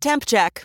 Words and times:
Temp 0.00 0.24
check. 0.26 0.64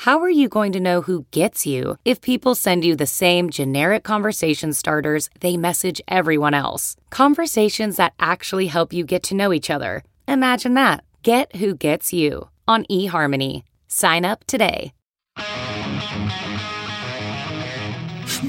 How 0.00 0.20
are 0.20 0.28
you 0.28 0.50
going 0.50 0.72
to 0.72 0.78
know 0.78 1.00
who 1.00 1.24
gets 1.30 1.64
you 1.64 1.96
if 2.04 2.20
people 2.20 2.54
send 2.54 2.84
you 2.84 2.94
the 2.94 3.06
same 3.06 3.48
generic 3.48 4.04
conversation 4.04 4.74
starters 4.74 5.30
they 5.40 5.56
message 5.56 6.02
everyone 6.06 6.52
else? 6.52 6.96
Conversations 7.08 7.96
that 7.96 8.12
actually 8.20 8.66
help 8.66 8.92
you 8.92 9.04
get 9.04 9.22
to 9.24 9.34
know 9.34 9.54
each 9.54 9.70
other. 9.70 10.04
Imagine 10.28 10.74
that. 10.74 11.02
Get 11.22 11.56
who 11.56 11.74
gets 11.74 12.12
you 12.12 12.50
on 12.68 12.84
eHarmony. 12.90 13.62
Sign 13.88 14.26
up 14.26 14.44
today. 14.44 14.92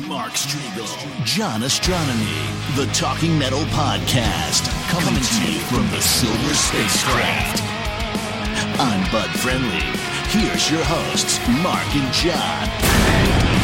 Mark 0.06 0.34
Strigl, 0.34 1.26
John 1.26 1.62
Ostronomy, 1.62 2.76
the 2.76 2.92
Talking 2.94 3.40
Metal 3.40 3.64
Podcast, 3.72 4.68
coming 4.90 5.16
to 5.16 5.52
you 5.52 5.60
from 5.60 5.90
the 5.92 6.02
Silver 6.02 6.54
Spacecraft. 6.54 7.62
I'm 8.80 9.10
Bud 9.14 9.30
Friendly. 9.40 10.07
Here's 10.30 10.70
your 10.70 10.84
hosts, 10.84 11.40
Mark 11.64 11.96
and 11.96 12.12
John. 12.12 13.57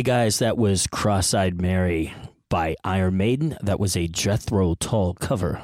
Hey 0.00 0.04
guys, 0.04 0.38
that 0.38 0.56
was 0.56 0.86
Cross 0.86 1.34
Eyed 1.34 1.60
Mary 1.60 2.14
by 2.48 2.74
Iron 2.84 3.18
Maiden. 3.18 3.58
That 3.60 3.78
was 3.78 3.98
a 3.98 4.08
Jethro 4.08 4.74
Tull 4.76 5.12
cover. 5.12 5.60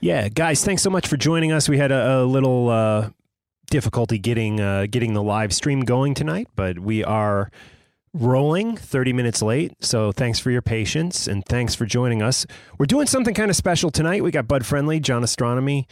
Yeah, 0.00 0.28
guys, 0.28 0.64
thanks 0.64 0.82
so 0.82 0.88
much 0.88 1.08
for 1.08 1.16
joining 1.16 1.50
us. 1.50 1.68
We 1.68 1.78
had 1.78 1.90
a, 1.90 2.20
a 2.20 2.24
little 2.24 2.68
uh, 2.68 3.10
difficulty 3.72 4.20
getting 4.20 4.60
uh, 4.60 4.86
getting 4.88 5.14
the 5.14 5.22
live 5.24 5.52
stream 5.52 5.80
going 5.80 6.14
tonight, 6.14 6.46
but 6.54 6.78
we 6.78 7.02
are 7.02 7.50
rolling 8.14 8.76
30 8.76 9.14
minutes 9.14 9.42
late. 9.42 9.72
So 9.80 10.12
thanks 10.12 10.38
for 10.38 10.52
your 10.52 10.62
patience 10.62 11.26
and 11.26 11.44
thanks 11.44 11.74
for 11.74 11.84
joining 11.84 12.22
us. 12.22 12.46
We're 12.78 12.86
doing 12.86 13.08
something 13.08 13.34
kind 13.34 13.50
of 13.50 13.56
special 13.56 13.90
tonight. 13.90 14.22
We 14.22 14.30
got 14.30 14.46
Bud 14.46 14.64
Friendly, 14.64 15.00
John 15.00 15.22
Ostronomy, 15.22 15.86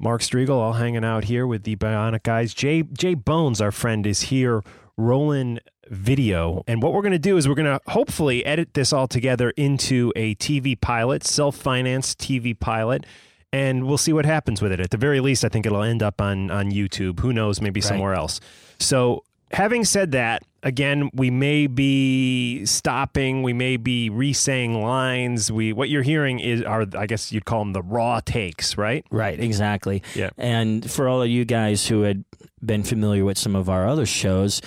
Mark 0.00 0.20
Strigl 0.20 0.50
all 0.50 0.72
hanging 0.72 1.04
out 1.04 1.22
here 1.22 1.46
with 1.46 1.62
the 1.62 1.76
Bionic 1.76 2.24
guys. 2.24 2.52
Jay 2.54 2.82
Jay 2.82 3.14
Bones, 3.14 3.60
our 3.60 3.70
friend, 3.70 4.04
is 4.04 4.22
here 4.22 4.64
rolling 4.96 5.60
video. 5.88 6.62
And 6.66 6.82
what 6.82 6.92
we're 6.92 7.02
going 7.02 7.12
to 7.12 7.18
do 7.18 7.36
is 7.36 7.48
we're 7.48 7.54
going 7.54 7.78
to 7.78 7.80
hopefully 7.90 8.44
edit 8.44 8.74
this 8.74 8.92
all 8.92 9.06
together 9.06 9.50
into 9.50 10.12
a 10.16 10.34
TV 10.36 10.80
pilot, 10.80 11.24
self 11.24 11.56
financed 11.56 12.18
TV 12.18 12.58
pilot. 12.58 13.04
And 13.52 13.86
we'll 13.86 13.96
see 13.98 14.12
what 14.12 14.26
happens 14.26 14.60
with 14.60 14.72
it. 14.72 14.80
At 14.80 14.90
the 14.90 14.96
very 14.98 15.20
least, 15.20 15.44
I 15.44 15.48
think 15.48 15.64
it'll 15.66 15.82
end 15.82 16.02
up 16.02 16.20
on, 16.20 16.50
on 16.50 16.70
YouTube. 16.72 17.20
Who 17.20 17.32
knows, 17.32 17.60
maybe 17.60 17.80
Right. 17.80 17.88
somewhere 17.88 18.14
else. 18.14 18.40
So, 18.78 19.22
having 19.52 19.84
said 19.84 20.12
that, 20.12 20.42
again, 20.62 21.08
we 21.14 21.30
may 21.30 21.68
be 21.68 22.66
stopping, 22.66 23.42
we 23.42 23.52
may 23.52 23.76
be 23.76 24.10
re-saying 24.10 24.82
lines. 24.82 25.50
We 25.50 25.72
what 25.72 25.88
you're 25.88 26.02
hearing 26.02 26.40
is 26.40 26.62
are 26.62 26.84
I 26.98 27.06
guess 27.06 27.32
you'd 27.32 27.44
call 27.44 27.60
them 27.60 27.72
the 27.72 27.82
raw 27.82 28.20
takes, 28.20 28.76
right? 28.76 29.06
Right, 29.10 29.38
exactly. 29.38 30.02
Yeah. 30.14 30.30
And 30.36 30.90
for 30.90 31.08
all 31.08 31.22
of 31.22 31.28
you 31.28 31.44
guys 31.44 31.86
who 31.86 32.02
had 32.02 32.24
been 32.62 32.82
familiar 32.82 33.24
with 33.24 33.38
some 33.38 33.54
of 33.54 33.70
our 33.70 33.88
other 33.88 34.04
shows, 34.06 34.60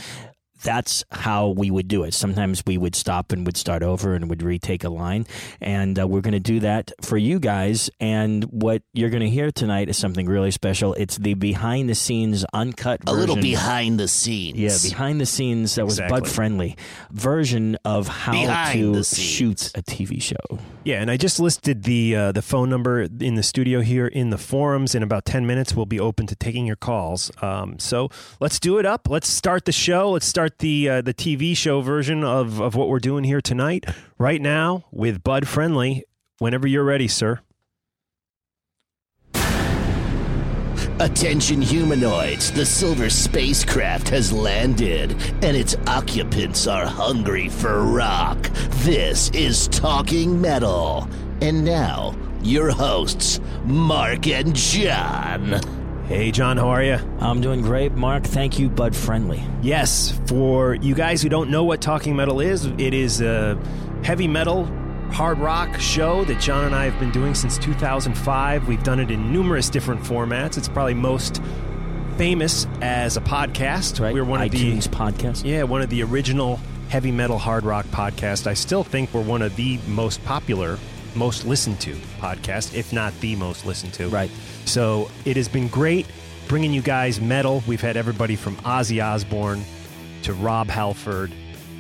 that's 0.64 1.04
how 1.12 1.50
we 1.50 1.72
would 1.72 1.88
do 1.88 2.04
it. 2.04 2.14
Sometimes 2.14 2.64
we 2.66 2.78
would 2.78 2.96
stop 2.96 3.32
and 3.32 3.46
would 3.46 3.58
start 3.58 3.84
over 3.84 4.14
and 4.16 4.30
would 4.30 4.44
retake 4.44 4.84
a 4.84 4.90
line. 4.90 5.26
And 5.62 6.00
uh, 6.00 6.08
we're 6.08 6.22
going 6.22 6.34
to 6.34 6.40
do 6.40 6.60
that 6.62 6.92
for 7.02 7.18
you 7.18 7.40
guys. 7.40 7.90
And 8.00 8.44
what 8.46 8.82
you're 8.94 9.10
going 9.10 9.22
to 9.24 9.30
hear 9.30 9.52
tonight 9.52 9.90
is 9.90 9.98
something 9.98 10.26
really 10.28 10.52
special. 10.52 10.94
It's 10.96 11.18
the 11.18 11.34
behind 11.34 11.90
the 11.90 11.96
scenes 11.96 12.46
uncut 12.54 13.02
A 13.08 13.14
little 13.14 13.36
behind 13.36 14.00
the 14.00 14.08
scenes. 14.08 14.58
Yeah, 14.58 14.78
behind 14.90 15.22
the 15.22 15.26
scenes 15.26 15.76
that 15.76 15.86
was 15.86 16.00
Exactly. 16.00 16.22
bud 16.22 16.30
friendly 16.30 16.78
version 17.12 17.78
of 17.86 18.08
how 18.08 18.32
Behind 18.32 18.96
to 18.96 19.04
shoot 19.04 19.72
a 19.76 19.82
TV 19.82 20.22
show. 20.22 20.60
Yeah, 20.84 21.02
and 21.02 21.12
I 21.12 21.18
just 21.18 21.40
listed 21.40 21.84
the 21.84 22.16
uh, 22.16 22.32
the 22.32 22.42
phone 22.42 22.70
number 22.70 23.02
in 23.02 23.36
the 23.36 23.44
studio 23.44 23.82
here 23.82 24.08
in 24.08 24.30
the 24.30 24.38
forums. 24.38 24.96
In 24.96 25.04
about 25.04 25.26
ten 25.26 25.46
minutes, 25.46 25.76
we'll 25.76 25.86
be 25.86 26.00
open 26.00 26.26
to 26.28 26.36
taking 26.36 26.66
your 26.66 26.76
calls. 26.76 27.32
Um, 27.42 27.78
so 27.80 28.10
let's 28.40 28.60
do 28.60 28.78
it 28.78 28.86
up. 28.86 29.08
Let's 29.10 29.28
start 29.28 29.66
the 29.66 29.72
show. 29.72 30.12
Let's 30.12 30.26
start 30.26 30.49
the 30.58 30.90
uh, 30.90 31.02
the 31.02 31.14
TV 31.14 31.56
show 31.56 31.82
version 31.82 32.24
of 32.24 32.60
of 32.60 32.76
what 32.76 32.90
we're 32.90 33.00
doing 33.00 33.24
here 33.24 33.42
tonight, 33.42 33.86
right 34.18 34.42
now 34.42 34.86
with 34.92 35.24
Bud 35.24 35.48
Friendly. 35.48 36.04
Whenever 36.40 36.68
you're 36.68 36.84
ready, 36.84 37.08
sir. 37.08 37.42
Attention 41.02 41.62
humanoids, 41.62 42.52
the 42.52 42.66
silver 42.66 43.10
spacecraft 43.10 44.10
has 44.10 44.34
landed, 44.34 45.12
and 45.42 45.56
its 45.56 45.78
occupants 45.88 46.68
are 46.68 46.86
hungry 46.86 47.48
for 47.48 47.84
rock. 47.84 48.50
This 48.84 49.30
is 49.30 49.70
Talking 49.70 50.42
Metal. 50.42 51.08
And 51.42 51.64
now, 51.64 52.18
your 52.42 52.70
hosts, 52.70 53.40
Mark 53.64 54.28
and 54.28 54.54
John. 54.54 55.79
Hey, 56.10 56.32
John, 56.32 56.58
how 56.58 56.70
are 56.70 56.82
you? 56.82 56.98
I'm 57.20 57.40
doing 57.40 57.62
great, 57.62 57.92
Mark. 57.92 58.24
Thank 58.24 58.58
you, 58.58 58.68
Bud 58.68 58.96
Friendly. 58.96 59.44
Yes, 59.62 60.20
for 60.26 60.74
you 60.74 60.96
guys 60.96 61.22
who 61.22 61.30
don't 61.30 61.52
know 61.52 61.64
what 61.64 61.82
talking 61.82 62.16
metal 62.16 62.40
is, 62.40 62.66
it 62.66 62.96
is 62.96 63.22
a 63.22 63.56
heavy 64.04 64.28
metal, 64.28 64.66
hard 65.12 65.38
rock 65.38 65.80
show 65.80 66.26
that 66.26 66.42
John 66.42 66.66
and 66.66 66.74
I 66.74 66.86
have 66.86 67.00
been 67.00 67.12
doing 67.12 67.36
since 67.36 67.60
2005. 67.60 68.68
We've 68.68 68.82
done 68.82 69.00
it 69.00 69.12
in 69.12 69.32
numerous 69.32 69.70
different 69.70 70.02
formats. 70.02 70.58
It's 70.58 70.68
probably 70.68 70.96
most 70.96 71.44
famous 72.18 72.66
as 72.82 73.16
a 73.16 73.22
podcast. 73.22 74.00
Right? 74.00 74.12
We're 74.12 74.24
one 74.24 74.40
iTunes 74.40 74.88
of 74.88 74.92
the 74.92 74.98
podcast. 74.98 75.46
yeah, 75.46 75.62
one 75.62 75.84
of 75.84 75.92
the 75.92 76.02
original 76.02 76.60
heavy 76.90 77.12
metal 77.12 77.38
hard 77.38 77.66
rock 77.66 77.86
podcasts. 77.86 78.48
I 78.48 78.56
still 78.56 78.84
think 78.84 79.14
we're 79.14 79.22
one 79.22 79.44
of 79.44 79.56
the 79.58 79.78
most 79.88 80.26
popular 80.26 80.80
most 81.16 81.46
listened 81.46 81.80
to 81.82 81.94
podcast, 82.20 82.74
if 82.74 82.94
not 82.94 83.14
the 83.20 83.36
most 83.36 83.66
listened 83.66 83.94
to. 83.94 84.10
Right. 84.10 84.32
So 84.70 85.10
it 85.26 85.36
has 85.36 85.48
been 85.48 85.68
great 85.68 86.06
bringing 86.48 86.72
you 86.72 86.84
guys 86.84 87.20
metal. 87.20 87.64
We've 87.66 87.82
had 87.82 87.98
everybody 87.98 88.36
from 88.36 88.56
Ozzy 88.58 89.04
Osbourne 89.04 89.64
to 90.22 90.34
Rob 90.34 90.68
Halford 90.68 91.34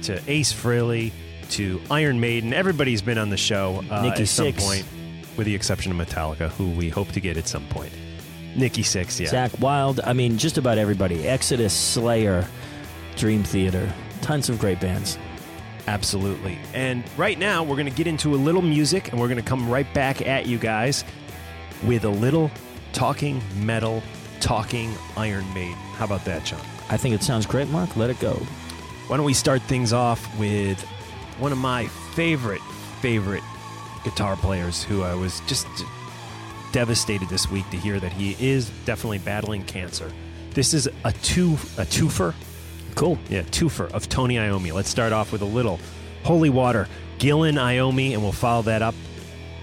to 0.03 0.19
Ace 0.27 0.51
Frehley 0.51 1.11
to 1.51 1.79
Iron 1.91 2.19
Maiden. 2.19 2.51
Everybody's 2.51 3.03
been 3.03 3.19
on 3.19 3.29
the 3.29 3.37
show 3.37 3.83
uh, 3.91 4.01
Nikki 4.01 4.23
at 4.23 4.27
some 4.27 4.53
point, 4.53 4.85
with 5.37 5.45
the 5.45 5.53
exception 5.53 5.91
of 5.91 6.07
Metallica, 6.07 6.49
who 6.49 6.71
we 6.71 6.89
hope 6.89 7.11
to 7.11 7.19
get 7.19 7.37
at 7.37 7.47
some 7.47 7.67
point. 7.67 7.91
Nikki 8.55 8.81
Sixx, 8.81 9.19
yeah. 9.19 9.29
Zakk 9.29 9.59
Wylde. 9.59 9.99
I 10.03 10.13
mean, 10.13 10.39
just 10.39 10.57
about 10.57 10.79
everybody. 10.79 11.27
Exodus, 11.27 11.73
Slayer, 11.75 12.47
Dream 13.17 13.43
Theater. 13.43 13.93
Tons 14.21 14.49
of 14.49 14.57
great 14.57 14.79
bands. 14.79 15.19
Absolutely. 15.85 16.57
And 16.73 17.03
right 17.17 17.37
now, 17.37 17.61
we're 17.61 17.75
going 17.75 17.85
to 17.85 17.95
get 17.95 18.07
into 18.07 18.33
a 18.33 18.37
little 18.37 18.63
music 18.63 19.11
and 19.11 19.21
we're 19.21 19.27
going 19.27 19.41
to 19.41 19.47
come 19.47 19.69
right 19.69 19.91
back 19.93 20.25
at 20.25 20.47
you 20.47 20.57
guys 20.57 21.03
with 21.83 22.03
a 22.03 22.09
little 22.09 22.49
talking 22.93 23.41
metal, 23.65 24.03
talking 24.39 24.93
Iron 25.17 25.51
Maiden. 25.53 25.75
How 25.95 26.05
about 26.05 26.25
that, 26.25 26.45
John? 26.45 26.61
I 26.89 26.97
think 26.97 27.15
it 27.15 27.23
sounds 27.23 27.45
great, 27.45 27.69
Mark. 27.69 27.95
Let 27.95 28.09
it 28.09 28.19
go. 28.19 28.33
Why 29.07 29.17
don't 29.17 29.25
we 29.25 29.33
start 29.33 29.61
things 29.63 29.93
off 29.93 30.37
with 30.37 30.81
one 31.39 31.51
of 31.51 31.57
my 31.57 31.87
favorite, 32.13 32.61
favorite 33.01 33.43
guitar 34.03 34.35
players 34.35 34.83
who 34.83 35.03
I 35.03 35.13
was 35.13 35.41
just 35.41 35.67
devastated 36.71 37.29
this 37.29 37.49
week 37.49 37.69
to 37.71 37.77
hear 37.77 37.99
that 37.99 38.11
he 38.11 38.35
is 38.39 38.69
definitely 38.85 39.17
battling 39.19 39.63
cancer. 39.65 40.11
This 40.53 40.73
is 40.73 40.87
a 41.05 41.11
two 41.21 41.53
a 41.77 41.85
twofer. 41.85 42.33
Cool. 42.95 43.17
Yeah, 43.29 43.43
twofer 43.43 43.91
of 43.91 44.09
Tony 44.09 44.35
Iommi. 44.35 44.73
Let's 44.73 44.89
start 44.89 45.13
off 45.13 45.31
with 45.31 45.41
a 45.41 45.45
little 45.45 45.79
Holy 46.23 46.49
Water, 46.49 46.87
Gillan 47.17 47.57
Iommi, 47.57 48.13
and 48.13 48.21
we'll 48.21 48.31
follow 48.31 48.63
that 48.63 48.81
up 48.81 48.95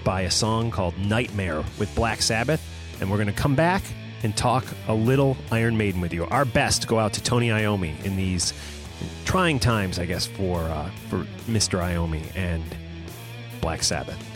by 0.03 0.21
a 0.21 0.31
song 0.31 0.71
called 0.71 0.97
Nightmare 0.97 1.63
with 1.77 1.93
Black 1.95 2.21
Sabbath. 2.21 2.63
And 2.99 3.09
we're 3.09 3.17
going 3.17 3.27
to 3.27 3.33
come 3.33 3.55
back 3.55 3.83
and 4.23 4.35
talk 4.35 4.65
a 4.87 4.93
little 4.93 5.37
Iron 5.51 5.77
Maiden 5.77 6.01
with 6.01 6.13
you. 6.13 6.25
Our 6.25 6.45
best 6.45 6.87
go 6.87 6.99
out 6.99 7.13
to 7.13 7.23
Tony 7.23 7.49
Iommi 7.49 8.03
in 8.03 8.15
these 8.15 8.53
trying 9.25 9.59
times, 9.59 9.99
I 9.99 10.05
guess, 10.05 10.25
for 10.25 10.61
uh, 10.61 10.89
for 11.09 11.19
Mr. 11.47 11.79
Iommi 11.79 12.23
and 12.35 12.63
Black 13.61 13.83
Sabbath. 13.83 14.26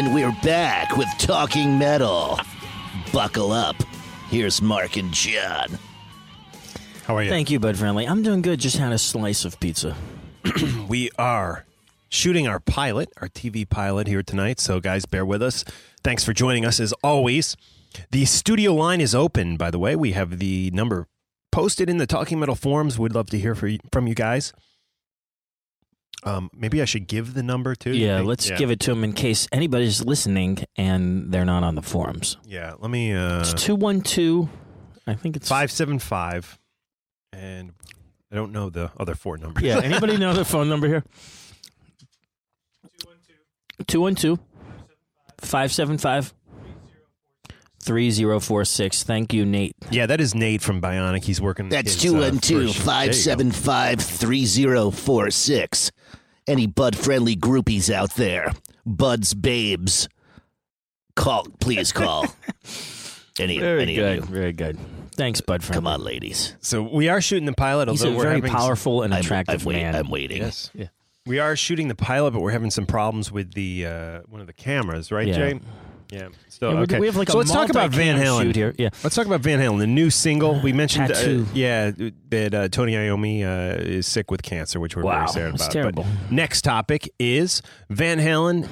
And 0.00 0.14
we're 0.14 0.34
back 0.42 0.96
with 0.96 1.10
Talking 1.18 1.78
Metal. 1.78 2.40
Buckle 3.12 3.52
up. 3.52 3.76
Here's 4.30 4.62
Mark 4.62 4.96
and 4.96 5.12
John. 5.12 5.78
How 7.04 7.16
are 7.16 7.22
you? 7.22 7.28
Thank 7.28 7.50
you, 7.50 7.60
Bud 7.60 7.76
Friendly. 7.76 8.08
I'm 8.08 8.22
doing 8.22 8.40
good. 8.40 8.60
Just 8.60 8.78
had 8.78 8.94
a 8.94 8.98
slice 8.98 9.44
of 9.44 9.60
pizza. 9.60 9.94
we 10.88 11.10
are 11.18 11.66
shooting 12.08 12.48
our 12.48 12.60
pilot, 12.60 13.12
our 13.20 13.28
TV 13.28 13.68
pilot 13.68 14.06
here 14.06 14.22
tonight. 14.22 14.58
So, 14.58 14.80
guys, 14.80 15.04
bear 15.04 15.26
with 15.26 15.42
us. 15.42 15.66
Thanks 16.02 16.24
for 16.24 16.32
joining 16.32 16.64
us 16.64 16.80
as 16.80 16.94
always. 17.04 17.54
The 18.10 18.24
studio 18.24 18.72
line 18.72 19.02
is 19.02 19.14
open, 19.14 19.58
by 19.58 19.70
the 19.70 19.78
way. 19.78 19.96
We 19.96 20.12
have 20.12 20.38
the 20.38 20.70
number 20.70 21.08
posted 21.52 21.90
in 21.90 21.98
the 21.98 22.06
Talking 22.06 22.40
Metal 22.40 22.54
forums. 22.54 22.98
We'd 22.98 23.14
love 23.14 23.28
to 23.28 23.38
hear 23.38 23.54
from 23.54 24.06
you 24.06 24.14
guys. 24.14 24.54
Um, 26.22 26.50
maybe 26.54 26.82
I 26.82 26.84
should 26.84 27.06
give 27.06 27.32
the 27.34 27.42
number 27.42 27.74
too. 27.74 27.92
you 27.92 28.06
Yeah, 28.06 28.16
think? 28.18 28.28
let's 28.28 28.50
give 28.50 28.70
it 28.70 28.78
to 28.80 28.90
them 28.90 29.04
in 29.04 29.12
case 29.14 29.48
anybody's 29.52 30.04
listening 30.04 30.58
and 30.76 31.32
they're 31.32 31.46
not 31.46 31.62
on 31.62 31.74
the 31.76 31.82
forums. 31.82 32.36
Yeah, 32.44 32.74
let 32.78 32.90
me. 32.90 33.12
Uh, 33.14 33.40
It's 33.40 33.54
212. 33.54 34.48
I 35.06 35.14
think 35.14 35.36
it's 35.36 35.48
five 35.48 35.72
seven 35.72 35.98
five, 35.98 36.58
and 37.32 37.72
I 38.30 38.34
don't 38.36 38.52
know 38.52 38.68
the 38.70 38.90
other 38.98 39.14
four 39.14 39.38
numbers. 39.38 39.62
Yeah, 39.64 39.80
anybody 39.82 40.16
know 40.18 40.34
the 40.34 40.44
phone 40.54 40.68
number 40.68 40.86
here? 40.86 41.04
212 43.86 44.38
575 45.40 46.34
3046. 47.82 49.02
Thank 49.04 49.32
you, 49.32 49.44
Nate. 49.44 49.74
yeah, 49.90 50.06
that 50.06 50.20
is 50.20 50.34
Nate 50.34 50.62
from 50.62 50.80
Bionic. 50.80 51.24
He's 51.24 51.40
working. 51.40 51.68
That's 51.68 51.94
his, 51.94 52.12
uh, 52.12 52.16
212 52.18 52.76
first- 52.76 52.84
there 52.84 52.84
575 52.84 54.00
3046. 54.00 55.90
Any 56.46 56.66
Bud 56.66 56.96
friendly 56.96 57.36
groupies 57.36 57.92
out 57.92 58.14
there? 58.14 58.52
Bud's 58.84 59.34
babes. 59.34 60.08
Call, 61.16 61.46
please 61.60 61.92
call. 61.92 62.26
Any, 63.38 63.58
Very 63.58 63.82
any 63.82 63.94
good. 63.94 64.18
of 64.18 64.28
you. 64.28 64.34
Very 64.34 64.52
good. 64.52 64.78
Thanks, 65.12 65.40
Bud. 65.40 65.62
Come 65.62 65.86
on, 65.86 66.02
ladies. 66.02 66.54
So 66.60 66.82
we 66.82 67.08
are 67.08 67.20
shooting 67.20 67.46
the 67.46 67.52
pilot. 67.52 67.88
He's 67.88 68.02
although 68.04 68.14
a 68.14 68.16
we're 68.16 68.22
very 68.24 68.34
having 68.36 68.50
powerful 68.50 69.02
and 69.02 69.14
I'm, 69.14 69.20
attractive 69.20 69.62
I'm, 69.62 69.66
wait, 69.66 69.76
man. 69.82 69.94
I'm 69.96 70.10
waiting. 70.10 70.38
Yes. 70.42 70.70
Yeah. 70.74 70.88
We 71.26 71.38
are 71.38 71.54
shooting 71.56 71.88
the 71.88 71.94
pilot, 71.94 72.32
but 72.32 72.40
we're 72.42 72.50
having 72.50 72.70
some 72.70 72.86
problems 72.86 73.30
with 73.30 73.52
the 73.54 73.86
uh, 73.86 74.20
one 74.28 74.40
of 74.40 74.46
the 74.46 74.52
cameras, 74.52 75.10
right, 75.12 75.28
Yeah. 75.28 75.34
Jay? 75.34 75.60
Yeah. 76.10 76.28
So 76.48 76.70
Yeah, 76.72 76.78
okay. 76.80 76.98
we 76.98 77.06
have 77.06 77.16
like 77.16 77.30
so 77.30 77.38
let's 77.38 77.52
talk 77.52 77.70
about 77.70 77.90
Van 77.90 78.18
Halen. 78.18 78.54
here. 78.54 78.74
Yeah. 78.76 78.88
Let's 79.04 79.14
talk 79.14 79.26
about 79.26 79.40
Van 79.42 79.60
Halen, 79.60 79.78
the 79.78 79.86
new 79.86 80.10
single. 80.10 80.60
We 80.60 80.72
mentioned, 80.72 81.12
uh, 81.12 81.44
yeah, 81.54 81.92
that 82.30 82.54
uh, 82.54 82.68
Tony 82.68 82.92
Iommi 82.94 83.44
uh, 83.44 83.80
is 83.80 84.06
sick 84.06 84.30
with 84.30 84.42
cancer, 84.42 84.80
which 84.80 84.96
we're 84.96 85.02
Wow, 85.04 85.26
very 85.26 85.28
sad 85.28 85.52
that's 85.52 85.62
about. 85.64 85.72
terrible. 85.72 86.02
But 86.04 86.32
next 86.32 86.62
topic 86.62 87.08
is 87.18 87.62
Van 87.88 88.18
Halen, 88.18 88.68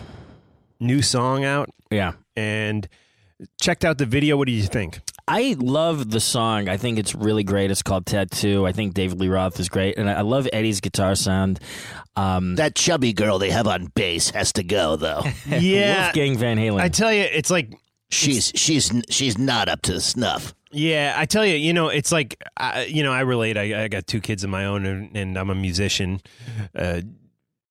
new 0.80 1.00
song 1.02 1.44
out, 1.44 1.70
Yeah. 1.90 2.12
and 2.36 2.88
checked 3.60 3.84
out 3.84 3.98
the 3.98 4.06
video. 4.06 4.36
What 4.36 4.46
do 4.46 4.52
you 4.52 4.64
think? 4.64 5.00
I 5.28 5.56
love 5.58 6.10
the 6.10 6.20
song. 6.20 6.68
I 6.68 6.76
think 6.76 6.98
it's 6.98 7.14
really 7.14 7.44
great. 7.44 7.70
It's 7.70 7.82
called 7.82 8.06
Tattoo. 8.06 8.66
I 8.66 8.72
think 8.72 8.94
David 8.94 9.20
Lee 9.20 9.28
Roth 9.28 9.60
is 9.60 9.68
great. 9.68 9.98
And 9.98 10.08
I 10.08 10.14
I 10.14 10.20
love 10.22 10.48
Eddie's 10.52 10.80
guitar 10.80 11.14
sound. 11.14 11.60
Um, 12.16 12.56
That 12.56 12.74
chubby 12.74 13.12
girl 13.12 13.38
they 13.38 13.50
have 13.50 13.66
on 13.66 13.86
bass 13.94 14.30
has 14.30 14.52
to 14.54 14.62
go, 14.64 14.96
though. 14.96 15.22
Yeah, 15.48 16.04
Wolfgang 16.06 16.36
Van 16.38 16.56
Halen. 16.56 16.80
I 16.80 16.88
tell 16.88 17.12
you, 17.12 17.22
it's 17.22 17.50
like 17.50 17.72
she's 18.10 18.52
she's 18.54 18.90
she's 19.10 19.38
not 19.38 19.68
up 19.68 19.82
to 19.82 20.00
snuff. 20.00 20.54
Yeah, 20.70 21.14
I 21.16 21.24
tell 21.24 21.46
you, 21.46 21.54
you 21.54 21.72
know, 21.72 21.88
it's 21.88 22.12
like, 22.12 22.42
I, 22.58 22.84
you 22.84 23.02
know, 23.02 23.12
I 23.12 23.20
relate. 23.20 23.56
I, 23.56 23.84
I 23.84 23.88
got 23.88 24.06
two 24.06 24.20
kids 24.20 24.44
of 24.44 24.50
my 24.50 24.66
own, 24.66 24.84
and, 24.84 25.16
and 25.16 25.38
I'm 25.38 25.48
a 25.48 25.54
musician. 25.54 26.20
Uh, 26.74 27.00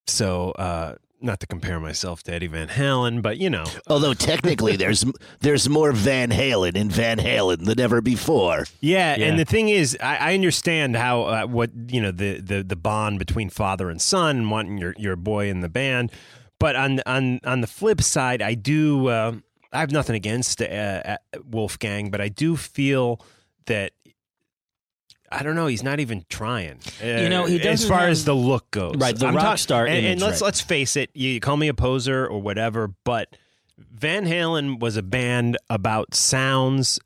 so, 0.08 0.50
uh, 0.52 0.96
not 1.20 1.40
to 1.40 1.48
compare 1.48 1.80
myself 1.80 2.24
to 2.24 2.34
Eddie 2.34 2.48
Van 2.48 2.68
Halen, 2.68 3.22
but 3.22 3.38
you 3.38 3.50
know, 3.50 3.66
Although 3.88 4.14
technically 4.32 4.76
there's 4.76 5.04
there's 5.40 5.68
more 5.68 5.92
Van 5.92 6.30
Halen 6.30 6.76
in 6.76 6.90
Van 6.90 7.18
Halen 7.18 7.66
than 7.66 7.80
ever 7.80 8.02
before. 8.02 8.66
yeah. 8.82 9.16
Yeah. 9.18 9.26
And 9.28 9.40
the 9.40 9.46
thing 9.46 9.70
is, 9.70 9.98
I, 10.02 10.18
I 10.18 10.34
understand 10.34 10.96
how 10.96 11.22
uh, 11.24 11.46
what 11.48 11.72
you 11.88 12.02
know 12.02 12.12
the, 12.12 12.40
the 12.40 12.64
the 12.64 12.76
bond 12.76 13.20
between 13.20 13.50
father 13.50 13.90
and 13.90 14.02
son, 14.02 14.38
and 14.38 14.52
wanting 14.52 14.78
your 14.78 14.94
your 14.98 15.16
boy 15.16 15.50
in 15.50 15.62
the 15.62 15.70
band. 15.70 16.12
But 16.60 16.76
on 16.76 17.02
on 17.06 17.40
on 17.44 17.62
the 17.62 17.68
flip 17.68 18.02
side, 18.02 18.42
I 18.42 18.54
do. 18.54 19.08
Uh, 19.08 19.36
I 19.74 19.80
have 19.82 19.92
nothing 19.92 20.16
against 20.16 20.62
uh, 20.62 20.66
uh, 20.66 21.18
Wolfgang, 21.44 22.10
but 22.10 22.22
I 22.22 22.30
do 22.30 22.56
feel 22.56 23.20
that 23.66 23.92
I 25.32 25.44
don't 25.44 25.56
know. 25.56 25.68
He's 25.68 25.84
not 25.84 26.00
even 26.00 26.26
trying. 26.30 26.80
You 27.04 27.28
know, 27.30 27.46
he 27.46 27.62
as 27.62 27.86
far 27.88 28.00
have- 28.02 28.10
as 28.10 28.24
the 28.26 28.34
look 28.36 28.72
goes. 28.72 28.96
Right, 28.96 29.16
the 29.18 29.28
I'm 29.28 29.36
rock 29.36 29.44
talk- 29.44 29.58
star 29.60 29.86
And, 29.86 30.06
and 30.06 30.22
let's 30.22 30.42
right. 30.42 30.46
let's 30.48 30.62
face 30.62 30.96
it. 30.96 31.10
You 31.14 31.40
call 31.40 31.58
me 31.58 31.68
a 31.68 31.74
poser 31.74 32.26
or 32.26 32.42
whatever, 32.42 32.94
but 33.04 33.36
Van 33.78 34.26
Halen 34.26 34.80
was 34.80 34.96
a 34.96 35.04
band 35.04 35.58
about 35.70 36.16
sounds, 36.16 37.00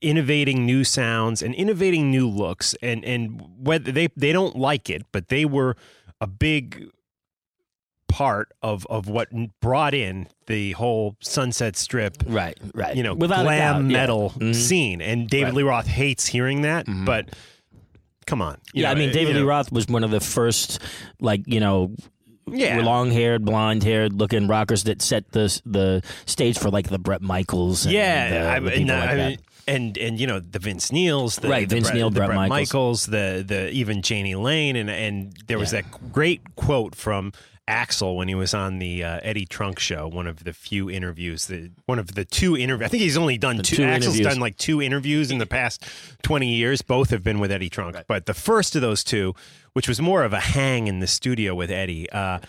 innovating 0.00 0.66
new 0.66 0.84
sounds 0.84 1.42
and 1.42 1.54
innovating 1.54 2.10
new 2.10 2.28
looks, 2.28 2.74
and 2.82 3.04
and 3.04 3.40
whether 3.58 3.90
they 3.90 4.08
they 4.16 4.32
don't 4.32 4.56
like 4.56 4.90
it, 4.90 5.02
but 5.12 5.28
they 5.28 5.44
were 5.44 5.76
a 6.20 6.26
big 6.26 6.90
part 8.14 8.52
of 8.62 8.86
of 8.88 9.08
what 9.08 9.28
brought 9.60 9.92
in 9.92 10.28
the 10.46 10.70
whole 10.72 11.16
Sunset 11.20 11.74
Strip 11.76 12.16
right, 12.26 12.56
right. 12.72 12.94
you 12.96 13.02
know, 13.02 13.12
Without 13.14 13.42
glam 13.42 13.58
doubt, 13.58 13.90
yeah. 13.90 13.98
metal 13.98 14.30
Mhm. 14.36 14.54
scene. 14.54 15.00
And 15.00 15.28
David 15.28 15.46
Right. 15.46 15.54
Lee 15.54 15.62
Roth 15.64 15.88
hates 15.88 16.24
hearing 16.26 16.62
that, 16.62 16.86
but 17.04 17.30
come 18.26 18.40
on. 18.40 18.58
You 18.72 18.82
Yeah, 18.82 18.88
know, 18.88 18.92
I 18.92 18.98
mean, 19.00 19.10
uh, 19.10 19.14
David 19.14 19.34
Lee 19.34 19.40
know, 19.42 19.46
Roth 19.48 19.72
was 19.72 19.88
one 19.88 20.04
of 20.04 20.12
the 20.12 20.20
first, 20.20 20.78
like, 21.20 21.42
you 21.46 21.58
know, 21.58 21.90
Yeah. 22.50 22.78
long 22.82 23.10
haired, 23.10 23.44
blonde 23.44 23.82
haired 23.82 24.12
looking 24.12 24.46
rockers 24.46 24.84
that 24.84 25.02
set 25.02 25.32
the 25.32 25.60
the 25.66 26.02
stage 26.26 26.56
for 26.56 26.70
like 26.70 26.88
the 26.90 26.98
Bret 27.00 27.20
Michaels. 27.20 27.84
And, 27.84 27.94
Yeah, 27.94 28.44
uh, 28.46 28.54
I, 28.56 28.60
the 28.60 28.66
and, 28.66 28.76
people 28.76 28.94
I 28.94 29.06
like 29.06 29.16
mean, 29.16 29.38
and 29.66 29.98
and 29.98 30.20
you 30.20 30.26
know 30.28 30.38
the 30.40 30.58
Vince 30.60 30.92
Neils, 30.92 31.36
the, 31.36 31.48
Right, 31.48 31.68
the 31.68 31.74
Vince 31.76 31.86
Bret, 31.88 31.96
Neil, 31.96 32.10
the 32.10 32.20
Bret 32.20 32.28
Michaels. 32.34 32.50
Michaels, 32.50 33.06
the 33.06 33.44
the 33.44 33.70
even 33.72 34.02
Jani 34.04 34.34
Lane, 34.36 34.76
and 34.76 34.88
and 34.90 35.32
there 35.48 35.58
was 35.58 35.72
Yeah. 35.72 35.80
that 35.82 36.12
great 36.12 36.42
quote 36.54 36.94
from 36.94 37.32
Axl 37.68 38.16
when 38.16 38.28
he 38.28 38.34
was 38.34 38.52
on 38.52 38.78
the 38.78 39.02
uh, 39.02 39.20
Eddie 39.22 39.46
Trunk 39.46 39.78
show, 39.78 40.06
one 40.06 40.26
of 40.26 40.44
the 40.44 40.52
few 40.52 40.90
interviews, 40.90 41.46
that 41.46 41.70
one 41.86 41.98
of 41.98 42.14
the 42.14 42.24
two 42.24 42.56
interviews. 42.56 42.86
I 42.86 42.88
think 42.88 43.02
he's 43.02 43.16
only 43.16 43.38
done 43.38 43.58
two. 43.58 43.76
two 43.76 43.82
Axl's 43.82 44.20
done 44.20 44.38
like 44.38 44.56
two 44.58 44.82
interviews 44.82 45.30
in 45.30 45.38
the 45.38 45.46
past 45.46 45.82
twenty 46.22 46.54
years. 46.54 46.82
Both 46.82 47.10
have 47.10 47.22
been 47.22 47.38
with 47.38 47.50
Eddie 47.50 47.70
Trunk, 47.70 47.96
but 48.06 48.26
the 48.26 48.34
first 48.34 48.76
of 48.76 48.82
those 48.82 49.02
two, 49.02 49.34
which 49.72 49.88
was 49.88 49.98
more 50.00 50.24
of 50.24 50.34
a 50.34 50.40
hang 50.40 50.88
in 50.88 51.00
the 51.00 51.06
studio 51.06 51.54
with 51.54 51.70
Eddie, 51.70 52.10
uh, 52.10 52.40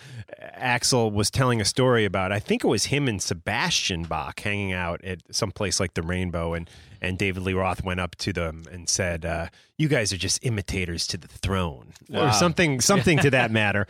Axl 0.60 1.12
was 1.14 1.32
telling 1.32 1.62
a 1.62 1.66
story 1.66 2.04
about. 2.04 2.34
I 2.34 2.40
think 2.40 2.66
it 2.66 2.68
was 2.68 2.86
him 2.86 3.08
and 3.08 3.22
Sebastian 3.22 4.04
Bach 4.04 4.40
hanging 4.42 4.74
out 4.74 5.04
at 5.06 5.20
some 5.34 5.52
place 5.52 5.80
like 5.80 5.94
the 5.94 6.02
Rainbow, 6.02 6.54
and 6.54 6.70
and 7.02 7.18
David 7.18 7.44
Lee 7.44 7.54
Roth 7.54 7.84
went 7.86 8.00
up 8.02 8.16
to 8.18 8.34
them 8.34 8.64
and 8.70 8.90
said, 8.90 9.24
uh, 9.26 9.48
"You 9.78 9.88
guys 9.88 10.12
are 10.12 10.18
just 10.18 10.46
imitators 10.46 11.08
to 11.08 11.18
the 11.18 11.28
throne," 11.30 11.94
or 12.14 12.34
something 12.34 12.82
something 12.82 13.18
to 13.20 13.30
that 13.30 13.50
matter. 13.62 13.88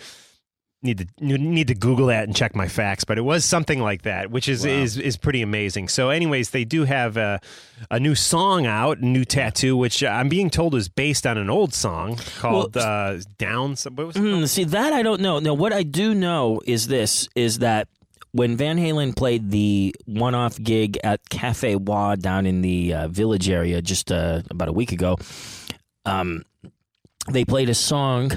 Need 0.86 1.10
to 1.18 1.38
need 1.38 1.68
to 1.70 1.74
Google 1.76 2.08
that 2.08 2.26
and 2.26 2.36
check 2.36 2.56
my 2.56 2.68
facts, 2.68 3.04
but 3.06 3.18
it 3.18 3.22
was 3.22 3.44
something 3.44 3.82
like 3.82 4.04
that, 4.04 4.30
which 4.30 4.48
is 4.48 4.64
is 4.66 4.98
is 4.98 5.18
pretty 5.18 5.42
amazing. 5.42 5.88
So, 5.88 6.10
anyways, 6.12 6.52
they 6.52 6.64
do 6.64 6.84
have 6.84 7.18
a, 7.18 7.40
a 7.90 8.00
new 8.00 8.14
song 8.14 8.68
out, 8.68 9.02
new 9.02 9.26
tattoo, 9.26 9.76
which 9.76 10.04
I'm 10.04 10.30
being 10.30 10.50
told 10.52 10.76
is 10.76 10.88
based 10.88 11.26
on 11.26 11.38
an 11.40 11.50
old 11.50 11.74
song 11.74 12.20
called 12.38 12.78
uh, 12.78 13.18
"Down." 13.40 13.76
some- 13.76 13.96
What 13.96 14.08
was 14.08 14.16
it 14.16 14.20
called? 14.20 14.34
Hmm, 14.42 14.46
see 14.46 14.64
that 14.66 14.94
I 14.94 15.02
don't 15.02 15.22
know. 15.22 15.40
Now 15.40 15.56
what 15.56 15.74
I 15.74 15.82
do 15.82 16.14
know 16.14 16.62
is 16.68 16.88
this: 16.88 17.28
is 17.36 17.60
that 17.60 17.88
when 18.32 18.56
Van 18.56 18.78
Halen 18.78 19.16
played 19.16 19.50
the 19.50 19.96
one-off 20.06 20.62
gig 20.62 21.00
at 21.04 21.28
Cafe 21.30 21.78
Wa 21.78 22.16
down 22.16 22.46
in 22.46 22.62
the 22.62 22.94
uh, 22.94 23.08
Village 23.08 23.50
area 23.50 23.82
just 23.82 24.12
uh, 24.12 24.42
about 24.52 24.68
a 24.68 24.74
week 24.74 24.92
ago, 24.92 25.18
um, 26.06 26.44
they 27.32 27.44
played 27.46 27.70
a 27.70 27.74
song 27.74 28.32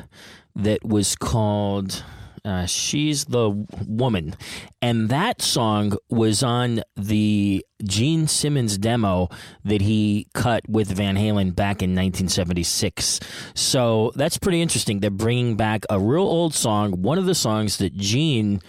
that 0.57 0.83
was 0.85 1.15
called 1.15 2.05
uh, 2.49 2.67
"She's 2.67 3.27
the 3.27 3.51
Woman," 3.87 4.35
and 4.81 5.09
that 5.11 5.43
song 5.43 5.97
was 6.09 6.43
on 6.43 6.83
the 6.97 7.65
Gene 7.85 8.27
Simmons 8.27 8.79
demo 8.79 9.29
that 9.65 9.83
he 9.83 10.27
cut 10.33 10.63
with 10.69 10.89
Van 10.89 11.17
Halen 11.17 11.55
back 11.55 11.83
in 11.83 11.91
1976. 11.91 13.21
So 13.55 14.13
that's 14.15 14.39
pretty 14.39 14.63
interesting. 14.63 15.01
They're 15.01 15.11
bringing 15.11 15.57
back 15.57 15.85
a 15.91 16.01
real 16.01 16.23
old 16.23 16.55
song, 16.55 17.03
one 17.03 17.19
of 17.19 17.27
the 17.27 17.35
songs 17.35 17.77
that 17.79 17.95
Gene 17.95 18.61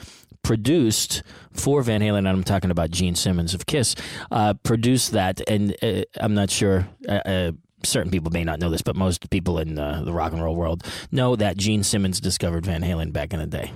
produced 0.43 1.23
for 1.53 1.81
Van 1.81 2.01
Halen, 2.01 2.19
and 2.19 2.29
I'm 2.29 2.43
talking 2.43 2.71
about 2.71 2.91
Gene 2.91 3.15
Simmons 3.15 3.53
of 3.53 3.65
Kiss, 3.65 3.95
uh, 4.31 4.53
produced 4.63 5.11
that, 5.11 5.41
and 5.47 5.75
uh, 5.81 6.03
I'm 6.19 6.33
not 6.33 6.49
sure. 6.49 6.87
Uh, 7.07 7.21
uh, 7.25 7.51
certain 7.83 8.11
people 8.11 8.31
may 8.31 8.43
not 8.43 8.59
know 8.59 8.69
this, 8.69 8.81
but 8.81 8.95
most 8.95 9.29
people 9.29 9.59
in 9.59 9.77
uh, 9.79 10.01
the 10.03 10.13
rock 10.13 10.31
and 10.33 10.41
roll 10.43 10.55
world 10.55 10.83
know 11.11 11.35
that 11.35 11.57
Gene 11.57 11.83
Simmons 11.83 12.19
discovered 12.19 12.65
Van 12.65 12.81
Halen 12.81 13.11
back 13.13 13.33
in 13.33 13.39
the 13.39 13.47
day, 13.47 13.71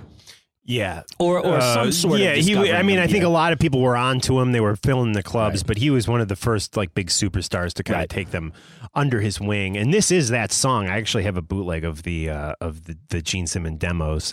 Yeah, 0.64 1.02
or 1.18 1.38
or 1.40 1.56
Uh, 1.56 1.74
some 1.74 1.92
sort 1.92 2.20
yeah, 2.20 2.30
of. 2.30 2.44
he. 2.44 2.72
I 2.72 2.82
mean, 2.82 2.98
I 2.98 3.06
think 3.06 3.22
yeah. 3.22 3.28
a 3.28 3.30
lot 3.42 3.52
of 3.52 3.58
people 3.58 3.80
were 3.80 3.96
onto 3.96 4.40
him. 4.40 4.52
They 4.52 4.60
were 4.60 4.76
filling 4.76 5.12
the 5.12 5.22
clubs, 5.22 5.60
Right. 5.60 5.66
but 5.66 5.78
he 5.78 5.90
was 5.90 6.08
one 6.08 6.20
of 6.20 6.28
the 6.28 6.36
first 6.36 6.76
like 6.76 6.94
big 6.94 7.08
superstars 7.08 7.72
to 7.74 7.82
kind 7.82 7.98
Right. 7.98 8.02
of 8.04 8.08
take 8.08 8.30
them 8.30 8.52
under 8.94 9.20
his 9.20 9.40
wing. 9.40 9.76
And 9.76 9.92
this 9.92 10.10
is 10.10 10.28
that 10.30 10.52
song. 10.52 10.88
I 10.88 10.96
actually 10.96 11.24
have 11.24 11.36
a 11.36 11.42
bootleg 11.42 11.84
of 11.84 12.02
the 12.04 12.30
uh, 12.30 12.54
of 12.60 12.84
the, 12.84 12.96
the 13.10 13.20
Gene 13.20 13.46
Simmons 13.46 13.78
demos. 13.78 14.32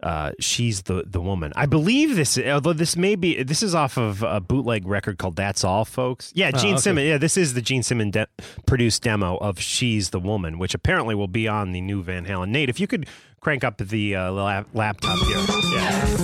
Uh, 0.00 0.30
she's 0.38 0.82
the 0.82 1.02
the 1.06 1.20
woman. 1.20 1.52
I 1.56 1.66
believe 1.66 2.14
this. 2.14 2.38
Although 2.38 2.72
this 2.72 2.96
may 2.96 3.16
be 3.16 3.42
this 3.42 3.64
is 3.64 3.74
off 3.74 3.96
of 3.98 4.22
a 4.22 4.40
bootleg 4.40 4.86
record 4.86 5.18
called 5.18 5.34
"That's 5.34 5.64
All, 5.64 5.84
Folks." 5.84 6.30
Yeah, 6.36 6.52
Gene 6.52 6.74
okay. 6.74 6.80
Simmons. 6.80 7.06
Yeah, 7.08 7.18
this 7.18 7.36
is 7.36 7.54
the 7.54 7.62
Gene 7.62 7.82
Simmons 7.82 8.12
de- 8.12 8.28
produced 8.64 9.02
demo 9.02 9.36
of 9.38 9.58
"She's 9.60 10.10
the 10.10 10.20
Woman," 10.20 10.58
which 10.58 10.72
apparently 10.72 11.16
will 11.16 11.26
be 11.26 11.48
on 11.48 11.72
the 11.72 11.80
new 11.80 12.02
Van 12.04 12.26
Halen. 12.26 12.50
Nate, 12.50 12.68
if 12.68 12.78
you 12.78 12.86
could 12.86 13.08
crank 13.40 13.64
up 13.64 13.78
the 13.78 14.14
uh, 14.14 14.30
lap- 14.30 14.68
laptop 14.72 15.18
here. 15.26 15.44
Yeah. 15.74 16.18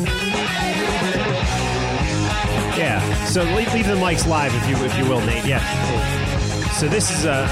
Yeah. 2.76 3.24
So 3.26 3.42
leave, 3.54 3.72
leave 3.74 3.86
the 3.86 3.94
mics 3.94 4.26
live 4.26 4.54
if 4.54 4.68
you 4.68 4.76
if 4.84 4.96
you 4.98 5.04
will, 5.08 5.20
Nate. 5.20 5.44
Yeah. 5.46 5.60
So 6.74 6.88
this 6.88 7.10
is 7.10 7.24
a 7.24 7.44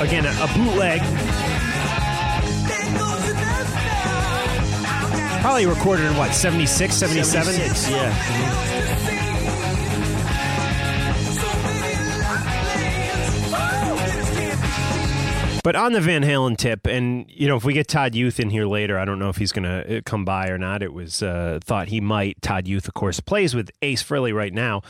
again 0.00 0.24
a, 0.26 0.30
a 0.42 0.48
bootleg. 0.54 1.00
Probably 5.42 5.66
recorded 5.66 6.04
in 6.04 6.16
what 6.16 6.32
76, 6.32 6.94
77? 6.94 7.24
76, 7.44 7.90
yeah. 7.90 8.82
But 15.64 15.74
on 15.74 15.92
the 15.92 16.00
Van 16.00 16.22
Halen 16.22 16.56
tip, 16.56 16.86
and 16.86 17.24
you 17.28 17.48
know, 17.48 17.56
if 17.56 17.64
we 17.64 17.72
get 17.72 17.88
Todd 17.88 18.14
Youth 18.14 18.38
in 18.38 18.50
here 18.50 18.66
later, 18.66 18.96
I 18.96 19.04
don't 19.04 19.18
know 19.18 19.30
if 19.30 19.36
he's 19.36 19.50
going 19.50 19.64
to 19.64 20.00
come 20.02 20.24
by 20.24 20.48
or 20.48 20.58
not. 20.58 20.80
It 20.80 20.92
was 20.92 21.24
uh, 21.24 21.58
thought 21.64 21.88
he 21.88 22.00
might. 22.00 22.40
Todd 22.40 22.68
Youth, 22.68 22.86
of 22.86 22.94
course, 22.94 23.18
plays 23.18 23.52
with 23.52 23.70
Ace 23.82 24.02
Frehley 24.02 24.32
right 24.32 24.52
now. 24.52 24.82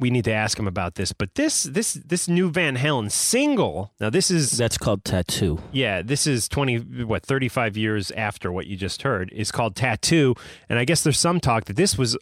We 0.00 0.10
need 0.10 0.24
to 0.24 0.32
ask 0.32 0.58
him 0.58 0.66
about 0.66 0.96
this. 0.96 1.12
But 1.12 1.34
this 1.34 1.62
this 1.64 1.94
this 1.94 2.26
new 2.28 2.50
Van 2.50 2.76
Halen 2.76 3.10
single. 3.10 3.92
Now 4.00 4.10
this 4.10 4.30
is 4.30 4.50
That's 4.50 4.78
called 4.78 5.04
Tattoo. 5.04 5.60
yeah, 5.72 6.02
this 6.02 6.26
is 6.26 6.48
20 6.48 7.04
what 7.04 7.24
35 7.24 7.76
years 7.76 8.10
after 8.12 8.50
what 8.50 8.66
you 8.66 8.76
just 8.76 9.02
heard. 9.02 9.32
Is 9.32 9.52
called 9.52 9.76
Tattoo, 9.76 10.34
and 10.68 10.78
I 10.78 10.84
guess 10.84 11.02
there's 11.04 11.18
some 11.18 11.38
talk 11.40 11.66
that 11.66 11.76
this 11.76 11.96
was 11.96 12.16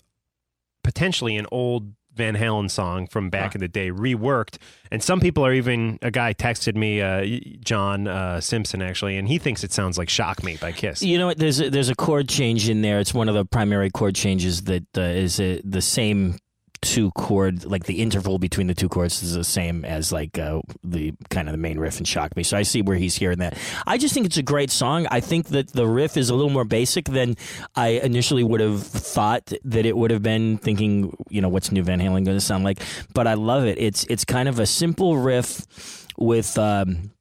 potentially 0.85 1.37
an 1.37 1.47
old 1.51 1.93
Van 2.15 2.37
Halen 2.37 2.71
song 2.71 3.07
from 3.07 3.31
back 3.31 3.55
in 3.55 3.61
the 3.63 3.69
day 3.69 3.91
reworked. 3.91 4.59
And 4.91 5.03
some 5.03 5.19
people 5.19 5.47
are 5.47 5.53
even 5.55 5.99
a 6.03 6.11
guy 6.11 6.35
texted 6.35 6.77
me 6.77 7.01
uh, 7.01 7.41
John 7.65 8.07
uh, 8.07 8.39
Simpson 8.41 8.83
actually 8.83 9.17
and 9.17 9.27
he 9.27 9.39
thinks 9.39 9.65
it 9.65 9.73
sounds 9.73 9.97
like 9.97 10.11
Shock 10.11 10.43
Me 10.43 10.59
by 10.61 10.73
Kiss. 10.73 11.01
You 11.03 11.17
know 11.17 11.29
what? 11.29 11.39
There's 11.39 11.59
a, 11.61 11.71
there's 11.71 11.89
a 11.89 11.95
chord 11.95 12.29
change 12.29 12.69
in 12.69 12.83
there. 12.83 13.01
It's 13.01 13.15
one 13.15 13.31
of 13.31 13.35
the 13.35 13.47
primary 13.47 13.89
chord 13.91 14.15
changes 14.15 14.65
that 14.65 14.85
uh, 14.97 15.01
is 15.01 15.41
uh 15.41 15.61
the 15.65 15.81
same 15.81 16.37
two 16.83 17.11
chord, 17.13 17.65
like 17.65 17.85
the 17.85 18.03
interval 18.03 18.39
between 18.39 18.67
the 18.67 18.75
two 18.75 18.89
chords 18.89 19.23
is 19.23 19.35
the 19.35 19.45
same 19.45 19.85
as 19.85 20.13
like 20.13 20.39
uh, 20.39 20.61
the 20.85 21.15
kind 21.31 21.49
of 21.49 21.53
the 21.53 21.59
main 21.59 21.79
riff 21.79 21.99
in 21.99 22.05
Shock 22.05 22.37
Me. 22.37 22.43
So 22.43 22.57
I 22.57 22.63
see 22.63 22.83
where 22.83 22.97
he's 22.97 23.15
hearing 23.15 23.39
that. 23.39 23.57
I 23.87 23.97
just 23.97 24.13
think 24.13 24.27
it's 24.27 24.37
a 24.37 24.43
great 24.43 24.71
song. 24.71 25.07
I 25.11 25.21
think 25.21 25.49
that 25.49 25.69
the 25.73 25.87
riff 25.87 26.17
is 26.17 26.29
a 26.29 26.35
little 26.35 26.51
more 26.51 26.65
basic 26.65 27.07
than 27.07 27.37
I 27.77 27.89
initially 27.89 28.45
would 28.45 28.61
have 28.61 28.83
thought 28.83 29.53
that 29.65 29.87
it 29.87 29.97
would 29.97 30.11
have 30.11 30.23
been. 30.23 30.59
Thinking, 30.59 31.17
you 31.31 31.41
know, 31.41 31.49
what's 31.49 31.73
New 31.73 31.83
Van 31.83 32.01
Halen 32.01 32.25
going 32.25 32.37
to 32.37 32.41
sound 32.41 32.65
like? 32.65 32.81
But 33.15 33.27
I 33.27 33.35
love 33.35 33.65
it. 33.65 33.79
It's 33.79 34.05
it's 34.05 34.25
kind 34.25 34.49
of 34.49 34.59
a 34.59 34.67
simple 34.67 35.17
riff 35.17 36.07
with. 36.19 36.59
Um, 36.59 37.13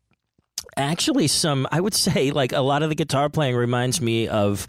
actually 0.77 1.27
some 1.27 1.67
i 1.69 1.81
would 1.81 1.93
say 1.93 2.31
like 2.31 2.53
a 2.53 2.61
lot 2.61 2.81
of 2.81 2.87
the 2.87 2.95
guitar 2.95 3.27
playing 3.27 3.57
reminds 3.57 3.99
me 3.99 4.29
of 4.29 4.65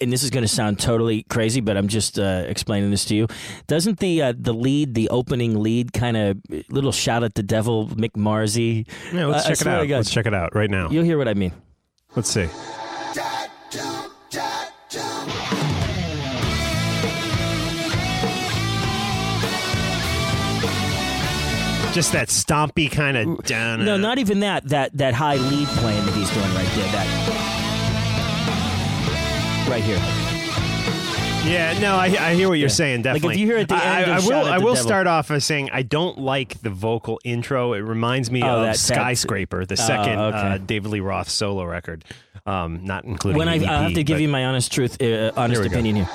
and 0.00 0.12
this 0.12 0.22
is 0.22 0.30
going 0.30 0.42
to 0.42 0.48
sound 0.48 0.78
totally 0.78 1.24
crazy 1.24 1.60
but 1.60 1.76
i'm 1.76 1.88
just 1.88 2.18
uh, 2.18 2.44
explaining 2.46 2.90
this 2.90 3.04
to 3.04 3.14
you 3.14 3.26
doesn't 3.66 3.98
the 3.98 4.22
uh, 4.22 4.32
the 4.38 4.52
lead 4.52 4.94
the 4.94 5.08
opening 5.10 5.58
lead 5.62 5.92
kind 5.92 6.16
of 6.16 6.38
little 6.70 6.92
shout 6.92 7.22
at 7.22 7.34
the 7.34 7.42
devil 7.42 7.88
McMarzy? 7.88 8.86
Yeah, 9.12 9.26
let's 9.26 9.44
I 9.46 9.48
check 9.50 9.60
it 9.60 9.66
out. 9.66 9.88
Let's 9.88 10.10
check 10.10 10.26
it 10.26 10.34
out 10.34 10.54
right 10.54 10.70
now. 10.70 10.88
you'll 10.90 11.04
hear 11.04 11.18
what 11.18 11.28
i 11.28 11.34
mean 11.34 11.52
Let's 12.16 12.30
see. 12.30 12.48
Just 21.92 22.10
that 22.12 22.26
stompy 22.26 22.90
kind 22.90 23.16
of 23.16 23.44
down. 23.44 23.84
no 23.84 23.96
not 23.96 24.18
even 24.18 24.40
that 24.40 24.68
that 24.68 24.92
that 24.98 25.14
high 25.14 25.36
lead 25.36 25.68
playing 25.68 26.04
that 26.04 26.14
he's 26.14 26.28
doing 26.30 26.52
right 26.54 26.66
there 26.74 26.90
that 26.90 27.63
right 29.68 29.82
here 29.82 29.98
Yeah, 31.50 31.78
no, 31.80 31.96
I, 31.96 32.06
I 32.06 32.34
hear 32.34 32.48
what 32.48 32.54
you're 32.54 32.68
Yeah. 32.68 32.74
saying. 32.74 33.02
Like, 33.02 33.16
if 33.16 33.22
Definitely. 33.22 33.40
you 33.40 33.46
hear 33.46 33.58
at 33.58 33.68
the 33.68 33.74
end 33.74 34.10
I, 34.10 34.16
of 34.16 34.24
I 34.24 34.28
will. 34.28 34.46
At 34.46 34.52
I 34.54 34.58
the 34.58 34.64
will 34.64 34.74
Devil- 34.74 34.88
start 34.88 35.06
off 35.06 35.28
by 35.28 35.38
saying 35.38 35.68
I 35.72 35.82
don't 35.82 36.18
like 36.18 36.60
the 36.62 36.70
vocal 36.70 37.20
intro. 37.22 37.74
It 37.74 37.80
reminds 37.80 38.30
me 38.30 38.42
Oh, 38.42 38.46
of 38.46 38.60
that- 38.62 38.66
that- 38.72 38.78
Skyscraper, 38.78 39.66
the 39.66 39.76
second 39.76 40.18
okay. 40.18 40.38
uh, 40.38 40.58
David 40.58 40.90
Lee 40.90 41.00
Roth 41.00 41.28
solo 41.28 41.64
record, 41.64 42.02
um, 42.46 42.80
not 42.84 43.04
including 43.04 43.38
when 43.38 43.48
I, 43.48 43.58
the 43.58 43.66
I 43.66 43.82
have 43.82 43.90
EP, 43.90 43.94
to 43.96 44.04
give 44.04 44.14
but- 44.16 44.22
you 44.22 44.28
my 44.28 44.46
honest 44.46 44.72
truth 44.72 45.00
uh, 45.02 45.32
honest 45.36 45.60
Here 45.60 45.62
we 45.64 45.68
go. 45.68 45.74
opinion 45.74 45.96
here 45.96 46.08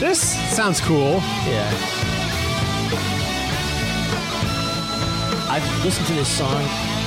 This 0.00 0.20
sounds 0.56 0.80
cool. 0.80 1.20
Yeah. 1.46 1.70
I've 5.50 5.84
listened 5.84 6.06
to 6.08 6.14
this 6.14 6.28
song 6.28 6.62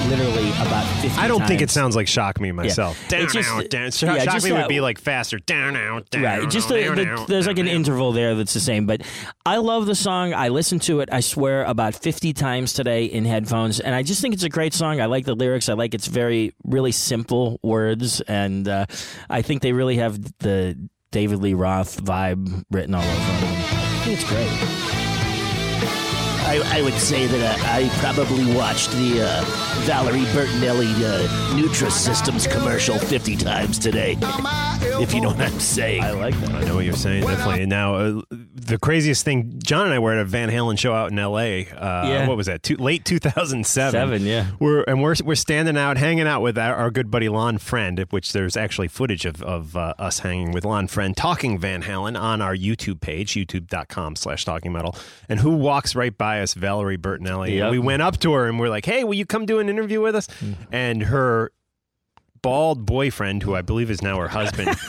literally 0.09 0.49
about 0.51 0.85
50 1.01 1.19
I 1.19 1.27
don't 1.27 1.45
think 1.47 1.61
it 1.61 1.69
sounds 1.69 1.95
like 1.95 2.07
Shock 2.07 2.39
Me 2.39 2.51
myself. 2.51 2.97
Down, 3.07 3.21
It's 3.23 3.33
just- 3.33 3.49
out, 3.49 3.69
down. 3.69 3.91
Shock, 3.91 4.17
yeah, 4.17 4.23
Shock 4.23 4.43
Me 4.43 4.51
would 4.51 4.67
be 4.67 4.81
like 4.81 4.99
faster. 4.99 5.39
Down, 5.39 5.75
out, 5.75 6.09
down, 6.09 6.23
Right, 6.23 6.49
just 6.49 6.69
the, 6.69 6.81
down, 6.81 6.95
the, 6.95 7.25
there's 7.27 7.47
like 7.47 7.57
an 7.59 7.67
interval 7.67 8.11
there 8.11 8.35
that's 8.35 8.53
the 8.53 8.59
same, 8.59 8.85
but 8.85 9.01
I 9.45 9.57
love 9.57 9.85
the 9.85 9.95
song. 9.95 10.33
I 10.33 10.49
listened 10.49 10.81
to 10.83 10.99
it, 11.01 11.09
I 11.11 11.19
swear, 11.19 11.63
about 11.63 11.95
50 11.95 12.33
times 12.33 12.73
today 12.73 13.05
in 13.05 13.25
headphones, 13.25 13.79
and 13.79 13.93
I 13.95 14.03
just 14.03 14.21
think 14.21 14.33
it's 14.33 14.43
a 14.43 14.49
great 14.49 14.73
song. 14.73 14.99
I 15.01 15.05
like 15.05 15.25
the 15.25 15.35
lyrics. 15.35 15.69
I 15.69 15.73
like 15.73 15.93
its 15.93 16.07
very, 16.07 16.53
really 16.63 16.91
simple 16.91 17.59
words, 17.63 18.21
and 18.21 18.67
uh, 18.67 18.85
I 19.29 19.41
think 19.41 19.61
they 19.61 19.73
really 19.73 19.97
have 19.97 20.21
the 20.39 20.77
David 21.11 21.39
Lee 21.39 21.53
Roth 21.53 22.01
vibe 22.03 22.63
written 22.71 22.95
all 22.95 23.03
over 23.03 23.11
them. 23.15 23.53
I 23.53 24.03
think 24.05 24.19
it's 24.19 24.29
great. 24.29 26.20
I, 26.51 26.79
I 26.79 26.81
would 26.81 26.95
say 26.95 27.27
that 27.27 27.59
uh, 27.59 27.63
I 27.63 27.87
probably 28.01 28.53
watched 28.53 28.91
the 28.91 29.21
uh, 29.21 29.41
Valerie 29.85 30.25
Bertinelli 30.33 30.91
uh, 31.01 31.25
Nutrisystems 31.55 32.51
commercial 32.51 32.99
50 32.99 33.37
times 33.37 33.79
today, 33.79 34.17
if 34.99 35.13
you 35.13 35.21
know 35.21 35.29
what 35.29 35.39
I'm 35.39 35.61
saying. 35.61 36.03
I 36.03 36.11
like 36.11 36.37
that. 36.41 36.49
I 36.51 36.65
know 36.65 36.75
what 36.75 36.83
you're 36.83 36.93
saying, 36.93 37.25
definitely. 37.25 37.61
And 37.61 37.69
now, 37.69 37.95
uh, 37.95 38.21
the 38.29 38.77
craziest 38.77 39.23
thing, 39.23 39.59
John 39.63 39.85
and 39.85 39.93
I 39.93 39.99
were 39.99 40.11
at 40.11 40.19
a 40.19 40.25
Van 40.25 40.49
Halen 40.49 40.77
show 40.77 40.93
out 40.93 41.09
in 41.11 41.17
L.A. 41.17 41.67
Uh, 41.69 42.07
Yeah. 42.07 42.27
What 42.27 42.35
was 42.35 42.47
that? 42.47 42.63
Two, 42.63 42.75
late 42.75 43.05
2007. 43.05 43.91
Seven, 43.91 44.25
yeah. 44.25 44.47
We're 44.59 44.83
and 44.83 45.01
we're 45.01 45.15
we're 45.23 45.35
standing 45.35 45.77
out, 45.77 45.95
hanging 45.97 46.27
out 46.27 46.41
with 46.41 46.57
our, 46.57 46.75
our 46.75 46.91
good 46.91 47.09
buddy 47.09 47.29
Lon 47.29 47.59
Friend, 47.59 47.97
which 48.09 48.33
there's 48.33 48.57
actually 48.57 48.89
footage 48.89 49.25
of 49.25 49.41
of 49.41 49.77
uh, 49.77 49.93
us 49.97 50.19
hanging 50.19 50.51
with 50.51 50.65
Lon 50.65 50.87
Friend 50.87 51.15
talking 51.15 51.57
Van 51.59 51.83
Halen 51.83 52.19
on 52.19 52.41
our 52.41 52.55
YouTube 52.55 52.99
page, 52.99 53.31
YouTube.com/slash 53.33 54.43
Talking 54.43 54.73
Metal. 54.73 54.95
And 55.29 55.39
who 55.39 55.51
walks 55.51 55.95
right 55.95 56.15
by 56.17 56.40
us? 56.41 56.53
Valerie 56.53 56.97
Bertinelli. 56.97 57.55
Yep. 57.55 57.61
And 57.63 57.71
we 57.71 57.79
went 57.79 58.01
up 58.01 58.17
to 58.19 58.33
her 58.33 58.47
and 58.47 58.59
we're 58.59 58.69
like, 58.69 58.85
"Hey, 58.85 59.03
will 59.03 59.13
you 59.13 59.25
come 59.25 59.45
do 59.45 59.59
an 59.59 59.69
interview 59.69 60.01
with 60.01 60.15
us?" 60.15 60.27
And 60.71 61.03
her 61.03 61.51
bald 62.41 62.85
boyfriend, 62.85 63.43
who 63.43 63.55
I 63.55 63.61
believe 63.61 63.89
is 63.91 64.01
now 64.01 64.17
her 64.19 64.27
husband. 64.27 64.75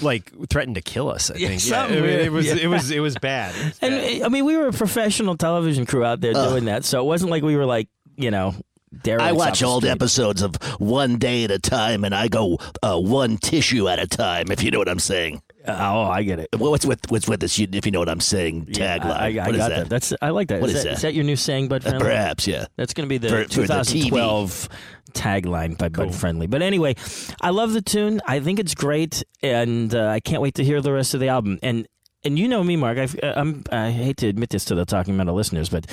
Like 0.00 0.30
threatened 0.48 0.76
to 0.76 0.80
kill 0.80 1.10
us. 1.10 1.28
I 1.28 1.34
Yeah, 1.38 1.48
think. 1.56 1.72
I 1.74 1.88
mean, 1.88 2.04
it 2.04 2.30
was. 2.30 2.46
yeah. 2.46 2.54
It 2.54 2.68
was. 2.68 2.88
It 2.92 3.00
was 3.00 3.16
bad. 3.16 3.52
It 3.56 3.64
was 3.64 3.78
bad. 3.80 3.92
And 4.14 4.24
I 4.24 4.28
mean, 4.28 4.44
we 4.44 4.56
were 4.56 4.68
a 4.68 4.72
professional 4.72 5.36
television 5.36 5.86
crew 5.86 6.04
out 6.04 6.20
there 6.20 6.32
doing 6.34 6.66
that, 6.66 6.84
so 6.84 7.00
it 7.00 7.04
wasn't 7.04 7.32
like 7.32 7.42
we 7.42 7.56
were 7.56 7.66
like, 7.66 7.88
you 8.16 8.30
know, 8.30 8.54
derelicts 9.02 9.28
I 9.28 9.32
watch 9.32 9.58
the 9.58 9.66
old 9.66 9.82
street. 9.82 9.90
episodes 9.90 10.40
of 10.40 10.54
One 10.78 11.18
Day 11.18 11.42
at 11.42 11.50
a 11.50 11.58
Time, 11.58 12.04
and 12.04 12.14
I 12.14 12.28
go 12.28 12.58
uh, 12.80 12.96
one 12.96 13.38
tissue 13.38 13.88
at 13.88 13.98
a 13.98 14.06
time, 14.06 14.52
if 14.52 14.62
you 14.62 14.70
know 14.70 14.78
what 14.78 14.88
I'm 14.88 15.00
saying. 15.00 15.42
Uh, 15.68 15.76
oh, 15.94 16.02
I 16.10 16.22
get 16.22 16.38
it. 16.40 16.48
What's 16.56 16.86
with 16.86 17.10
what's 17.10 17.28
with 17.28 17.40
this? 17.40 17.58
If 17.58 17.84
you 17.86 17.92
know 17.92 17.98
what 17.98 18.08
I'm 18.08 18.20
saying, 18.20 18.68
Yeah, 18.70 18.98
tagline. 18.98 19.10
I, 19.10 19.38
I, 19.38 19.44
I 19.44 19.46
What 19.46 19.54
is 19.54 19.58
got 19.58 19.68
that? 19.70 19.88
That's 19.88 20.12
I 20.22 20.30
like 20.30 20.48
that. 20.48 20.60
What 20.60 20.70
is 20.70 20.76
is 20.76 20.82
that, 20.84 20.88
that? 20.90 20.96
is 20.96 21.02
that 21.02 21.14
your 21.14 21.24
new 21.24 21.36
saying, 21.36 21.68
Bud 21.68 21.84
Uh, 21.86 21.90
Friendly? 21.90 22.06
perhaps, 22.08 22.46
yeah. 22.46 22.66
That's 22.76 22.94
going 22.94 23.06
to 23.06 23.08
be 23.08 23.18
the 23.18 23.28
For- 23.28 23.44
for 23.44 23.60
the 23.66 23.84
2012 23.84 24.68
tagline 25.12 25.76
by 25.78 25.88
Bud 25.88 26.14
Friendly. 26.14 26.46
But 26.46 26.62
anyway, 26.62 26.94
I 27.40 27.50
love 27.50 27.72
the 27.72 27.82
tune. 27.82 28.20
I 28.26 28.40
think 28.40 28.58
it's 28.58 28.74
great, 28.74 29.22
and 29.42 29.94
uh, 29.94 30.08
I 30.08 30.20
can't 30.20 30.42
wait 30.42 30.54
to 30.54 30.64
hear 30.64 30.80
the 30.80 30.92
rest 30.92 31.14
of 31.14 31.20
the 31.20 31.28
album. 31.28 31.58
And 31.62 31.86
and 32.24 32.38
you 32.38 32.48
know 32.48 32.64
me, 32.64 32.76
Mark. 32.76 32.98
I've, 32.98 33.18
uh, 33.22 33.34
I'm 33.36 33.64
I 33.70 33.90
hate 33.90 34.16
to 34.18 34.28
admit 34.28 34.50
this 34.50 34.64
to 34.66 34.74
the 34.74 34.84
Talking 34.84 35.16
Metal 35.16 35.34
listeners, 35.34 35.68
but 35.68 35.86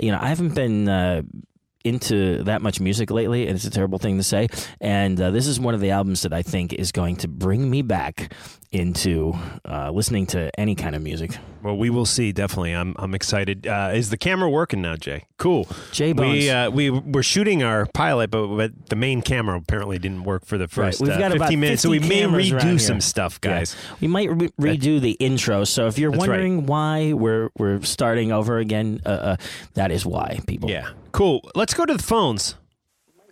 you 0.00 0.10
know 0.12 0.18
I 0.20 0.28
haven't 0.28 0.54
been. 0.54 0.88
Uh, 0.88 1.22
into 1.84 2.44
that 2.44 2.62
much 2.62 2.78
music 2.78 3.10
lately, 3.10 3.48
and 3.48 3.56
it's 3.56 3.64
a 3.64 3.70
terrible 3.70 3.98
thing 3.98 4.16
to 4.16 4.22
say. 4.22 4.46
And 4.80 5.20
uh, 5.20 5.32
this 5.32 5.48
is 5.48 5.58
one 5.58 5.74
of 5.74 5.80
the 5.80 5.90
albums 5.90 6.22
that 6.22 6.32
I 6.32 6.42
think 6.42 6.72
is 6.72 6.92
going 6.92 7.16
to 7.16 7.26
bring 7.26 7.68
me 7.68 7.82
back 7.82 8.32
into 8.72 9.34
uh, 9.68 9.90
listening 9.90 10.26
to 10.26 10.50
any 10.58 10.74
kind 10.74 10.96
of 10.96 11.02
music. 11.02 11.36
Well, 11.62 11.76
we 11.76 11.90
will 11.90 12.06
see. 12.06 12.32
Definitely, 12.32 12.72
I'm. 12.72 12.96
I'm 12.98 13.14
excited. 13.14 13.66
Uh, 13.66 13.92
is 13.94 14.10
the 14.10 14.16
camera 14.16 14.50
working 14.50 14.82
now, 14.82 14.96
Jay? 14.96 15.26
Cool. 15.36 15.68
Jay 15.92 16.12
Bones. 16.12 16.32
We 16.32 16.50
uh, 16.50 16.70
we 16.70 16.90
were 16.90 17.22
shooting 17.22 17.62
our 17.62 17.86
pilot, 17.86 18.30
but, 18.30 18.48
but 18.48 18.88
the 18.88 18.96
main 18.96 19.22
camera 19.22 19.56
apparently 19.58 19.98
didn't 19.98 20.24
work 20.24 20.44
for 20.44 20.58
the 20.58 20.66
first 20.66 21.00
We've 21.00 21.10
uh, 21.10 21.18
got 21.18 21.30
15 21.32 21.36
about 21.36 21.58
minutes. 21.58 21.82
So 21.82 21.90
we 21.90 22.00
may 22.00 22.22
redo 22.22 22.80
some 22.80 23.00
stuff, 23.00 23.38
Yeah. 23.44 23.50
guys. 23.58 23.76
We 24.00 24.08
might 24.08 24.30
re- 24.30 24.50
redo 24.60 25.00
the 25.00 25.12
intro. 25.12 25.64
So 25.64 25.86
if 25.86 25.98
you're 25.98 26.10
That's 26.10 26.22
right. 26.22 26.30
wondering 26.30 26.66
why 26.66 27.12
we're 27.12 27.50
we're 27.56 27.82
starting 27.82 28.32
over 28.32 28.58
again, 28.58 29.00
uh, 29.06 29.08
uh, 29.08 29.36
that 29.74 29.92
is 29.92 30.04
why, 30.04 30.40
people. 30.48 30.68
Yeah. 30.70 30.88
Cool. 31.12 31.48
Let's 31.54 31.74
go 31.74 31.84
to 31.84 31.94
the 31.94 32.02
phones. 32.02 32.56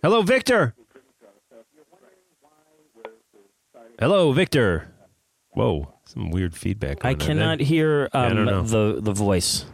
Hello, 0.03 0.21
Victor. 0.21 0.73
Hello, 3.99 4.31
Victor. 4.31 4.90
Whoa, 5.53 5.93
some 6.05 6.31
weird 6.31 6.55
feedback. 6.55 7.03
I 7.03 7.13
going 7.13 7.13
on 7.13 7.17
there. 7.17 7.27
cannot 7.27 7.59
hear 7.59 8.09
I 8.13 8.29
don't 8.29 8.39
um, 8.39 8.45
know. 8.45 8.61
the 8.63 9.01
the 9.01 9.13
voice. 9.13 9.65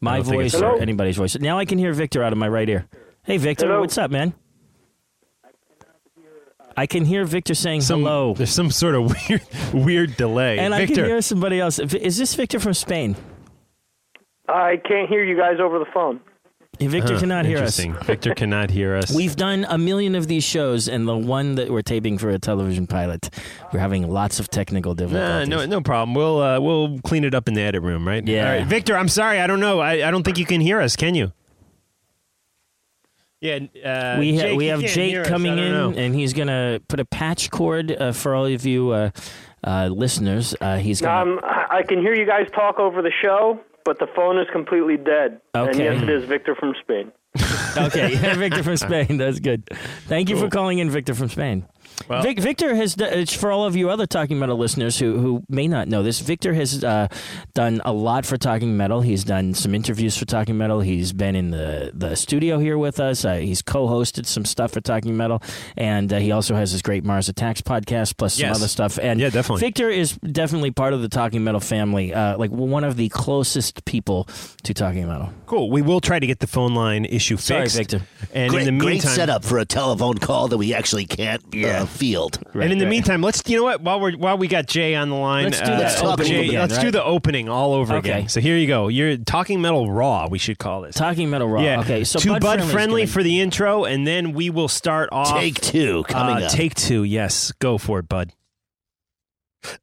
My 0.00 0.20
voice 0.20 0.54
or 0.54 0.80
anybody's 0.80 1.16
voice. 1.16 1.38
Now 1.38 1.58
I 1.58 1.64
can 1.64 1.78
hear 1.78 1.92
Victor 1.94 2.22
out 2.22 2.32
of 2.32 2.38
my 2.38 2.48
right 2.48 2.68
ear. 2.68 2.86
Hey, 3.22 3.38
Victor, 3.38 3.66
Hello. 3.66 3.80
what's 3.80 3.96
up, 3.96 4.10
man? 4.10 4.34
I 6.76 6.86
can 6.86 7.04
hear 7.04 7.24
Victor 7.24 7.54
saying 7.54 7.82
Some, 7.82 8.00
hello, 8.00 8.34
There's 8.34 8.50
some 8.50 8.70
sort 8.70 8.96
of 8.96 9.14
weird, 9.30 9.42
weird 9.72 10.16
delay. 10.16 10.58
and 10.58 10.74
I 10.74 10.86
can 10.86 10.96
hear 10.96 11.22
somebody 11.22 11.60
else. 11.60 11.78
Is 11.78 12.18
this 12.18 12.34
Victor 12.34 12.58
from 12.60 12.74
Spain? 12.74 13.16
I 14.48 14.76
can't 14.86 15.08
hear 15.08 15.24
you 15.24 15.36
guys 15.36 15.58
over 15.60 15.78
the 15.78 15.86
phone. 15.94 16.20
Hey, 16.78 16.86
Victor 16.88 17.14
Huh, 17.14 17.20
cannot 17.20 17.44
hear 17.46 17.58
us. 17.58 17.78
interesting. 17.78 17.94
Victor 18.06 18.34
cannot 18.34 18.70
hear 18.70 18.94
us. 18.96 19.10
We've 19.14 19.36
done 19.36 19.64
a 19.68 19.78
million 19.78 20.14
of 20.14 20.26
these 20.28 20.44
shows, 20.44 20.88
and 20.88 21.06
the 21.06 21.16
one 21.16 21.54
that 21.54 21.70
we're 21.70 21.82
taping 21.82 22.18
for 22.18 22.30
a 22.30 22.38
television 22.38 22.86
pilot, 22.86 23.30
we're 23.72 23.80
having 23.80 24.08
lots 24.10 24.40
of 24.40 24.48
technical 24.50 24.92
Nah, 24.94 25.06
difficulties. 25.06 25.48
no, 25.48 25.66
no 25.66 25.80
problem. 25.80 26.14
We'll 26.14 26.40
uh, 26.42 26.60
we'll 26.60 26.98
clean 27.00 27.24
it 27.24 27.34
up 27.34 27.48
in 27.48 27.54
the 27.54 27.60
edit 27.62 27.82
room, 27.82 28.06
right? 28.06 28.26
Yeah. 28.26 28.50
All 28.50 28.58
right, 28.58 28.66
Victor. 28.66 28.96
I'm 28.96 29.08
sorry. 29.08 29.40
I 29.40 29.46
don't 29.46 29.60
know. 29.60 29.80
I, 29.80 30.06
I 30.06 30.10
don't 30.10 30.22
think 30.24 30.38
you 30.38 30.46
can 30.46 30.60
hear 30.60 30.80
us. 30.80 30.96
Can 30.96 31.14
you? 31.14 31.32
Yeah. 33.40 33.58
Uh, 33.84 34.16
we 34.18 34.34
ha- 34.36 34.42
Jake, 34.42 34.56
we 34.56 34.66
have 34.66 34.80
Jake 34.80 35.24
coming 35.24 35.58
in, 35.58 35.70
know. 35.72 35.92
and 35.94 36.14
he's 36.14 36.32
gonna 36.32 36.80
put 36.88 36.98
a 37.00 37.04
patch 37.04 37.50
cord 37.50 37.92
uh, 37.92 38.12
for 38.12 38.34
all 38.34 38.46
of 38.46 38.64
you 38.64 38.90
uh, 38.90 39.10
uh, 39.62 39.88
listeners. 39.92 40.54
Uh, 40.60 40.78
he's 40.78 41.00
gonna. 41.02 41.32
Um, 41.32 41.40
I 41.42 41.66
I 41.78 41.82
can 41.82 42.00
hear 42.00 42.14
you 42.14 42.24
guys 42.26 42.46
talk 42.54 42.78
over 42.78 43.02
the 43.02 43.12
show, 43.22 43.60
but 43.84 43.98
the 43.98 44.06
phone 44.14 44.38
is 44.38 44.46
completely 44.52 44.96
dead. 44.96 45.40
Okay. 45.54 45.70
And 45.70 45.78
yes, 45.78 46.02
it 46.02 46.08
is 46.08 46.24
Victor 46.24 46.54
from 46.54 46.74
Spain. 46.82 47.12
okay, 47.76 48.12
yeah, 48.14 48.34
Victor 48.34 48.62
from 48.62 48.76
Spain. 48.76 49.16
That's 49.16 49.40
good. 49.40 49.68
Thank 50.06 50.28
you 50.28 50.36
for 50.36 50.48
calling 50.48 50.78
in, 50.78 50.90
Victor 50.90 51.14
from 51.14 51.28
Spain. 51.28 51.66
Well- 52.08 52.22
Vic, 52.22 52.38
Victor 52.40 52.74
has. 52.74 52.96
It's 52.98 53.32
for 53.32 53.50
all 53.50 53.64
of 53.64 53.76
you 53.76 53.88
other 53.90 54.06
Talking 54.06 54.38
Metal 54.38 54.56
listeners 54.56 54.98
who 54.98 55.18
who 55.18 55.42
may 55.48 55.66
not 55.68 55.88
know 55.88 56.02
this. 56.02 56.20
Victor 56.20 56.52
has 56.54 56.84
uh, 56.84 57.08
done 57.54 57.80
a 57.84 57.92
lot 57.92 58.26
for 58.26 58.36
Talking 58.36 58.76
Metal. 58.76 59.00
He's 59.00 59.24
done 59.24 59.54
some 59.54 59.74
interviews 59.74 60.16
for 60.16 60.24
Talking 60.24 60.58
Metal. 60.58 60.80
He's 60.80 61.12
been 61.12 61.34
in 61.36 61.50
the 61.50 61.92
the 61.94 62.14
studio 62.16 62.58
here 62.58 62.76
with 62.76 63.00
us. 63.00 63.24
Uh, 63.24 63.34
he's 63.36 63.62
co-hosted 63.62 64.26
some 64.26 64.44
stuff 64.44 64.72
for 64.72 64.80
Talking 64.80 65.16
Metal, 65.16 65.42
and 65.76 66.12
uh, 66.12 66.18
he 66.18 66.30
also 66.32 66.54
has 66.54 66.72
his 66.72 66.82
great 66.82 67.04
Mars 67.04 67.28
Attacks 67.28 67.62
podcast 67.62 68.16
plus 68.18 68.34
some 68.34 68.48
Yes. 68.48 68.56
other 68.56 68.68
stuff. 68.68 68.98
And 69.00 69.18
Yeah, 69.20 69.30
definitely. 69.30 69.60
Victor 69.60 69.88
is 69.88 70.12
definitely 70.18 70.72
part 70.72 70.92
of 70.92 71.00
the 71.00 71.08
Talking 71.08 71.42
Metal 71.44 71.60
family. 71.60 72.12
Uh, 72.12 72.36
like 72.36 72.50
one 72.50 72.84
of 72.84 72.96
the 72.96 73.08
closest 73.08 73.84
people 73.86 74.28
to 74.64 74.74
Talking 74.74 75.06
Metal. 75.06 75.30
Cool. 75.46 75.70
We 75.70 75.80
will 75.82 76.00
try 76.00 76.18
to 76.18 76.26
get 76.26 76.40
the 76.40 76.46
phone 76.46 76.74
line 76.74 77.04
issue 77.04 77.36
Sorry, 77.36 77.62
fixed. 77.62 77.76
Victor. 77.76 78.02
And 78.34 78.50
great, 78.50 78.66
in 78.68 78.78
the 78.78 78.84
great 78.84 78.92
meantime, 78.94 79.14
setup 79.14 79.44
for 79.44 79.58
a 79.58 79.64
telephone 79.64 80.18
call 80.18 80.48
that 80.48 80.58
we 80.58 80.74
actually 80.74 81.06
can't 81.06 81.42
uh, 81.84 81.86
field. 81.86 82.38
and 82.54 82.72
in 82.72 82.78
the 82.78 82.84
right. 82.84 82.90
meantime, 82.90 83.22
let's 83.22 83.42
you 83.46 83.56
know 83.56 83.64
what? 83.64 83.80
While 83.80 84.00
we're 84.00 84.16
while 84.16 84.36
we 84.38 84.48
got 84.48 84.66
Jay 84.66 84.94
on 84.94 85.08
the 85.10 85.16
line, 85.16 85.44
Let's 85.44 85.60
do 85.60 85.66
uh, 85.72 85.78
that 85.78 86.02
opening 86.02 86.32
Jay, 86.32 86.48
again, 86.48 86.60
let's 86.68 86.78
do 86.78 86.90
the 86.90 87.02
opening 87.04 87.48
all 87.48 87.74
over 87.74 87.94
Okay. 87.96 88.10
again. 88.10 88.28
So 88.28 88.40
here 88.40 88.56
you 88.56 88.66
go. 88.66 88.88
You're 88.88 89.16
talking 89.16 89.60
metal 89.60 89.90
raw. 89.90 90.28
We 90.28 90.38
should 90.38 90.58
call 90.58 90.82
this. 90.82 90.94
Talking 90.96 91.30
Metal 91.30 91.48
Raw. 91.48 91.62
yeah. 91.62 91.80
Okay, 91.80 92.04
so 92.04 92.18
to 92.18 92.28
Bud, 92.34 92.42
Bud 92.42 92.64
friendly 92.64 93.02
gonna- 93.02 93.12
for 93.12 93.22
the 93.22 93.40
intro, 93.40 93.84
and 93.84 94.06
then 94.06 94.32
we 94.32 94.50
will 94.50 94.68
start 94.68 95.08
off. 95.12 95.38
Take 95.38 95.60
two 95.60 96.04
coming 96.04 96.42
uh, 96.42 96.46
up. 96.46 96.52
Take 96.52 96.74
two. 96.74 97.04
Yes, 97.04 97.52
go 97.60 97.78
for 97.78 97.98
it, 98.00 98.08
Bud. 98.08 98.32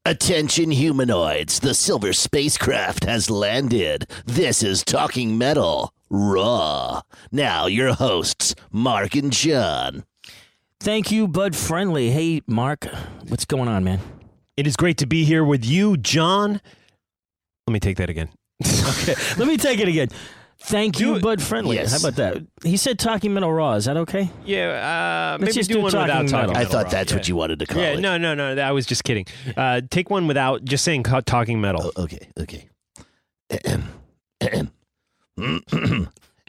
Attention 0.04 0.70
humanoids, 0.70 1.58
the 1.60 1.74
silver 1.74 2.12
spacecraft 2.12 3.04
has 3.04 3.28
landed. 3.30 4.06
This 4.24 4.62
is 4.62 4.84
Talking 4.84 5.36
Metal 5.36 5.92
Raw. 6.08 7.02
Now, 7.32 7.66
your 7.66 7.94
hosts, 7.94 8.54
Mark 8.70 9.16
and 9.16 9.32
John. 9.32 10.04
Thank 10.82 11.12
you, 11.12 11.28
Bud 11.28 11.54
Friendly. 11.54 12.10
Hey, 12.10 12.42
Mark, 12.48 12.88
what's 13.28 13.44
going 13.44 13.68
on, 13.68 13.84
man? 13.84 14.00
It 14.56 14.66
is 14.66 14.74
great 14.74 14.98
to 14.98 15.06
be 15.06 15.22
here 15.22 15.44
with 15.44 15.64
you, 15.64 15.96
John. 15.96 16.60
Let 17.68 17.72
me 17.72 17.78
take 17.78 17.98
that 17.98 18.10
again. 18.10 18.28
Okay, 19.02 19.14
let 19.38 19.46
me 19.46 19.56
take 19.56 19.78
it 19.78 19.86
again. 19.86 20.08
Thank 20.58 20.96
Do 20.96 21.06
you, 21.06 21.14
it. 21.16 21.22
Bud 21.22 21.40
Friendly. 21.40 21.76
Yes. 21.76 21.92
How 21.92 22.08
about 22.08 22.16
that? 22.16 22.44
He 22.64 22.76
said 22.76 22.98
Talking 22.98 23.32
Metal 23.32 23.52
Raw. 23.52 23.74
Is 23.74 23.84
that 23.84 23.96
okay? 23.96 24.28
Yeah, 24.44 25.34
uh, 25.34 25.38
maybe 25.38 25.52
just 25.52 25.68
do, 25.68 25.76
do 25.76 25.82
one 25.82 25.92
without 25.92 26.08
Talking 26.08 26.26
talking. 26.26 26.46
Metal. 26.48 26.56
I 26.56 26.58
metal 26.58 26.72
thought 26.72 26.84
raw, 26.86 26.90
that's 26.90 27.12
yeah. 27.12 27.16
what 27.16 27.28
you 27.28 27.36
wanted 27.36 27.58
to 27.60 27.66
call 27.66 27.80
it. 27.80 27.84
Yeah, 27.84 27.92
it. 27.92 28.00
no, 28.00 28.18
no, 28.18 28.34
no. 28.34 28.60
I 28.60 28.72
was 28.72 28.84
just 28.84 29.04
kidding. 29.04 29.26
Uh, 29.56 29.82
take 29.88 30.10
one 30.10 30.26
without 30.26 30.64
just 30.64 30.82
saying 30.82 31.04
talking 31.04 31.60
metal. 31.60 31.92
Oh, 31.96 32.02
okay, 32.02 32.28
okay. 32.40 32.68
Ahem, 33.50 33.84
ahem. 34.40 34.72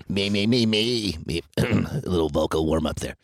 me, 0.10 0.30
me, 0.32 0.48
me, 0.48 0.66
me, 0.66 1.18
me. 1.24 1.42
A 1.58 1.64
little 2.06 2.30
vocal 2.30 2.66
warm 2.66 2.88
up 2.88 3.00
there. 3.00 3.16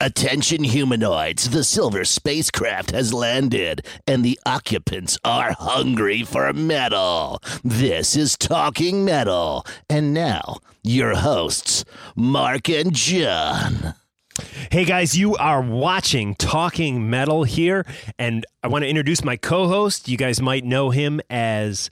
Attention 0.00 0.64
humanoids, 0.64 1.50
the 1.50 1.64
silver 1.64 2.04
spacecraft 2.04 2.92
has 2.92 3.12
landed, 3.12 3.84
and 4.06 4.24
the 4.24 4.38
occupants 4.46 5.18
are 5.24 5.52
hungry 5.52 6.22
for 6.22 6.52
metal. 6.52 7.40
This 7.62 8.16
is 8.16 8.36
Talking 8.36 9.04
Metal. 9.04 9.66
And 9.90 10.14
now, 10.14 10.58
your 10.82 11.16
hosts, 11.16 11.84
Mark 12.16 12.68
and 12.68 12.94
John. 12.94 13.94
Hey 14.70 14.84
guys, 14.84 15.16
you 15.16 15.36
are 15.36 15.60
watching 15.60 16.34
Talking 16.34 17.08
Metal 17.10 17.44
here, 17.44 17.84
and 18.18 18.46
I 18.62 18.68
want 18.68 18.82
to 18.82 18.88
introduce 18.88 19.22
my 19.22 19.36
co-host. 19.36 20.08
You 20.08 20.16
guys 20.16 20.40
might 20.40 20.64
know 20.64 20.90
him 20.90 21.20
as 21.30 21.90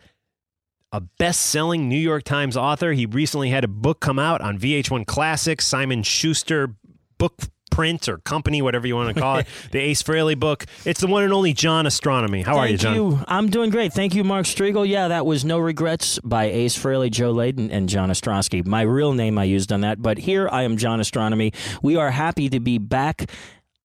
a 0.92 1.00
best-selling 1.00 1.88
New 1.88 1.98
York 1.98 2.24
Times 2.24 2.56
author. 2.56 2.92
He 2.92 3.06
recently 3.06 3.50
had 3.50 3.64
a 3.64 3.68
book 3.68 4.00
come 4.00 4.18
out 4.18 4.40
on 4.40 4.58
VH1 4.58 5.06
Classics, 5.06 5.66
Simon 5.66 6.02
Schuster 6.02 6.74
book 7.18 7.38
print 7.72 8.08
or 8.08 8.18
company, 8.18 8.62
whatever 8.62 8.86
you 8.86 8.94
want 8.94 9.14
to 9.14 9.20
call 9.20 9.38
it, 9.38 9.46
the 9.72 9.80
Ace 9.80 10.02
Frehley 10.02 10.38
book. 10.38 10.66
It's 10.84 11.00
the 11.00 11.08
one 11.08 11.24
and 11.24 11.32
only 11.32 11.52
John 11.52 11.86
Ostronomy. 11.86 12.44
How 12.44 12.58
are 12.58 12.68
you, 12.68 12.78
Thank 12.78 12.96
John? 12.96 13.24
I'm 13.26 13.48
doing 13.48 13.70
great. 13.70 13.92
Thank 13.92 14.14
you, 14.14 14.22
Mark 14.22 14.46
Strigl. 14.46 14.86
Yeah, 14.86 15.08
that 15.08 15.26
was 15.26 15.44
No 15.44 15.58
Regrets 15.58 16.20
by 16.20 16.44
Ace 16.44 16.78
Frehley, 16.78 17.10
Joe 17.10 17.34
Layden, 17.34 17.70
and 17.72 17.88
John 17.88 18.10
Ostrowski. 18.10 18.64
My 18.64 18.82
real 18.82 19.14
name 19.14 19.38
I 19.38 19.44
used 19.44 19.72
on 19.72 19.80
that, 19.80 20.00
but 20.00 20.18
here 20.18 20.48
I 20.52 20.62
am, 20.62 20.76
John 20.76 21.00
Ostronomy. 21.00 21.54
We 21.82 21.96
are 21.96 22.10
happy 22.10 22.48
to 22.50 22.60
be 22.60 22.78
back 22.78 23.30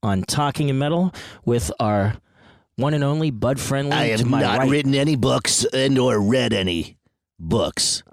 on 0.04 0.24
Talking 0.24 0.70
in 0.70 0.78
Metal 0.78 1.14
with 1.46 1.72
our 1.80 2.16
one 2.76 2.94
and 2.94 3.04
only 3.04 3.32
Bud 3.32 3.60
Friendly. 3.60 3.94
I 3.94 4.10
to 4.10 4.18
have 4.18 4.26
my 4.28 4.42
not 4.42 4.60
right. 4.60 4.70
written 4.70 4.94
any 4.94 5.16
books 5.16 5.66
and 5.66 5.98
or 5.98 6.22
read 6.22 6.54
any 6.54 6.98
books. 7.40 8.04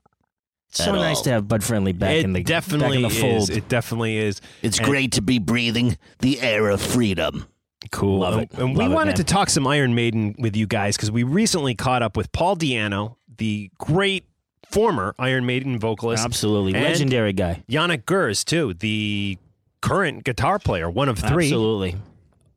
It's 0.74 0.84
so 0.84 0.92
at 0.94 0.98
nice 0.98 1.18
all. 1.18 1.22
to 1.24 1.30
have 1.30 1.48
Bud 1.48 1.62
Friendly 1.62 1.92
back 1.92 2.16
it 2.16 2.24
in 2.24 2.32
the 2.32 2.42
definitely 2.42 3.02
back 3.02 3.12
in 3.12 3.14
the 3.16 3.20
fold. 3.20 3.50
is. 3.50 3.56
It 3.56 3.68
definitely 3.68 4.16
is. 4.16 4.40
It's 4.62 4.78
And- 4.78 4.86
great 4.88 5.12
to 5.12 5.22
be 5.22 5.38
breathing 5.38 5.96
the 6.18 6.40
air 6.40 6.68
of 6.68 6.82
freedom. 6.82 7.46
Cool. 7.92 8.20
Love 8.20 8.34
and, 8.34 8.42
it. 8.42 8.58
and 8.58 8.76
we 8.76 8.84
it, 8.86 8.88
wanted 8.88 9.10
man. 9.10 9.16
to 9.16 9.24
talk 9.24 9.50
some 9.50 9.66
Iron 9.66 9.94
Maiden 9.94 10.34
with 10.38 10.56
you 10.56 10.66
guys 10.66 10.96
because 10.96 11.10
we 11.10 11.22
recently 11.22 11.74
caught 11.74 12.02
up 12.02 12.16
with 12.16 12.32
Paul 12.32 12.56
Di'Anno, 12.56 13.16
the 13.36 13.70
great 13.78 14.24
former 14.70 15.14
Iron 15.18 15.46
Maiden 15.46 15.78
vocalist. 15.78 16.24
Absolutely 16.24 16.72
legendary 16.72 17.32
guy. 17.32 17.62
Yannick 17.68 18.04
Gers, 18.06 18.42
too, 18.42 18.74
the 18.74 19.38
current 19.80 20.24
guitar 20.24 20.58
player, 20.58 20.88
one 20.90 21.08
of 21.10 21.18
three 21.18 21.44
Absolutely. 21.46 21.94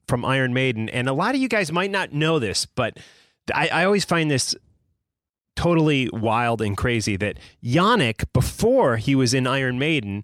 from 0.08 0.23
Iron 0.25 0.53
Maiden. 0.53 0.88
And 0.89 1.08
a 1.10 1.13
lot 1.13 1.36
of 1.36 1.41
you 1.41 1.49
guys 1.49 1.71
might 1.71 1.91
not 1.91 2.13
know 2.13 2.39
this, 2.39 2.65
but 2.65 2.97
I, 3.53 3.67
I 3.67 3.84
always 3.86 4.06
find 4.06 4.32
this 4.32 4.56
totally 5.57 6.09
wild 6.13 6.61
and 6.61 6.77
crazy 6.77 7.17
that 7.17 7.37
Yannick, 7.61 8.23
before 8.31 8.95
he 8.95 9.13
was 9.15 9.33
in 9.33 9.45
Iron 9.45 9.77
Maiden, 9.77 10.23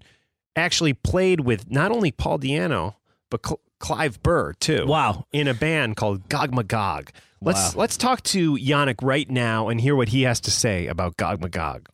actually 0.56 0.94
played 0.94 1.40
with 1.40 1.70
not 1.70 1.90
only 1.92 2.10
Paul 2.10 2.38
Di'Anno, 2.38 2.94
but 3.30 3.44
Cl- 3.44 3.60
Clive 3.80 4.22
Burr, 4.22 4.54
too 4.54 4.86
Wow. 4.86 5.26
in 5.32 5.46
a 5.48 5.52
band 5.54 5.96
called 5.96 6.28
Gog 6.30 6.54
Magog. 6.54 7.10
Let's 7.42 7.74
Wow. 7.74 7.80
let's 7.80 7.98
talk 7.98 8.22
to 8.22 8.54
Yannick 8.56 9.02
right 9.02 9.28
now 9.28 9.68
and 9.68 9.78
hear 9.80 9.94
what 9.94 10.08
he 10.08 10.22
has 10.22 10.40
to 10.40 10.50
say 10.50 10.86
about 10.86 11.18
Gog 11.18 11.42
Magog. 11.42 11.88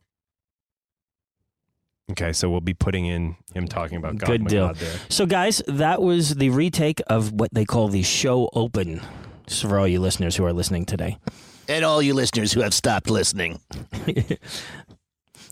Okay, 2.11 2.33
so 2.33 2.49
we'll 2.49 2.61
be 2.61 2.73
putting 2.73 3.05
in 3.05 3.35
him 3.53 3.67
talking 3.67 3.97
about 3.97 4.17
Gog 4.17 4.27
Good 4.27 4.47
deal. 4.47 4.73
There. 4.73 4.93
So, 5.09 5.25
guys, 5.25 5.61
that 5.67 6.01
was 6.01 6.35
the 6.35 6.49
retake 6.49 7.01
of 7.07 7.31
what 7.33 7.53
they 7.53 7.63
call 7.65 7.87
the 7.87 8.03
show 8.03 8.49
open. 8.53 9.01
For 9.49 9.77
all 9.79 9.87
you 9.87 9.99
listeners 9.99 10.35
who 10.37 10.45
are 10.45 10.53
listening 10.53 10.85
today. 10.85 11.17
And 11.67 11.85
all 11.85 12.01
you 12.01 12.13
listeners 12.13 12.51
who 12.51 12.61
have 12.61 12.73
stopped 12.73 13.09
listening. 13.09 13.59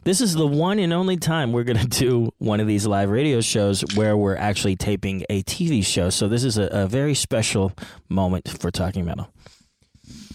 This 0.04 0.22
is 0.22 0.34
the 0.34 0.48
one 0.48 0.80
and 0.80 0.93
only 0.93 1.17
time 1.17 1.52
we're 1.52 1.65
going 1.65 1.78
to 1.78 1.88
do 1.88 2.32
one 2.38 2.60
of 2.62 2.67
these 2.67 2.88
live 2.88 3.10
radio 3.10 3.41
shows 3.41 3.82
where 3.95 4.15
we're 4.15 4.38
actually 4.38 4.76
taping 4.78 5.26
a 5.30 5.43
TV 5.43 5.86
show. 5.86 6.10
So, 6.10 6.28
this 6.30 6.43
is 6.45 6.58
a, 6.58 6.67
a 6.72 6.88
very 6.88 7.13
special 7.13 7.74
moment 8.08 8.48
for 8.60 8.72
Talking 8.72 9.06
Metal. 9.06 9.30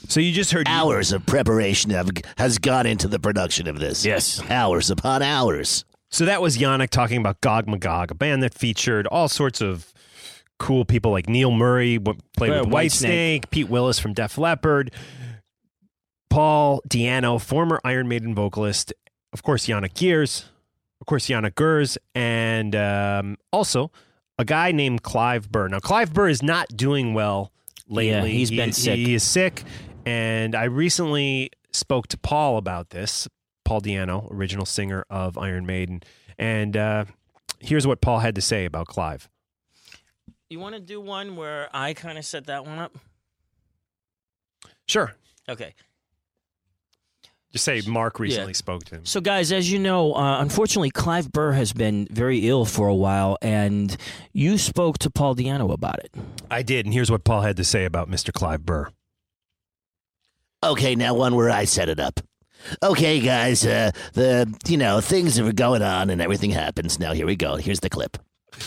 So 0.07 0.21
you 0.21 0.33
just 0.33 0.53
heard 0.53 0.69
Hours 0.69 1.13
of 1.13 1.25
preparation 1.25 1.91
have, 1.91 2.11
has 2.37 2.59
gone 2.59 2.85
into 2.85 3.09
the 3.09 3.19
production 3.19 3.67
of 3.67 3.79
this. 3.81 4.05
Yes. 4.05 4.43
Hours 4.51 4.91
upon 4.91 5.23
hours. 5.23 5.87
So 6.11 6.27
that 6.27 6.43
was 6.43 6.59
Yannick 6.59 6.91
talking 6.91 7.17
about 7.17 7.41
Gog 7.41 7.67
Magog, 7.67 8.11
a 8.11 8.15
band 8.15 8.43
that 8.43 8.53
featured 8.53 9.07
all 9.07 9.29
sorts 9.29 9.63
of 9.63 9.93
cool 10.59 10.85
people 10.85 11.11
like 11.11 11.27
Neil 11.27 11.51
Murray, 11.51 11.99
played 12.37 12.53
Yeah, 12.53 12.61
with 12.61 12.69
Whitesnake. 12.69 13.41
Whitesnake, 13.41 13.51
Pete 13.51 13.69
Willis 13.71 13.99
from 13.99 14.13
Def 14.13 14.37
Leppard, 14.37 14.93
Paul 16.35 16.83
Di'Anno, 16.89 17.41
former 17.41 17.81
Iron 17.85 18.09
Maiden 18.09 18.35
vocalist, 18.35 18.93
of 19.33 19.45
course 19.45 19.67
Yannick 19.69 19.95
Gers, 19.95 20.47
of 21.01 21.07
course 21.07 21.29
Yannick 21.29 21.55
Gers, 21.55 21.97
and 22.13 22.75
um, 22.75 23.37
also 23.53 23.93
a 24.37 24.45
guy 24.45 24.73
named 24.73 25.05
Clive 25.05 25.49
Burr. 25.53 25.69
Now, 25.69 25.79
Clive 25.79 26.13
Burr 26.13 26.29
is 26.29 26.43
not 26.43 26.67
doing 26.77 27.15
well 27.15 27.53
lately. 27.87 28.31
Yeah, 28.33 28.37
he's 28.37 28.49
He- 28.49 28.57
been 28.57 28.73
sick. 28.73 28.97
He 28.97 29.15
is 29.15 29.23
sick, 29.23 29.63
and 30.05 30.57
I 30.57 30.65
recently 30.65 31.51
spoke 31.73 32.09
to 32.09 32.19
Paul 32.19 32.57
about 32.57 32.91
this. 32.91 33.29
Paul 33.65 33.81
Di'Anno, 33.81 34.29
original 34.33 34.67
singer 34.67 35.05
of 35.09 35.39
Iron 35.39 35.67
Maiden, 35.67 36.03
and 36.37 36.77
uh, 36.77 37.05
here's 37.61 37.87
what 37.87 38.01
Paul 38.01 38.19
had 38.19 38.35
to 38.35 38.41
say 38.41 38.65
about 38.65 38.89
Clive. 38.89 39.29
You 40.51 40.59
want 40.59 40.75
to 40.75 40.81
do 40.81 41.01
one 41.01 41.37
where 41.37 41.69
I 41.73 41.95
kind 41.95 42.19
of 42.19 42.25
set 42.25 42.47
that 42.47 42.67
one 42.67 42.81
up? 42.81 42.97
Sure, 44.89 45.15
Okay. 45.49 45.75
Just 47.55 47.67
say 47.67 47.83
Mark 47.87 48.19
recently 48.19 48.53
spoke 48.53 48.83
to 48.87 48.97
him. 48.97 49.05
So, 49.05 49.21
guys, 49.21 49.53
as 49.53 49.71
you 49.71 49.79
know, 49.79 50.13
uh, 50.13 50.41
unfortunately, 50.41 50.91
Clive 50.91 51.31
Burr 51.31 51.53
has 51.53 51.73
been 51.73 52.09
very 52.11 52.49
ill 52.49 52.65
for 52.65 52.89
a 52.89 52.95
while, 52.95 53.39
and 53.41 53.97
you 54.33 54.59
spoke 54.59 54.99
to 54.99 55.11
Paul 55.11 55.37
Di'Anno 55.37 55.73
about 55.73 56.01
it. 56.01 56.11
I 56.51 56.63
did, 56.63 56.85
and 56.85 56.93
here's 56.93 57.13
what 57.13 57.23
Paul 57.23 57.43
had 57.43 57.57
to 57.59 57.63
say 57.65 57.85
about 57.85 58.11
Mr. 58.11 58.33
Clive 58.33 58.67
Burr. 58.67 58.89
Okay, 60.65 60.97
now 60.97 61.15
one 61.15 61.37
where 61.37 61.49
I 61.49 61.65
set 61.65 61.89
it 61.89 62.01
up. 62.01 62.19
Okay, 62.83 63.21
guys, 63.21 63.65
uh, 63.65 63.93
the 64.15 64.53
you 64.67 64.77
know 64.77 65.01
things 65.01 65.39
are 65.39 65.53
going 65.53 65.83
on 65.83 66.11
and 66.11 66.21
everything 66.21 66.51
happens. 66.51 66.99
Now 66.99 67.13
here 67.13 67.27
we 67.27 67.37
go. 67.37 67.55
Here's 67.55 67.79
the 67.79 67.89
clip. 67.89 68.19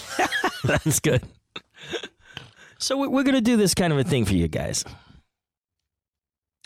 That's 0.64 1.02
good. 1.02 1.24
So, 2.80 2.98
we're 3.10 3.24
going 3.24 3.36
to 3.36 3.42
do 3.42 3.58
this 3.58 3.74
kind 3.74 3.92
of 3.92 4.00
a 4.00 4.06
thing 4.06 4.24
for 4.24 4.36
you 4.36 4.48
guys. 4.48 4.86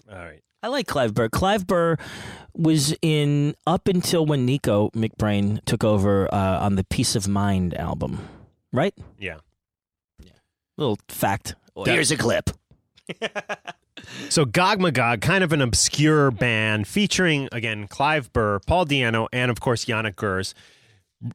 All 0.08 0.20
right. 0.20 0.44
I 0.64 0.68
like 0.68 0.88
Clive 0.88 1.14
Burr. 1.14 1.30
Clive 1.30 1.66
Burr 1.66 1.98
was 2.56 2.96
in 3.02 3.56
up 3.66 3.88
until 3.88 4.26
when 4.26 4.46
Nicko 4.46 4.90
McBrain 4.92 5.64
took 5.66 5.84
over 5.84 6.32
uh, 6.34 6.60
on 6.60 6.76
the 6.76 6.84
Piece 6.84 7.16
of 7.16 7.28
Mind 7.28 7.74
album, 7.76 8.28
right? 8.72 8.94
Yeah. 9.18 9.38
Little 10.78 11.00
fact. 11.08 11.56
Here's 11.86 12.12
a 12.12 12.18
clip. 12.18 12.50
So 14.30 14.46
Gog 14.46 14.80
Magog, 14.80 15.22
kind 15.22 15.44
of 15.44 15.54
an 15.54 15.62
obscure 15.62 16.32
band 16.32 16.88
featuring 16.88 17.50
again 17.52 17.88
Clive 17.88 18.32
Burr, 18.34 18.60
Paul 18.60 18.86
Di'Anno, 18.86 19.28
and 19.32 19.52
of 19.52 19.60
course 19.60 19.86
Yannick 19.86 20.16
Gers, 20.16 20.54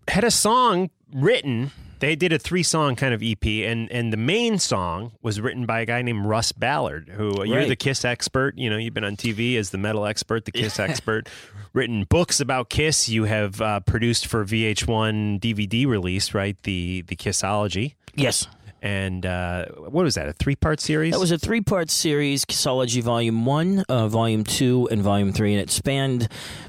had 0.09 0.24
a 0.24 0.31
song 0.31 0.91
written. 1.12 1.70
They 1.99 2.14
did 2.14 2.32
a 2.32 2.38
three-song 2.38 2.97
kind 2.97 3.14
of 3.14 3.22
EP, 3.22 3.44
and 3.44 3.90
and 3.90 4.12
the 4.12 4.18
main 4.18 4.59
song 4.59 5.12
was 5.22 5.40
written 5.40 5.64
by 5.64 5.80
a 5.80 5.86
guy 5.86 6.03
named 6.03 6.26
Russ 6.26 6.53
Ballard, 6.53 7.09
who 7.09 7.40
uh, 7.40 7.44
you're 7.44 7.66
the 7.66 7.76
Kiss 7.76 8.05
expert. 8.05 8.59
You 8.59 8.68
know, 8.68 8.76
you've 8.76 8.94
been 8.94 9.05
on 9.05 9.16
TV 9.16 9.57
as 9.57 9.70
the 9.70 9.78
metal 9.78 10.05
expert, 10.05 10.44
the 10.44 10.53
Kiss 10.53 10.78
expert. 10.78 11.28
Written 11.72 12.05
books 12.05 12.40
about 12.40 12.68
Kiss. 12.68 13.09
You 13.09 13.24
have 13.24 13.61
uh, 13.61 13.80
produced 13.80 14.26
for 14.26 14.44
VH1 14.44 15.40
DVD 15.40 15.86
release, 15.86 16.34
right? 16.34 16.57
The 16.64 17.03
the 17.03 17.16
Kissology. 17.16 17.94
Yes. 18.14 18.47
And 18.82 19.24
uh, 19.26 19.66
what 19.78 20.05
was 20.05 20.14
that? 20.14 20.28
A 20.28 20.32
three-part 20.32 20.80
series? 20.80 21.12
That 21.12 21.18
was 21.18 21.32
a 21.32 21.38
three 21.38 21.61
part 21.62 21.90
series, 21.90 22.44
Kissology 22.44 23.03
Volume 23.03 23.44
1, 23.44 23.84
uh, 23.88 24.07
Volume 24.07 24.44
2, 24.44 24.90
and 24.92 25.03
Volume 25.03 25.32
3, 25.32 25.55
and 25.55 25.62
it 25.62 25.70
spanned 25.70 26.28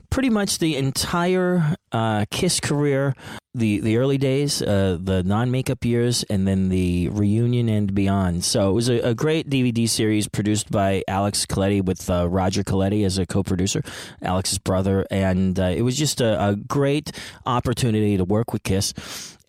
pretty 0.09 0.29
much 0.29 0.59
the 0.59 0.75
entire 0.75 1.75
uh, 1.91 2.25
Kiss 2.31 2.59
career 2.59 3.13
the, 3.53 3.79
the 3.79 3.97
early 3.97 4.19
days, 4.19 4.61
uh, 4.61 4.97
the 5.01 5.23
non 5.23 5.49
makeup 5.49 5.83
years, 5.83 6.23
and 6.29 6.47
then 6.47 6.69
the 6.69 7.09
reunion 7.09 7.69
and 7.69 7.95
beyond. 7.95 8.43
So 8.43 8.69
it 8.69 8.73
was 8.73 8.87
a, 8.87 8.99
a 8.99 9.13
great 9.15 9.49
DVD 9.49 9.89
series 9.89 10.27
produced 10.27 10.69
by 10.69 11.03
Alex 11.07 11.45
Coletti 11.47 11.81
with 11.83 12.07
uh, 12.09 12.29
Roger 12.29 12.63
Coletti 12.63 13.03
as 13.03 13.17
a 13.17 13.25
co 13.25 13.41
producer, 13.41 13.81
Alex's 14.21 14.59
brother. 14.59 15.07
And 15.09 15.59
uh, 15.59 15.63
it 15.75 15.81
was 15.81 15.97
just 15.97 16.21
a, 16.21 16.49
a 16.49 16.55
great 16.55 17.11
opportunity 17.47 18.15
to 18.17 18.23
work 18.25 18.53
with 18.53 18.61
Kiss. 18.63 18.93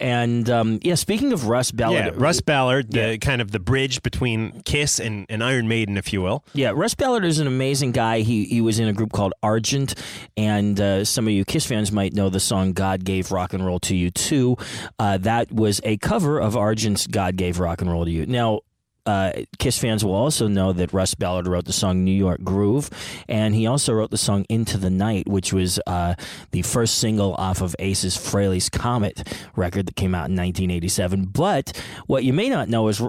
And 0.00 0.48
um, 0.48 0.78
yeah, 0.82 0.94
speaking 0.94 1.32
of 1.32 1.48
Russ 1.48 1.72
Ballard, 1.72 2.04
Yeah, 2.04 2.10
Russ 2.14 2.40
Ballard, 2.40 2.92
the 2.92 2.98
Yeah. 3.12 3.16
kind 3.16 3.42
of 3.42 3.50
the 3.50 3.58
bridge 3.58 4.00
between 4.02 4.62
Kiss 4.62 5.00
and, 5.00 5.26
and 5.28 5.42
Iron 5.42 5.66
Maiden, 5.66 5.96
if 5.98 6.12
you 6.12 6.22
will. 6.22 6.44
Yeah, 6.54 6.70
Russ 6.74 6.94
Ballard 6.94 7.24
is 7.24 7.40
an 7.40 7.48
amazing 7.48 7.90
guy. 7.92 8.20
He 8.20 8.44
he 8.44 8.60
was 8.60 8.78
in 8.78 8.86
a 8.86 8.92
group 8.92 9.10
called 9.12 9.34
Argent, 9.42 9.94
and 10.36 10.47
uh, 10.48 11.04
some 11.04 11.26
of 11.26 11.32
you 11.32 11.44
Kiss 11.44 11.66
fans 11.66 11.92
might 11.92 12.12
know 12.12 12.28
the 12.28 12.40
song 12.40 12.72
"God 12.72 13.04
Gave 13.04 13.30
Rock 13.30 13.52
and 13.52 13.64
Roll 13.64 13.80
to 13.80 13.94
You 13.96 14.10
Too." 14.10 14.56
Uh, 14.98 15.18
that 15.18 15.52
was 15.52 15.80
a 15.84 15.96
cover 15.98 16.38
of 16.38 16.56
Argent's 16.56 17.06
"God 17.06 17.36
Gave 17.36 17.58
Rock 17.60 17.80
and 17.80 17.90
Roll 17.90 18.04
to 18.04 18.10
You." 18.10 18.26
Now. 18.26 18.60
Uh, 19.06 19.32
Kiss 19.58 19.78
fans 19.78 20.04
will 20.04 20.12
also 20.12 20.48
know 20.48 20.74
that 20.74 20.92
Russ 20.92 21.14
Ballard 21.14 21.46
wrote 21.46 21.64
the 21.64 21.72
song 21.72 22.04
New 22.04 22.12
York 22.12 22.42
Groove, 22.44 22.90
and 23.26 23.54
he 23.54 23.66
also 23.66 23.94
wrote 23.94 24.10
the 24.10 24.18
song 24.18 24.44
Into 24.50 24.76
the 24.76 24.90
Night, 24.90 25.26
which 25.26 25.50
was 25.50 25.80
uh, 25.86 26.14
the 26.50 26.60
first 26.60 26.98
single 26.98 27.34
off 27.36 27.62
of 27.62 27.74
Ace's 27.78 28.18
Frehley's 28.18 28.68
Comet 28.68 29.26
record 29.56 29.86
that 29.86 29.96
came 29.96 30.14
out 30.14 30.28
in 30.28 30.36
1987. 30.36 31.24
But 31.24 31.82
what 32.06 32.22
you 32.22 32.34
may 32.34 32.50
not 32.50 32.68
know 32.68 32.88
is 32.88 33.00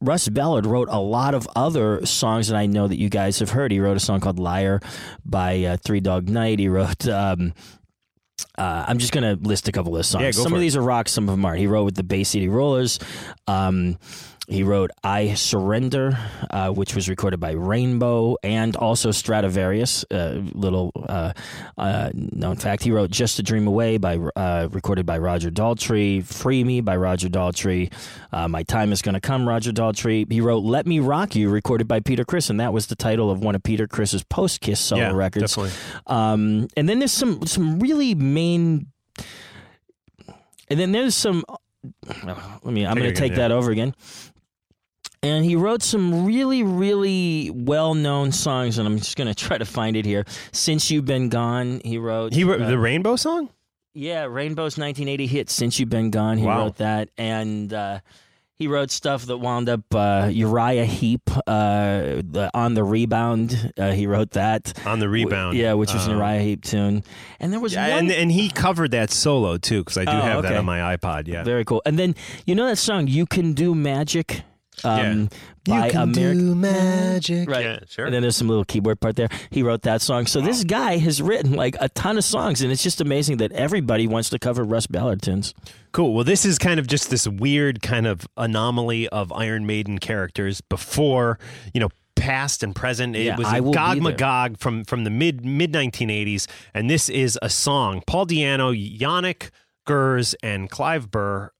Russ 0.00 0.28
Ballard 0.28 0.66
wrote 0.66 0.88
a 0.90 1.00
lot 1.00 1.34
of 1.34 1.48
other 1.54 2.04
songs 2.04 2.48
that 2.48 2.56
I 2.56 2.66
know 2.66 2.88
that 2.88 2.98
you 2.98 3.08
guys 3.08 3.38
have 3.38 3.50
heard. 3.50 3.70
He 3.72 3.80
wrote 3.80 3.96
a 3.96 4.00
song 4.00 4.20
called 4.20 4.38
"Liar" 4.38 4.80
by 5.24 5.62
uh, 5.64 5.76
Three 5.76 6.00
Dog 6.00 6.28
Night. 6.28 6.58
He 6.58 6.68
wrote. 6.68 7.06
Um, 7.08 7.54
uh, 8.58 8.84
I'm 8.88 8.98
just 8.98 9.12
going 9.12 9.24
to 9.24 9.42
list 9.46 9.68
a 9.68 9.72
couple 9.72 9.96
of 9.96 10.04
songs. 10.04 10.22
Yeah, 10.22 10.30
some 10.30 10.52
of 10.52 10.58
it. 10.58 10.60
these 10.60 10.76
are 10.76 10.82
rock, 10.82 11.08
some 11.08 11.28
of 11.28 11.32
them 11.32 11.44
aren't. 11.44 11.58
He 11.58 11.66
wrote 11.66 11.84
with 11.84 11.94
the 11.94 12.02
Bay 12.02 12.24
City 12.24 12.48
Rollers. 12.48 12.98
Um, 13.46 13.98
he 14.48 14.62
wrote 14.62 14.90
"I 15.02 15.34
Surrender," 15.34 16.16
uh, 16.50 16.70
which 16.70 16.94
was 16.94 17.08
recorded 17.08 17.40
by 17.40 17.52
Rainbow 17.52 18.36
and 18.42 18.76
also 18.76 19.10
Stradivarius. 19.10 20.04
Uh, 20.10 20.42
little 20.52 20.92
uh, 21.08 21.32
uh, 21.76 22.10
known 22.14 22.56
fact: 22.56 22.84
he 22.84 22.92
wrote 22.92 23.10
"Just 23.10 23.38
a 23.38 23.42
Dream 23.42 23.66
Away" 23.66 23.98
by 23.98 24.18
uh, 24.36 24.68
recorded 24.70 25.04
by 25.04 25.18
Roger 25.18 25.50
Daltrey, 25.50 26.24
"Free 26.24 26.62
Me" 26.62 26.80
by 26.80 26.96
Roger 26.96 27.28
Daltrey, 27.28 27.92
uh, 28.32 28.46
"My 28.46 28.62
Time 28.62 28.92
Is 28.92 29.02
Gonna 29.02 29.20
Come" 29.20 29.48
Roger 29.48 29.72
Daltrey. 29.72 30.30
He 30.30 30.40
wrote 30.40 30.62
"Let 30.62 30.86
Me 30.86 31.00
Rock 31.00 31.34
You" 31.34 31.50
recorded 31.50 31.88
by 31.88 32.00
Peter 32.00 32.24
Criss, 32.24 32.48
and 32.48 32.60
that 32.60 32.72
was 32.72 32.86
the 32.86 32.96
title 32.96 33.30
of 33.30 33.40
one 33.40 33.56
of 33.56 33.62
Peter 33.62 33.88
Criss's 33.88 34.22
post 34.22 34.60
Kiss 34.60 34.78
solo 34.78 35.02
yeah, 35.02 35.12
records. 35.12 35.54
definitely. 35.54 35.76
Um, 36.06 36.68
and 36.76 36.88
then 36.88 37.00
there's 37.00 37.12
some 37.12 37.44
some 37.46 37.80
really 37.80 38.14
main, 38.14 38.86
and 40.68 40.78
then 40.78 40.92
there's 40.92 41.16
some. 41.16 41.44
Let 42.24 42.64
me. 42.64 42.86
I'm 42.86 42.96
going 42.96 43.12
to 43.12 43.20
take 43.20 43.34
that 43.36 43.52
over 43.52 43.70
again. 43.70 43.94
And 45.22 45.44
he 45.44 45.56
wrote 45.56 45.82
some 45.82 46.24
really, 46.26 46.62
really 46.62 47.50
well-known 47.52 48.32
songs, 48.32 48.78
and 48.78 48.86
I'm 48.86 48.98
just 48.98 49.16
going 49.16 49.26
to 49.28 49.34
try 49.34 49.58
to 49.58 49.64
find 49.64 49.96
it 49.96 50.04
here. 50.04 50.24
Since 50.52 50.90
you've 50.90 51.06
been 51.06 51.28
gone, 51.30 51.80
he 51.84 51.98
wrote. 51.98 52.32
He 52.34 52.44
wrote 52.44 52.60
uh, 52.62 52.68
the 52.68 52.78
Rainbow 52.78 53.16
song? 53.16 53.50
yeah, 53.94 54.24
Rainbow's 54.24 54.76
1980 54.76 55.26
hit 55.26 55.50
"Since 55.50 55.80
You've 55.80 55.88
Been 55.88 56.10
Gone." 56.10 56.36
He 56.38 56.44
Wow. 56.44 56.64
wrote 56.64 56.76
that, 56.76 57.08
and 57.16 57.72
uh, 57.72 58.00
he 58.58 58.68
wrote 58.68 58.90
stuff 58.90 59.24
that 59.24 59.38
wound 59.38 59.68
up 59.70 59.82
uh, 59.94 60.28
Uriah 60.30 60.84
Heep 60.84 61.22
uh, 61.46 62.20
the, 62.22 62.50
on 62.54 62.74
the 62.74 62.84
rebound. 62.84 63.72
Uh, 63.78 63.92
he 63.92 64.06
wrote 64.06 64.32
that. 64.32 64.78
On 64.86 64.98
the 65.00 65.08
rebound. 65.08 65.56
Yeah, 65.56 65.72
which 65.72 65.92
was 65.94 66.06
an 66.06 66.12
Um, 66.12 66.18
Uriah 66.18 66.40
Heep 66.42 66.62
tune. 66.62 67.02
And 67.40 67.52
there 67.54 67.60
was 67.60 67.72
Yeah, 67.72 67.88
one 67.88 67.98
and, 68.00 68.12
and 68.12 68.32
he 68.32 68.50
covered 68.50 68.90
that 68.92 69.10
solo 69.10 69.56
too, 69.56 69.80
because 69.82 69.96
I 69.96 70.04
do 70.04 70.10
Oh, 70.12 70.20
have 70.20 70.42
that 70.42 70.56
on 70.56 70.64
my 70.66 70.94
iPod. 70.96 71.26
Yeah. 71.26 71.42
very 71.42 71.64
cool. 71.64 71.80
And 71.86 71.98
then 71.98 72.14
you 72.46 72.54
know 72.54 72.66
that 72.66 72.76
song 72.76 73.06
"You 73.08 73.24
Can 73.26 73.54
Do 73.54 73.74
Magic" 73.74 74.42
um, 74.84 75.28
by 75.64 75.86
you 75.86 75.92
can 75.92 76.12
Ameri- 76.12 76.38
do 76.38 76.54
magic. 76.54 77.48
Right. 77.50 77.64
Yeah, 77.64 77.78
sure. 77.88 78.04
And 78.06 78.14
then 78.14 78.22
there's 78.22 78.36
some 78.36 78.48
little 78.48 78.64
keyboard 78.64 79.00
part 79.00 79.16
there. 79.16 79.28
He 79.50 79.62
wrote 79.62 79.82
that 79.82 80.02
song. 80.02 80.26
So 80.26 80.40
this 80.40 80.64
guy 80.64 80.98
has 80.98 81.20
written 81.22 81.52
like 81.52 81.76
a 81.80 81.88
ton 81.90 82.16
of 82.18 82.24
songs, 82.24 82.62
and 82.62 82.70
it's 82.70 82.82
just 82.82 83.00
amazing 83.00 83.38
that 83.38 83.52
everybody 83.52 84.06
wants 84.06 84.30
to 84.30 84.38
cover 84.38 84.62
Russ 84.64 84.86
Ballard 84.86 85.22
tunes. 85.22 85.54
Cool. 85.92 86.14
Well, 86.14 86.24
this 86.24 86.44
is 86.44 86.58
kind 86.58 86.78
of 86.78 86.86
just 86.86 87.10
this 87.10 87.26
weird 87.26 87.82
kind 87.82 88.06
of 88.06 88.26
anomaly 88.36 89.08
of 89.08 89.32
Iron 89.32 89.66
Maiden 89.66 89.98
characters 89.98 90.60
before, 90.60 91.38
you 91.72 91.80
know, 91.80 91.88
past 92.16 92.62
and 92.62 92.74
present. 92.74 93.16
It 93.16 93.24
Yeah, 93.24 93.36
was 93.36 93.46
I 93.46 93.58
a 93.58 93.62
will 93.62 93.72
Gog 93.72 93.94
be 93.94 94.00
there. 94.00 94.12
Magog 94.12 94.58
from 94.58 94.84
from 94.84 95.04
the 95.04 95.10
mid 95.10 95.44
mid 95.44 95.72
1980s, 95.72 96.46
and 96.74 96.88
this 96.90 97.08
is 97.08 97.38
a 97.42 97.48
song. 97.50 98.02
Paul 98.06 98.26
Di'Anno, 98.26 98.72
Yannick 98.98 99.50
Gers, 99.86 100.34
and 100.42 100.68
Clive 100.70 101.10
Burr, 101.10 101.50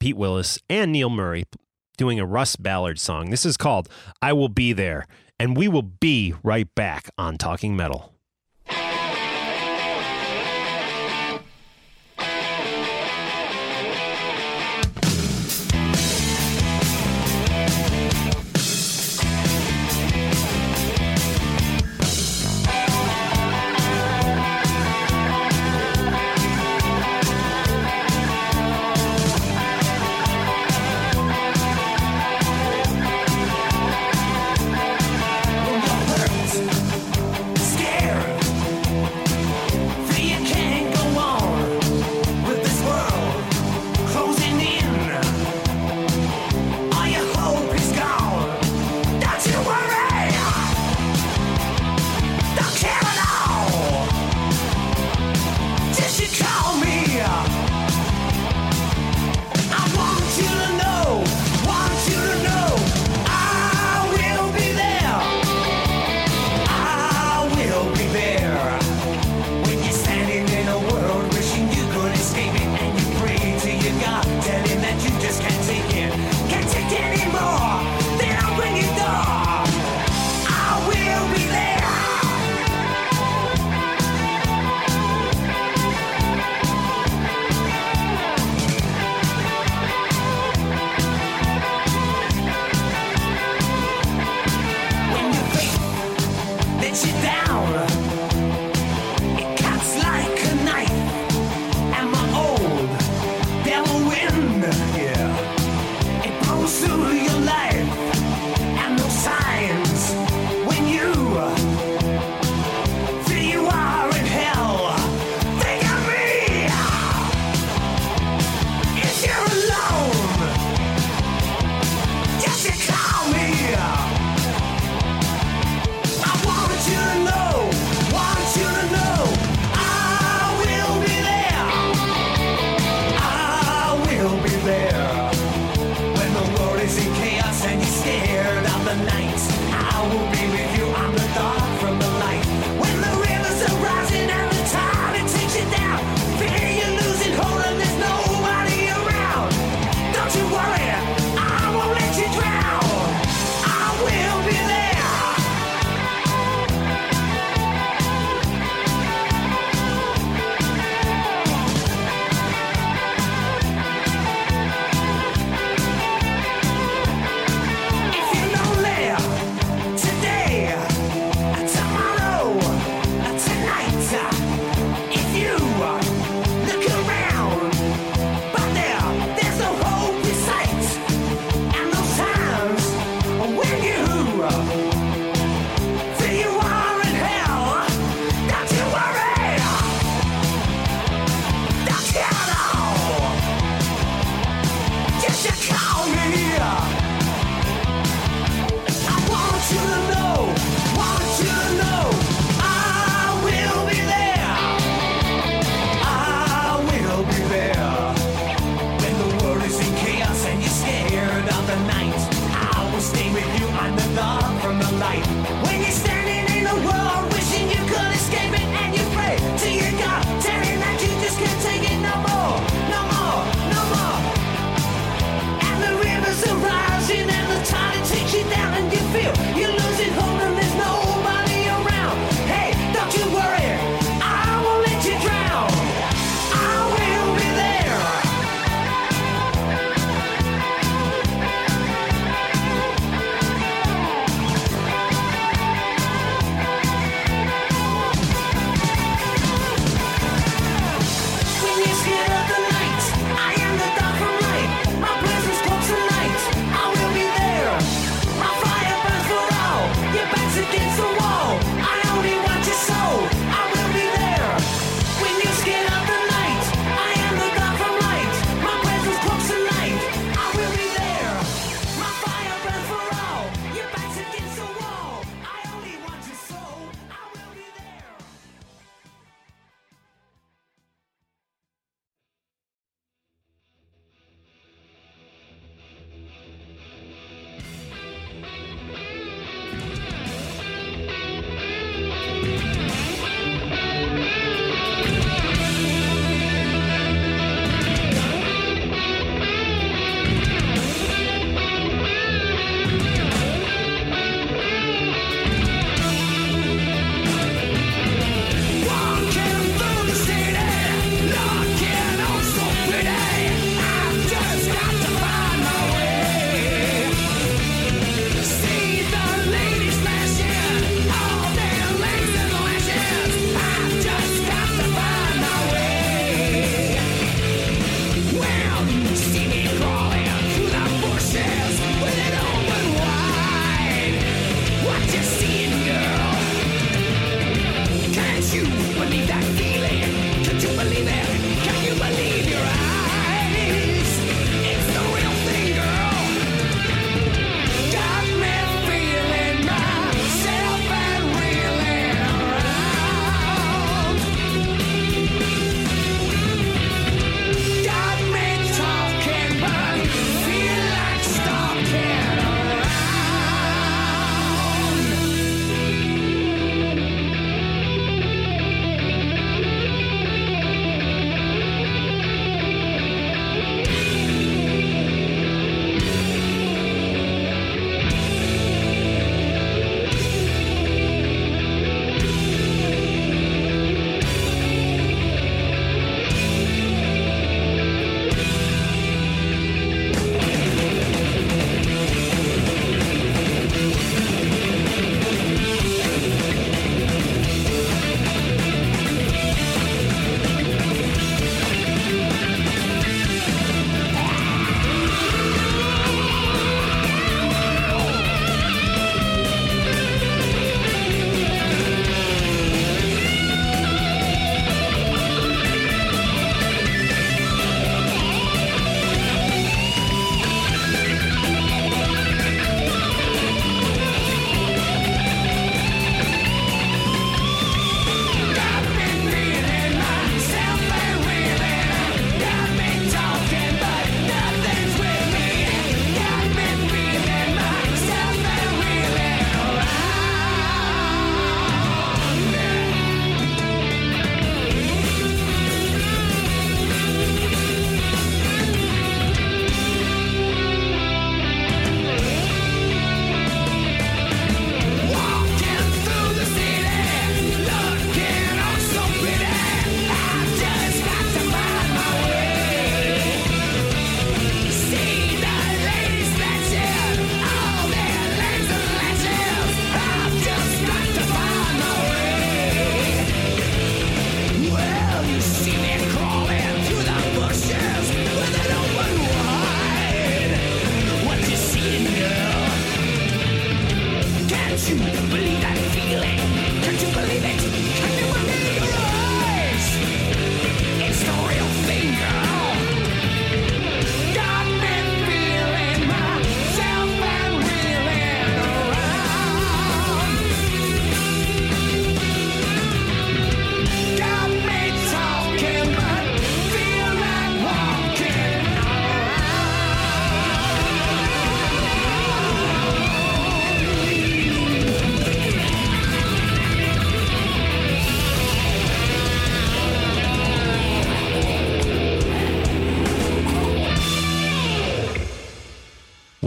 Pete 0.00 0.16
Willis, 0.16 0.58
and 0.68 0.92
Neil 0.92 1.10
Murray 1.10 1.44
doing 1.96 2.20
a 2.20 2.26
Russ 2.26 2.56
Ballard 2.56 2.98
song. 2.98 3.30
This 3.30 3.46
is 3.46 3.56
called 3.56 3.88
"I 4.20 4.32
Will 4.32 4.48
Be 4.48 4.72
There," 4.72 5.06
and 5.38 5.56
we 5.56 5.68
will 5.68 5.82
be 5.82 6.34
right 6.42 6.72
back 6.74 7.10
on 7.16 7.38
Talking 7.38 7.76
Metal. 7.76 8.15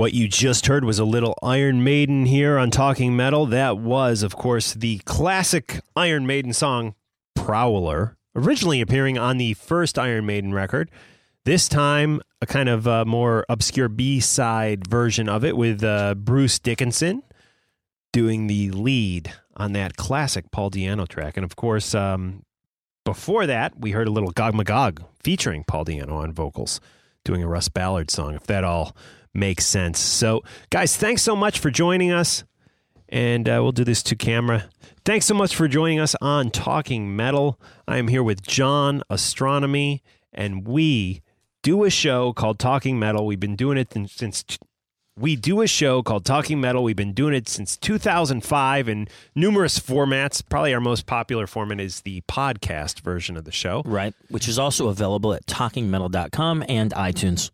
What 0.10 0.16
you 0.16 0.28
just 0.28 0.66
heard 0.66 0.86
was 0.86 0.98
a 0.98 1.06
little 1.06 1.38
Iron 1.44 1.84
Maiden 1.84 2.26
here 2.26 2.58
on 2.58 2.72
Talking 2.72 3.16
Metal. 3.16 3.46
That 3.46 3.78
was, 3.78 4.24
of 4.24 4.36
course, 4.36 4.74
the 4.74 4.98
classic 5.06 5.82
Iron 5.96 6.26
Maiden 6.26 6.52
song, 6.52 6.96
Prowler, 7.36 8.18
originally 8.36 8.82
appearing 8.82 9.20
on 9.20 9.38
the 9.38 9.54
first 9.54 10.00
Iron 10.00 10.26
Maiden 10.26 10.52
record. 10.52 10.90
This 11.46 11.70
time, 11.70 12.22
a 12.42 12.48
kind 12.48 12.70
of 12.70 12.88
uh, 12.88 13.06
more 13.06 13.46
obscure 13.50 13.88
B 13.88 14.20
side 14.20 14.88
version 14.88 15.30
of 15.30 15.46
it 15.46 15.56
with 15.56 15.84
uh, 15.84 16.16
Bruce 16.16 16.58
Dickinson 16.58 17.22
doing 18.12 18.48
the 18.48 18.72
lead 18.72 19.32
on 19.58 19.74
that 19.74 19.96
classic 19.96 20.50
Paul 20.50 20.72
Di'Anno 20.72 21.08
track. 21.08 21.38
And 21.38 21.44
of 21.44 21.56
course, 21.56 21.94
um, 21.94 22.42
before 23.06 23.46
that, 23.46 23.80
we 23.80 23.92
heard 23.92 24.08
a 24.08 24.12
little 24.12 24.32
Gog 24.32 24.56
Magog 24.56 25.04
featuring 25.22 25.66
Paul 25.66 25.86
Di'Anno 25.86 26.14
on 26.14 26.34
vocals, 26.34 26.82
doing 27.24 27.44
a 27.44 27.48
Russ 27.48 27.70
Ballard 27.70 28.10
song, 28.10 28.34
if 28.34 28.48
that 28.48 28.64
all 28.64 28.96
makes 29.34 29.66
sense. 29.66 30.00
So, 30.00 30.44
guys, 30.70 30.96
thanks 30.98 31.22
so 31.22 31.36
much 31.36 31.60
for 31.60 31.70
joining 31.70 32.12
us. 32.12 32.44
And 33.12 33.50
uh, 33.50 33.60
we'll 33.62 33.72
do 33.72 33.84
this 33.84 34.04
to 34.04 34.16
camera. 34.16 34.66
Thanks 35.04 35.26
so 35.26 35.34
much 35.34 35.56
for 35.56 35.68
joining 35.68 36.00
us 36.00 36.16
on 36.22 36.52
Talking 36.52 37.16
Metal. 37.16 37.60
I 37.88 37.98
am 37.98 38.08
here 38.08 38.22
with 38.22 38.44
John 38.44 39.02
Ostronomy, 39.10 40.02
and 40.32 40.68
we 40.68 41.24
do 41.64 41.84
a 41.84 41.90
show 41.90 42.34
called 42.34 42.60
Talking 42.60 43.00
Metal. 43.00 43.26
We've 43.26 43.40
been 43.40 43.56
doing 43.56 43.80
it 43.80 43.92
since 44.10 44.46
we 45.20 45.36
do 45.36 45.62
a 45.62 45.68
show 45.68 46.02
called 46.02 46.24
Talking 46.24 46.62
Metal. 46.62 46.84
We've 46.84 46.96
been 46.96 47.14
doing 47.14 47.34
it 47.34 47.50
since 47.50 47.76
2005 47.78 48.88
in 48.88 49.08
numerous 49.36 49.78
formats. 49.78 50.42
Probably 50.48 50.74
our 50.74 50.80
most 50.80 51.06
popular 51.06 51.46
format 51.46 51.82
is 51.82 52.02
the 52.02 52.22
podcast 52.22 53.02
version 53.02 53.36
of 53.36 53.44
the 53.44 53.52
show. 53.52 53.82
Right, 53.86 54.14
which 54.30 54.48
is 54.48 54.58
also 54.58 54.88
available 54.88 55.34
at 55.34 55.46
talkingmetal.com 55.46 56.64
and 56.70 56.92
iTunes. 56.94 57.52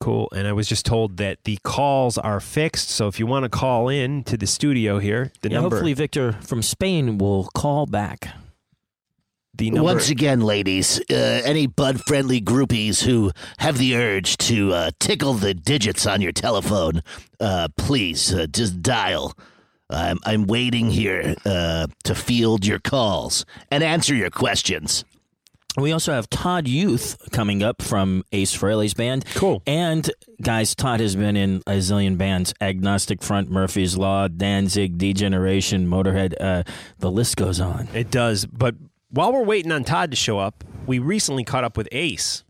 Cool. 0.00 0.28
And 0.34 0.46
I 0.46 0.52
was 0.52 0.68
just 0.68 0.86
told 0.86 1.16
that 1.16 1.42
the 1.44 1.58
calls 1.64 2.18
are 2.18 2.38
fixed. 2.40 2.88
So 2.90 3.08
if 3.08 3.18
you 3.18 3.26
want 3.26 3.44
to 3.44 3.48
call 3.48 3.88
in 3.88 4.22
to 4.24 4.36
the 4.36 4.46
studio 4.46 4.98
here, 5.00 5.32
the 5.42 5.50
Yeah, 5.50 5.56
number. 5.60 5.76
hopefully, 5.76 5.92
Victor 5.92 6.32
from 6.40 6.62
Spain 6.62 7.18
will 7.18 7.48
call 7.54 7.86
back. 7.86 8.28
the 9.54 9.70
number 9.70 9.82
Once 9.82 10.08
again, 10.08 10.40
ladies, 10.40 11.00
uh, 11.10 11.42
any 11.44 11.66
bud 11.66 12.00
friendly 12.06 12.40
groupies 12.40 13.02
who 13.02 13.32
have 13.58 13.76
the 13.78 13.96
urge 13.96 14.36
to 14.36 14.72
uh, 14.72 14.90
tickle 15.00 15.34
the 15.34 15.52
digits 15.52 16.06
on 16.06 16.20
your 16.20 16.30
telephone, 16.30 17.02
uh, 17.40 17.66
please 17.76 18.32
uh, 18.32 18.46
just 18.46 18.80
dial. 18.82 19.32
I'm, 19.90 20.18
I'm 20.24 20.46
waiting 20.46 20.90
here 20.90 21.34
uh, 21.44 21.88
to 22.04 22.14
field 22.14 22.64
your 22.66 22.78
calls 22.78 23.44
and 23.68 23.82
answer 23.82 24.14
your 24.14 24.30
questions. 24.30 25.04
We 25.76 25.92
also 25.92 26.12
have 26.12 26.28
Todd 26.30 26.66
Youth 26.66 27.30
coming 27.30 27.62
up 27.62 27.82
from 27.82 28.24
Ace 28.32 28.56
Frehley's 28.56 28.94
band. 28.94 29.24
Cool. 29.34 29.62
And 29.66 30.10
guys, 30.42 30.74
Todd 30.74 31.00
has 31.00 31.14
been 31.14 31.36
in 31.36 31.58
a 31.66 31.74
zillion 31.78 32.16
bands: 32.16 32.52
Agnostic 32.60 33.22
Front, 33.22 33.50
Murphy's 33.50 33.96
Law, 33.96 34.28
Danzig, 34.28 34.98
Degeneration, 34.98 35.86
Motorhead. 35.86 36.34
Uh, 36.40 36.62
the 36.98 37.10
list 37.10 37.36
goes 37.36 37.60
on. 37.60 37.86
It 37.94 38.10
does. 38.10 38.46
But 38.46 38.74
while 39.10 39.32
we're 39.32 39.44
waiting 39.44 39.70
on 39.70 39.84
Todd 39.84 40.10
to 40.10 40.16
show 40.16 40.38
up, 40.38 40.64
we 40.86 40.98
recently 40.98 41.44
caught 41.44 41.64
up 41.64 41.76
with 41.76 41.88
Ace, 41.92 42.44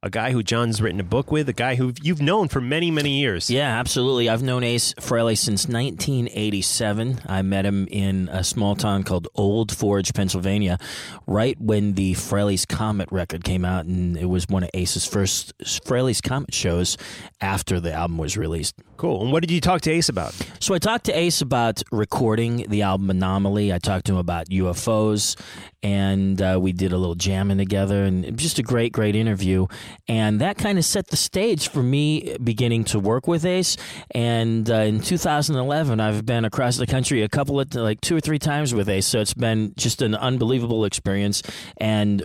a 0.00 0.10
guy 0.10 0.30
who 0.30 0.44
John's 0.44 0.80
written 0.80 1.00
a 1.00 1.04
book 1.04 1.32
with, 1.32 1.48
a 1.48 1.52
guy 1.52 1.74
who 1.74 1.92
you've 2.02 2.22
known 2.22 2.46
for 2.46 2.60
many, 2.60 2.90
many 2.90 3.18
years. 3.18 3.50
Yeah, 3.50 3.78
absolutely. 3.80 4.28
I've 4.28 4.42
known 4.42 4.62
Ace 4.62 4.94
Frehley 4.94 5.36
since 5.36 5.66
1987. 5.66 7.20
I 7.26 7.42
met 7.42 7.66
him 7.66 7.88
in 7.90 8.28
a 8.28 8.44
small 8.44 8.76
town 8.76 9.02
called 9.02 9.26
Old 9.34 9.74
Forge, 9.74 10.14
Pennsylvania, 10.14 10.78
right 11.26 11.60
when 11.60 11.94
the 11.94 12.14
Frehley's 12.14 12.64
Comet 12.64 13.10
record 13.10 13.42
came 13.42 13.64
out, 13.64 13.86
and 13.86 14.16
it 14.16 14.26
was 14.26 14.46
one 14.48 14.62
of 14.62 14.70
Ace's 14.72 15.04
first 15.04 15.58
Frehley's 15.58 16.20
Comet 16.20 16.54
shows 16.54 16.96
after 17.40 17.80
the 17.80 17.92
album 17.92 18.18
was 18.18 18.36
released. 18.36 18.76
Cool. 18.98 19.22
And 19.22 19.32
what 19.32 19.40
did 19.40 19.50
you 19.50 19.60
talk 19.60 19.80
to 19.82 19.90
Ace 19.90 20.08
about? 20.08 20.34
So 20.60 20.74
I 20.74 20.78
talked 20.78 21.06
to 21.06 21.16
Ace 21.16 21.40
about 21.40 21.82
recording 21.90 22.66
the 22.68 22.82
album 22.82 23.10
Anomaly. 23.10 23.72
I 23.72 23.78
talked 23.78 24.06
to 24.06 24.12
him 24.12 24.18
about 24.18 24.48
UFOs, 24.48 25.40
and 25.82 26.40
uh, 26.42 26.58
we 26.60 26.72
did 26.72 26.92
a 26.92 26.98
little 26.98 27.14
jamming 27.14 27.58
together, 27.58 28.04
and 28.04 28.36
just 28.36 28.58
a 28.58 28.62
great, 28.62 28.92
great 28.92 29.14
interview. 29.14 29.66
And 30.08 30.40
that 30.40 30.58
kind 30.58 30.78
of 30.78 30.84
set 30.84 31.08
the 31.08 31.16
stage 31.16 31.68
for 31.68 31.82
me 31.82 32.36
beginning 32.42 32.84
to 32.84 32.98
work 32.98 33.26
with 33.26 33.44
Ace. 33.44 33.76
And 34.12 34.70
uh, 34.70 34.74
in 34.74 35.00
2011, 35.00 36.00
I've 36.00 36.24
been 36.24 36.44
across 36.44 36.76
the 36.76 36.86
country 36.86 37.22
a 37.22 37.28
couple 37.28 37.60
of 37.60 37.74
like 37.74 38.00
two 38.00 38.16
or 38.16 38.20
three 38.20 38.38
times 38.38 38.74
with 38.74 38.88
Ace, 38.88 39.06
so 39.06 39.20
it's 39.20 39.34
been 39.34 39.74
just 39.76 40.02
an 40.02 40.14
unbelievable 40.14 40.84
experience. 40.84 41.42
And 41.76 42.24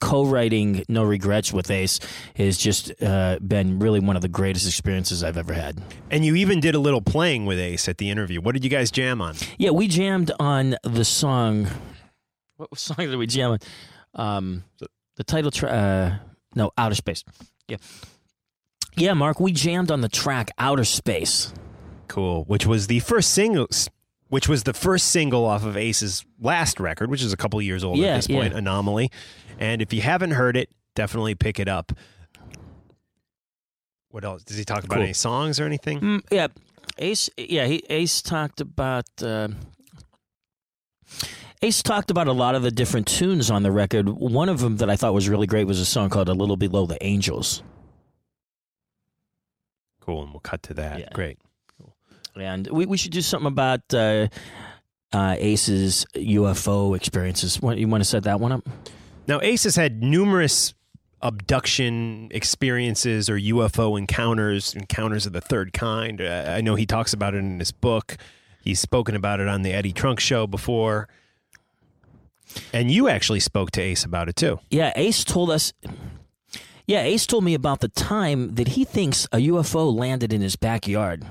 co-writing 0.00 0.84
No 0.88 1.04
Regrets 1.04 1.52
with 1.52 1.70
Ace 1.70 2.00
has 2.36 2.58
just 2.58 2.92
uh, 3.02 3.38
been 3.46 3.78
really 3.78 4.00
one 4.00 4.16
of 4.16 4.22
the 4.22 4.28
greatest 4.28 4.66
experiences 4.66 5.22
I've 5.22 5.36
ever 5.36 5.52
had. 5.52 5.80
And 6.10 6.24
you 6.24 6.36
even 6.36 6.60
did 6.60 6.74
a 6.74 6.78
little 6.78 7.00
playing 7.00 7.46
with 7.46 7.58
Ace 7.58 7.88
at 7.88 7.98
the 7.98 8.10
interview. 8.10 8.40
What 8.40 8.52
did 8.52 8.64
you 8.64 8.70
guys 8.70 8.90
jam 8.90 9.20
on? 9.20 9.36
Yeah, 9.58 9.70
we 9.70 9.88
jammed 9.88 10.32
on 10.38 10.76
the 10.82 11.04
song. 11.04 11.68
What 12.56 12.78
song 12.78 12.96
did 12.98 13.16
we 13.16 13.26
jam 13.26 13.52
on? 13.52 13.58
Um, 14.14 14.64
the 15.16 15.24
title 15.24 15.50
track. 15.50 15.72
Uh, 15.72 16.18
no, 16.56 16.72
Outer 16.76 16.96
Space. 16.96 17.22
Yeah. 17.68 17.76
Yeah, 18.96 19.12
Mark, 19.12 19.38
we 19.38 19.52
jammed 19.52 19.90
on 19.90 20.00
the 20.00 20.08
track 20.08 20.50
Outer 20.58 20.84
Space. 20.84 21.52
Cool. 22.08 22.44
Which 22.44 22.66
was 22.66 22.86
the 22.88 23.00
first 23.00 23.30
single. 23.32 23.68
Which 24.28 24.48
was 24.48 24.64
the 24.64 24.72
first 24.74 25.08
single 25.08 25.44
off 25.44 25.64
of 25.64 25.76
Ace's 25.76 26.24
last 26.40 26.80
record, 26.80 27.10
which 27.10 27.22
is 27.22 27.32
a 27.32 27.36
couple 27.36 27.62
years 27.62 27.84
old 27.84 27.98
Yeah, 27.98 28.08
at 28.14 28.16
this 28.16 28.26
point, 28.26 28.52
yeah. 28.54 28.58
Anomaly. 28.58 29.10
And 29.60 29.80
if 29.80 29.92
you 29.92 30.00
haven't 30.00 30.32
heard 30.32 30.56
it, 30.56 30.68
definitely 30.96 31.36
pick 31.36 31.60
it 31.60 31.68
up. 31.68 31.92
What 34.08 34.24
else? 34.24 34.42
Does 34.42 34.56
he 34.56 34.64
talk 34.64 34.82
about 34.82 34.96
Cool. 34.96 35.04
any 35.04 35.12
songs 35.12 35.60
or 35.60 35.64
anything? 35.64 36.00
Mm, 36.00 36.22
yeah, 36.30 36.48
Ace. 36.98 37.28
Yeah, 37.36 37.66
he, 37.66 37.82
Ace 37.90 38.22
talked 38.22 38.60
about. 38.60 39.04
Uh, 39.22 39.48
Ace 41.62 41.82
talked 41.82 42.10
about 42.10 42.28
a 42.28 42.32
lot 42.32 42.54
of 42.54 42.62
the 42.62 42.70
different 42.70 43.06
tunes 43.06 43.50
on 43.50 43.62
the 43.62 43.70
record. 43.72 44.08
One 44.08 44.48
of 44.48 44.60
them 44.60 44.76
that 44.76 44.90
I 44.90 44.96
thought 44.96 45.14
was 45.14 45.28
really 45.28 45.46
great 45.46 45.66
was 45.66 45.80
a 45.80 45.86
song 45.86 46.10
called 46.10 46.28
"A 46.28 46.34
Little 46.34 46.56
Below 46.56 46.86
the 46.86 47.02
Angels." 47.04 47.62
Cool. 50.00 50.22
And 50.22 50.32
we'll 50.32 50.40
cut 50.40 50.62
to 50.64 50.74
that. 50.74 51.00
Yeah. 51.00 51.08
Great. 51.12 51.38
Cool. 51.76 51.94
And 52.40 52.68
we, 52.68 52.86
we 52.86 52.96
should 52.96 53.10
do 53.10 53.20
something 53.20 53.48
about 53.48 53.80
uh, 53.92 54.28
uh, 55.12 55.34
Ace's 55.38 56.06
UFO 56.14 56.94
experiences. 56.94 57.60
What, 57.60 57.78
you 57.78 57.88
want 57.88 58.04
to 58.04 58.08
set 58.08 58.22
that 58.22 58.38
one 58.38 58.52
up? 58.52 58.68
Now, 59.26 59.40
Ace 59.42 59.64
has 59.64 59.74
had 59.74 60.02
numerous 60.04 60.74
abduction 61.22 62.28
experiences 62.30 63.28
or 63.28 63.36
UFO 63.36 63.98
encounters, 63.98 64.74
encounters 64.74 65.26
of 65.26 65.32
the 65.32 65.40
third 65.40 65.72
kind. 65.72 66.20
Uh, 66.20 66.44
I 66.48 66.60
know 66.60 66.76
he 66.76 66.86
talks 66.86 67.12
about 67.12 67.34
it 67.34 67.38
in 67.38 67.58
his 67.58 67.72
book. 67.72 68.16
He's 68.62 68.78
spoken 68.78 69.16
about 69.16 69.40
it 69.40 69.48
on 69.48 69.62
the 69.62 69.72
Eddie 69.72 69.92
Trunk 69.92 70.20
show 70.20 70.46
before. 70.46 71.08
And 72.72 72.90
you 72.90 73.08
actually 73.08 73.40
spoke 73.40 73.70
to 73.72 73.80
Ace 73.80 74.04
about 74.04 74.28
it 74.28 74.36
too. 74.36 74.60
Yeah, 74.70 74.92
Ace 74.96 75.24
told 75.24 75.50
us. 75.50 75.72
Yeah, 76.86 77.02
Ace 77.02 77.26
told 77.26 77.42
me 77.44 77.54
about 77.54 77.80
the 77.80 77.88
time 77.88 78.54
that 78.54 78.68
he 78.68 78.84
thinks 78.84 79.26
a 79.32 79.38
UFO 79.38 79.92
landed 79.92 80.32
in 80.32 80.40
his 80.40 80.54
backyard. 80.56 81.24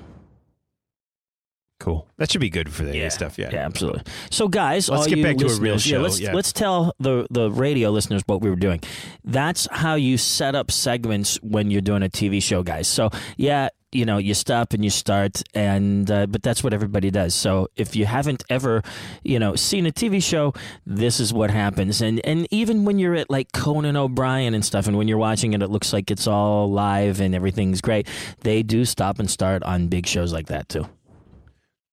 Cool. 1.80 2.07
That 2.17 2.32
should 2.32 2.41
be 2.41 2.49
good 2.49 2.73
for 2.73 2.84
the 2.84 3.09
stuff. 3.09 3.38
Yeah. 3.38 3.49
Yeah, 3.51 3.65
absolutely. 3.65 4.03
So, 4.32 4.47
guys, 4.47 4.89
Let's 4.89 5.01
all 5.03 5.07
get 5.09 5.17
you 5.17 5.23
back 5.23 5.38
to 5.38 5.45
a 5.45 5.49
real 5.59 5.73
listeners- 5.73 5.88
yeah, 5.91 5.97
show, 5.97 6.01
let's 6.01 6.19
yeah. 6.19 6.34
let's 6.34 6.53
tell 6.53 6.93
the 6.99 7.28
the 7.30 7.51
radio 7.51 7.89
listeners 7.89 8.21
what 8.26 8.41
we 8.41 8.49
were 8.49 8.55
doing. 8.55 8.82
That's 9.26 9.67
how 9.71 9.95
you 9.95 10.17
set 10.17 10.55
up 10.55 10.71
segments 10.71 11.36
when 11.43 11.71
you're 11.71 11.82
doing 11.82 12.01
a 12.01 12.09
TV 12.09 12.41
show, 12.41 12.63
guys. 12.63 12.88
So, 12.88 13.09
yeah, 13.36 13.69
you 13.95 14.05
know, 14.05 14.17
you 14.17 14.33
stop 14.33 14.73
and 14.73 14.83
you 14.83 14.89
start, 14.89 15.41
and 15.53 16.09
uh, 16.11 16.25
but 16.27 16.43
that's 16.43 16.63
what 16.63 16.73
everybody 16.73 17.09
does. 17.11 17.33
So, 17.33 17.69
if 17.75 17.95
you 17.95 18.05
haven't 18.05 18.43
ever, 18.49 18.83
you 19.23 19.39
know, 19.39 19.55
seen 19.55 19.85
a 19.85 19.91
TV 19.91 20.21
show, 20.21 20.53
this 20.85 21.19
is 21.19 21.33
what 21.33 21.49
happens. 21.49 22.01
And 22.01 22.19
and 22.25 22.47
even 22.51 22.85
when 22.85 22.99
you're 22.99 23.15
at 23.15 23.29
like 23.29 23.51
Conan 23.53 23.95
O'Brien 23.97 24.53
and 24.53 24.63
stuff, 24.65 24.87
and 24.87 24.97
when 24.97 25.07
you're 25.07 25.17
watching 25.17 25.53
it, 25.53 25.61
it 25.61 25.69
looks 25.69 25.93
like 25.93 26.11
it's 26.11 26.27
all 26.27 26.69
live 26.71 27.19
and 27.21 27.33
everything's 27.33 27.81
great. 27.81 28.07
They 28.41 28.61
do 28.63 28.85
stop 28.85 29.19
and 29.19 29.29
start 29.29 29.63
on 29.63 29.87
big 29.87 30.05
shows 30.07 30.33
like 30.33 30.47
that 30.47 30.69
too 30.69 30.87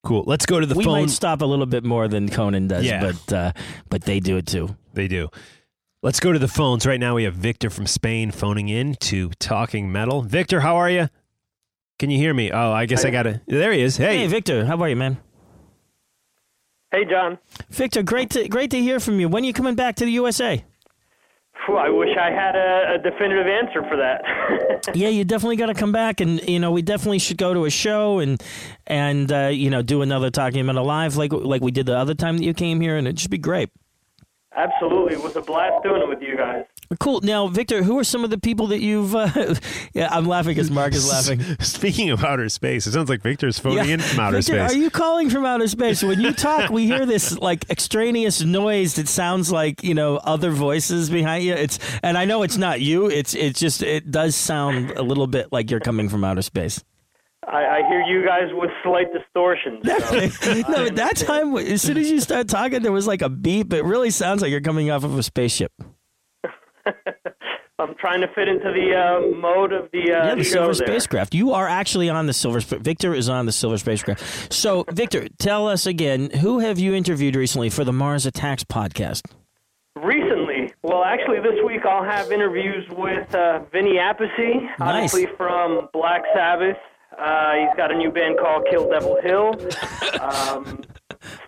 Cool. 0.04 0.24
Let's 0.26 0.46
go 0.46 0.58
to 0.58 0.66
the 0.66 0.74
we 0.74 0.82
phone. 0.84 1.02
might 1.02 1.10
stop 1.10 1.42
a 1.42 1.44
little 1.44 1.66
bit 1.66 1.84
more 1.84 2.08
than 2.08 2.28
Conan 2.28 2.66
does, 2.66 2.84
Yeah. 2.84 3.12
but 3.12 3.32
uh, 3.32 3.52
but 3.88 4.02
they 4.02 4.18
do 4.18 4.36
it 4.36 4.46
too. 4.46 4.76
They 4.94 5.06
do. 5.06 5.28
Let's 6.02 6.18
go 6.18 6.32
to 6.32 6.38
the 6.40 6.48
phones. 6.48 6.84
Right 6.84 6.98
now 6.98 7.14
we 7.14 7.22
have 7.22 7.34
Victor 7.34 7.70
from 7.70 7.86
Spain 7.86 8.32
phoning 8.32 8.68
in 8.68 8.96
to 8.96 9.30
Talking 9.38 9.92
Metal. 9.92 10.22
Victor, 10.22 10.60
how 10.60 10.74
are 10.74 10.90
you? 10.90 11.08
Can 12.02 12.10
you 12.10 12.18
hear 12.18 12.34
me? 12.34 12.50
Oh, 12.50 12.72
I 12.72 12.86
guess 12.86 13.04
I 13.04 13.10
got 13.10 13.22
to. 13.22 13.40
There 13.46 13.70
he 13.70 13.80
is. 13.80 13.96
Hey, 13.96 14.18
Hey. 14.18 14.26
Victor, 14.26 14.66
how 14.66 14.76
are 14.82 14.88
you, 14.88 14.96
man? 14.96 15.18
Hey, 16.90 17.04
John. 17.08 17.38
Victor, 17.70 18.02
great 18.02 18.28
to 18.30 18.48
great 18.48 18.72
to 18.72 18.80
hear 18.80 18.98
from 18.98 19.20
you. 19.20 19.28
When 19.28 19.44
are 19.44 19.46
you 19.46 19.52
coming 19.52 19.76
back 19.76 19.94
to 19.96 20.04
the 20.04 20.10
USA? 20.10 20.64
Phew, 21.64 21.76
I 21.76 21.90
wish 21.90 22.08
I 22.20 22.32
had 22.32 22.56
a, 22.56 22.94
a 22.94 22.98
definitive 22.98 23.46
answer 23.46 23.84
for 23.88 23.96
that. 23.98 24.90
yeah, 24.96 25.10
you 25.10 25.24
definitely 25.24 25.54
got 25.54 25.66
to 25.66 25.74
come 25.74 25.92
back, 25.92 26.20
and 26.20 26.42
you 26.48 26.58
know 26.58 26.72
we 26.72 26.82
definitely 26.82 27.20
should 27.20 27.38
go 27.38 27.54
to 27.54 27.66
a 27.66 27.70
show 27.70 28.18
and 28.18 28.42
and 28.88 29.30
uh, 29.30 29.50
you 29.52 29.70
know 29.70 29.82
do 29.82 30.02
another 30.02 30.28
Talking 30.28 30.66
Metal 30.66 30.84
live 30.84 31.16
like 31.16 31.32
like 31.32 31.62
we 31.62 31.70
did 31.70 31.86
the 31.86 31.96
other 31.96 32.14
time 32.14 32.36
that 32.36 32.44
you 32.44 32.52
came 32.52 32.80
here, 32.80 32.96
and 32.96 33.06
it'd 33.06 33.18
just 33.18 33.30
be 33.30 33.38
great. 33.38 33.70
Absolutely. 34.56 35.14
It 35.14 35.22
was 35.22 35.36
a 35.36 35.40
blast 35.40 35.84
doing 35.84 36.02
it 36.02 36.08
with 36.08 36.20
you 36.20 36.36
guys. 36.36 36.64
Cool. 36.98 37.20
Now, 37.22 37.48
Victor, 37.48 37.82
who 37.82 37.98
are 37.98 38.04
some 38.04 38.24
of 38.24 38.30
the 38.30 38.38
people 38.38 38.68
that 38.68 38.80
you've? 38.80 39.14
Uh, 39.14 39.54
yeah, 39.94 40.08
I'm 40.10 40.26
laughing 40.26 40.54
because 40.54 40.70
Mark 40.70 40.94
is 40.94 41.08
laughing. 41.08 41.40
Speaking 41.60 42.10
of 42.10 42.24
outer 42.24 42.48
space, 42.48 42.86
it 42.86 42.92
sounds 42.92 43.08
like 43.08 43.22
Victor's 43.22 43.58
phoning 43.58 43.88
in 43.88 44.00
from 44.00 44.20
outer 44.20 44.38
Victor, 44.38 44.66
space. 44.66 44.72
Are 44.72 44.78
you 44.78 44.90
calling 44.90 45.30
from 45.30 45.44
outer 45.46 45.68
space? 45.68 46.02
When 46.02 46.20
you 46.20 46.32
talk, 46.32 46.70
we 46.70 46.86
hear 46.86 47.06
this 47.06 47.38
like 47.38 47.68
extraneous 47.70 48.42
noise 48.42 48.94
that 48.94 49.08
sounds 49.08 49.52
like 49.52 49.82
you 49.82 49.94
know 49.94 50.16
other 50.16 50.50
voices 50.50 51.10
behind 51.10 51.44
you. 51.44 51.54
It's 51.54 51.78
and 52.02 52.18
I 52.18 52.24
know 52.24 52.42
it's 52.42 52.56
not 52.56 52.80
you. 52.80 53.08
It's 53.08 53.34
it's 53.34 53.60
just 53.60 53.82
it 53.82 54.10
does 54.10 54.34
sound 54.34 54.90
a 54.92 55.02
little 55.02 55.26
bit 55.26 55.52
like 55.52 55.70
you're 55.70 55.80
coming 55.80 56.08
from 56.08 56.24
outer 56.24 56.42
space. 56.42 56.82
I, 57.46 57.64
I 57.64 57.88
hear 57.88 58.02
you 58.02 58.24
guys 58.24 58.48
with 58.52 58.70
slight 58.84 59.12
distortions. 59.12 59.84
So 59.84 60.54
no, 60.70 60.86
at 60.86 60.96
that 60.96 61.16
time, 61.16 61.56
as 61.56 61.82
soon 61.82 61.96
as 61.96 62.08
you 62.08 62.20
start 62.20 62.48
talking, 62.48 62.82
there 62.82 62.92
was 62.92 63.06
like 63.06 63.20
a 63.20 63.28
beep. 63.28 63.72
It 63.72 63.84
really 63.84 64.10
sounds 64.10 64.42
like 64.42 64.50
you're 64.52 64.60
coming 64.60 64.90
off 64.90 65.02
of 65.02 65.18
a 65.18 65.22
spaceship. 65.22 65.72
I'm 67.78 67.94
trying 67.96 68.20
to 68.20 68.28
fit 68.28 68.46
into 68.48 68.70
the 68.70 68.94
uh, 68.94 69.36
mode 69.36 69.72
of 69.72 69.90
the, 69.92 70.12
uh, 70.12 70.26
yeah, 70.28 70.34
the 70.36 70.44
silver 70.44 70.72
there. 70.74 70.86
spacecraft. 70.86 71.34
You 71.34 71.52
are 71.52 71.66
actually 71.66 72.08
on 72.08 72.26
the 72.26 72.32
silver. 72.32 72.60
Victor 72.60 73.12
is 73.14 73.28
on 73.28 73.46
the 73.46 73.52
silver 73.52 73.76
spacecraft. 73.78 74.52
So, 74.52 74.84
Victor, 74.92 75.28
tell 75.38 75.66
us 75.66 75.84
again, 75.86 76.30
who 76.30 76.60
have 76.60 76.78
you 76.78 76.94
interviewed 76.94 77.34
recently 77.34 77.70
for 77.70 77.82
the 77.84 77.92
Mars 77.92 78.24
Attacks 78.24 78.62
podcast? 78.62 79.22
Recently, 79.96 80.72
well, 80.82 81.02
actually, 81.04 81.40
this 81.40 81.58
week 81.66 81.84
I'll 81.84 82.04
have 82.04 82.30
interviews 82.30 82.84
with 82.96 83.34
uh, 83.34 83.60
Vinny 83.72 83.94
Appice, 83.96 84.68
obviously 84.80 85.26
from 85.36 85.88
Black 85.92 86.22
Sabbath. 86.34 86.76
Uh, 87.18 87.52
he's 87.54 87.76
got 87.76 87.90
a 87.90 87.96
new 87.96 88.10
band 88.10 88.38
called 88.38 88.64
Kill 88.70 88.88
Devil 88.88 89.18
Hill. 89.22 89.54
Um, 90.22 90.82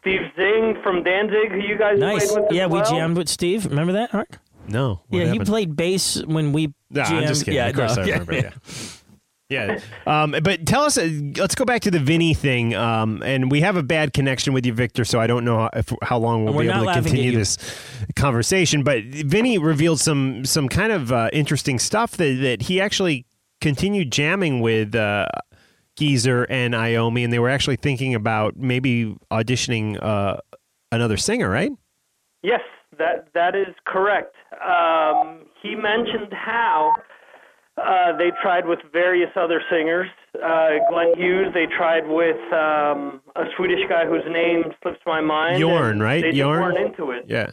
Steve 0.01 0.21
Zing 0.37 0.77
from 0.83 1.03
Danzig, 1.05 1.51
who 1.53 1.59
you 1.59 1.79
guys 1.79 1.99
Nice. 1.99 2.33
played 2.33 2.43
with 2.45 2.53
Yeah, 2.53 2.67
we 2.67 2.81
well. 2.81 2.91
jammed 2.91 3.17
with 3.17 3.29
Steve. 3.29 3.67
Remember 3.67 3.93
that, 3.93 4.13
Mark? 4.13 4.39
No. 4.69 5.03
What 5.09 5.19
yeah, 5.19 5.25
happened? 5.27 5.47
he 5.47 5.51
played 5.51 5.77
bass 5.77 6.25
when 6.25 6.53
we 6.53 6.75
Nah. 6.91 7.03
I'm 7.05 7.27
just 7.27 7.45
kidding. 7.45 7.57
Yeah, 7.57 7.67
of 7.67 7.77
course 7.77 7.97
no, 7.97 8.03
I 8.03 8.07
yeah. 8.07 8.19
remember. 8.19 8.33
Yeah. 8.71 8.91
Yeah, 9.51 9.79
um, 10.07 10.35
but 10.43 10.65
tell 10.65 10.85
us. 10.85 10.97
Uh, 10.97 11.07
let's 11.37 11.55
go 11.55 11.67
back 11.67 11.83
to 11.83 11.91
the 11.91 11.99
Vinny 11.99 12.33
thing. 12.33 12.75
Um, 12.75 13.23
and 13.23 13.51
we 13.51 13.61
have 13.61 13.77
a 13.77 13.83
bad 13.83 14.15
connection 14.15 14.55
with 14.55 14.65
you, 14.65 14.73
Victor. 14.73 15.05
So 15.05 15.21
I 15.21 15.27
don't 15.27 15.45
know 15.45 15.59
how, 15.59 15.71
if, 15.75 15.93
how 16.03 16.19
long 16.19 16.45
we'll 16.45 16.59
be 16.59 16.69
able 16.69 16.87
to 16.87 16.95
continue 16.95 17.31
this 17.31 17.59
conversation. 18.17 18.83
But 18.83 19.05
Vinny 19.05 19.59
revealed 19.59 20.01
some 20.01 20.47
some 20.47 20.69
kind 20.71 20.93
of 20.93 21.13
uh, 21.13 21.29
interesting 21.33 21.79
stuff 21.79 22.13
that 22.17 22.39
that 22.41 22.63
he 22.63 22.81
actually 22.81 23.27
continued 23.61 24.11
jamming 24.11 24.61
with 24.61 24.95
uh, 24.95 25.27
Geezer 25.97 26.45
and 26.45 26.73
Iommi, 26.73 27.23
and 27.23 27.33
they 27.33 27.39
were 27.39 27.51
actually 27.51 27.77
thinking 27.77 28.15
about 28.15 28.57
maybe 28.57 29.15
auditioning 29.31 30.03
uh, 30.03 30.39
another 30.91 31.19
singer, 31.19 31.51
right? 31.51 31.71
Yes, 32.43 32.63
that 32.99 33.29
that 33.35 33.55
is 33.55 33.75
correct. 33.87 34.35
Um, 34.63 35.41
he 35.63 35.75
mentioned 35.75 36.33
how 36.33 36.93
uh, 37.77 38.17
they 38.17 38.31
tried 38.43 38.67
with 38.67 38.79
various 38.93 39.31
other 39.37 39.61
singers. 39.71 40.09
Uh, 40.35 40.71
Glenn 40.91 41.15
Hughes, 41.17 41.49
they 41.55 41.67
tried 41.77 42.07
with 42.09 42.37
um, 42.53 43.21
a 43.37 43.45
Swedish 43.57 43.81
guy 43.89 44.07
whose 44.07 44.25
name 44.31 44.65
slips 44.83 45.01
my 45.07 45.21
mind. 45.21 45.63
Jorn, 45.63 45.91
and 45.93 46.03
right? 46.03 46.23
They 46.23 46.33
just 46.33 46.45
weren't 46.47 46.79
into 46.79 47.11
it. 47.13 47.25
Yeah. 47.29 47.51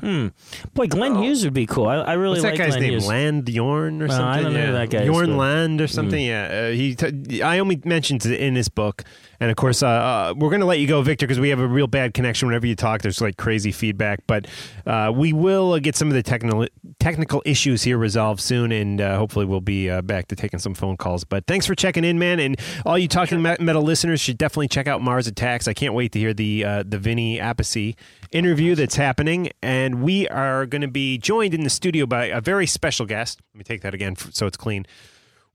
Hmm. 0.00 0.28
Boy, 0.74 0.88
Glenn 0.88 1.14
Hughes 1.22 1.42
would 1.44 1.54
be 1.54 1.64
cool. 1.64 1.86
I, 1.88 1.94
I 1.96 2.12
really 2.14 2.32
What's 2.42 2.42
that 2.42 2.58
guy's 2.58 2.72
Glenn 2.76 2.82
name? 2.82 2.92
Hughes. 2.92 3.06
Land 3.06 3.44
Jorn 3.46 4.02
or 4.02 4.08
Well, 4.08 4.16
something? 4.18 4.24
I 4.26 4.42
don't 4.42 4.52
know 4.52 4.58
yeah. 4.58 4.66
who 4.66 4.72
that 4.72 4.90
guy 4.90 4.98
is, 5.04 5.08
Jorn 5.08 5.26
but- 5.28 5.36
Land 5.36 5.80
or 5.80 5.86
something. 5.86 6.22
Yeah. 6.22 6.44
Uh, 6.68 6.70
he. 6.72 6.94
T- 6.94 7.40
I 7.42 7.58
only 7.60 7.80
mentioned 7.82 8.26
it 8.26 8.38
in 8.38 8.56
his 8.56 8.68
book, 8.68 9.04
and 9.40 9.50
of 9.50 9.56
course, 9.56 9.82
uh, 9.82 9.88
uh, 9.88 10.34
we're 10.36 10.50
going 10.50 10.60
to 10.60 10.66
let 10.66 10.78
you 10.78 10.86
go, 10.86 11.02
Victor, 11.02 11.26
because 11.26 11.40
we 11.40 11.50
have 11.50 11.60
a 11.60 11.66
real 11.66 11.86
bad 11.86 12.14
connection. 12.14 12.48
Whenever 12.48 12.66
you 12.66 12.76
talk, 12.76 13.02
there's 13.02 13.20
like 13.20 13.36
crazy 13.36 13.72
feedback, 13.72 14.20
but 14.26 14.46
uh, 14.86 15.12
we 15.14 15.32
will 15.32 15.72
uh, 15.72 15.78
get 15.78 15.96
some 15.96 16.08
of 16.08 16.14
the 16.14 16.22
technical 16.22 16.66
technical 16.98 17.42
issues 17.44 17.82
here 17.82 17.98
resolved 17.98 18.40
soon, 18.40 18.72
and 18.72 19.00
uh, 19.00 19.16
hopefully, 19.16 19.44
we'll 19.44 19.60
be 19.60 19.90
uh, 19.90 20.02
back 20.02 20.28
to 20.28 20.36
taking 20.36 20.58
some 20.58 20.74
phone 20.74 20.96
calls. 20.96 21.24
But 21.24 21.46
thanks 21.46 21.66
for 21.66 21.74
checking 21.74 22.04
in, 22.04 22.18
man, 22.18 22.40
and 22.40 22.58
all 22.84 22.98
you 22.98 23.08
talking 23.08 23.42
Me- 23.42 23.56
metal 23.60 23.82
listeners 23.82 24.20
should 24.20 24.38
definitely 24.38 24.68
check 24.68 24.86
out 24.86 25.02
Mars 25.02 25.26
Attacks. 25.26 25.68
I 25.68 25.74
can't 25.74 25.94
wait 25.94 26.12
to 26.12 26.18
hear 26.18 26.34
the 26.34 26.64
uh, 26.64 26.84
the 26.86 26.98
Vinny 26.98 27.38
Appice 27.38 27.94
interview 28.32 28.74
that's 28.74 28.96
happening, 28.96 29.50
and 29.62 30.02
we 30.02 30.28
are 30.28 30.66
going 30.66 30.82
to 30.82 30.88
be 30.88 31.18
joined 31.18 31.54
in 31.54 31.62
the 31.62 31.70
studio 31.70 32.06
by 32.06 32.26
a 32.26 32.40
very 32.40 32.66
special 32.66 33.06
guest. 33.06 33.40
Let 33.54 33.58
me 33.58 33.64
take 33.64 33.82
that 33.82 33.94
again 33.94 34.16
so 34.16 34.46
it's 34.46 34.56
clean. 34.56 34.86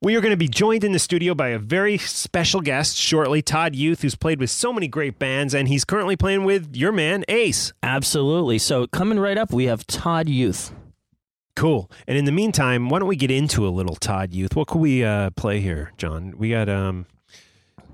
We 0.03 0.15
are 0.15 0.21
going 0.21 0.31
to 0.31 0.37
be 0.37 0.47
joined 0.47 0.83
in 0.83 0.93
the 0.93 0.99
studio 0.99 1.35
by 1.35 1.49
a 1.49 1.59
very 1.59 1.99
special 1.99 2.59
guest 2.61 2.97
shortly, 2.97 3.43
Todd 3.43 3.75
Youth, 3.75 4.01
who's 4.01 4.15
played 4.15 4.39
with 4.39 4.49
so 4.49 4.73
many 4.73 4.87
great 4.87 5.19
bands, 5.19 5.53
and 5.53 5.67
he's 5.67 5.85
currently 5.85 6.15
playing 6.15 6.43
with 6.43 6.75
your 6.75 6.91
man, 6.91 7.23
Ace. 7.29 7.71
Absolutely. 7.83 8.57
So 8.57 8.87
coming 8.87 9.19
right 9.19 9.37
up, 9.37 9.53
we 9.53 9.65
have 9.65 9.85
Todd 9.85 10.27
Youth. 10.27 10.73
Cool. 11.55 11.91
And 12.07 12.17
in 12.17 12.25
the 12.25 12.31
meantime, 12.31 12.89
why 12.89 12.97
don't 12.97 13.07
we 13.07 13.15
get 13.15 13.29
into 13.29 13.67
a 13.67 13.69
little 13.69 13.95
Todd 13.95 14.33
Youth? 14.33 14.55
What 14.55 14.67
could 14.67 14.79
we 14.79 15.03
uh, 15.03 15.29
play 15.31 15.59
here, 15.59 15.91
John? 15.97 16.33
We 16.35 16.49
got 16.49 16.67
um, 16.67 17.05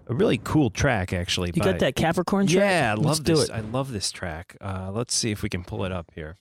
a 0.07 0.13
really 0.13 0.37
cool 0.37 0.69
track, 0.69 1.11
actually. 1.11 1.51
You 1.55 1.61
by- 1.61 1.71
got 1.73 1.79
that 1.79 1.97
Capricorn 1.97 2.47
track? 2.47 2.63
Yeah, 2.63 2.91
I 2.91 2.95
Let's 2.95 3.05
love 3.05 3.23
do 3.25 3.35
this. 3.35 3.49
it. 3.49 3.51
I 3.51 3.59
love 3.59 3.91
this 3.91 4.11
track. 4.13 4.55
Uh, 4.61 4.91
let's 4.93 5.13
see 5.13 5.31
if 5.31 5.43
we 5.43 5.49
can 5.49 5.65
pull 5.65 5.83
it 5.83 5.91
up 5.91 6.09
here. 6.15 6.37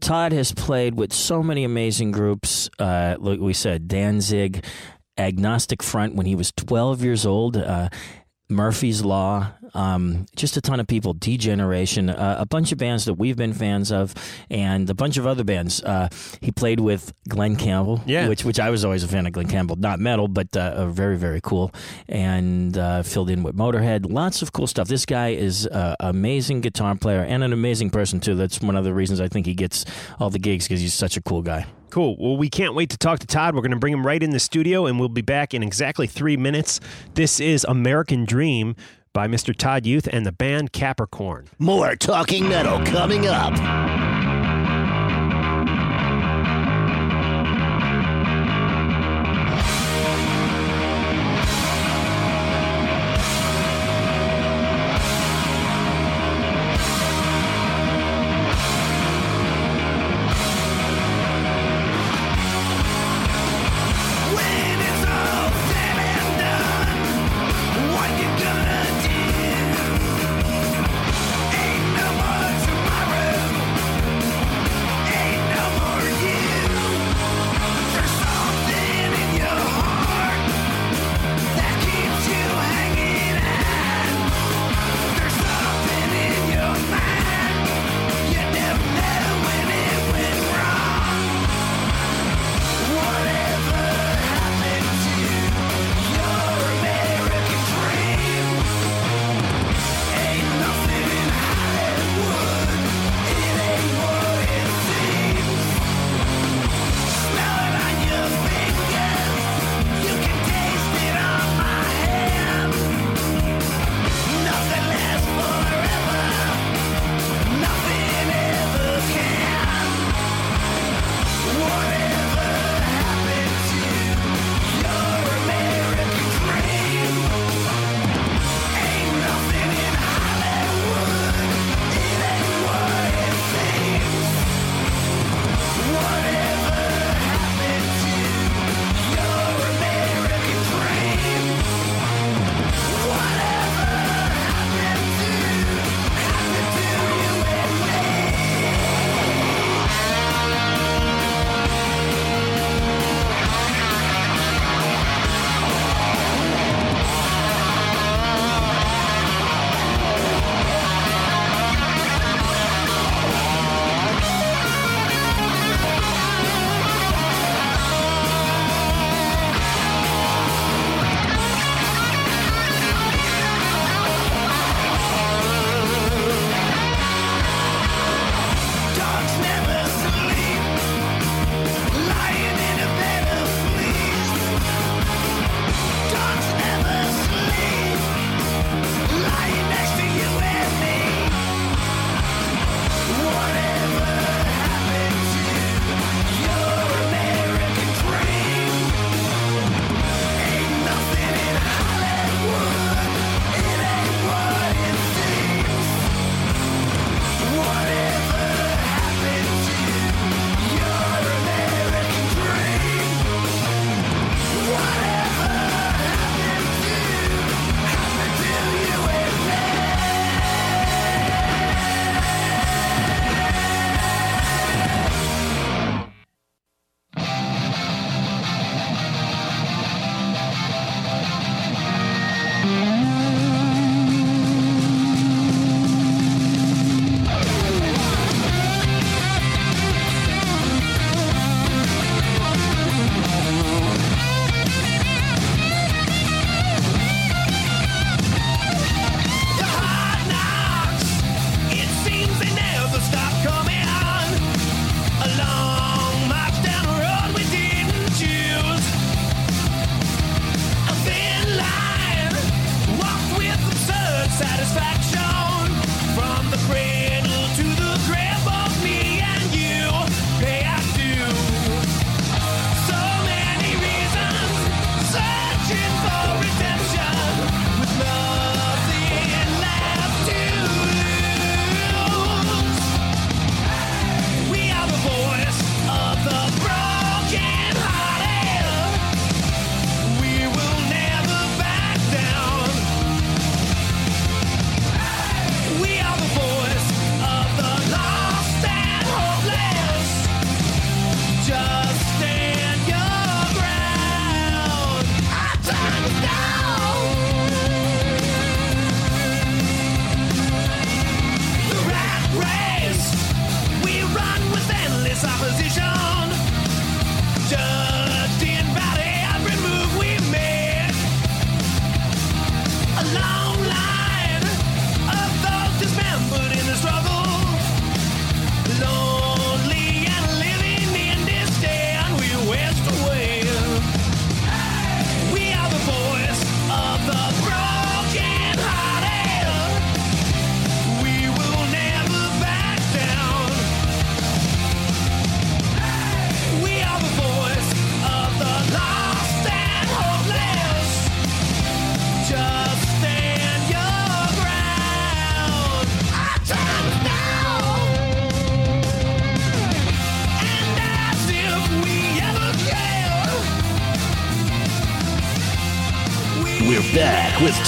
Todd 0.00 0.32
has 0.32 0.52
played 0.52 0.94
with 0.94 1.12
so 1.12 1.42
many 1.42 1.64
amazing 1.64 2.10
groups. 2.10 2.70
Uh, 2.78 3.16
like 3.18 3.40
we 3.40 3.52
said, 3.52 3.88
Danzig, 3.88 4.64
Agnostic 5.16 5.82
Front 5.82 6.14
when 6.14 6.26
he 6.26 6.34
was 6.34 6.52
12 6.52 7.02
years 7.02 7.26
old, 7.26 7.56
uh, 7.56 7.88
Murphy's 8.48 9.04
Law, 9.04 9.52
um, 9.74 10.26
just 10.36 10.56
a 10.56 10.60
ton 10.60 10.80
of 10.80 10.86
people, 10.86 11.14
Degeneration, 11.14 12.10
uh, 12.10 12.36
a 12.38 12.46
bunch 12.46 12.72
of 12.72 12.78
bands 12.78 13.04
that 13.06 13.14
we've 13.14 13.36
been 13.36 13.52
fans 13.52 13.90
of, 13.92 14.14
and 14.50 14.88
a 14.90 14.94
bunch 14.94 15.16
of 15.16 15.26
other 15.26 15.44
bands. 15.44 15.82
Uh, 15.82 16.08
he 16.40 16.50
played 16.50 16.80
with 16.80 17.12
Glenn 17.28 17.56
Campbell, 17.56 18.02
Yeah. 18.06 18.28
which 18.28 18.44
which 18.44 18.58
I 18.60 18.70
was 18.70 18.84
always 18.84 19.04
a 19.04 19.08
fan 19.08 19.26
of 19.26 19.32
Glenn 19.32 19.48
Campbell, 19.48 19.76
not 19.76 20.00
metal, 20.00 20.28
but 20.28 20.56
uh, 20.56 20.60
uh, 20.76 20.86
very 20.86 21.16
very 21.16 21.40
cool, 21.42 21.72
and 22.08 22.76
uh, 22.76 23.02
filled 23.02 23.30
in 23.30 23.42
with 23.42 23.56
Motorhead. 23.56 24.10
Lots 24.10 24.42
of 24.42 24.52
cool 24.52 24.66
stuff. 24.66 24.88
This 24.88 25.06
guy 25.06 25.28
is 25.30 25.66
an 25.66 25.96
amazing 26.00 26.60
guitar 26.60 26.94
player 26.96 27.20
and 27.20 27.42
an 27.44 27.52
amazing 27.52 27.90
person 27.90 28.20
too. 28.20 28.34
That's 28.34 28.60
one 28.60 28.76
of 28.76 28.84
the 28.84 28.94
reasons 28.94 29.20
I 29.20 29.28
think 29.28 29.46
he 29.46 29.54
gets 29.54 29.84
all 30.18 30.30
the 30.30 30.38
gigs 30.38 30.66
because 30.66 30.80
he's 30.80 30.94
such 30.94 31.16
a 31.16 31.22
cool 31.22 31.42
guy. 31.42 31.66
Cool. 31.90 32.16
Well, 32.18 32.36
we 32.36 32.50
can't 32.50 32.74
wait 32.74 32.90
to 32.90 32.98
talk 32.98 33.18
to 33.20 33.26
Todd. 33.26 33.54
We're 33.54 33.62
going 33.62 33.70
to 33.70 33.78
bring 33.78 33.94
him 33.94 34.06
right 34.06 34.22
in 34.22 34.28
the 34.28 34.38
studio, 34.38 34.84
and 34.84 35.00
we'll 35.00 35.08
be 35.08 35.22
back 35.22 35.54
in 35.54 35.62
exactly 35.62 36.06
three 36.06 36.36
minutes. 36.36 36.80
This 37.14 37.40
is 37.40 37.64
American 37.64 38.26
Dream 38.26 38.76
by 39.12 39.28
Mr. 39.28 39.56
Todd 39.56 39.86
Youth 39.86 40.08
and 40.10 40.24
the 40.24 40.32
band 40.32 40.72
Capricorn. 40.72 41.48
More 41.58 41.96
talking 41.96 42.48
metal 42.48 42.84
coming 42.84 43.26
up. 43.26 44.07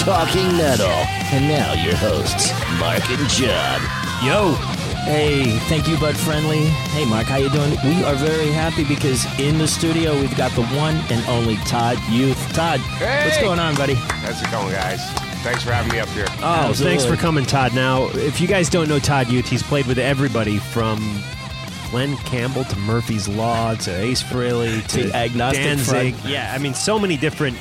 Talking 0.01 0.57
Metal. 0.57 0.87
And 1.33 1.47
now 1.47 1.75
your 1.75 1.95
hosts, 1.95 2.51
Mark 2.79 3.09
and 3.11 3.29
John. 3.29 3.81
Yo. 4.25 4.55
Hey, 5.05 5.59
thank 5.69 5.87
you, 5.89 5.99
Bud 5.99 6.17
Friendly. 6.17 6.65
Hey, 6.93 7.05
Mark, 7.05 7.27
how 7.27 7.37
you 7.37 7.49
doing? 7.51 7.71
We 7.85 8.03
are 8.05 8.15
very 8.15 8.49
happy 8.49 8.85
because 8.85 9.25
in 9.39 9.59
the 9.59 9.69
studio 9.69 10.19
we've 10.19 10.35
got 10.37 10.53
the 10.53 10.65
one 10.77 10.97
and 11.11 11.25
only 11.29 11.57
Todd 11.67 11.99
Youth. 12.11 12.39
Todd, 12.55 12.81
what's 13.01 13.41
going 13.41 13.59
on, 13.59 13.75
buddy? 13.77 13.95
How's 13.95 14.41
it 14.43 14.51
going, 14.51 14.73
guys? 14.73 15.01
Thanks 15.43 15.63
for 15.65 15.73
having 15.73 15.93
me 15.93 16.01
up 16.01 16.09
here. 16.09 16.27
Oh, 16.41 16.69
Absolutely. 16.69 16.97
thanks 16.99 17.05
for 17.05 17.21
coming, 17.21 17.45
Todd. 17.45 17.75
Now, 17.75 18.09
if 18.15 18.41
you 18.41 18.49
guys 18.49 18.69
don't 18.69 18.89
know 18.89 18.99
Todd 18.99 19.29
Youth, 19.29 19.49
he's 19.49 19.63
played 19.63 19.87
with 19.87 19.99
everybody 19.99 20.59
from 20.59 20.99
Glenn 21.91 22.17
Campbell 22.19 22.65
to 22.65 22.77
Murphy's 22.81 23.27
Law 23.29 23.75
to 23.75 23.91
Ace 24.01 24.23
Frehley 24.23 24.87
to, 24.89 25.05
To 25.11 25.17
Agnostic 25.17 25.63
Danzig. 25.65 26.15
Front. 26.15 26.31
Yeah, 26.33 26.53
I 26.55 26.59
mean, 26.59 26.75
so 26.75 26.99
many 26.99 27.17
different 27.17 27.57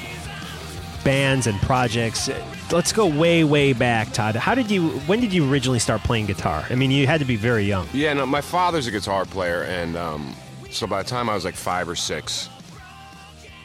bands 1.09 1.47
and 1.47 1.59
projects. 1.61 2.29
Let's 2.71 2.93
go 2.93 3.07
way, 3.07 3.43
way 3.43 3.73
back, 3.73 4.13
Todd. 4.13 4.35
How 4.35 4.53
did 4.53 4.69
you? 4.69 4.89
When 5.07 5.19
did 5.19 5.33
you 5.33 5.51
originally 5.51 5.79
start 5.79 6.01
playing 6.03 6.27
guitar? 6.27 6.63
I 6.69 6.75
mean, 6.75 6.91
you 6.91 7.07
had 7.07 7.19
to 7.19 7.25
be 7.25 7.35
very 7.35 7.63
young. 7.63 7.87
Yeah, 7.93 8.13
no, 8.13 8.27
my 8.27 8.41
father's 8.41 8.85
a 8.85 8.91
guitar 8.91 9.25
player, 9.25 9.63
and 9.63 9.97
um, 9.97 10.35
so 10.69 10.85
by 10.85 11.01
the 11.01 11.09
time 11.09 11.27
I 11.27 11.33
was 11.33 11.45
like 11.45 11.55
five 11.55 11.89
or 11.89 11.95
six, 11.95 12.47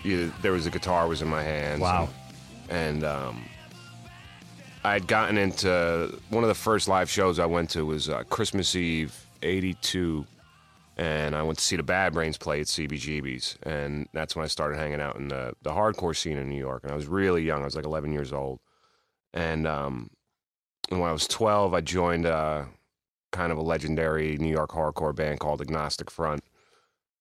either 0.05 0.33
there 0.41 0.53
was 0.53 0.65
a 0.65 0.71
guitar 0.71 1.07
was 1.07 1.21
in 1.21 1.29
my 1.29 1.43
hands. 1.43 1.83
Wow. 1.83 2.09
And, 2.71 3.05
um, 3.05 3.45
I 4.83 4.95
had 4.95 5.07
gotten 5.07 5.37
into 5.37 6.19
one 6.31 6.45
of 6.45 6.49
the 6.49 6.55
first 6.55 6.89
live 6.89 7.11
shows 7.11 7.39
I 7.39 7.45
went 7.45 7.69
to 7.71 7.85
was 7.85 8.09
uh, 8.09 8.23
Christmas 8.25 8.75
Eve 8.75 9.15
'82, 9.43 10.25
and 10.97 11.35
I 11.35 11.43
went 11.43 11.59
to 11.59 11.65
see 11.65 11.77
the 11.77 11.83
Bad 11.83 12.13
Brains 12.13 12.39
play 12.39 12.61
at 12.61 12.67
CBGB's, 12.67 13.59
and 13.63 14.09
that's 14.13 14.35
when 14.37 14.45
I 14.45 14.49
started 14.49 14.77
hanging 14.79 15.01
out 15.01 15.17
in 15.17 15.29
the 15.29 15.55
the 15.63 15.71
hardcore 15.71 16.17
scene 16.17 16.39
in 16.39 16.49
New 16.49 16.59
York. 16.59 16.83
And 16.85 16.93
I 16.93 16.95
was 16.95 17.07
really 17.07 17.43
young; 17.43 17.63
I 17.63 17.65
was 17.65 17.77
like 17.77 17.85
11 17.87 18.13
years 18.13 18.33
old, 18.33 18.61
and 19.33 19.67
um, 19.67 20.11
and 20.91 21.01
when 21.01 21.09
I 21.09 21.13
was 21.13 21.27
12, 21.27 21.75
I 21.75 21.81
joined 21.81 22.27
uh, 22.27 22.65
kind 23.33 23.51
of 23.51 23.59
a 23.59 23.63
legendary 23.63 24.37
New 24.37 24.51
York 24.53 24.71
hardcore 24.71 25.15
band 25.15 25.41
called 25.41 25.61
Agnostic 25.61 26.11
Front. 26.11 26.43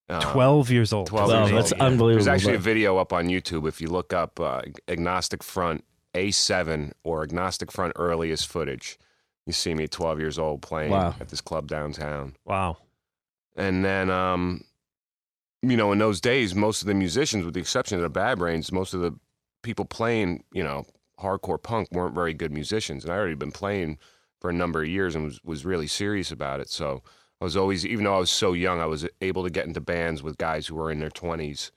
Uh, 0.09 0.19
Twelve 0.19 0.69
years 0.69 0.91
old. 0.91 1.07
12 1.07 1.30
Wow, 1.32 1.39
years 1.47 1.51
that's 1.51 1.71
old. 1.74 1.82
unbelievable, 1.82 2.26
There's 2.26 2.28
actually 2.28 2.55
a 2.55 2.59
video 2.59 2.97
up 2.97 3.13
on 3.13 3.28
YouTube 3.28 3.67
if 3.67 3.80
you 3.80 3.88
look 3.88 4.11
up 4.13 4.38
uh, 4.39 4.61
Agnostic 4.89 5.41
Front 5.41 5.86
A7 6.13 6.91
or 7.05 7.24
Agnostic 7.24 7.71
Front 7.71 7.93
earliest 7.95 8.47
footage. 8.47 8.99
You 9.45 9.53
see 9.53 9.74
me 9.74 9.86
at 9.86 9.91
12 9.91 10.19
years 10.19 10.38
old 10.38 10.61
playing 10.61 10.91
Wow. 10.91 11.15
at 11.21 11.30
this 11.30 11.39
club 11.41 11.67
downtown. 11.67 12.36
Wow. 12.45 12.78
And 13.56 13.84
then, 13.86 14.10
um, 14.10 14.64
you 15.62 15.78
know, 15.78 15.91
in 15.91 15.99
those 15.99 16.20
days, 16.20 16.56
most 16.56 16.82
of 16.82 16.88
the 16.88 16.93
musicians, 16.93 17.45
with 17.45 17.54
the 17.54 17.60
exception 17.60 17.97
of 17.97 18.04
the 18.04 18.10
Bad 18.10 18.39
Brains, 18.39 18.72
most 18.72 18.93
of 18.93 19.01
the 19.01 19.16
people 19.62 19.86
playing, 19.86 20.43
you 20.54 20.64
know, 20.64 20.86
hardcore 21.20 21.62
punk 21.62 21.89
weren't 21.91 22.16
very 22.16 22.34
good 22.34 22.51
musicians. 22.51 23.04
And 23.04 23.14
I 23.14 23.18
already 23.18 23.36
been 23.36 23.51
playing 23.51 23.97
for 24.41 24.49
a 24.49 24.54
number 24.54 24.82
of 24.82 24.89
years 24.89 25.16
and 25.16 25.24
was, 25.24 25.39
was 25.43 25.66
really 25.66 25.88
serious 25.88 26.32
about 26.32 26.60
it. 26.60 26.70
So 26.70 27.01
I 27.39 27.45
was 27.45 27.56
always, 27.56 27.86
even 27.86 28.06
though 28.06 28.16
I 28.16 28.20
was 28.20 28.32
so 28.32 28.54
young, 28.54 28.82
I 28.82 28.86
was 28.86 29.08
able 29.22 29.43
to 29.43 29.49
get 29.49 29.66
into 29.66 29.80
bands 29.80 30.22
with 30.22 30.38
guys 30.38 30.68
who 30.68 30.76
were 30.76 30.91
in 30.91 30.99
their 30.99 31.10
20s 31.10 31.72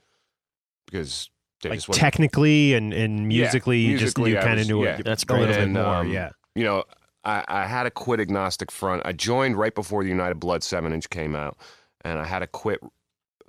because 0.86 1.30
they 1.62 1.70
Like 1.70 1.78
just 1.80 1.92
technically 1.92 2.74
and, 2.74 2.92
and 2.92 3.32
Yeah, 3.32 3.42
musically, 3.42 3.78
you 3.80 3.98
just 3.98 4.18
you 4.18 4.36
kind 4.36 4.60
of 4.60 4.66
knew 4.66 4.84
yeah. 4.84 4.98
it 4.98 5.04
That's 5.04 5.24
a 5.24 5.32
little 5.32 5.46
great. 5.46 5.58
bit 5.58 5.68
more. 5.70 5.84
um, 5.96 6.10
yeah. 6.10 6.30
you 6.54 6.64
know, 6.64 6.84
I, 7.26 7.44
I 7.48 7.66
had 7.66 7.82
to 7.82 7.90
quit 7.90 8.20
Agnostic 8.20 8.70
Front. 8.70 9.02
I 9.04 9.12
joined 9.12 9.58
right 9.58 9.74
before 9.74 10.02
the 10.02 10.08
United 10.08 10.36
Blood 10.36 10.62
7 10.62 10.92
inch 10.92 11.10
came 11.10 11.34
out, 11.34 11.58
and 12.02 12.18
I 12.18 12.24
had 12.24 12.38
to 12.38 12.46
quit 12.46 12.80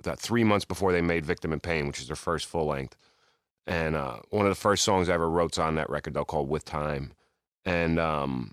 that 0.02 0.18
three 0.18 0.44
months 0.44 0.64
before 0.64 0.92
they 0.92 1.00
made 1.00 1.24
Victim 1.24 1.52
in 1.52 1.60
Pain, 1.60 1.86
which 1.86 2.00
is 2.00 2.08
their 2.08 2.16
first 2.16 2.46
full 2.46 2.66
length. 2.66 2.96
And 3.66 3.94
uh, 3.94 4.18
one 4.30 4.46
of 4.46 4.50
the 4.50 4.60
first 4.60 4.82
songs 4.84 5.08
I 5.08 5.14
ever 5.14 5.30
wrote 5.30 5.58
on 5.58 5.76
that 5.76 5.88
record, 5.90 6.14
though, 6.14 6.24
called 6.24 6.48
With 6.48 6.64
Time. 6.64 7.12
And 7.64 7.98
um, 8.00 8.52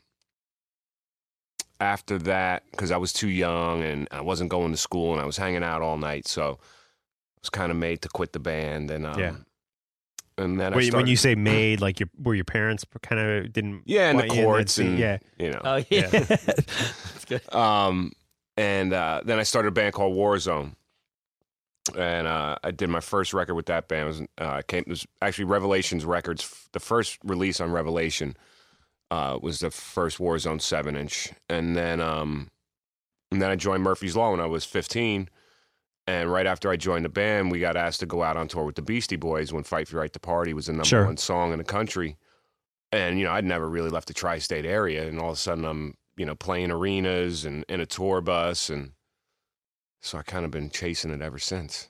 after 1.80 2.18
that, 2.20 2.64
because 2.72 2.92
I 2.92 2.98
was 2.98 3.12
too 3.12 3.30
young 3.30 3.82
and 3.82 4.08
I 4.12 4.22
wasn't 4.22 4.50
going 4.50 4.72
to 4.72 4.78
school 4.78 5.14
and 5.14 5.22
I 5.22 5.26
was 5.26 5.38
hanging 5.38 5.64
out 5.64 5.82
all 5.82 5.98
night, 5.98 6.28
so 6.28 6.60
I 6.60 7.40
was 7.42 7.50
kind 7.50 7.72
of 7.72 7.78
made 7.78 8.02
to 8.04 8.10
quit 8.10 8.34
the 8.34 8.40
band. 8.40 8.92
And 8.92 9.06
um, 9.06 9.20
Yeah. 9.20 9.36
And 10.38 10.60
then 10.60 10.74
I 10.74 10.76
When, 10.76 10.92
when 10.92 11.08
you 11.08 11.16
say 11.16 11.36
made, 11.36 11.82
like 11.82 12.00
your 12.00 12.10
were 12.22 12.36
your 12.36 12.44
parents 12.44 12.86
kind 13.02 13.22
of 13.22 13.54
didn't 13.54 13.84
yeah, 13.86 14.10
and 14.10 14.20
the 14.20 14.24
want 14.24 14.34
you 14.34 14.40
in 14.40 14.42
that 14.42 14.46
courts 14.46 14.78
and 14.78 15.00
yeah. 15.00 15.18
you 15.40 15.52
know, 15.52 15.62
Oh, 15.64 15.84
yeah. 15.90 16.08
That's 16.10 17.26
good. 17.26 17.54
Um, 17.54 18.12
and 18.58 18.94
uh, 18.94 19.22
then 19.24 19.40
I 19.40 19.44
started 19.44 19.70
a 19.70 19.72
band 19.72 19.94
called 19.94 20.16
Warzone, 20.16 20.76
and 21.98 22.28
uh, 22.28 22.58
I 22.64 22.72
did 22.72 22.90
my 22.90 23.00
first 23.00 23.34
record 23.34 23.56
with 23.56 23.68
that 23.68 23.88
band. 23.88 24.04
It 24.04 24.08
was 24.08 24.22
uh, 24.38 24.62
came 24.68 24.82
it 24.82 24.90
was 24.90 25.06
actually 25.22 25.46
Revelations 25.46 26.06
Records. 26.06 26.68
The 26.72 26.80
first 26.80 27.18
release 27.24 27.60
on 27.60 27.72
Revelation 27.72 28.36
uh, 29.12 29.40
was 29.42 29.60
the 29.60 29.72
first 29.72 30.18
Warzone 30.18 30.62
seven 30.62 30.96
inch, 30.96 31.32
and 31.50 31.76
then 31.76 32.02
um, 32.02 32.50
and 33.32 33.42
then 33.42 33.52
I 33.52 33.56
joined 33.56 33.84
Murphy's 33.84 34.16
Law 34.16 34.32
when 34.32 34.40
I 34.40 34.48
was 34.48 34.66
fifteen. 34.66 35.30
And 36.08 36.32
right 36.32 36.46
after 36.46 36.70
I 36.70 36.76
joined 36.76 37.04
the 37.06 37.10
band, 37.10 37.52
we 37.52 37.60
got 37.60 37.76
asked 37.76 38.00
to 38.02 38.06
go 38.06 38.22
out 38.22 38.38
on 38.38 38.48
tour 38.48 38.64
with 38.64 38.76
the 38.76 38.82
Beastie 38.84 39.16
Boys 39.16 39.52
when 39.52 39.64
"Fight 39.64 39.88
for 39.88 39.96
Your 39.96 40.02
Right 40.02 40.14
to 40.14 40.20
Party" 40.20 40.54
was 40.54 40.68
the 40.68 40.74
number 40.74 40.86
Sure. 40.86 41.06
one 41.06 41.18
song 41.18 41.52
in 41.52 41.58
the 41.58 41.64
country. 41.64 42.18
And 42.92 43.18
you 43.18 43.26
know, 43.26 43.32
I'd 43.32 43.44
never 43.46 43.68
really 43.68 43.90
left 43.90 44.08
the 44.08 44.14
tri-state 44.14 44.66
area, 44.66 45.08
and 45.08 45.20
all 45.20 45.30
of 45.32 45.34
a 45.34 45.40
sudden, 45.40 45.66
I'm 45.66 45.96
you 46.16 46.26
know 46.26 46.36
playing 46.36 46.70
arenas 46.72 47.44
and 47.44 47.66
in 47.68 47.82
a 47.82 47.86
tour 47.88 48.22
bus, 48.22 48.70
and 48.70 48.92
so 50.02 50.20
I 50.20 50.22
kind 50.22 50.46
of 50.46 50.52
been 50.52 50.70
chasing 50.70 51.10
it 51.12 51.22
ever 51.22 51.40
since. 51.40 51.90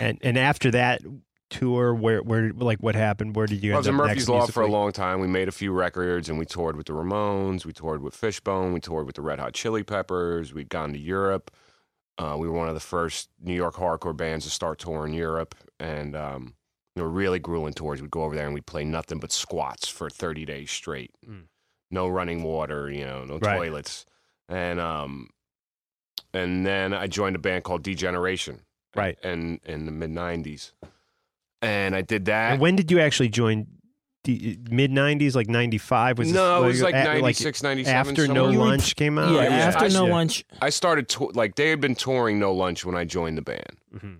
And 0.00 0.18
and 0.22 0.36
after 0.36 0.70
that 0.72 1.02
tour, 1.50 1.94
where 1.94 2.20
where 2.22 2.52
like 2.52 2.80
what 2.80 2.94
happened? 2.96 3.36
Where 3.36 3.46
did 3.46 3.62
you? 3.62 3.74
I 3.74 3.78
was 3.78 3.86
in 3.86 3.94
Murphy's 3.94 4.16
next 4.16 4.28
Law 4.28 4.46
for 4.46 4.62
a 4.62 4.66
long 4.66 4.92
time. 4.92 5.20
We 5.20 5.26
made 5.28 5.48
a 5.48 5.52
few 5.52 5.72
records, 5.72 6.28
and 6.28 6.36
we 6.38 6.44
toured 6.44 6.76
with 6.76 6.86
the 6.86 6.92
Ramones. 6.92 7.64
We 7.64 7.72
toured 7.72 8.02
with 8.02 8.14
Fishbone. 8.14 8.72
We 8.72 8.80
toured 8.80 9.06
with 9.06 9.14
the 9.16 9.22
Red 9.22 9.38
Hot 9.38 9.54
Chili 9.54 9.84
Peppers. 9.84 10.52
We'd 10.52 10.68
gone 10.68 10.92
to 10.92 10.98
Europe. 10.98 11.50
Uh, 12.20 12.36
we 12.36 12.46
were 12.46 12.52
one 12.56 12.68
of 12.68 12.74
the 12.74 12.80
first 12.80 13.30
New 13.42 13.54
York 13.54 13.76
hardcore 13.76 14.14
bands 14.16 14.44
to 14.44 14.50
start 14.50 14.78
touring 14.78 15.14
Europe, 15.14 15.54
and 15.78 16.14
um, 16.14 16.54
were 16.96 17.08
really 17.08 17.38
grueling 17.38 17.72
tours. 17.72 18.02
We'd 18.02 18.10
go 18.10 18.24
over 18.24 18.34
there 18.36 18.44
and 18.44 18.52
we'd 18.54 18.66
play 18.66 18.84
nothing 18.84 19.18
but 19.18 19.32
squats 19.32 19.88
for 19.88 20.10
30 20.10 20.44
days 20.44 20.70
straight. 20.70 21.12
Mm. 21.26 21.44
No 21.90 22.08
running 22.08 22.42
water, 22.42 22.90
you 22.90 23.06
know, 23.06 23.24
no 23.24 23.38
Right. 23.38 23.56
toilets. 23.56 24.04
And 24.50 24.78
um, 24.78 25.30
and 26.34 26.66
then 26.66 26.92
I 26.92 27.06
joined 27.06 27.36
a 27.36 27.38
band 27.38 27.64
called 27.64 27.82
D 27.82 27.94
Generation, 27.94 28.60
Right. 28.94 29.18
and 29.22 29.60
in 29.64 29.86
the 29.86 29.92
mid 29.92 30.10
90s. 30.10 30.72
And 31.62 31.94
I 31.96 32.02
did 32.02 32.26
that. 32.26 32.52
And 32.52 32.60
when 32.60 32.76
did 32.76 32.90
you 32.90 33.00
actually 33.00 33.28
join? 33.30 33.66
Mid 34.26 34.90
nineties, 34.90 35.34
like 35.34 35.48
ninety 35.48 35.78
five 35.78 36.18
was 36.18 36.30
no, 36.30 36.62
it 36.64 36.66
was 36.66 36.82
like 36.82 36.94
a- 36.94 37.04
96, 37.04 37.62
97. 37.62 37.94
after 38.10 38.28
No 38.28 38.34
somewhere. 38.34 38.52
You 38.52 38.58
were- 38.58 38.64
Lunch 38.66 38.94
came 38.96 39.18
out. 39.18 39.32
yeah, 39.32 39.42
yeah, 39.44 39.48
after 39.50 39.86
I- 39.86 39.88
no 39.88 40.06
yeah. 40.06 40.12
lunch. 40.12 40.44
I 40.60 40.68
started 40.70 41.08
to- 41.10 41.30
like 41.34 41.54
they 41.54 41.70
had 41.70 41.80
been 41.80 41.94
touring 41.94 42.38
No 42.38 42.52
Lunch 42.52 42.84
when 42.84 42.94
I 42.94 43.04
joined 43.04 43.38
the 43.38 43.42
band, 43.42 43.76
Mhm. 43.94 44.16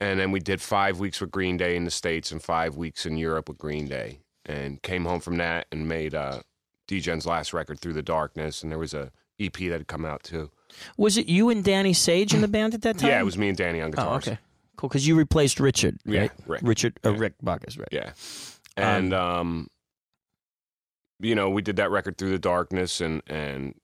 and 0.00 0.18
then 0.18 0.32
we 0.32 0.40
did 0.40 0.60
five 0.60 0.98
weeks 0.98 1.20
with 1.20 1.30
Green 1.30 1.56
Day 1.56 1.76
in 1.76 1.84
the 1.84 1.90
states 1.92 2.32
and 2.32 2.42
five 2.42 2.76
weeks 2.76 3.06
in 3.06 3.16
Europe 3.16 3.48
with 3.48 3.58
Green 3.58 3.86
Day, 3.86 4.18
and 4.44 4.82
came 4.82 5.04
home 5.04 5.20
from 5.20 5.36
that 5.36 5.66
and 5.70 5.86
made 5.86 6.14
uh, 6.16 6.40
Degen's 6.88 7.24
last 7.24 7.52
record 7.54 7.78
Through 7.78 7.92
the 7.94 8.02
Darkness, 8.02 8.60
and 8.62 8.72
there 8.72 8.78
was 8.78 8.92
a 8.92 9.12
EP 9.38 9.56
that 9.68 9.78
had 9.78 9.86
come 9.86 10.04
out 10.04 10.24
too. 10.24 10.50
Was 10.96 11.16
it 11.16 11.28
you 11.28 11.48
and 11.48 11.62
Danny 11.62 11.92
Sage 11.92 12.34
in 12.34 12.40
the 12.40 12.48
band 12.48 12.74
at 12.74 12.82
that 12.82 12.98
time? 12.98 13.08
Yeah, 13.10 13.20
it 13.20 13.24
was 13.24 13.38
me 13.38 13.48
and 13.50 13.56
Danny 13.56 13.80
on 13.80 13.88
Oh, 13.88 13.90
guitars. 13.92 14.26
okay. 14.28 14.38
Cool. 14.76 14.88
Because 14.88 15.06
you 15.06 15.14
replaced 15.14 15.60
Richard. 15.60 15.98
Yeah, 16.04 16.22
right? 16.22 16.30
Rick. 16.48 16.60
Richard, 16.64 16.98
uh, 17.04 17.12
Yeah. 17.12 17.18
Rick 17.20 17.34
Bacchus, 17.40 17.78
right? 17.78 17.88
Yeah. 17.92 18.10
And 18.76 19.12
um, 19.14 19.68
you 21.20 21.34
know, 21.34 21.48
we 21.50 21.62
did 21.62 21.76
that 21.76 21.90
record 21.90 22.18
through 22.18 22.30
the 22.30 22.38
darkness 22.38 23.00
and 23.00 23.22
and 23.26 23.74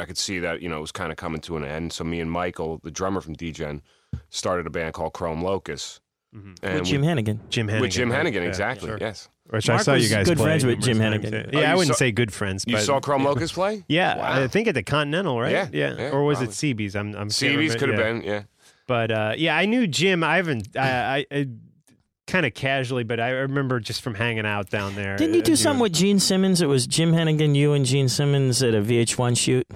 I 0.00 0.04
could 0.04 0.18
see 0.18 0.40
that, 0.40 0.62
you 0.62 0.68
know, 0.68 0.78
it 0.78 0.80
was 0.80 0.92
kind 0.92 1.12
of 1.12 1.16
coming 1.18 1.40
to 1.42 1.56
an 1.56 1.64
end. 1.64 1.92
So 1.92 2.02
me 2.02 2.20
and 2.20 2.30
Michael, 2.30 2.80
the 2.82 2.90
drummer 2.90 3.20
from 3.20 3.34
Degen, 3.34 3.82
started 4.30 4.66
a 4.66 4.70
band 4.70 4.94
called 4.94 5.12
Chrome 5.12 5.42
Locust. 5.42 6.00
Mhm. 6.34 6.56
And 6.62 6.74
With 6.80 6.84
Jim 6.88 7.00
we, 7.02 7.06
Heneghan. 7.06 7.38
Jim 7.50 7.68
Heneghan. 7.68 7.80
with 7.82 7.90
Jim 7.92 8.10
right? 8.10 8.26
Heneghan, 8.26 8.34
Yeah, 8.42 8.48
exactly. 8.48 8.88
sure. 8.88 8.98
Yes. 9.00 9.28
Which 9.50 9.68
Mark 9.68 9.80
I 9.80 9.82
saw 9.82 9.92
was 9.92 10.02
you 10.10 10.16
guys 10.16 10.26
good 10.26 10.38
play 10.38 10.46
friends 10.46 10.64
with 10.64 10.80
Jim 10.80 10.98
numerous 10.98 11.22
times. 11.22 11.34
Heneghan. 11.34 11.52
Yeah, 11.52 11.60
Oh, 11.60 11.72
I 11.72 11.74
wouldn't 11.74 11.94
saw- 11.94 11.98
say 11.98 12.10
good 12.12 12.32
friends. 12.32 12.64
You 12.66 12.76
but, 12.76 12.82
saw 12.82 13.00
Chrome 13.00 13.24
Locust 13.24 13.54
play? 13.54 13.84
Yeah, 13.88 14.16
Wow. 14.16 14.42
I 14.42 14.48
think 14.48 14.66
at 14.66 14.74
the 14.74 14.82
Continental, 14.82 15.38
right? 15.38 15.52
Yeah, 15.52 15.68
yeah. 15.72 15.94
yeah, 15.98 16.10
or 16.10 16.24
was 16.24 16.38
it 16.40 16.46
probably. 16.46 16.86
CB's? 16.86 16.96
I'm, 16.96 17.08
I'm 17.08 17.28
can't 17.28 17.32
CB's 17.32 17.76
could 17.76 17.90
have 17.90 17.98
Yeah. 17.98 18.12
been, 18.12 18.22
yeah. 18.22 18.42
But 18.88 19.10
uh, 19.12 19.34
yeah, 19.36 19.56
I 19.56 19.66
knew 19.66 19.86
Jim. 19.86 20.24
I 20.24 20.36
haven't. 20.36 20.74
I, 20.76 21.16
I, 21.18 21.26
I 21.30 21.46
kind 22.26 22.46
of 22.46 22.54
casually, 22.54 23.04
but 23.04 23.20
I 23.20 23.30
remember 23.30 23.80
just 23.80 24.02
from 24.02 24.14
hanging 24.14 24.46
out 24.46 24.70
down 24.70 24.94
there. 24.94 25.16
Didn't 25.16 25.34
you 25.34 25.42
uh, 25.42 25.44
do 25.44 25.56
something 25.56 25.82
with 25.82 25.92
Gene 25.92 26.18
Simmons? 26.18 26.60
It 26.60 26.66
was 26.66 26.86
Jim 26.86 27.12
Heneghan, 27.12 27.54
you 27.54 27.72
and 27.72 27.84
Gene 27.84 28.08
Simmons 28.08 28.62
at 28.62 28.74
a 28.74 28.80
VH1 28.80 29.36
shoot. 29.36 29.66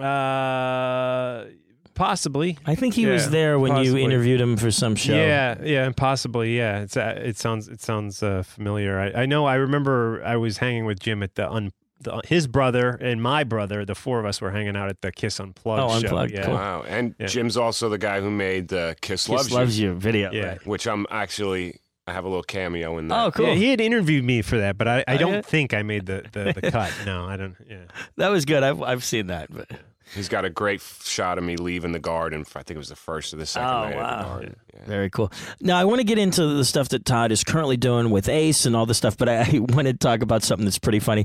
Uh, 0.00 1.46
possibly. 1.94 2.58
I 2.64 2.74
think 2.74 2.94
he 2.94 3.06
was 3.06 3.30
there 3.30 3.58
when 3.58 3.84
you 3.84 3.96
interviewed 3.96 4.40
him 4.40 4.56
for 4.56 4.70
some 4.70 4.96
show. 4.96 5.14
Yeah, 5.14 5.56
yeah, 5.62 5.90
possibly. 5.94 6.56
Yeah, 6.56 6.80
it's 6.80 6.96
uh, 6.96 7.20
it 7.22 7.36
sounds 7.36 7.68
it 7.68 7.80
sounds 7.80 8.22
uh, 8.22 8.42
familiar. 8.42 8.98
I, 8.98 9.22
I 9.22 9.26
know. 9.26 9.44
I 9.44 9.56
remember 9.56 10.22
I 10.24 10.36
was 10.36 10.58
hanging 10.58 10.86
with 10.86 11.00
Jim 11.00 11.22
at 11.22 11.34
the 11.34 11.50
un. 11.50 11.72
The, 12.02 12.20
his 12.26 12.46
brother 12.46 12.90
and 13.00 13.22
my 13.22 13.44
brother, 13.44 13.84
the 13.84 13.94
four 13.94 14.18
of 14.20 14.26
us 14.26 14.40
were 14.40 14.50
hanging 14.50 14.76
out 14.76 14.88
at 14.88 15.00
the 15.00 15.12
Kiss 15.12 15.38
Unplugged 15.40 15.80
Oh, 15.82 15.88
show. 16.00 16.06
Unplugged, 16.06 16.32
Yeah, 16.32 16.44
cool. 16.46 16.54
Wow. 16.54 16.84
And 16.86 17.14
Yeah. 17.18 17.26
Jim's 17.26 17.56
also 17.56 17.88
the 17.88 17.98
guy 17.98 18.20
who 18.20 18.30
made 18.30 18.68
the 18.68 18.96
Kiss, 19.00 19.26
Kiss 19.26 19.28
Loves, 19.28 19.52
loves, 19.52 19.78
you, 19.78 19.90
you 19.90 19.94
video. 19.94 20.30
Yeah. 20.32 20.46
right. 20.46 20.66
which 20.66 20.86
I'm 20.86 21.06
actually 21.10 21.78
I 22.06 22.12
have 22.12 22.24
a 22.24 22.28
little 22.28 22.42
cameo 22.42 22.98
in 22.98 23.06
there. 23.06 23.16
Oh, 23.18 23.30
cool. 23.30 23.46
Yeah, 23.46 23.54
he 23.54 23.68
had 23.70 23.80
interviewed 23.80 24.24
me 24.24 24.42
for 24.42 24.58
that, 24.58 24.76
but 24.76 24.88
I, 24.88 25.04
I 25.06 25.14
Oh, 25.14 25.18
don't 25.18 25.46
think 25.46 25.72
I 25.72 25.82
made 25.84 26.06
the, 26.06 26.24
the, 26.32 26.52
the 26.60 26.70
cut. 26.72 26.92
No, 27.06 27.26
I 27.26 27.36
don't. 27.36 27.54
Yeah. 27.68 27.84
That 28.16 28.28
was 28.30 28.44
good. 28.44 28.64
I've 28.64 28.82
I've 28.82 29.04
seen 29.04 29.28
that. 29.28 29.46
But 29.52 29.70
He's 30.14 30.28
got 30.28 30.44
a 30.44 30.50
great 30.50 30.80
shot 30.80 31.38
of 31.38 31.44
me 31.44 31.56
leaving 31.56 31.92
the 31.92 31.98
garden. 31.98 32.44
I 32.54 32.62
think 32.62 32.76
it 32.76 32.78
was 32.78 32.88
the 32.88 32.96
first 32.96 33.32
or 33.32 33.36
the 33.38 33.46
second 33.46 33.68
Oh, 33.68 33.82
night 33.84 33.96
wow. 33.96 34.02
of 34.02 34.18
the 34.18 34.28
garden. 34.28 34.56
Yeah. 34.74 34.80
Very 34.86 35.10
cool. 35.10 35.32
Now 35.60 35.78
I 35.78 35.84
want 35.84 36.00
to 36.00 36.04
get 36.04 36.18
into 36.18 36.46
the 36.46 36.64
stuff 36.64 36.88
that 36.90 37.04
Todd 37.04 37.32
is 37.32 37.44
currently 37.44 37.76
doing 37.76 38.10
with 38.10 38.28
Ace 38.28 38.66
and 38.66 38.74
all 38.76 38.86
this 38.86 38.98
stuff, 38.98 39.16
but 39.16 39.28
I, 39.28 39.40
I 39.52 39.58
want 39.58 39.86
to 39.88 39.94
talk 39.94 40.22
about 40.22 40.42
something 40.42 40.64
that's 40.64 40.78
pretty 40.78 41.00
funny. 41.00 41.24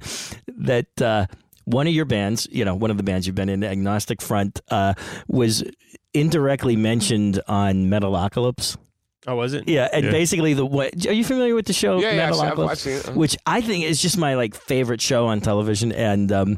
That 0.57 1.01
uh, 1.01 1.25
one 1.65 1.87
of 1.87 1.93
your 1.93 2.05
bands, 2.05 2.47
you 2.51 2.63
know, 2.65 2.75
one 2.75 2.91
of 2.91 2.97
the 2.97 3.03
bands 3.03 3.27
you've 3.27 3.35
been 3.35 3.49
in, 3.49 3.63
Agnostic 3.63 4.21
Front, 4.21 4.61
uh, 4.69 4.93
was 5.27 5.63
indirectly 6.13 6.75
mentioned 6.75 7.41
on 7.47 7.85
Metalocalypse. 7.89 8.77
Oh, 9.29 9.35
was 9.35 9.51
it? 9.53 9.67
Yeah, 9.67 9.89
and 9.91 10.09
basically 10.09 10.53
the 10.53 10.65
what? 10.65 11.05
Are 11.05 11.11
you 11.11 11.25
familiar 11.25 11.53
with 11.53 11.65
the 11.65 11.73
show 11.73 11.99
Yeah, 11.99 12.13
yeah, 12.13 12.29
I've- 12.29 12.39
I've- 12.39 12.55
Metalocalypse? 12.55 12.69
I've 12.69 12.77
seen 12.79 12.93
it. 12.97 13.07
Which 13.15 13.35
I 13.45 13.59
think 13.59 13.83
is 13.83 14.01
just 14.01 14.17
my 14.17 14.35
like 14.35 14.55
favorite 14.55 15.01
show 15.01 15.27
on 15.27 15.41
television. 15.41 15.91
And 15.91 16.31
um, 16.31 16.57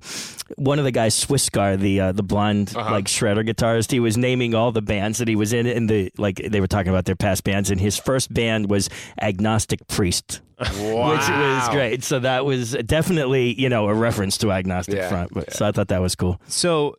one 0.56 0.78
of 0.78 0.86
the 0.86 0.92
guys, 0.92 1.16
Skwisgaar, 1.16 1.80
the 1.80 2.00
uh, 2.00 2.12
the 2.12 2.22
blonde 2.22 2.74
Uh-huh. 2.76 2.92
like 2.92 3.06
shredder 3.06 3.44
guitarist, 3.48 3.92
he 3.92 4.00
was 4.00 4.18
naming 4.18 4.54
all 4.54 4.72
the 4.72 4.84
bands 4.84 5.18
that 5.18 5.28
he 5.28 5.36
was 5.36 5.52
in, 5.52 5.66
and 5.66 5.90
the 5.90 6.12
like 6.20 6.36
they 6.48 6.62
were 6.62 6.68
talking 6.68 6.90
about 6.92 7.06
their 7.06 7.16
past 7.16 7.44
bands. 7.44 7.72
And 7.72 7.82
his 7.82 7.98
first 7.98 8.32
band 8.32 8.70
was 8.70 8.88
Agnostic 9.20 9.88
Priest, 9.88 10.42
Wow. 10.60 11.12
which 11.14 11.28
was 11.28 11.70
great. 11.70 12.04
So 12.04 12.20
that 12.20 12.46
was 12.46 12.74
definitely 12.86 13.60
you 13.60 13.70
know 13.70 13.88
a 13.90 13.96
reference 13.96 14.38
to 14.40 14.52
Agnostic 14.52 14.96
Yeah, 14.96 15.10
Front. 15.10 15.34
But, 15.34 15.54
So 15.54 15.66
I 15.68 15.72
thought 15.72 15.88
that 15.88 16.02
was 16.02 16.14
cool. 16.16 16.40
So 16.48 16.98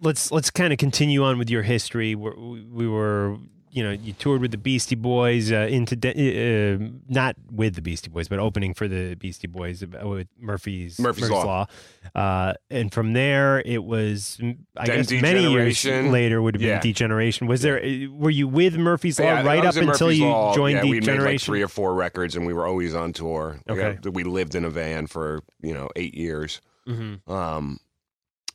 let's 0.00 0.32
let's 0.32 0.50
kind 0.50 0.72
of 0.72 0.78
continue 0.80 1.22
on 1.22 1.38
with 1.38 1.50
your 1.50 1.62
history. 1.62 2.16
We're, 2.16 2.34
we 2.36 2.88
were, 2.88 3.36
you 3.74 3.82
know, 3.82 3.90
you 3.90 4.12
toured 4.12 4.40
with 4.40 4.52
the 4.52 4.56
Beastie 4.56 4.94
Boys 4.94 5.50
uh, 5.50 5.66
into 5.68 5.96
de- 5.96 6.74
uh, 6.74 6.78
not 7.08 7.34
with 7.50 7.74
the 7.74 7.82
Beastie 7.82 8.08
Boys, 8.08 8.28
but 8.28 8.38
opening 8.38 8.72
for 8.72 8.86
the 8.86 9.16
Beastie 9.16 9.48
Boys 9.48 9.82
uh, 9.82 10.06
with 10.08 10.28
Murphy's 10.38 11.00
Murphy's 11.00 11.28
Law. 11.28 11.66
Uh, 12.14 12.52
and 12.70 12.92
from 12.92 13.14
there, 13.14 13.60
it 13.66 13.82
was 13.82 14.38
I 14.76 14.86
Then 14.86 15.02
guess 15.02 15.10
many 15.20 15.50
years 15.50 15.84
later 15.84 16.40
would 16.40 16.54
have 16.54 16.60
been 16.60 16.68
Yeah. 16.68 16.80
D 16.80 16.92
Generation. 16.92 17.48
Was 17.48 17.62
there? 17.62 17.78
uh, 17.84 18.06
Were 18.12 18.30
you 18.30 18.46
with 18.46 18.76
Murphy's 18.76 19.18
Law 19.18 19.26
Yeah, 19.26 19.42
right 19.42 19.64
up 19.64 19.74
until 19.74 20.06
Murphy's 20.06 20.18
you 20.20 20.26
Law. 20.26 20.54
joined 20.54 20.76
yeah, 20.76 20.84
we 20.84 21.00
made 21.00 21.18
like 21.20 21.40
three 21.40 21.62
or 21.62 21.68
four 21.68 21.94
records, 21.94 22.36
and 22.36 22.46
we 22.46 22.52
were 22.52 22.66
always 22.66 22.94
on 22.94 23.12
tour. 23.12 23.58
We 23.66 23.74
Okay. 23.74 23.98
got- 24.00 24.14
we 24.14 24.22
lived 24.22 24.54
in 24.54 24.64
a 24.64 24.70
van 24.70 25.08
for 25.08 25.42
you 25.60 25.74
know 25.74 25.88
eight 25.96 26.14
years. 26.14 26.60
Mhm. 26.86 27.28
Um, 27.28 27.78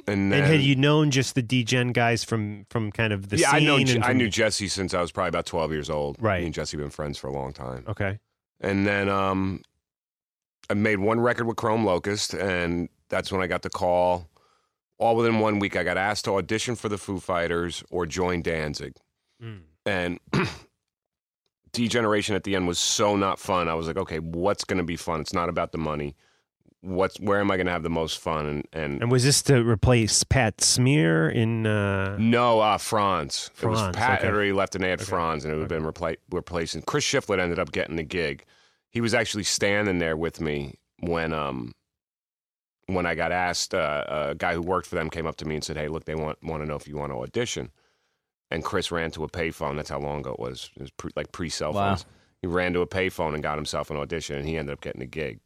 and 0.10 0.32
then 0.32 0.44
And 0.44 0.52
had 0.52 0.62
you 0.62 0.76
known 0.76 1.12
just 1.12 1.36
the 1.36 1.42
Degen 1.42 1.92
guys 1.92 2.24
from 2.24 2.66
from 2.70 2.92
kind 2.92 3.14
of 3.14 3.30
the 3.30 3.38
yeah, 3.38 3.52
I 3.52 3.60
know. 3.60 3.78
I 3.78 4.14
knew 4.14 4.30
Jesse 4.30 4.68
since 4.68 4.94
I 4.94 5.02
was 5.02 5.12
probably 5.12 5.30
about 5.30 5.46
twelve 5.46 5.72
years 5.72 5.90
old. 5.90 6.18
Right. 6.20 6.40
Me 6.42 6.48
and 6.48 6.54
Jesse 6.54 6.78
been 6.78 6.90
friends 6.90 7.18
for 7.18 7.28
a 7.28 7.32
long 7.34 7.54
time. 7.54 7.86
Okay. 7.88 8.20
And 8.62 8.86
then 8.86 9.08
um, 9.08 9.62
I 10.70 10.74
made 10.74 11.00
one 11.00 11.20
record 11.20 11.46
with 11.48 11.56
Chrome 11.56 11.86
Locust, 11.86 12.34
and 12.34 12.90
that's 13.10 13.32
when 13.32 13.42
I 13.42 13.48
got 13.48 13.62
the 13.62 13.70
call. 13.70 14.30
All 14.98 15.16
within 15.16 15.40
one 15.40 15.60
week, 15.60 15.78
I 15.78 15.84
got 15.84 15.98
asked 15.98 16.26
to 16.26 16.36
audition 16.36 16.76
for 16.76 16.90
the 16.90 16.98
Foo 16.98 17.20
Fighters 17.20 17.84
or 17.90 18.06
join 18.06 18.42
Danzig. 18.42 18.96
Mm. 19.42 19.62
And 19.86 20.20
D 21.72 21.88
Generation 21.88 22.36
at 22.36 22.44
the 22.44 22.56
end 22.56 22.68
was 22.68 22.80
so 22.80 23.16
not 23.16 23.40
fun. 23.40 23.70
I 23.70 23.76
was 23.76 23.88
like, 23.88 23.98
okay, 23.98 24.20
what's 24.20 24.66
going 24.66 24.78
to 24.78 24.84
be 24.84 24.98
fun? 24.98 25.22
It's 25.22 25.34
not 25.34 25.48
about 25.48 25.72
the 25.72 25.78
money. 25.78 26.16
What's 26.82 27.20
where 27.20 27.42
am 27.42 27.52
I 27.52 27.58
going 27.58 27.66
to 27.66 27.74
have 27.74 27.84
the 27.84 27.90
most 27.90 28.20
fun? 28.20 28.46
And 28.46 28.68
and, 28.72 29.02
And 29.02 29.12
was 29.12 29.24
this 29.26 29.42
to 29.44 29.62
replace 29.68 30.24
Pat 30.24 30.62
Smear 30.62 31.30
in? 31.30 31.66
Uh, 31.68 32.16
no, 32.18 32.62
uh, 32.62 32.78
Franz. 32.78 33.52
it 33.62 33.66
was 33.66 33.82
Pat 33.96 34.20
okay. 34.20 34.28
had 34.28 34.34
already 34.34 34.54
left, 34.54 34.76
and 34.76 34.84
they 34.84 34.90
had 34.90 35.02
Okay. 35.02 35.10
Franz, 35.10 35.44
and 35.44 35.54
it 35.54 35.58
would 35.58 35.70
have 35.70 35.82
been 35.82 35.84
repla- 35.92 36.18
replacing. 36.32 36.82
Chris 36.84 37.04
Shiflett 37.04 37.40
ended 37.40 37.60
up 37.60 37.74
getting 37.74 37.98
the 37.98 38.04
gig. 38.04 38.46
He 38.92 39.02
was 39.02 39.14
actually 39.14 39.44
standing 39.44 40.00
there 40.00 40.16
with 40.16 40.40
me 40.40 40.76
when 41.02 41.34
um 41.34 41.74
when 42.86 43.06
I 43.06 43.14
got 43.14 43.32
asked. 43.34 43.74
Uh, 43.74 44.06
a 44.32 44.36
guy 44.36 44.54
who 44.54 44.62
worked 44.62 44.88
for 44.88 44.96
them 44.96 45.10
came 45.10 45.28
up 45.28 45.36
to 45.38 45.46
me 45.46 45.56
and 45.56 45.64
said, 45.64 45.76
"Hey, 45.76 45.90
look, 45.90 46.06
they 46.06 46.16
want 46.16 46.42
want 46.44 46.64
to 46.64 46.68
know 46.68 46.76
if 46.76 46.88
you 46.88 46.96
want 46.96 47.12
to 47.12 47.18
audition." 47.18 47.72
And 48.52 48.64
Chris 48.64 48.90
ran 48.90 49.12
to 49.12 49.26
a 49.26 49.30
payphone. 49.30 49.76
That's 49.76 49.90
how 49.90 50.00
long 50.00 50.22
ago 50.22 50.32
it 50.32 50.40
was. 50.40 50.72
It 50.78 50.82
was 50.82 50.92
pre, 50.92 51.12
like 51.18 51.32
pre 51.34 51.50
cell 51.50 51.74
Wow. 51.74 51.98
He 52.42 52.48
ran 52.48 52.72
to 52.74 52.80
a 52.80 52.88
payphone 52.88 53.34
and 53.34 53.44
got 53.44 53.58
himself 53.58 53.92
an 53.92 53.98
audition, 53.98 54.38
and 54.38 54.48
he 54.48 54.56
ended 54.58 54.72
up 54.72 54.80
getting 54.82 55.02
the 55.02 55.06
gig. 55.06 55.40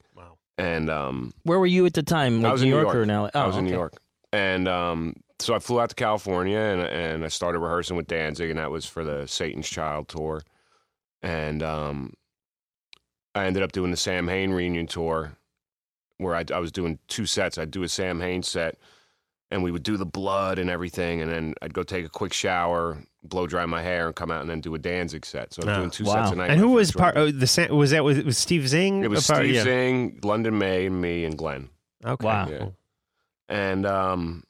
And 0.57 0.89
um, 0.89 1.33
Where 1.43 1.59
were 1.59 1.65
you 1.65 1.85
at 1.85 1.93
the 1.93 2.03
time? 2.03 2.41
Like 2.41 2.49
I 2.49 2.53
was 2.53 2.61
New 2.61 2.67
in 2.67 2.71
New 2.71 2.81
York, 2.81 2.93
York. 2.93 3.07
or 3.09 3.21
LA? 3.23 3.29
Oh, 3.33 3.39
I 3.39 3.47
was 3.47 3.57
in 3.57 3.65
New. 3.65 3.71
York, 3.71 3.93
and 4.31 4.67
um, 4.67 5.15
so 5.39 5.55
I 5.55 5.59
flew 5.59 5.79
out 5.79 5.89
to 5.89 5.95
California, 5.95 6.59
and 6.59 6.81
and 6.81 7.25
I 7.25 7.27
started 7.29 7.59
rehearsing 7.59 7.97
with 7.97 8.07
Danzig, 8.07 8.49
and 8.49 8.59
that 8.59 8.71
was 8.71 8.85
for 8.85 9.03
the 9.03 9.27
Satan's 9.27 9.67
Child 9.67 10.09
tour, 10.09 10.41
and 11.23 11.63
um, 11.63 12.13
I 13.33 13.45
ended 13.45 13.63
up 13.63 13.71
doing 13.71 13.91
the 13.91 13.97
Samhain 13.97 14.51
reunion 14.51 14.85
tour, 14.85 15.37
where 16.17 16.35
I, 16.35 16.45
I 16.53 16.59
was 16.59 16.71
doing 16.71 16.99
two 17.07 17.25
sets. 17.25 17.57
I'd 17.57 17.71
do 17.71 17.83
a 17.83 17.89
Samhain 17.89 18.43
set, 18.43 18.77
and 19.49 19.63
we 19.63 19.71
would 19.71 19.83
do 19.83 19.97
the 19.97 20.05
blood 20.05 20.59
and 20.59 20.69
everything, 20.69 21.21
and 21.21 21.31
then 21.31 21.53
I'd 21.63 21.73
go 21.73 21.81
take 21.83 22.05
a 22.05 22.09
quick 22.09 22.33
shower, 22.33 23.03
blow 23.24 23.47
dry 23.47 23.65
my 23.65 23.82
hair, 23.82 24.07
and 24.07 24.15
come 24.15 24.32
out 24.32 24.41
and 24.41 24.49
then 24.49 24.61
do 24.61 24.76
a 24.76 24.80
Danzig 24.80 25.26
set. 25.26 25.53
So 25.53 25.63
I'm 25.63 25.69
Ah, 25.69 25.78
doing 25.78 25.89
two 25.91 26.03
wow. 26.05 26.24
sets 26.24 26.32
a 26.32 26.36
night. 26.36 26.49
and 26.51 26.59
who 26.59 26.69
was 26.71 26.91
part? 26.91 27.15
record. 27.15 27.36
Oh, 27.36 27.38
the 27.39 27.47
sa- 27.47 27.67
was 27.74 27.91
that 27.91 28.03
was, 28.03 28.21
was 28.24 28.38
Steve 28.38 28.67
Zing? 28.67 29.03
It 29.03 29.09
was 29.09 29.26
part? 29.28 29.43
Steve 29.43 29.55
yeah. 29.55 29.63
Zing, 29.63 30.19
London 30.24 30.57
May, 30.57 30.86
and 30.88 31.01
me, 31.01 31.24
and 31.26 31.38
Glenn. 31.38 31.69
Okay. 32.05 32.26
Wow. 32.26 32.47
Yeah. 32.49 32.67
and 33.49 33.86
um 33.86 34.43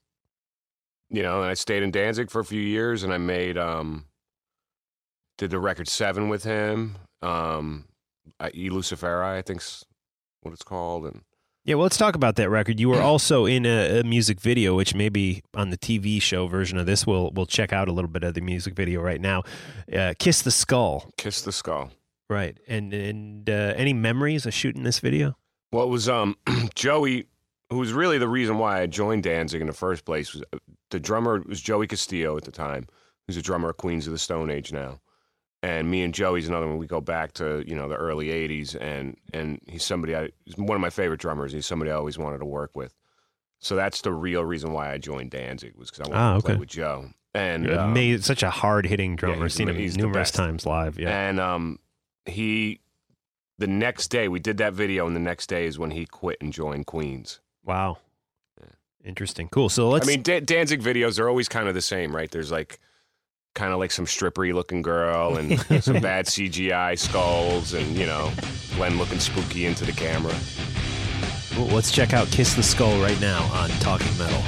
you 1.09 1.21
know 1.21 1.41
and 1.41 1.49
i 1.51 1.53
stayed 1.55 1.83
in 1.83 1.91
danzig 1.91 2.29
for 2.31 2.39
a 2.39 2.45
few 2.45 2.61
years 2.61 3.03
and 3.03 3.11
i 3.13 3.17
made 3.17 3.57
um 3.57 4.05
did 5.37 5.49
the 5.51 5.59
record 5.59 5.87
seven 5.87 6.29
with 6.29 6.43
him 6.43 6.95
um 7.21 7.85
I, 8.39 8.49
e 8.55 8.69
luciferi 8.69 9.37
i 9.37 9.41
think's 9.41 9.83
what 10.41 10.51
it's 10.53 10.63
called 10.63 11.05
and 11.05 11.21
Yeah, 11.65 11.75
well, 11.75 11.83
let's 11.83 11.97
talk 11.97 12.15
about 12.15 12.35
that 12.35 12.49
record. 12.49 12.79
You 12.79 12.89
were 12.89 13.01
also 13.11 13.45
in 13.45 13.65
a, 13.65 13.99
a 13.99 14.03
music 14.03 14.39
video, 14.41 14.75
which 14.75 14.93
maybe 14.93 15.43
on 15.53 15.69
the 15.69 15.77
TV 15.77 16.21
show 16.21 16.47
version 16.47 16.77
of 16.77 16.85
this, 16.85 17.07
we'll 17.07 17.31
we'll 17.33 17.45
check 17.45 17.71
out 17.71 17.87
a 17.87 17.91
little 17.91 18.09
bit 18.09 18.23
of 18.23 18.33
the 18.33 18.41
music 18.41 18.75
video 18.75 19.01
right 19.01 19.21
now. 19.21 19.43
Uh, 19.93 20.13
Kiss 20.19 20.41
the 20.41 20.51
Skull, 20.51 21.11
kiss 21.17 21.41
the 21.41 21.51
skull 21.51 21.91
right? 22.29 22.57
And 22.67 22.93
and 22.93 23.49
uh, 23.49 23.73
any 23.75 23.93
memories 23.93 24.45
of 24.45 24.53
shooting 24.53 24.83
this 24.83 24.99
video? 24.99 25.35
well 25.71 25.85
it 25.85 25.89
was 25.89 26.07
um 26.07 26.37
joey 26.75 27.25
who 27.69 27.79
was 27.79 27.91
really 27.91 28.19
the 28.19 28.27
reason 28.27 28.59
why 28.59 28.79
i 28.79 28.85
joined 28.85 29.23
danzig 29.23 29.59
in 29.59 29.65
the 29.65 29.73
first 29.73 30.05
place 30.05 30.31
was 30.31 30.43
uh, 30.53 30.59
the 30.91 30.99
drummer 30.99 31.41
was 31.47 31.59
joey 31.59 31.87
castillo 31.87 32.37
at 32.37 32.43
the 32.43 32.51
time 32.51 32.85
who's 33.25 33.37
a 33.37 33.41
drummer 33.41 33.71
of 33.71 33.77
queens 33.77 34.05
of 34.05 34.13
the 34.13 34.19
stone 34.19 34.51
age 34.51 34.71
now 34.71 34.99
and 35.63 35.89
me 35.89 36.03
and 36.03 36.13
Joey's 36.13 36.47
another 36.47 36.67
one. 36.67 36.77
We 36.77 36.85
go 36.85 37.01
back 37.01 37.31
to 37.33 37.63
you 37.67 37.75
know 37.75 37.87
the 37.89 37.95
early 37.95 38.27
'80s, 38.27 38.75
and 38.79 39.17
and 39.33 39.59
he's 39.67 39.83
somebody 39.83 40.15
I 40.15 40.29
he's 40.45 40.55
one 40.57 40.75
of 40.75 40.81
my 40.81 40.91
favorite 40.91 41.19
drummers. 41.19 41.51
He's 41.53 41.65
somebody 41.65 41.89
I 41.89 41.95
always 41.95 42.19
wanted 42.19 42.37
to 42.39 42.45
work 42.45 42.75
with. 42.75 42.93
So 43.59 43.75
that's 43.75 44.01
the 44.01 44.11
real 44.11 44.43
reason 44.45 44.73
why 44.73 44.91
I 44.91 44.97
joined 44.99 45.31
Danzig 45.31 45.73
was 45.77 45.89
because 45.89 46.07
I 46.07 46.11
wanted 46.11 46.21
Ah, 46.21 46.35
to 46.35 46.41
play 46.43 46.55
with 46.57 46.69
Joe. 46.69 47.09
And 47.33 47.65
Yeah, 47.65 47.85
um, 47.85 47.97
Ama- 47.97 48.21
such 48.21 48.43
a 48.43 48.49
hard 48.51 48.85
hitting 48.85 49.15
drummer. 49.15 49.43
he's 49.45 49.53
Seen 49.55 49.69
him 49.69 49.77
numerous 49.95 50.29
times 50.31 50.65
live. 50.67 50.99
Yeah. 50.99 51.09
and 51.09 51.39
um, 51.39 51.79
he 52.25 52.81
the 53.57 53.65
next 53.67 54.09
day 54.09 54.27
we 54.27 54.39
did 54.39 54.57
that 54.57 54.73
video, 54.73 55.07
and 55.07 55.15
the 55.15 55.19
next 55.21 55.47
day 55.47 55.65
is 55.65 55.79
when 55.79 55.91
he 55.91 56.05
quit 56.05 56.37
and 56.41 56.51
joined 56.53 56.85
Queens. 56.85 57.39
wow. 57.63 57.97
Interesting. 59.05 59.49
Cool. 59.49 59.67
So 59.67 59.89
let's. 59.89 60.07
I 60.07 60.11
mean, 60.11 60.21
Dan- 60.21 60.45
Danzig 60.45 60.81
videos 60.81 61.19
are 61.19 61.27
always 61.27 61.49
kind 61.49 61.67
of 61.67 61.73
the 61.73 61.81
same, 61.81 62.15
right? 62.15 62.31
There's 62.31 62.51
like 62.53 62.79
kind 63.53 63.73
of 63.73 63.79
like 63.79 63.91
some 63.91 64.05
strippery 64.05 64.53
looking 64.53 64.81
girl 64.81 65.37
and 65.37 65.59
some 65.83 65.99
bad 65.99 66.25
CGI 66.25 66.97
skulls, 66.97 67.73
and 67.73 67.95
you 67.95 68.05
know, 68.05 68.31
Glenn 68.75 68.97
looking 68.97 69.19
spooky 69.19 69.65
into 69.65 69.85
the 69.85 69.91
camera. 69.91 70.33
Well, 71.57 71.67
let's 71.67 71.91
check 71.91 72.13
out 72.13 72.27
Kiss 72.29 72.55
the 72.55 72.63
Skull 72.63 72.99
right 72.99 73.19
now 73.21 73.43
on 73.53 73.69
Talking 73.79 74.17
Metal. 74.17 74.41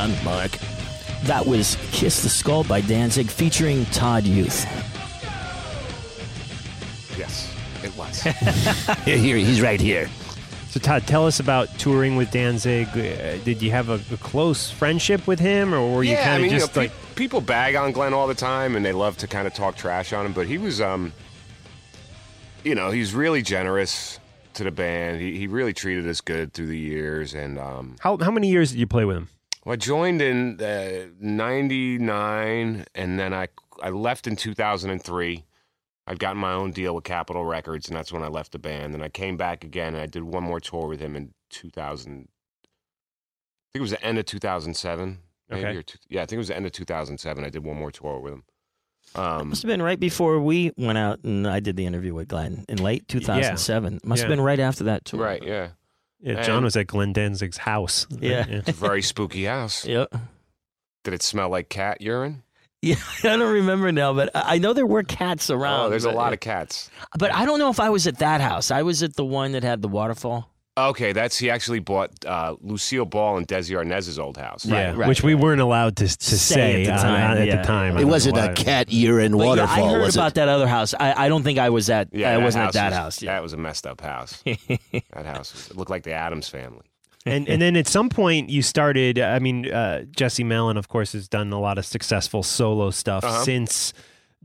John, 0.00 0.24
Mark. 0.24 0.52
That 1.24 1.44
was 1.44 1.76
Kiss 1.92 2.22
the 2.22 2.30
Skull 2.30 2.64
by 2.64 2.80
Danzig 2.80 3.26
featuring 3.28 3.84
Todd 3.86 4.24
Youth. 4.24 4.64
Yes, 7.18 7.54
it 7.84 7.94
was. 7.98 8.22
Here, 9.04 9.18
here, 9.18 9.36
he's 9.36 9.60
right 9.60 9.78
here. 9.78 10.08
So 10.70 10.80
Todd, 10.80 11.06
tell 11.06 11.26
us 11.26 11.38
about 11.38 11.68
touring 11.78 12.16
with 12.16 12.30
Danzig. 12.30 12.88
Uh, 12.88 13.44
did 13.44 13.60
you 13.60 13.72
have 13.72 13.90
a, 13.90 14.00
a 14.14 14.16
close 14.16 14.70
friendship 14.70 15.26
with 15.26 15.38
him, 15.38 15.74
or 15.74 15.96
were 15.96 16.02
you 16.02 16.12
yeah, 16.12 16.24
kind 16.24 16.36
I 16.36 16.46
mean, 16.46 16.50
just 16.50 16.74
you 16.74 16.82
know, 16.82 16.86
like? 16.86 16.92
pe- 16.92 17.14
people 17.16 17.42
bag 17.42 17.76
on 17.76 17.92
Glenn 17.92 18.14
all 18.14 18.26
the 18.26 18.34
time, 18.34 18.76
and 18.76 18.84
they 18.86 18.92
love 18.92 19.18
to 19.18 19.26
kind 19.26 19.46
of 19.46 19.52
talk 19.52 19.76
trash 19.76 20.14
on 20.14 20.24
him. 20.24 20.32
But 20.32 20.46
he 20.46 20.56
was, 20.56 20.80
um, 20.80 21.12
you 22.64 22.74
know, 22.74 22.90
he's 22.90 23.12
really 23.12 23.42
generous 23.42 24.18
to 24.54 24.64
the 24.64 24.70
band. 24.70 25.20
He, 25.20 25.36
he 25.36 25.46
really 25.46 25.74
treated 25.74 26.08
us 26.08 26.22
good 26.22 26.54
through 26.54 26.68
the 26.68 26.78
years, 26.78 27.34
and 27.34 27.58
um, 27.58 27.96
How 28.00 28.16
how 28.16 28.30
many 28.30 28.48
years 28.48 28.70
did 28.70 28.80
you 28.80 28.86
play 28.86 29.04
with 29.04 29.18
him? 29.18 29.28
Well, 29.64 29.72
I 29.74 29.76
joined 29.76 30.22
in 30.22 30.60
uh, 30.60 31.06
'99, 31.20 32.84
and 32.94 33.18
then 33.18 33.34
I 33.34 33.48
I 33.82 33.90
left 33.90 34.26
in 34.26 34.36
2003. 34.36 35.44
I'd 36.06 36.18
gotten 36.18 36.38
my 36.38 36.52
own 36.52 36.72
deal 36.72 36.94
with 36.94 37.04
Capitol 37.04 37.44
Records, 37.44 37.88
and 37.88 37.96
that's 37.96 38.12
when 38.12 38.22
I 38.22 38.28
left 38.28 38.52
the 38.52 38.58
band. 38.58 38.94
And 38.94 39.02
I 39.02 39.08
came 39.08 39.36
back 39.36 39.62
again, 39.64 39.94
and 39.94 40.02
I 40.02 40.06
did 40.06 40.22
one 40.24 40.42
more 40.42 40.58
tour 40.60 40.88
with 40.88 40.98
him 41.00 41.14
in 41.14 41.32
2000. 41.50 42.12
I 42.12 43.72
think 43.72 43.80
it 43.80 43.80
was 43.80 43.90
the 43.92 44.02
end 44.04 44.18
of 44.18 44.24
2007. 44.26 45.18
Maybe, 45.48 45.64
Okay. 45.66 45.76
or 45.76 45.82
two, 45.82 45.98
yeah, 46.08 46.22
I 46.22 46.26
think 46.26 46.34
it 46.34 46.38
was 46.38 46.48
the 46.48 46.56
end 46.56 46.66
of 46.66 46.72
2007. 46.72 47.44
I 47.44 47.48
did 47.50 47.64
one 47.64 47.76
more 47.76 47.90
tour 47.90 48.18
with 48.20 48.32
him. 48.34 48.44
Um, 49.16 49.48
Must 49.48 49.62
have 49.62 49.68
been 49.68 49.82
right 49.82 49.98
before 49.98 50.38
we 50.40 50.70
went 50.76 50.96
out 50.98 51.24
and 51.24 51.46
I 51.48 51.58
did 51.58 51.74
the 51.76 51.86
interview 51.86 52.14
with 52.14 52.28
Glenn 52.28 52.64
in 52.68 52.78
late 52.80 53.08
2007. 53.08 53.98
Must 54.04 54.22
have 54.22 54.28
been 54.28 54.40
right 54.40 54.60
after 54.60 54.84
that 54.84 55.04
tour. 55.04 55.20
right, 55.20 55.42
yeah. 55.42 55.70
Yeah, 56.22 56.42
John 56.42 56.64
was 56.64 56.76
at 56.76 56.86
Glenn 56.86 57.12
Danzig's 57.12 57.56
house. 57.56 58.06
Yeah. 58.10 58.44
It's 58.48 58.68
a 58.70 58.72
very 58.72 59.02
spooky 59.02 59.44
house. 59.44 59.86
Yep. 59.86 60.14
Did 61.04 61.14
it 61.14 61.22
smell 61.22 61.48
like 61.48 61.68
cat 61.68 62.00
urine? 62.00 62.42
Yeah, 62.82 62.96
I 63.24 63.36
don't 63.36 63.52
remember 63.52 63.92
now, 63.92 64.12
but 64.12 64.34
I 64.34 64.56
I 64.56 64.58
know 64.58 64.72
there 64.72 64.86
were 64.86 65.02
cats 65.02 65.50
oh, 65.50 65.56
around. 65.56 65.86
Oh, 65.86 65.90
there's 65.90 66.04
a 66.04 66.10
lot 66.10 66.32
of 66.32 66.40
cats. 66.40 66.90
But 67.18 67.32
I 67.34 67.44
don't 67.44 67.58
know 67.58 67.70
if 67.70 67.80
I 67.80 67.90
was 67.90 68.06
at 68.06 68.18
that 68.18 68.40
house. 68.40 68.70
I 68.70 68.82
was 68.82 69.02
at 69.02 69.16
the 69.16 69.24
one 69.24 69.52
that 69.52 69.62
had 69.62 69.82
the 69.82 69.88
waterfall. 69.88 70.50
Okay, 70.88 71.12
that's 71.12 71.38
he 71.38 71.50
actually 71.50 71.78
bought 71.78 72.10
uh, 72.24 72.56
Lucille 72.60 73.04
Ball 73.04 73.36
and 73.36 73.46
Desi 73.46 73.76
Arnaz's 73.76 74.18
old 74.18 74.36
house. 74.36 74.64
Yeah, 74.66 74.94
right, 74.96 75.08
which 75.08 75.22
we 75.22 75.34
weren't 75.34 75.60
allowed 75.60 75.96
to 75.96 76.06
to 76.08 76.38
Say 76.38 76.54
say, 76.54 76.82
at 76.82 76.86
the 76.86 76.92
on- 76.92 76.98
time, 77.00 77.30
on- 77.32 77.38
at 77.38 77.46
yeah. 77.46 77.56
the 77.56 77.62
time. 77.62 77.96
It 77.98 78.04
wasn't 78.06 78.36
a 78.38 78.52
cat 78.54 78.92
urine 78.92 79.32
But 79.32 79.38
yeah, 79.38 79.46
waterfall, 79.46 79.88
I 79.88 79.92
heard 79.92 80.02
was 80.02 80.16
about 80.16 80.32
it? 80.32 80.34
that 80.36 80.48
other 80.48 80.66
house. 80.66 80.94
I, 80.98 81.26
I 81.26 81.28
don't 81.28 81.42
think 81.42 81.58
I 81.58 81.70
was 81.70 81.88
at. 81.90 82.08
Yeah, 82.12 82.30
I 82.30 82.36
that 82.36 82.42
wasn't 82.42 82.62
at 82.62 82.64
house 82.66 82.74
that 82.74 82.88
was- 82.90 82.96
house. 82.98 83.22
Yeah. 83.22 83.34
That 83.34 83.42
was 83.42 83.52
a 83.52 83.56
messed 83.56 83.86
up 83.86 84.00
house. 84.00 84.42
that 84.44 85.26
house 85.26 85.52
was, 85.52 85.68
it 85.70 85.76
looked 85.76 85.90
like 85.90 86.02
the 86.04 86.12
Addams 86.12 86.48
family. 86.48 86.86
and 87.26 87.48
and 87.48 87.60
then 87.60 87.76
at 87.76 87.86
some 87.86 88.08
point 88.08 88.48
you 88.50 88.62
started. 88.62 89.18
I 89.18 89.38
mean, 89.40 89.70
uh, 89.70 90.04
Jesse 90.16 90.44
Malin, 90.44 90.76
of 90.76 90.88
course, 90.88 91.12
has 91.12 91.28
done 91.28 91.52
a 91.52 91.60
lot 91.60 91.76
of 91.78 91.84
successful 91.84 92.42
solo 92.42 92.90
stuff 92.90 93.24
Uh-huh. 93.24 93.42
since 93.44 93.92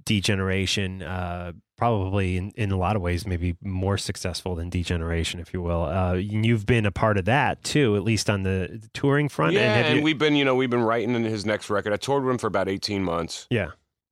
D 0.06 0.20
Generation. 0.22 1.02
Uh, 1.02 1.54
probably 1.78 2.38
in, 2.38 2.52
in 2.56 2.72
a 2.72 2.78
lot 2.78 2.96
of 2.96 3.02
ways, 3.02 3.28
maybe 3.28 3.56
more 3.62 3.98
successful 3.98 4.56
than 4.56 4.70
D 4.70 4.84
Generation, 4.84 5.40
if 5.40 5.54
you 5.54 5.62
will. 5.62 5.84
Uh, 5.84 6.14
you've 6.14 6.66
been 6.66 6.86
a 6.86 6.92
part 6.92 7.18
of 7.18 7.26
that 7.26 7.64
too, 7.64 7.96
at 7.96 8.04
least 8.04 8.30
on 8.30 8.44
the 8.44 8.82
touring 8.94 9.28
front. 9.30 9.54
yeah, 9.54 9.76
have 9.76 9.86
and 9.88 9.98
you- 9.98 10.04
we've 10.04 10.18
been, 10.18 10.36
you 10.36 10.46
know, 10.46 10.56
we've 10.56 10.70
been 10.70 10.84
writing 10.84 11.16
in 11.16 11.24
his 11.24 11.46
next 11.46 11.70
record. 11.70 11.92
I 11.94 11.98
toured 11.98 12.24
with 12.24 12.32
him 12.32 12.38
for 12.38 12.48
about 12.48 12.70
18 12.70 13.04
months, 13.04 13.48
yeah. 13.50 13.72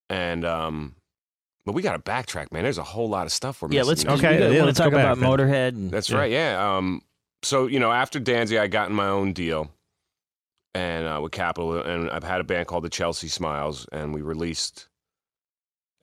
and 0.10 0.44
um, 0.46 0.96
but 1.66 1.74
we 1.74 1.82
got 1.82 1.94
to 1.94 2.00
backtrack, 2.00 2.52
man. 2.52 2.64
There's 2.64 2.78
a 2.78 2.84
whole 2.84 3.08
lot 3.10 3.26
of 3.26 3.32
stuff 3.32 3.62
we're 3.62 3.70
Yeah, 3.72 3.82
missing. 3.82 4.08
let's. 4.10 4.20
Okay, 4.20 4.36
Okay, 4.36 4.40
yeah, 4.40 4.56
want 4.58 4.66
let's 4.66 4.78
to 4.80 4.84
go 4.86 4.90
talk 4.90 5.00
about 5.00 5.20
then. 5.20 5.30
Motorhead. 5.30 5.68
And, 5.70 5.92
That's 5.92 6.10
Yeah. 6.10 6.18
right. 6.18 6.32
Yeah. 6.32 6.76
Um. 6.78 7.02
So 7.44 7.68
you 7.68 7.80
know, 7.80 7.92
after 7.92 8.20
Danzig, 8.20 8.58
I 8.58 8.68
got 8.68 8.90
in 8.90 8.96
my 8.96 9.08
own 9.08 9.32
deal, 9.34 9.72
and 10.76 11.08
uh, 11.08 11.20
with 11.22 11.32
Capitol, 11.32 11.78
and 11.82 12.10
I've 12.10 12.24
had 12.24 12.42
a 12.42 12.44
band 12.44 12.68
called 12.68 12.84
the 12.84 12.90
Chelsea 12.90 13.28
Smiles, 13.30 13.88
and 13.92 14.14
we 14.14 14.22
released 14.22 14.88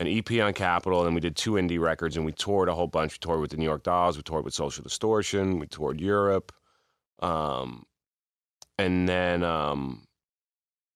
an 0.00 0.08
EP 0.08 0.28
on 0.40 0.52
Capitol, 0.54 0.98
and 1.00 1.06
then 1.08 1.14
we 1.14 1.20
did 1.20 1.36
two 1.36 1.52
indie 1.52 1.78
records, 1.78 2.16
and 2.16 2.26
we 2.26 2.32
toured 2.32 2.68
a 2.68 2.74
whole 2.74 2.88
bunch. 2.88 3.12
We 3.14 3.18
toured 3.18 3.40
with 3.40 3.50
the 3.52 3.56
New 3.58 3.64
York 3.64 3.84
Dolls, 3.84 4.16
we 4.16 4.22
toured 4.24 4.44
with 4.44 4.54
Social 4.54 4.82
Distortion, 4.82 5.58
we 5.60 5.66
toured 5.68 6.00
Europe, 6.00 6.52
um, 7.20 7.84
and 8.78 9.08
then 9.08 9.44
um, 9.44 10.02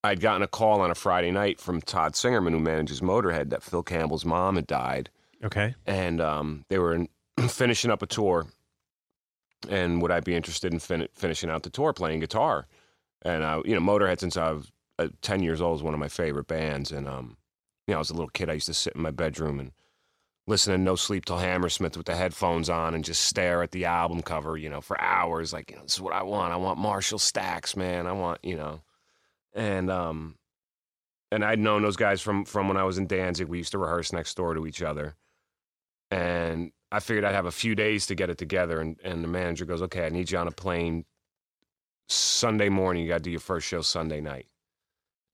I'd 0.03 0.21
gotten 0.21 0.43
a 0.43 0.49
call 0.49 0.81
on 0.81 0.91
a 0.91 0.95
Friday 0.95 1.31
night 1.31 1.61
from 1.61 1.81
Todd 1.81 2.15
Singerman, 2.15 2.51
who 2.53 2.59
manages 2.59 3.01
Motorhead, 3.01 3.51
that 3.51 3.63
Phil 3.63 3.83
Campbell's 3.83 4.25
mom 4.25 4.57
had 4.57 4.67
died 4.67 5.11
Okay. 5.45 5.75
and 5.87 6.21
um, 6.23 6.65
they 6.71 6.79
were 6.79 6.95
in, 6.95 7.09
finishing 7.49 7.91
up 7.91 8.03
a 8.03 8.07
tour. 8.07 8.47
And 9.69 10.03
would 10.03 10.11
I 10.11 10.21
be 10.21 10.35
interested 10.35 10.73
in 10.73 10.79
fin- 10.79 11.09
finishing 11.15 11.49
out 11.51 11.63
the 11.63 11.71
tour 11.71 11.93
playing 11.95 12.21
guitar? 12.21 12.67
And 13.23 13.43
I, 13.45 13.61
you 13.65 13.75
know, 13.75 13.81
Motorhead 13.81 14.21
since 14.21 14.37
I 14.37 14.53
was 14.53 14.71
uh, 14.99 15.09
ten 15.23 15.43
years 15.43 15.61
old 15.63 15.79
is 15.79 15.83
one 15.83 15.95
of 15.95 16.01
my 16.01 16.09
favorite 16.09 16.47
bands. 16.47 16.93
And 16.93 17.09
um, 17.09 17.39
you 17.87 17.93
know, 17.93 17.97
I 17.97 17.99
was 17.99 18.11
a 18.11 18.15
little 18.15 18.29
kid. 18.29 18.51
I 18.51 18.55
used 18.55 18.67
to 18.67 18.75
sit 18.75 18.95
in 18.95 19.03
my 19.03 19.11
bedroom 19.11 19.61
and 19.61 19.73
listen 20.47 20.73
to 20.73 20.79
No 20.79 20.97
Sleep 20.97 21.25
Till 21.25 21.39
Hammersmith 21.39 21.97
with 21.97 22.07
the 22.07 22.17
headphones 22.17 22.71
on 22.71 22.95
and 22.95 23.05
just 23.05 23.25
stare 23.25 23.63
at 23.63 23.73
the 23.73 23.85
album 23.87 24.23
cover, 24.23 24.57
you 24.57 24.71
know, 24.71 24.81
for 24.81 25.01
hours. 25.01 25.53
Like, 25.53 25.71
you 25.71 25.77
know, 25.77 25.83
this 25.83 25.95
is 25.95 26.01
what 26.01 26.15
I 26.15 26.23
want. 26.23 26.53
I 26.53 26.57
want 26.57 26.79
Marshall 26.79 27.19
Stacks, 27.19 27.77
man. 27.77 28.07
I 28.07 28.13
want, 28.13 28.41
you 28.43 28.57
know, 28.57 28.83
and 29.55 29.91
um, 29.91 30.37
and 31.31 31.45
I'd 31.45 31.59
known 31.59 31.83
those 31.83 31.97
guys 31.97 32.21
from 32.21 32.45
from 32.45 32.69
when 32.69 32.77
I 32.77 32.85
was 32.85 32.99
in 32.99 33.07
Danzig. 33.07 33.49
We 33.49 33.59
used 33.59 33.73
to 33.73 33.79
rehearse 33.79 34.13
next 34.13 34.37
door 34.37 34.55
to 34.55 34.67
each 34.67 34.83
other 34.83 35.17
and 36.11 36.71
I 36.93 37.01
figured 37.01 37.25
I'd 37.25 37.35
have 37.35 37.47
a 37.47 37.51
few 37.53 37.75
days 37.75 38.07
to 38.07 38.15
get 38.15 38.31
it 38.31 38.39
together. 38.39 38.81
And, 38.81 38.99
and 39.03 39.25
the 39.25 39.29
manager 39.29 39.65
goes, 39.65 39.83
"Okay, 39.83 40.07
I 40.07 40.11
need 40.11 40.31
you 40.31 40.39
on 40.39 40.49
a 40.49 40.53
plane 40.53 41.05
Sunday 42.09 42.69
morning. 42.69 43.03
You 43.03 43.09
got 43.09 43.19
to 43.19 43.23
do 43.25 43.31
your 43.31 43.41
first 43.41 43.67
show 43.67 43.81
Sunday 43.81 44.21
night." 44.21 44.47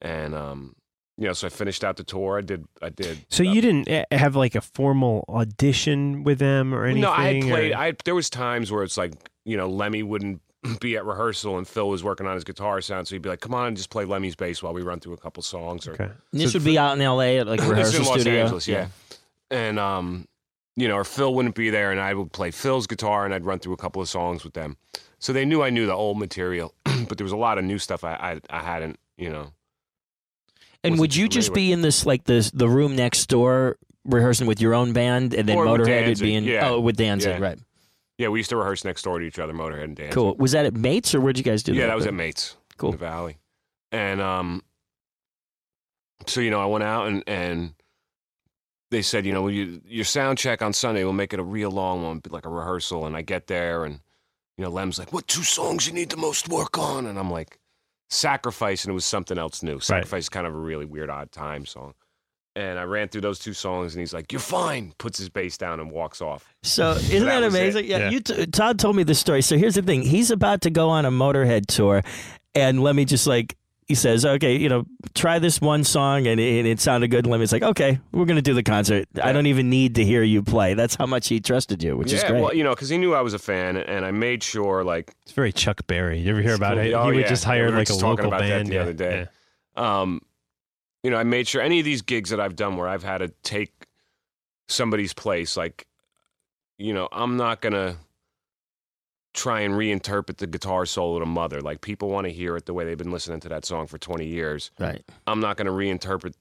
And 0.01 0.35
um, 0.35 0.75
you 1.21 1.27
know, 1.27 1.33
so 1.35 1.47
I 1.47 1.51
finished 1.51 1.85
out 1.85 1.97
the 1.99 2.03
tour. 2.03 2.39
I 2.39 2.41
did. 2.41 2.67
I 2.83 2.89
did. 2.89 3.25
So 3.29 3.45
uh, 3.45 3.53
you 3.53 3.61
didn't 3.61 3.89
uh, 3.89 4.05
have 4.11 4.35
like 4.35 4.55
a 4.57 4.61
formal 4.63 5.25
audition 5.29 6.25
with 6.25 6.39
them 6.39 6.75
or 6.75 6.85
anything? 6.87 7.03
No, 7.03 7.13
I 7.13 7.35
had 7.35 7.45
or- 7.45 7.49
played. 7.49 7.73
I 7.75 7.93
there 8.05 8.15
was 8.15 8.29
times 8.31 8.73
where 8.73 8.83
it's 8.83 8.97
like 8.97 9.13
you 9.45 9.57
know 9.57 9.69
Lemmy 9.69 10.03
wouldn't 10.03 10.41
be 10.81 10.97
at 10.97 11.05
rehearsal 11.05 11.59
and 11.59 11.69
Phil 11.69 11.89
was 11.89 12.03
working 12.03 12.27
on 12.27 12.35
his 12.35 12.45
guitar 12.45 12.81
sound, 12.81 13.07
so 13.07 13.15
he'd 13.15 13.23
be 13.23 13.29
like, 13.29 13.41
"Come 13.41 13.55
on, 13.55 13.77
just 13.77 13.91
play 13.91 14.05
Lemmy's 14.07 14.35
bass 14.35 14.63
while 14.63 14.73
we 14.73 14.83
run 14.83 14.99
through 14.99 15.13
a 15.13 15.19
couple 15.19 15.43
songs." 15.43 15.87
Or 15.87 15.93
Okay. 15.93 16.09
this 16.33 16.53
So 16.53 16.59
would 16.59 16.65
be 16.65 16.79
out 16.79 16.97
in 16.97 17.03
L.A. 17.03 17.39
at 17.39 17.47
like 17.47 17.61
a 17.61 17.63
It's 17.65 17.71
rehearsal 17.71 18.01
in 18.01 18.07
Los 18.07 18.21
studio. 18.23 18.41
Angeles, 18.43 18.67
yeah. 18.69 18.89
And 19.51 19.79
um, 19.79 20.27
you 20.77 20.89
know, 20.89 20.97
or 20.97 21.05
Phil 21.05 21.35
wouldn't 21.35 21.55
be 21.55 21.69
there, 21.71 21.91
and 21.91 22.01
I 22.01 22.15
would 22.15 22.33
play 22.33 22.51
Phil's 22.51 22.87
guitar, 22.87 23.25
and 23.27 23.35
I'd 23.35 23.45
run 23.45 23.59
through 23.59 23.75
a 23.75 23.77
couple 23.79 24.01
of 24.01 24.09
songs 24.09 24.43
with 24.45 24.55
them. 24.55 24.77
So 25.19 25.33
they 25.35 25.45
knew 25.45 25.63
I 25.63 25.69
knew 25.71 25.85
the 25.87 25.93
old 25.95 26.19
material, 26.19 26.73
but 27.09 27.19
there 27.19 27.25
was 27.27 27.33
a 27.33 27.37
lot 27.37 27.59
of 27.59 27.65
new 27.65 27.79
stuff 27.79 28.05
I 28.05 28.15
I, 28.15 28.59
I 28.59 28.61
hadn't, 28.63 28.99
you 29.19 29.29
know. 29.29 29.53
And 30.83 30.99
would 30.99 31.15
you 31.15 31.29
just 31.29 31.53
be 31.53 31.73
in 31.73 31.83
this 31.83 32.07
like 32.07 32.25
this 32.25 32.51
the 32.51 32.69
room 32.69 32.97
next 32.97 33.27
door 33.27 33.77
rehearsing 34.05 34.47
with 34.47 34.61
your 34.61 34.75
own 34.75 34.93
band, 34.93 35.35
and 35.35 35.49
then 35.49 35.57
Or 35.59 35.67
Motorhead 35.67 36.07
would 36.09 36.19
be 36.21 36.35
in 36.35 36.45
yeah. 36.45 36.71
oh 36.71 36.81
with 36.81 36.97
Danzig, 36.97 37.39
Yeah. 37.39 37.45
right? 37.47 37.59
Yeah, 38.19 38.29
we 38.29 38.41
used 38.41 38.51
to 38.51 38.57
rehearse 38.57 38.85
next 38.85 39.03
door 39.03 39.19
to 39.19 39.25
each 39.25 39.39
other, 39.39 39.53
Motorhead 39.53 39.85
and 39.85 39.97
Danzig. 39.97 40.13
Cool. 40.15 40.37
Was 40.39 40.53
that 40.53 40.67
at 40.67 40.75
Mates 40.75 41.15
or 41.15 41.21
where'd 41.21 41.39
you 41.39 41.45
guys 41.45 41.63
do 41.63 41.73
that? 41.73 41.79
Yeah, 41.79 41.87
that 41.87 41.97
was 41.97 42.07
at 42.07 42.15
Mates. 42.15 42.57
Cool. 42.77 42.91
In 42.91 42.99
the 42.99 42.99
Valley. 42.99 43.39
And 43.93 44.21
um, 44.21 44.63
so 46.27 46.41
you 46.41 46.51
know, 46.51 46.61
I 46.61 46.67
went 46.67 46.85
out 46.85 47.09
and 47.09 47.23
and 47.27 47.75
they 48.91 49.03
said, 49.03 49.25
you 49.25 49.33
know, 49.33 49.43
well, 49.43 49.53
you, 49.53 49.81
your 49.87 50.05
sound 50.05 50.37
check 50.39 50.63
on 50.63 50.73
Sunday, 50.73 51.05
we'll 51.05 51.13
make 51.13 51.33
it 51.33 51.39
a 51.39 51.45
real 51.45 51.71
long 51.71 52.03
one, 52.03 52.21
like 52.29 52.45
a 52.45 52.49
rehearsal. 52.49 53.07
And 53.07 53.17
I 53.17 53.23
get 53.23 53.47
there, 53.47 53.85
and 53.85 54.01
you 54.59 54.65
know, 54.65 54.71
Lem's 54.71 54.99
like, 54.99 55.13
"What 55.13 55.29
two 55.29 55.45
songs 55.45 55.87
you 55.87 55.93
need 55.93 56.11
the 56.11 56.17
most 56.17 56.49
work 56.49 56.77
on?" 56.79 57.07
And 57.07 57.19
I'm 57.19 57.31
like, 57.31 57.59
"Sacrifice," 58.11 58.85
and 58.85 58.91
it 58.91 58.95
was 58.95 59.05
something 59.05 59.39
else 59.39 59.63
new. 59.63 59.81
Sacrifice 59.81 60.25
is 60.25 60.29
kind 60.29 60.47
of 60.47 60.55
a 60.55 60.59
really 60.59 60.85
weird, 60.85 61.11
odd 61.11 61.33
time 61.33 61.65
song. 61.67 61.95
And 62.57 62.81
I 62.81 62.83
ran 62.83 63.09
through 63.09 63.21
those 63.21 63.39
two 63.39 63.53
songs, 63.53 63.95
and 63.95 64.01
he's 64.01 64.13
like, 64.13 64.33
"You're 64.33 64.41
fine." 64.41 64.93
Puts 64.99 65.19
his 65.19 65.29
bass 65.29 65.57
down 65.57 65.79
and 65.79 65.91
walks 65.91 66.21
off. 66.21 66.45
So 66.65 66.93
isn't 66.93 67.25
that 67.27 67.41
that, 67.41 67.47
amazing? 67.49 67.87
Yeah, 67.87 67.99
Yeah. 67.99 68.11
You 68.11 68.21
t- 68.21 68.47
Todd 68.47 68.79
told 68.79 68.97
me 68.97 69.05
this 69.05 69.21
story. 69.21 69.41
So 69.43 69.57
here's 69.57 69.77
the 69.77 69.83
thing: 69.83 70.03
he's 70.03 70.31
about 70.31 70.63
to 70.63 70.71
go 70.71 70.91
on 70.91 71.05
a 71.05 71.11
Motorhead 71.11 71.67
tour, 71.67 72.03
and 72.55 72.83
let 72.83 72.97
me 72.97 73.05
just 73.05 73.27
like 73.27 73.57
he 73.91 73.97
says, 73.97 74.25
okay, 74.25 74.55
you 74.55 74.69
know, 74.69 74.87
try 75.17 75.41
this 75.41 75.61
one 75.61 75.83
song, 75.83 76.29
and 76.29 76.39
it, 76.39 76.65
it 76.65 76.81
sounded 76.81 77.09
good. 77.09 77.25
And 77.25 77.33
Lemmy's 77.33 77.51
like, 77.53 77.65
okay, 77.65 77.99
we're 78.13 78.25
gonna 78.25 78.41
do 78.41 78.55
the 78.55 78.63
concert. 78.63 79.09
I 79.21 79.33
don't 79.33 79.47
even 79.47 79.69
need 79.69 79.97
to 79.97 80.05
hear 80.05 80.23
you 80.23 80.45
play. 80.45 80.75
That's 80.75 80.95
how 80.95 81.07
much 81.07 81.27
he 81.27 81.41
trusted 81.41 81.83
you, 81.83 81.97
which 81.97 82.13
yeah, 82.13 82.19
is 82.19 82.25
great. 82.25 82.41
well, 82.41 82.55
you 82.55 82.63
know, 82.63 82.71
because 82.71 82.89
he 82.89 82.99
knew 82.99 83.15
I 83.15 83.21
was 83.21 83.35
a 83.35 83.39
fan, 83.41 83.77
and 83.77 84.05
I 84.05 84.13
made 84.13 84.45
sure, 84.45 84.85
like, 84.85 85.13
It's 85.25 85.33
very 85.33 85.51
Chuck 85.51 85.89
Berry. 85.89 86.21
You 86.21 86.31
ever 86.31 86.41
hear 86.41 86.55
about 86.55 86.79
it? 86.79 86.95
Oh, 86.95 87.03
he 87.07 87.17
would 87.17 87.23
yeah. 87.23 87.29
just 87.29 87.43
hire 87.43 87.67
we 87.67 87.73
like 87.73 87.83
a 87.83 87.85
just 87.87 87.99
talking 87.99 88.27
local 88.27 88.29
about 88.29 88.43
that 88.43 88.59
band 88.59 88.69
the 88.69 88.75
yeah, 88.75 88.83
other 88.83 88.93
day. 88.93 89.27
yeah. 89.77 90.01
um, 90.03 90.21
you 91.03 91.11
know, 91.11 91.17
I 91.17 91.25
made 91.25 91.49
sure 91.49 91.61
any 91.61 91.81
of 91.81 91.85
these 91.85 92.03
gigs 92.03 92.31
that 92.31 92.39
I've 92.39 92.55
done 92.55 92.77
where 92.77 92.87
I've 92.87 93.03
had 93.03 93.19
to 93.19 93.29
take 93.43 93.73
somebody's 94.69 95.15
place, 95.15 95.57
like, 95.57 95.89
you 96.79 96.95
know, 96.95 97.09
I'm 97.11 97.37
not 97.37 97.61
gonna 97.61 97.97
try 99.33 99.61
and 99.61 99.75
reinterpret 99.75 100.39
the 100.39 100.47
guitar 100.47 100.87
solo 100.87 101.19
to 101.19 101.27
Mother. 101.27 101.61
Like 101.61 101.81
people 101.81 102.09
want 102.09 102.27
to 102.27 102.33
hear 102.33 102.57
it 102.57 102.67
the 102.67 102.75
way 102.75 102.85
they've 102.85 102.99
been 102.99 103.13
listening 103.13 103.41
to 103.41 103.49
that 103.51 103.65
song 103.65 103.87
for 103.87 103.99
20 103.99 104.27
years. 104.27 104.71
right. 104.79 105.03
I'm 105.27 105.41
not 105.41 105.57
gonna 105.57 105.71
reinterpret 105.71 106.35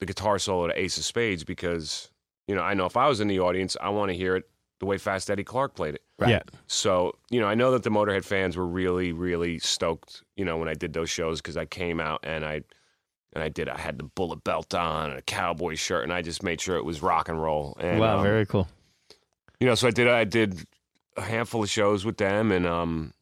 the 0.00 0.06
guitar 0.06 0.38
solo 0.38 0.66
to 0.66 0.78
Ace 0.78 0.98
of 0.98 1.04
Spades 1.04 1.44
because 1.44 2.10
you 2.46 2.54
know 2.54 2.62
I 2.62 2.74
know 2.74 2.86
if 2.86 2.96
I 2.96 3.08
was 3.08 3.20
in 3.20 3.28
the 3.28 3.40
audience, 3.40 3.76
I 3.80 3.88
want 3.90 4.10
to 4.10 4.16
hear 4.16 4.36
it 4.36 4.48
the 4.80 4.86
way 4.86 4.98
Fast 4.98 5.30
Eddie 5.30 5.44
Clarke 5.44 5.74
played 5.74 5.94
it. 5.94 6.02
Yeah. 6.26 6.42
So, 6.66 7.14
you 7.30 7.40
know, 7.40 7.46
I 7.46 7.54
know 7.54 7.70
that 7.72 7.82
the 7.82 7.90
Motorhead 7.90 8.24
fans 8.24 8.56
were 8.56 8.66
really, 8.66 9.12
really 9.12 9.58
stoked, 9.58 10.22
you 10.36 10.44
know, 10.44 10.56
when 10.58 10.68
I 10.68 10.74
did 10.74 10.92
those 10.92 11.10
shows 11.10 11.40
because 11.40 11.56
I 11.56 11.64
came 11.64 12.00
out 12.00 12.20
and 12.22 12.44
I 12.44 12.62
and 13.32 13.42
I 13.42 13.48
did 13.48 13.68
I 13.68 13.78
had 13.78 13.98
the 13.98 14.04
bullet 14.04 14.44
belt 14.44 14.74
on 14.74 15.10
and 15.10 15.18
a 15.18 15.22
cowboy 15.22 15.74
shirt 15.74 16.04
and 16.04 16.12
I 16.12 16.22
just 16.22 16.42
made 16.42 16.60
sure 16.60 16.76
it 16.76 16.84
was 16.84 17.02
rock 17.02 17.28
and 17.28 17.40
roll. 17.40 17.76
And 17.80 17.98
wow, 17.98 18.18
um, 18.18 18.22
very 18.22 18.46
cool. 18.46 18.68
you 19.58 19.66
know, 19.66 19.74
so 19.74 19.88
I 19.88 19.90
did 19.90 20.08
I 20.08 20.24
did 20.24 20.64
a 21.16 21.22
handful 21.22 21.62
of 21.62 21.70
shows 21.70 22.04
with 22.04 22.16
them 22.16 22.50
and 22.52 22.66
um 22.66 23.12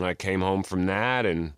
I 0.00 0.14
came 0.14 0.40
home 0.40 0.62
from 0.62 0.86
that 0.86 1.26
and 1.26 1.52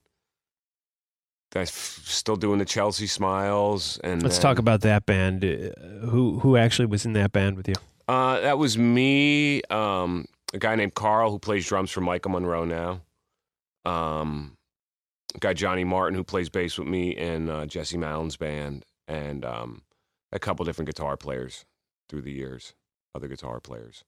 I 1.54 1.60
f- 1.62 2.00
still 2.04 2.36
doing 2.36 2.58
the 2.58 2.64
Chelsea 2.64 3.06
Smiles 3.06 3.98
and 4.04 4.22
Let's 4.22 4.36
then- 4.36 4.42
talk 4.42 4.58
about 4.58 4.82
that 4.82 5.04
band. 5.06 5.44
Uh, 5.44 6.06
who 6.06 6.38
who 6.40 6.56
actually 6.56 6.86
was 6.86 7.04
in 7.04 7.12
that 7.14 7.32
band 7.32 7.56
with 7.56 7.68
you? 7.68 7.74
Uh, 8.08 8.40
that 8.40 8.58
was 8.58 8.76
me, 8.78 9.62
um, 9.70 10.24
a 10.54 10.58
guy 10.58 10.74
named 10.74 10.94
Carl 10.94 11.30
who 11.30 11.38
plays 11.38 11.66
drums 11.66 11.90
for 11.90 12.00
Michael 12.00 12.32
Monroe 12.32 12.64
now. 12.64 13.00
Um, 13.84 14.56
guy 15.38 15.52
Johnny 15.54 15.84
Martin 15.84 16.14
who 16.16 16.24
plays 16.24 16.48
bass 16.48 16.76
with 16.78 16.88
me 16.88 17.10
in 17.16 17.48
uh, 17.48 17.66
Jesse 17.66 17.96
Malin's 17.98 18.36
band, 18.36 18.84
and 19.08 19.44
um, 19.44 19.82
a 20.32 20.38
couple 20.38 20.64
different 20.64 20.86
guitar 20.86 21.16
players 21.16 21.64
through 22.08 22.22
the 22.22 22.32
years, 22.32 22.74
other 23.14 23.28
guitar 23.28 23.60
players. 23.60 24.04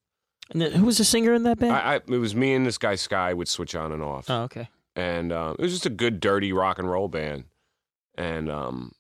And 0.51 0.61
then, 0.61 0.73
who 0.73 0.87
was 0.87 0.99
the 0.99 1.05
singer 1.05 1.33
in 1.33 1.45
that 1.45 1.59
band? 1.59 1.73
I, 1.73 1.95
I, 1.95 1.97
it 1.97 2.09
was 2.09 2.35
me 2.35 2.53
and 2.53 2.67
this 2.67 2.79
guy 2.79 2.95
Sky 2.95 3.33
would 3.33 3.49
switch 3.49 3.75
on 3.75 3.93
and 3.93 4.03
off, 4.03 4.29
oh, 4.29 4.43
okay. 4.43 4.69
and 4.95 5.33
um, 5.33 5.57
it 5.59 5.63
was 5.63 5.73
just 5.73 5.87
a 5.87 5.91
good, 5.91 6.21
dirty 6.21 6.53
rock 6.53 6.79
and 6.79 6.91
roll 6.91 7.09
band, 7.09 7.45
and 8.17 8.51
um, 8.51 8.93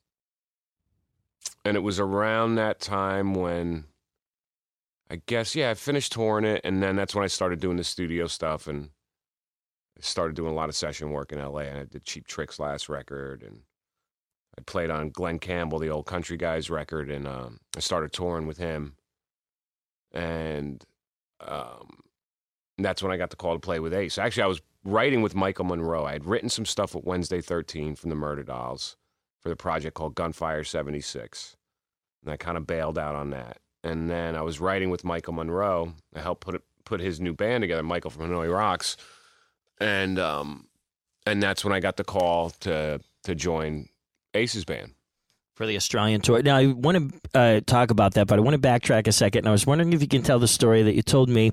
and 1.65 1.77
it 1.77 1.81
was 1.81 2.01
around 2.01 2.55
that 2.55 2.81
time 2.81 3.35
when 3.35 3.85
I 5.11 5.21
guess 5.27 5.55
yeah, 5.55 5.71
I 5.71 5.75
finished 5.75 6.13
touring 6.13 6.47
it, 6.47 6.63
and 6.65 6.83
then 6.83 6.97
that's 6.97 7.15
when 7.15 7.25
I 7.25 7.29
started 7.29 7.61
doing 7.61 7.77
the 7.77 7.85
studio 7.85 8.27
stuff, 8.27 8.67
and 8.67 8.89
I 9.99 10.01
started 10.01 10.35
doing 10.35 10.53
a 10.53 10.55
lot 10.55 10.71
of 10.71 10.75
session 10.75 11.11
work 11.11 11.33
in 11.33 11.39
L.A. 11.39 11.65
And 11.65 11.79
I 11.79 11.85
did 11.85 12.05
Cheap 12.05 12.27
Tricks 12.27 12.59
last 12.59 12.89
record, 12.89 13.43
and 13.43 13.61
I 14.59 14.63
played 14.63 14.91
on 14.91 15.11
Glen 15.11 15.39
Campbell, 15.39 15.79
the 15.79 15.91
old 15.91 16.07
country 16.07 16.39
guys 16.39 16.71
record, 16.71 17.11
and 17.11 17.29
um, 17.29 17.59
I 17.77 17.81
started 17.81 18.13
touring 18.13 18.47
with 18.47 18.57
him, 18.57 18.95
and 20.13 20.83
um, 21.47 22.01
that's 22.79 23.03
when 23.03 23.13
I 23.13 23.17
got 23.17 23.31
the 23.31 23.37
call 23.37 23.55
to 23.55 23.61
play 23.61 23.81
with 23.81 23.95
Ace. 23.95 24.19
Actually, 24.19 24.45
I 24.45 24.49
was 24.49 24.63
writing 24.85 25.23
with 25.23 25.35
Michael 25.35 25.65
Monroe. 25.65 26.05
I 26.05 26.13
had 26.13 26.27
written 26.27 26.49
some 26.49 26.67
stuff 26.67 26.95
with 26.95 27.05
Wednesday 27.05 27.41
13 27.41 27.95
from 27.97 28.11
the 28.11 28.17
Murder 28.17 28.43
Dolls 28.43 28.97
for 29.41 29.49
the 29.49 29.57
project 29.57 29.95
called 29.95 30.15
Gunfire 30.15 30.65
76. 30.65 31.57
And 32.23 32.33
I 32.33 32.37
kind 32.37 32.57
of 32.57 32.67
bailed 32.67 32.99
out 32.99 33.15
on 33.15 33.31
that. 33.31 33.59
And 33.85 34.09
then 34.09 34.37
I 34.37 34.43
was 34.43 34.61
writing 34.61 34.91
with 34.91 35.05
Michael 35.05 35.33
Monroe. 35.33 35.95
I 36.15 36.21
helped 36.21 36.43
put 36.43 36.63
put 36.85 37.01
his 37.01 37.21
new 37.21 37.33
band 37.33 37.63
together, 37.63 37.83
Michael 37.83 38.11
from 38.11 38.29
Hanoi 38.29 38.53
Rocks. 38.53 38.97
And 39.81 40.19
um 40.19 40.69
and 41.27 41.43
that's 41.43 41.65
when 41.65 41.73
I 41.73 41.81
got 41.81 41.97
the 41.97 42.05
call 42.05 42.51
to 42.61 43.01
to 43.25 43.35
join 43.35 43.89
Ace's 44.35 44.65
band. 44.65 44.93
For 45.63 45.67
the 45.69 45.77
Australian 45.77 46.21
tour. 46.21 46.43
Now, 46.43 46.57
I 46.57 46.67
want 46.67 47.13
to 47.33 47.39
uh, 47.39 47.61
talk 47.65 47.93
about 47.93 48.15
that, 48.15 48.27
but 48.27 48.37
I 48.37 48.43
want 48.43 48.61
to 48.61 48.69
backtrack 48.69 49.07
a 49.07 49.13
second. 49.13 49.43
And 49.43 49.49
I 49.49 49.53
was 49.53 49.65
wondering 49.65 49.93
if 49.93 50.03
you 50.03 50.09
can 50.09 50.25
tell 50.25 50.41
the 50.41 50.49
story 50.49 50.83
that 50.83 50.97
you 50.97 51.03
told 51.03 51.29
me 51.29 51.53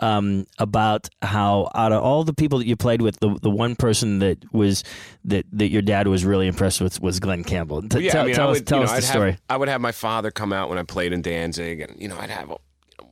um, 0.00 0.46
about 0.60 1.08
how, 1.22 1.68
out 1.74 1.90
of 1.90 2.00
all 2.00 2.22
the 2.22 2.32
people 2.32 2.60
that 2.60 2.68
you 2.68 2.76
played 2.76 3.02
with, 3.02 3.18
the 3.18 3.36
the 3.42 3.50
one 3.50 3.74
person 3.74 4.20
that 4.20 4.38
was 4.52 4.84
that 5.24 5.44
that 5.50 5.70
your 5.70 5.82
dad 5.82 6.06
was 6.06 6.24
really 6.24 6.46
impressed 6.46 6.80
with 6.80 7.02
was 7.02 7.18
Glen 7.18 7.42
Campbell. 7.42 7.82
T- 7.82 7.98
yeah, 7.98 8.12
tell 8.12 8.22
I 8.22 8.26
mean, 8.26 8.34
tell 8.36 8.48
I 8.48 8.52
us, 8.52 8.60
tell 8.60 8.78
you 8.78 8.84
us 8.84 8.90
the 8.90 8.96
I'd 8.98 9.02
story. 9.02 9.30
Have, 9.32 9.40
I 9.50 9.56
would 9.56 9.68
have 9.68 9.80
my 9.80 9.90
father 9.90 10.30
come 10.30 10.52
out 10.52 10.68
when 10.68 10.78
I 10.78 10.84
played 10.84 11.12
in 11.12 11.20
Danzig, 11.20 11.80
and 11.80 12.00
you 12.00 12.06
know, 12.06 12.16
I'd 12.16 12.30
have 12.30 12.52
uh, 12.52 12.58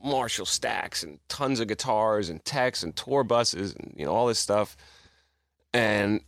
Marshall 0.04 0.46
stacks 0.46 1.02
and 1.02 1.18
tons 1.28 1.58
of 1.58 1.66
guitars 1.66 2.28
and 2.28 2.44
techs 2.44 2.84
and 2.84 2.94
tour 2.94 3.24
buses 3.24 3.74
and 3.74 3.92
you 3.96 4.06
know 4.06 4.12
all 4.12 4.28
this 4.28 4.38
stuff, 4.38 4.76
and 5.74 6.20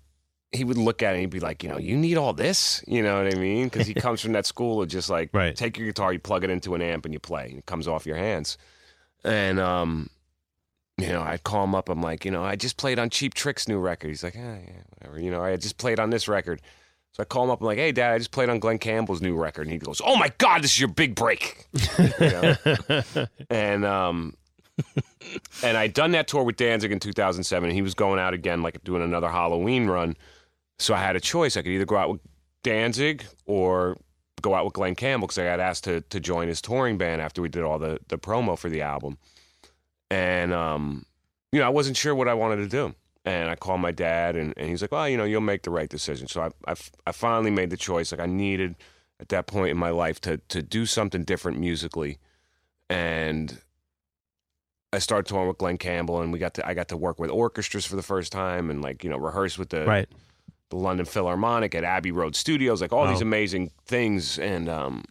he 0.52 0.64
would 0.64 0.78
look 0.78 1.02
at 1.02 1.10
it 1.10 1.16
and 1.16 1.20
he'd 1.20 1.30
be 1.30 1.40
like, 1.40 1.62
you 1.62 1.68
know, 1.68 1.78
you 1.78 1.96
need 1.96 2.16
all 2.16 2.32
this, 2.32 2.82
you 2.86 3.02
know 3.02 3.22
what 3.22 3.34
I 3.34 3.38
mean? 3.38 3.64
Because 3.68 3.86
he 3.86 3.94
comes 3.94 4.20
from 4.20 4.32
that 4.32 4.46
school 4.52 4.80
of 4.82 4.88
just 4.88 5.10
like, 5.10 5.30
Right. 5.32 5.54
take 5.54 5.76
your 5.76 5.86
guitar, 5.86 6.12
you 6.12 6.18
plug 6.18 6.42
it 6.44 6.50
into 6.50 6.74
an 6.74 6.82
amp, 6.82 7.04
and 7.04 7.12
you 7.12 7.20
play, 7.20 7.46
and 7.50 7.58
it 7.58 7.66
comes 7.66 7.86
off 7.86 8.06
your 8.06 8.16
hands, 8.16 8.56
and 9.24 9.58
um. 9.60 10.10
You 11.00 11.10
know, 11.10 11.22
I'd 11.22 11.44
call 11.44 11.62
him 11.62 11.76
up. 11.76 11.88
I'm 11.88 12.02
like, 12.02 12.24
you 12.24 12.32
know, 12.32 12.42
I 12.42 12.56
just 12.56 12.76
played 12.76 12.98
on 12.98 13.08
Cheap 13.08 13.32
Trick's 13.32 13.68
new 13.68 13.78
record. 13.78 14.08
He's 14.08 14.24
like, 14.24 14.34
ah, 14.36 14.40
yeah, 14.66 14.82
whatever. 14.98 15.20
You 15.20 15.30
know, 15.30 15.40
I 15.40 15.54
just 15.54 15.78
played 15.78 16.00
on 16.00 16.10
this 16.10 16.26
record. 16.26 16.60
So 17.12 17.22
I 17.22 17.24
call 17.24 17.44
him 17.44 17.50
up. 17.50 17.60
I'm 17.60 17.66
like, 17.66 17.78
hey, 17.78 17.92
Dad, 17.92 18.14
I 18.14 18.18
just 18.18 18.32
played 18.32 18.48
on 18.48 18.58
Glen 18.58 18.78
Campbell's 18.78 19.22
new 19.22 19.36
record. 19.36 19.68
And 19.68 19.72
he 19.72 19.78
goes, 19.78 20.00
oh 20.04 20.16
my 20.16 20.32
God, 20.38 20.64
this 20.64 20.72
is 20.72 20.80
your 20.80 20.88
big 20.88 21.14
break. 21.14 21.66
You 22.20 23.26
and 23.48 23.84
um, 23.84 24.34
and 25.62 25.76
I'd 25.76 25.94
done 25.94 26.10
that 26.12 26.26
tour 26.26 26.42
with 26.42 26.56
Danzig 26.56 26.90
in 26.90 26.98
2007. 26.98 27.68
And 27.68 27.76
he 27.76 27.82
was 27.82 27.94
going 27.94 28.18
out 28.18 28.34
again, 28.34 28.62
like 28.62 28.82
doing 28.82 29.02
another 29.02 29.28
Halloween 29.28 29.86
run. 29.86 30.16
So 30.78 30.94
I 30.94 30.98
had 30.98 31.16
a 31.16 31.20
choice. 31.20 31.56
I 31.56 31.62
could 31.62 31.72
either 31.72 31.84
go 31.84 31.96
out 31.96 32.10
with 32.10 32.20
Danzig 32.62 33.24
or 33.46 33.96
go 34.42 34.54
out 34.54 34.64
with 34.64 34.74
Glen 34.74 34.94
Campbell 34.94 35.26
because 35.26 35.38
I 35.38 35.44
got 35.44 35.60
asked 35.60 35.84
to 35.84 36.00
to 36.02 36.20
join 36.20 36.48
his 36.48 36.60
touring 36.60 36.98
band 36.98 37.20
after 37.20 37.42
we 37.42 37.48
did 37.48 37.62
all 37.62 37.78
the 37.78 37.98
the 38.08 38.18
promo 38.18 38.58
for 38.58 38.68
the 38.68 38.82
album. 38.82 39.18
And 40.10 40.52
um, 40.52 41.04
you 41.52 41.60
know, 41.60 41.66
I 41.66 41.70
wasn't 41.70 41.96
sure 41.96 42.14
what 42.14 42.28
I 42.28 42.34
wanted 42.34 42.56
to 42.56 42.68
do. 42.68 42.94
And 43.24 43.50
I 43.50 43.56
called 43.56 43.80
my 43.80 43.90
dad, 43.90 44.36
and, 44.36 44.54
and 44.56 44.68
he's 44.68 44.80
like, 44.80 44.92
"Well, 44.92 45.08
you 45.08 45.16
know, 45.16 45.24
you'll 45.24 45.42
make 45.42 45.62
the 45.62 45.70
right 45.70 45.88
decision." 45.88 46.28
So 46.28 46.40
I, 46.42 46.50
I, 46.66 46.74
I 47.06 47.12
finally 47.12 47.50
made 47.50 47.68
the 47.68 47.76
choice. 47.76 48.10
Like 48.10 48.20
I 48.20 48.26
needed 48.26 48.76
at 49.20 49.28
that 49.28 49.46
point 49.46 49.70
in 49.70 49.76
my 49.76 49.90
life 49.90 50.20
to 50.22 50.38
to 50.48 50.62
do 50.62 50.86
something 50.86 51.24
different 51.24 51.58
musically, 51.58 52.18
and 52.88 53.60
I 54.92 54.98
started 54.98 55.28
touring 55.28 55.48
with 55.48 55.58
Glen 55.58 55.76
Campbell, 55.76 56.22
and 56.22 56.32
we 56.32 56.38
got 56.38 56.54
to 56.54 56.66
I 56.66 56.72
got 56.72 56.88
to 56.88 56.96
work 56.96 57.18
with 57.18 57.30
orchestras 57.30 57.84
for 57.84 57.96
the 57.96 58.02
first 58.02 58.32
time, 58.32 58.70
and 58.70 58.80
like 58.80 59.04
you 59.04 59.10
know, 59.10 59.18
rehearse 59.18 59.58
with 59.58 59.70
the 59.70 59.84
Right. 59.84 60.08
The 60.70 60.76
London 60.76 61.06
Philharmonic 61.06 61.74
at 61.74 61.82
Abbey 61.84 62.12
Road 62.12 62.36
Studios, 62.36 62.80
like 62.82 62.92
all 62.92 63.06
these 63.08 63.22
amazing 63.22 63.70
things. 63.86 64.38
And 64.38 64.68
um, 64.68 65.04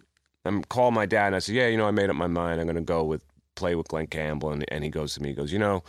I 0.45 0.61
called 0.69 0.93
my 0.93 1.05
dad 1.07 1.27
and 1.27 1.35
I 1.35 1.39
said, 1.39 1.55
"Yeah, 1.55 1.67
you 1.67 1.77
know, 1.77 1.87
I 1.87 1.91
made 1.91 2.09
up 2.09 2.15
my 2.15 2.27
mind. 2.27 2.59
I'm 2.59 2.67
going 2.67 2.75
to 2.75 2.81
go 2.81 3.03
with 3.03 3.23
play 3.55 3.73
with 3.75 3.87
Glen 3.87 4.07
Campbell." 4.07 4.51
And, 4.51 4.63
and 4.71 4.83
he 4.83 4.89
goes 4.91 5.15
to 5.15 5.21
me, 5.23 5.29
he 5.29 5.35
goes, 5.35 5.51
"You 5.51 5.59
know, 5.59 5.83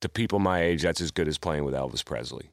to 0.00 0.08
people 0.08 0.38
my 0.40 0.62
age, 0.62 0.82
that's 0.82 1.00
as 1.00 1.10
good 1.12 1.28
as 1.28 1.38
playing 1.38 1.64
with 1.64 1.72
Elvis 1.74 2.04
Presley, 2.04 2.50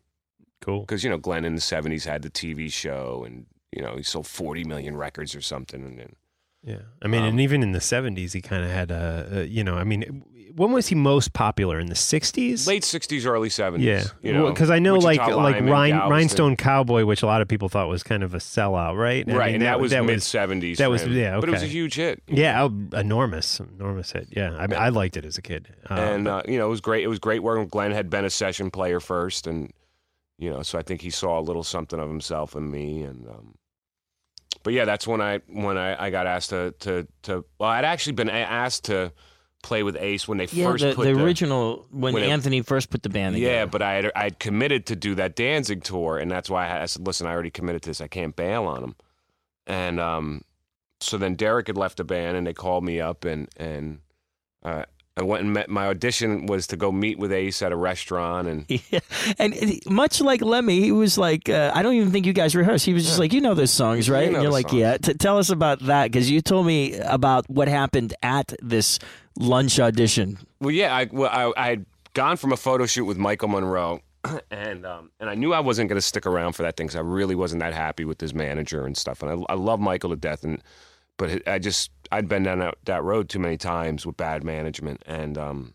Cool. 0.62 0.82
because 0.82 1.04
you 1.04 1.10
know, 1.10 1.18
Glen 1.18 1.44
in 1.44 1.56
the 1.56 1.62
'70s 1.62 2.06
had 2.06 2.22
the 2.22 2.30
TV 2.30 2.72
show, 2.72 3.24
and 3.26 3.48
you 3.76 3.82
know, 3.82 3.96
he 3.98 4.04
sold 4.04 4.28
40 4.28 4.64
million 4.66 4.96
records 4.96 5.34
or 5.36 5.41
something, 5.41 5.84
and 5.84 5.98
then." 6.00 6.16
Yeah. 6.62 6.82
I 7.02 7.08
mean, 7.08 7.22
Um, 7.22 7.30
and 7.30 7.40
even 7.41 7.64
in 7.64 7.72
the 7.72 7.80
70s, 7.80 8.34
he 8.34 8.41
kind 8.41 8.66
of 8.66 8.70
had 8.70 8.91
a, 8.91 9.30
a, 9.32 9.44
you 9.46 9.64
know, 9.64 9.76
I 9.76 9.86
mean, 9.86 10.24
when 10.60 10.73
was 10.73 10.88
he 10.90 10.95
most 10.95 11.31
popular? 11.31 11.80
In 11.80 11.88
the 11.88 11.95
60s? 11.95 12.68
Late 12.68 12.84
'60s, 12.84 13.26
early 13.26 13.48
'70s. 13.48 13.80
Yeah, 13.80 14.03
you 14.22 14.34
know, 14.34 14.49
because 14.49 14.69
I 14.69 14.80
know 14.80 14.95
like 14.95 15.22
Wichita 15.22 15.38
like 15.41 15.61
Rhine, 15.61 15.91
Galveston. 15.91 16.10
Rhinestone 16.11 16.56
Cowboy, 16.57 17.06
which 17.06 17.23
a 17.23 17.26
lot 17.26 17.41
of 17.41 17.48
people 17.48 17.69
thought 17.69 17.88
was 17.88 18.03
kind 18.03 18.23
of 18.23 18.34
a 18.34 18.40
sellout, 18.40 18.98
right? 18.98 19.27
I 19.30 19.34
right? 19.34 19.45
mean, 19.45 19.56
and 19.56 19.64
that, 19.64 19.80
was 19.80 19.91
that 19.91 20.03
mid 20.03 20.19
'70s. 20.19 20.76
that 20.77 20.90
was- 20.90 21.07
yeah, 21.07 21.40
but 21.40 21.48
it 21.48 21.53
was 21.53 21.64
a 21.64 21.65
huge 21.65 21.95
hit. 21.95 22.22
yeah, 22.27 22.61
oh, 22.61 22.98
enormous, 22.98 23.61
enormous 23.61 24.11
hit. 24.11 24.27
Yeah, 24.31 24.52
I 24.57 24.68
mean, 24.68 24.77
I 24.77 24.90
liked 24.90 25.15
it 25.15 25.23
as 25.23 25.38
a 25.38 25.41
kid. 25.41 25.69
Uh, 25.90 25.94
and 25.94 26.27
uh, 26.27 26.44
you 26.45 26.57
know 26.57 26.65
it 26.68 26.69
was 26.69 26.81
great. 26.81 27.06
It 27.06 27.07
was 27.07 27.19
great 27.19 27.41
working. 27.41 27.64
with 27.64 27.72
Glen 27.72 27.91
had 27.91 28.10
been 28.10 28.26
a 28.26 28.30
session 28.30 28.69
player 28.69 28.99
first, 28.99 29.48
and 29.48 29.72
you 30.38 30.49
know, 30.49 30.61
so 30.61 30.77
I 30.77 30.81
think 30.81 31.02
he 31.02 31.10
saw 31.10 31.40
a 31.40 31.41
little 31.41 31.64
something 31.64 32.02
of 32.02 32.10
himself 32.10 32.53
in 32.53 32.69
me. 32.69 33.03
And 33.03 33.30
um, 33.30 33.56
but 34.64 34.73
yeah, 34.73 34.84
that's 34.84 35.07
when 35.07 35.22
I 35.22 35.40
when 35.48 35.77
I, 35.77 36.07
I 36.07 36.10
got 36.10 36.27
asked 36.27 36.49
to 36.49 36.73
to 36.80 37.07
to. 37.23 37.45
Well, 37.60 37.69
I'd 37.69 37.86
actually 37.86 38.14
been 38.14 38.30
asked 38.30 38.84
to 38.86 39.14
play 39.61 39.84
with 39.84 39.98
Ace 39.98 40.27
when 40.27 40.38
they 40.38 40.48
Yeah, 40.52 40.65
first 40.72 40.84
the, 40.84 40.94
put 40.94 41.06
the 41.06 41.14
the 41.14 41.23
original 41.23 41.86
when, 41.91 42.14
when 42.14 42.23
it- 42.23 42.30
Anthony 42.30 42.61
first 42.61 42.90
put 42.90 43.03
the 43.03 43.10
band 43.10 43.36
together. 43.36 43.53
Yeah, 43.53 43.65
but 43.65 43.81
I 43.81 43.94
had 43.95 44.11
I 44.15 44.23
had 44.23 44.40
committed 44.40 44.86
to 44.88 44.95
do 44.95 45.15
that 45.15 45.36
Danzig 45.36 45.84
tour, 45.84 46.18
and 46.18 46.30
that's 46.31 46.49
why 46.49 46.68
I, 46.68 46.84
I 46.84 46.86
said, 46.86 47.06
"Listen, 47.06 47.27
I 47.27 47.31
already 47.31 47.52
committed 47.52 47.81
to 47.84 47.90
this. 47.90 48.02
I 48.02 48.07
can't 48.07 48.36
bail 48.36 48.65
on 48.65 48.84
him." 48.84 48.95
And 49.68 49.99
um, 49.99 50.44
so 51.02 51.18
then 51.18 51.36
Derek 51.36 51.68
had 51.68 51.77
left 51.77 51.98
the 51.98 52.03
band, 52.03 52.38
and 52.38 52.48
they 52.48 52.53
called 52.53 52.84
me 52.84 52.99
up, 53.02 53.26
and 53.26 53.48
and 53.57 53.99
uh, 54.64 54.86
I 55.20 55.24
went 55.24 55.44
and 55.44 55.54
met. 55.54 55.70
My 55.70 55.88
audition 55.88 56.46
was 56.46 56.66
to 56.68 56.78
go 56.78 56.91
meet 56.91 57.20
with 57.20 57.32
Ace 57.32 57.62
at 57.62 57.72
a 57.72 57.76
restaurant, 57.76 58.48
and 58.48 58.66
Yeah. 58.90 59.00
And 59.38 59.54
much 59.86 60.22
like 60.22 60.41
Lemmy, 60.41 60.80
he 60.80 60.91
was 60.91 61.18
like, 61.18 61.50
uh, 61.50 61.72
I 61.76 61.84
don't 61.84 61.94
even 61.96 62.12
think 62.12 62.26
you 62.26 62.34
guys 62.34 62.56
rehearsed. 62.56 62.86
He 62.86 62.94
was 62.94 63.06
just 63.06 63.20
like, 63.20 63.34
you 63.34 63.41
know 63.41 63.54
those 63.54 63.72
songs, 63.72 64.08
You 64.08 64.14
right? 64.14 64.30
know 64.32 64.36
and 64.36 64.44
you're 64.44 64.52
like, 64.52 64.70
songs. 64.70 64.80
yeah. 64.80 64.98
T- 64.98 65.14
tell 65.16 65.38
us 65.38 65.50
about 65.50 65.80
that 65.82 66.06
because 66.12 66.32
you 66.32 66.41
told 66.41 66.66
me 66.66 66.98
about 67.00 67.50
what 67.50 67.68
happened 67.68 68.14
at 68.24 68.54
this 68.62 68.98
lunch 69.38 69.80
audition. 69.80 70.38
Well, 70.62 70.72
yeah, 70.72 70.96
I, 70.96 71.08
well, 71.12 71.30
I, 71.32 71.62
I 71.62 71.68
had 71.70 71.86
gone 72.14 72.38
from 72.38 72.52
a 72.54 72.58
photo 72.58 72.86
shoot 72.86 73.06
with 73.06 73.18
Michael 73.18 73.50
Monroe, 73.50 74.02
and 74.52 74.86
um, 74.86 75.12
and 75.20 75.30
I 75.30 75.36
knew 75.36 75.54
I 75.54 75.60
wasn't 75.60 75.90
going 75.90 75.98
to 75.98 76.02
stick 76.06 76.26
around 76.26 76.54
for 76.54 76.64
that 76.64 76.76
thing 76.78 76.88
because 76.88 76.98
I 76.98 77.02
really 77.02 77.36
wasn't 77.36 77.60
that 77.62 77.74
happy 77.74 78.06
with 78.06 78.20
his 78.20 78.34
manager 78.34 78.86
and 78.86 78.96
stuff. 78.98 79.22
And 79.22 79.32
I, 79.50 79.54
I 79.54 79.56
love 79.56 79.80
Michael 79.80 80.10
to 80.10 80.16
death, 80.16 80.44
and 80.44 80.62
but 81.18 81.48
I 81.48 81.60
just 81.60 81.91
I'd 82.11 82.27
been 82.27 82.44
down 82.44 82.60
that, 82.60 82.76
that 82.86 83.03
road 83.03 83.30
too 83.30 83.40
many 83.40 83.57
times 83.57 84.06
with 84.06 84.18
bad 84.18 84.44
management, 84.44 85.03
and 85.06 85.38
um, 85.38 85.73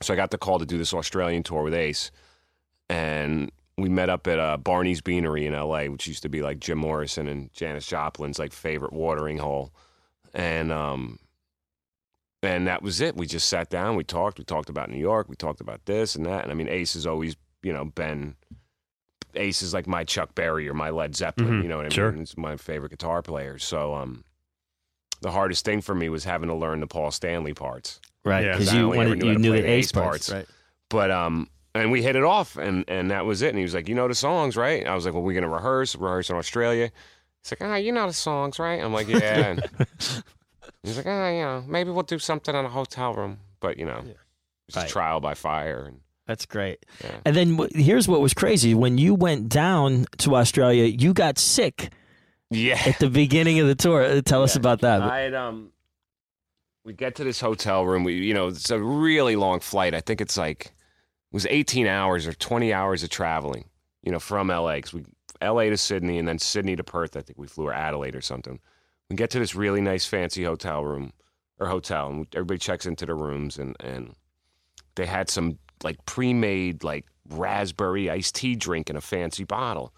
so 0.00 0.12
I 0.12 0.16
got 0.16 0.30
the 0.30 0.38
call 0.38 0.58
to 0.58 0.66
do 0.66 0.78
this 0.78 0.92
Australian 0.94 1.42
tour 1.42 1.62
with 1.62 1.74
Ace, 1.74 2.10
and 2.88 3.50
we 3.78 3.88
met 3.88 4.08
up 4.10 4.26
at 4.26 4.38
uh, 4.38 4.56
Barney's 4.58 5.00
Beanery 5.00 5.46
in 5.46 5.54
L.A., 5.54 5.88
which 5.88 6.06
used 6.06 6.22
to 6.22 6.28
be 6.28 6.42
like 6.42 6.60
Jim 6.60 6.78
Morrison 6.78 7.26
and 7.26 7.52
Janis 7.52 7.86
Joplin's 7.86 8.38
like 8.38 8.52
favorite 8.52 8.92
watering 8.92 9.38
hole, 9.38 9.72
and 10.34 10.70
um, 10.70 11.18
and 12.42 12.66
that 12.66 12.82
was 12.82 13.00
it. 13.00 13.16
We 13.16 13.26
just 13.26 13.48
sat 13.48 13.70
down, 13.70 13.96
we 13.96 14.04
talked, 14.04 14.38
we 14.38 14.44
talked 14.44 14.68
about 14.68 14.90
New 14.90 14.98
York, 14.98 15.28
we 15.28 15.36
talked 15.36 15.60
about 15.60 15.84
this 15.86 16.14
and 16.16 16.26
that. 16.26 16.42
And 16.42 16.50
I 16.50 16.54
mean, 16.54 16.68
Ace 16.68 16.94
has 16.94 17.06
always, 17.06 17.36
you 17.62 17.72
know, 17.72 17.84
been 17.84 18.34
Ace 19.34 19.62
is 19.62 19.72
like 19.72 19.86
my 19.86 20.02
Chuck 20.04 20.34
Berry 20.34 20.68
or 20.68 20.74
my 20.74 20.90
Led 20.90 21.14
Zeppelin. 21.16 21.60
Mhm, 21.60 21.62
You 21.62 21.68
know 21.68 21.76
what 21.78 21.86
I 21.86 21.90
sure. 21.90 22.12
mean? 22.12 22.22
It's 22.22 22.36
my 22.36 22.56
favorite 22.56 22.90
guitar 22.90 23.22
player. 23.22 23.58
So, 23.58 23.94
um, 23.94 24.24
the 25.22 25.30
hardest 25.30 25.64
thing 25.64 25.80
for 25.80 25.94
me 25.94 26.08
was 26.08 26.24
having 26.24 26.48
to 26.48 26.54
learn 26.54 26.80
the 26.80 26.86
Paul 26.86 27.10
Stanley 27.10 27.54
parts. 27.54 28.00
Right, 28.24 28.44
Yeah. 28.44 28.56
'cause 28.58 28.68
I 28.68 28.78
you 28.78 28.88
wanted 28.88 29.18
knew 29.18 29.32
you 29.32 29.38
knew 29.38 29.52
the 29.52 29.62
the 29.62 29.68
ace 29.70 29.86
ace 29.86 29.92
parts. 29.92 30.28
parts. 30.30 30.50
But 30.90 31.10
um, 31.10 31.48
and 31.74 31.90
we 31.90 32.02
hit 32.02 32.16
it 32.16 32.22
off, 32.24 32.56
and 32.56 32.84
and 32.88 33.10
that 33.10 33.24
was 33.24 33.40
it. 33.42 33.48
And 33.48 33.58
he 33.58 33.64
was 33.64 33.74
like, 33.74 33.88
"You 33.88 33.94
know 33.94 34.06
the 34.08 34.14
songs, 34.14 34.56
right?" 34.56 34.86
I 34.86 34.94
was 34.94 35.04
like, 35.06 35.14
"Well, 35.14 35.22
we're 35.22 35.34
gonna 35.34 35.48
rehearse, 35.48 35.96
rehearse 35.96 36.28
in 36.30 36.36
Australia." 36.36 36.90
He's 37.42 37.52
like, 37.52 37.62
"Ah, 37.68 37.76
you 37.76 37.90
know 37.92 38.06
the 38.06 38.12
songs, 38.12 38.58
right?" 38.58 38.80
I'm 38.82 38.92
like, 38.92 39.08
"Yeah." 39.08 39.46
And 39.56 39.68
he's 40.82 40.96
like, 40.96 41.06
"Ah, 41.06 41.28
you 41.30 41.40
know, 41.42 41.64
maybe 41.66 41.90
we'll 41.90 42.02
do 42.02 42.18
something 42.18 42.54
in 42.54 42.64
a 42.64 42.68
hotel 42.68 43.14
room, 43.14 43.38
but 43.60 43.78
you 43.78 43.86
know, 43.86 44.02
it's 44.68 44.76
Right. 44.76 44.88
trial 44.88 45.20
by 45.20 45.34
fire." 45.34 45.86
And 45.88 46.00
That's 46.26 46.46
great. 46.46 46.84
Yeah. 47.02 47.16
And 47.24 47.34
then 47.34 47.56
wh- 47.58 47.74
here's 47.74 48.06
what 48.06 48.20
was 48.20 48.34
crazy: 48.34 48.74
when 48.74 48.98
you 48.98 49.14
went 49.14 49.48
down 49.48 50.06
to 50.18 50.36
Australia, 50.36 50.84
you 50.84 51.12
got 51.12 51.38
sick 51.38 51.90
yeah, 52.52 52.80
at 52.86 52.98
the 52.98 53.10
beginning 53.10 53.60
of 53.60 53.66
the 53.66 53.74
tour. 53.74 54.02
Uh, 54.02 54.20
Tell 54.20 54.42
us 54.42 54.56
about 54.56 54.80
that. 54.80 55.02
I 55.02 55.32
um, 55.34 55.72
we 56.84 56.92
get 56.92 57.16
to 57.16 57.24
this 57.24 57.40
hotel 57.40 57.84
room. 57.84 58.04
We, 58.04 58.14
you 58.14 58.34
know, 58.34 58.48
it's 58.48 58.70
a 58.70 58.78
really 58.78 59.36
long 59.36 59.60
flight. 59.60 59.94
I 59.94 60.00
think 60.00 60.20
it's 60.20 60.36
like 60.36 60.66
it 60.66 61.34
was 61.34 61.46
18 61.46 61.86
hours 61.86 62.26
or 62.26 62.32
20 62.32 62.72
hours 62.72 63.02
of 63.02 63.10
traveling. 63.10 63.64
You 64.02 64.10
know, 64.10 64.18
from 64.18 64.48
LA 64.48 64.76
because 64.76 64.94
we 64.94 65.04
LA 65.42 65.64
to 65.64 65.76
Sydney 65.76 66.18
and 66.18 66.26
then 66.26 66.38
Sydney 66.38 66.76
to 66.76 66.84
Perth. 66.84 67.16
I 67.16 67.22
think 67.22 67.38
we 67.38 67.46
flew 67.46 67.68
or 67.68 67.74
Adelaide 67.74 68.14
or 68.14 68.20
something. 68.20 68.60
We 69.10 69.16
get 69.16 69.30
to 69.30 69.38
this 69.38 69.54
really 69.54 69.80
nice 69.80 70.06
fancy 70.06 70.44
hotel 70.44 70.84
room 70.84 71.12
or 71.58 71.66
hotel, 71.66 72.08
and 72.08 72.26
everybody 72.34 72.58
checks 72.58 72.86
into 72.86 73.06
the 73.06 73.14
rooms, 73.14 73.58
and 73.58 73.76
and 73.80 74.14
they 74.94 75.06
had 75.06 75.28
some 75.30 75.58
like 75.82 76.04
pre-made 76.06 76.84
like 76.84 77.06
raspberry 77.28 78.10
iced 78.10 78.34
tea 78.34 78.54
drink 78.56 78.90
in 78.90 78.96
a 78.96 79.00
fancy 79.00 79.44
bottle. 79.44 79.92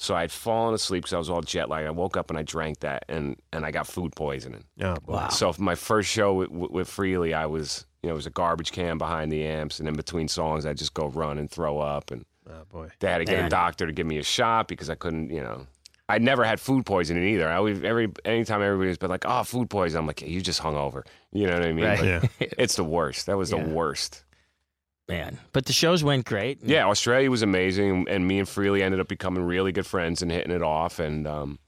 So 0.00 0.14
I'd 0.14 0.30
fallen 0.30 0.74
asleep 0.74 1.02
because 1.02 1.12
I 1.12 1.18
was 1.18 1.28
all 1.28 1.42
jet 1.42 1.68
lagged. 1.68 1.88
I 1.88 1.90
woke 1.90 2.16
up 2.16 2.30
and 2.30 2.38
I 2.38 2.42
drank 2.42 2.80
that, 2.80 3.04
and 3.08 3.36
and 3.52 3.66
I 3.66 3.70
got 3.72 3.86
food 3.86 4.14
poisoning. 4.14 4.64
Oh, 4.80 4.94
boy. 4.94 5.12
Wow. 5.14 5.28
So 5.28 5.52
my 5.58 5.74
first 5.74 6.08
show 6.08 6.34
with, 6.34 6.50
with, 6.50 6.70
with 6.70 6.88
Frehley, 6.88 7.34
I 7.34 7.46
was 7.46 7.84
you 8.02 8.06
know 8.08 8.12
it 8.14 8.16
was 8.16 8.26
a 8.26 8.30
garbage 8.30 8.70
can 8.72 8.96
behind 8.96 9.32
the 9.32 9.44
amps, 9.44 9.80
and 9.80 9.88
in 9.88 9.94
between 9.96 10.28
songs, 10.28 10.64
I'd 10.66 10.78
just 10.78 10.94
go 10.94 11.08
run 11.08 11.36
and 11.38 11.50
throw 11.50 11.78
up, 11.80 12.10
and 12.12 12.24
Oh, 12.48 12.62
boy. 12.72 12.88
they 13.00 13.08
had 13.10 13.18
to 13.18 13.24
get 13.24 13.36
Man. 13.36 13.46
a 13.46 13.50
doctor 13.50 13.86
to 13.86 13.92
give 13.92 14.06
me 14.06 14.18
a 14.18 14.22
shot 14.22 14.68
because 14.68 14.88
I 14.88 14.94
couldn't, 14.94 15.30
you 15.30 15.42
know. 15.42 15.66
I'd 16.08 16.22
never 16.22 16.42
had 16.44 16.58
food 16.60 16.86
poisoning 16.86 17.24
either. 17.34 17.46
I 17.48 17.56
always 17.56 17.82
every 17.82 18.10
anytime 18.24 18.62
everybody's 18.62 18.96
been 18.98 19.10
like, 19.10 19.24
"Oh, 19.26 19.42
food 19.42 19.68
poisoning," 19.68 20.00
I'm 20.02 20.06
like, 20.06 20.22
"You 20.22 20.40
just 20.40 20.60
hung 20.60 20.76
over." 20.76 21.04
You 21.32 21.46
know 21.48 21.54
what 21.54 21.66
I 21.66 21.72
mean? 21.72 21.84
Right. 21.84 22.02
Yeah. 22.04 22.20
It's 22.56 22.76
the 22.76 22.84
worst. 22.84 23.26
That 23.26 23.36
was 23.36 23.50
Yeah. 23.52 23.62
the 23.64 23.68
worst. 23.70 24.24
Man, 25.08 25.38
but 25.54 25.64
the 25.64 25.72
shows 25.72 26.04
went 26.04 26.26
great. 26.26 26.58
Yeah, 26.62 26.86
Australia 26.86 27.30
was 27.30 27.40
amazing, 27.40 28.06
and 28.10 28.28
me 28.28 28.38
and 28.40 28.46
Frehley 28.46 28.82
ended 28.82 29.00
up 29.00 29.08
becoming 29.08 29.42
really 29.42 29.72
good 29.72 29.86
friends 29.86 30.20
and 30.20 30.30
hitting 30.30 30.52
it 30.52 30.62
off. 30.62 30.98
And 30.98 31.26
um, 31.26 31.58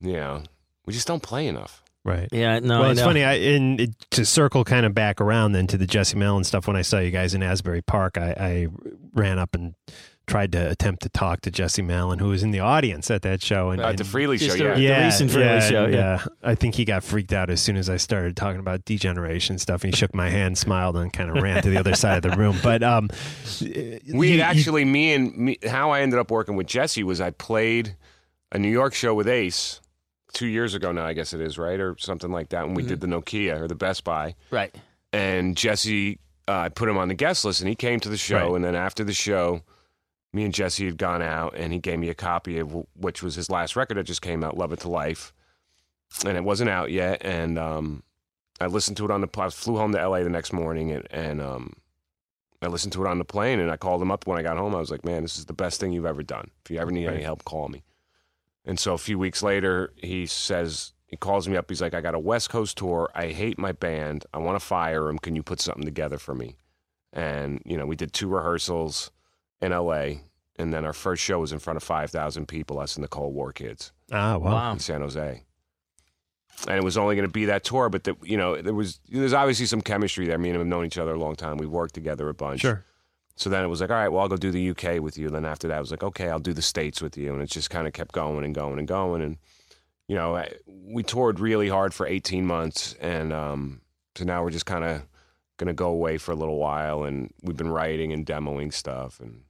you 0.00 0.12
know, 0.12 0.44
we 0.86 0.92
just 0.92 1.08
don't 1.08 1.22
play 1.22 1.48
enough. 1.48 1.82
Right. 2.04 2.28
yeah. 2.32 2.60
No, 2.60 2.80
well, 2.80 2.88
I 2.88 2.92
it's 2.92 3.00
know. 3.00 3.06
funny. 3.06 3.24
I, 3.24 3.34
and 3.34 3.80
it, 3.80 3.94
to 4.12 4.24
circle 4.24 4.64
kind 4.64 4.86
of 4.86 4.94
back 4.94 5.20
around 5.20 5.52
then 5.52 5.66
to 5.66 5.76
the 5.76 5.86
Jesse 5.86 6.16
Malin 6.16 6.44
stuff. 6.44 6.66
When 6.66 6.76
I 6.76 6.82
saw 6.82 7.00
you 7.00 7.10
guys 7.10 7.34
in 7.34 7.42
Asbury 7.42 7.82
Park, 7.82 8.16
I, 8.16 8.34
I 8.38 8.68
ran 9.12 9.38
up 9.38 9.54
and 9.54 9.74
tried 10.28 10.52
to 10.52 10.70
attempt 10.70 11.02
to 11.02 11.08
talk 11.08 11.40
to 11.40 11.50
Jesse 11.50 11.82
Malin, 11.82 12.18
who 12.20 12.28
was 12.28 12.42
in 12.42 12.50
the 12.52 12.60
audience 12.60 13.10
at 13.10 13.22
that 13.22 13.42
show. 13.42 13.70
And, 13.70 13.80
Uh, 13.80 13.88
and- 13.88 13.98
the 13.98 14.04
Frehley 14.04 14.38
show, 14.38 14.46
Just 14.46 14.58
yeah. 14.58 14.74
the 14.74 14.80
yeah, 14.80 15.04
recent 15.06 15.30
Frehley 15.30 15.40
yeah, 15.44 15.60
show, 15.68 15.84
and, 15.84 15.94
yeah. 15.94 16.14
uh, 16.24 16.28
I 16.42 16.54
think 16.54 16.74
he 16.76 16.84
got 16.84 17.02
freaked 17.02 17.32
out 17.32 17.50
as 17.50 17.60
soon 17.60 17.76
as 17.76 17.88
I 17.90 17.96
started 17.96 18.36
talking 18.36 18.60
about 18.60 18.84
degeneration 18.84 19.58
stuff. 19.58 19.82
And 19.82 19.92
He 19.92 19.98
shook 19.98 20.14
my 20.14 20.28
hand, 20.28 20.56
smiled, 20.58 20.96
and 20.96 21.12
kind 21.12 21.30
of 21.30 21.42
ran 21.42 21.62
to 21.62 21.70
the 21.70 21.78
other 21.78 21.94
side 21.94 22.24
of 22.24 22.30
the 22.30 22.36
room. 22.36 22.56
But 22.62 22.82
um, 22.82 23.08
We 23.60 24.32
you- 24.32 24.40
had 24.40 24.54
you- 24.56 24.60
actually 24.60 24.84
me 24.84 25.14
and 25.14 25.36
me, 25.36 25.58
how 25.68 25.90
I 25.90 26.00
ended 26.02 26.18
up 26.18 26.30
working 26.30 26.56
with 26.56 26.66
Jesse 26.66 27.02
was 27.02 27.20
I 27.20 27.30
played 27.30 27.96
a 28.52 28.58
New 28.58 28.70
York 28.70 28.94
show 28.94 29.14
with 29.14 29.28
Ace 29.28 29.80
two 30.34 30.46
years 30.46 30.74
ago 30.74 30.92
now, 30.92 31.06
I 31.06 31.14
guess 31.14 31.32
it 31.32 31.40
is 31.40 31.58
right 31.58 31.80
or 31.80 31.96
something 31.98 32.30
like 32.30 32.50
that. 32.50 32.66
When 32.66 32.74
we 32.74 32.82
did 32.82 33.00
the 33.00 33.06
Nokia 33.06 33.60
or 33.60 33.66
the 33.68 33.74
Best 33.74 34.04
Buy, 34.04 34.34
right. 34.50 34.74
and 35.12 35.56
Jesse, 35.56 36.18
uh, 36.46 36.52
I 36.52 36.68
put 36.68 36.88
him 36.88 36.96
on 36.98 37.08
the 37.08 37.14
guest 37.14 37.44
list, 37.44 37.60
and 37.60 37.68
he 37.68 37.74
came 37.74 37.98
to 38.00 38.08
the 38.08 38.16
show. 38.18 38.48
Right. 38.48 38.56
And 38.56 38.64
then 38.64 38.74
after 38.74 39.04
the 39.04 39.12
show, 39.14 39.62
me 40.32 40.44
and 40.44 40.52
Jesse 40.52 40.84
had 40.84 40.98
gone 40.98 41.22
out, 41.22 41.54
and 41.56 41.72
he 41.72 41.78
gave 41.78 41.98
me 41.98 42.08
a 42.08 42.14
copy 42.14 42.58
of 42.58 42.76
which 42.94 43.22
was 43.22 43.34
his 43.34 43.50
last 43.50 43.76
record 43.76 43.96
that 43.96 44.04
just 44.04 44.22
came 44.22 44.44
out, 44.44 44.56
"Love 44.56 44.72
It 44.72 44.80
to 44.80 44.88
Life," 44.88 45.32
and 46.24 46.36
it 46.36 46.44
wasn't 46.44 46.70
out 46.70 46.90
yet. 46.90 47.24
And 47.24 47.58
um, 47.58 48.02
I 48.60 48.66
listened 48.66 48.96
to 48.98 49.04
it 49.04 49.10
on 49.10 49.20
the. 49.20 49.28
I 49.38 49.48
flew 49.50 49.76
home 49.76 49.92
to 49.92 50.08
LA 50.08 50.22
the 50.22 50.30
next 50.30 50.52
morning, 50.52 50.92
and, 50.92 51.06
and 51.10 51.40
um, 51.40 51.72
I 52.60 52.66
listened 52.66 52.92
to 52.94 53.04
it 53.04 53.08
on 53.08 53.18
the 53.18 53.24
plane, 53.24 53.60
and 53.60 53.70
I 53.70 53.76
called 53.76 54.02
him 54.02 54.10
up 54.10 54.26
when 54.26 54.38
I 54.38 54.42
got 54.42 54.58
home. 54.58 54.74
I 54.74 54.80
was 54.80 54.90
like, 54.90 55.04
"Man, 55.04 55.22
this 55.22 55.38
is 55.38 55.46
the 55.46 55.54
best 55.54 55.80
thing 55.80 55.92
you've 55.92 56.06
ever 56.06 56.22
done. 56.22 56.50
If 56.64 56.70
you 56.70 56.78
ever 56.78 56.90
need 56.90 57.06
any 57.06 57.22
help, 57.22 57.44
call 57.44 57.68
me." 57.68 57.84
And 58.64 58.78
so 58.78 58.92
a 58.92 58.98
few 58.98 59.18
weeks 59.18 59.42
later, 59.42 59.94
he 59.96 60.26
says, 60.26 60.92
he 61.08 61.16
calls 61.16 61.48
me 61.48 61.56
up. 61.56 61.70
He's 61.70 61.80
like, 61.80 61.94
I 61.94 62.02
got 62.02 62.14
a 62.14 62.18
West 62.18 62.50
Coast 62.50 62.76
tour. 62.76 63.10
I 63.14 63.28
hate 63.28 63.58
my 63.58 63.72
band. 63.72 64.26
I 64.34 64.38
want 64.38 64.60
to 64.60 64.64
fire 64.64 65.08
him. 65.08 65.18
Can 65.18 65.34
you 65.34 65.42
put 65.42 65.58
something 65.58 65.86
together 65.86 66.18
for 66.18 66.34
me? 66.34 66.58
And, 67.14 67.62
you 67.64 67.78
know, 67.78 67.86
we 67.86 67.96
did 67.96 68.12
two 68.12 68.28
rehearsals 68.28 69.10
in 69.60 69.72
LA. 69.72 70.20
And 70.56 70.72
then 70.74 70.84
our 70.84 70.92
first 70.92 71.22
show 71.22 71.38
was 71.38 71.52
in 71.52 71.60
front 71.60 71.76
of 71.76 71.82
5,000 71.84 72.46
people, 72.48 72.80
us 72.80 72.96
and 72.96 73.04
the 73.04 73.08
Cold 73.08 73.32
War 73.34 73.52
kids 73.52 73.92
ah, 74.12 74.36
well, 74.38 74.52
Wow. 74.54 74.72
in 74.72 74.78
San 74.80 75.00
Jose. 75.02 75.44
And 76.66 76.76
it 76.76 76.82
was 76.82 76.96
only 76.98 77.14
going 77.14 77.28
to 77.28 77.32
be 77.32 77.44
that 77.44 77.62
tour, 77.62 77.88
but, 77.88 78.02
the, 78.02 78.16
you 78.22 78.36
know, 78.36 78.60
there 78.60 78.74
was, 78.74 78.98
there's 79.08 79.32
obviously 79.32 79.66
some 79.66 79.80
chemistry 79.80 80.26
there. 80.26 80.36
Me 80.38 80.48
and 80.48 80.56
him 80.56 80.62
have 80.62 80.66
known 80.66 80.84
each 80.84 80.98
other 80.98 81.12
a 81.12 81.18
long 81.18 81.36
time. 81.36 81.56
We've 81.56 81.70
worked 81.70 81.94
together 81.94 82.28
a 82.28 82.34
bunch. 82.34 82.62
sure. 82.62 82.84
So 83.36 83.48
then 83.50 83.62
it 83.62 83.68
was 83.68 83.80
like, 83.80 83.90
all 83.90 83.96
right, 83.96 84.08
well, 84.08 84.22
I'll 84.22 84.28
go 84.28 84.36
do 84.36 84.50
the 84.50 84.70
UK 84.70 85.00
with 85.00 85.16
you. 85.16 85.26
And 85.26 85.34
then 85.36 85.44
after 85.44 85.68
that, 85.68 85.76
I 85.76 85.80
was 85.80 85.92
like, 85.92 86.02
okay, 86.02 86.28
I'll 86.28 86.40
do 86.40 86.52
the 86.52 86.60
States 86.62 87.00
with 87.00 87.16
you. 87.16 87.32
And 87.32 87.40
it 87.40 87.48
just 87.48 87.70
kind 87.70 87.86
of 87.86 87.92
kept 87.92 88.10
going 88.10 88.44
and 88.44 88.52
going 88.52 88.80
and 88.80 88.88
going. 88.88 89.22
And, 89.22 89.36
you 90.08 90.16
know, 90.16 90.34
I- 90.34 90.54
we 90.66 91.04
toured 91.04 91.38
really 91.38 91.68
hard 91.68 91.94
for 91.94 92.04
18 92.04 92.44
months. 92.44 92.94
And 92.94 93.32
um, 93.32 93.80
so 94.16 94.24
now 94.24 94.42
we're 94.42 94.50
just 94.50 94.66
kind 94.66 94.82
of 94.82 95.02
going 95.58 95.68
to 95.68 95.72
go 95.74 95.86
away 95.90 96.18
for 96.18 96.32
a 96.32 96.34
little 96.34 96.56
while. 96.58 97.04
And 97.04 97.32
we've 97.40 97.56
been 97.56 97.70
writing 97.70 98.12
and 98.12 98.26
demoing 98.26 98.72
stuff. 98.72 99.20
And 99.20 99.42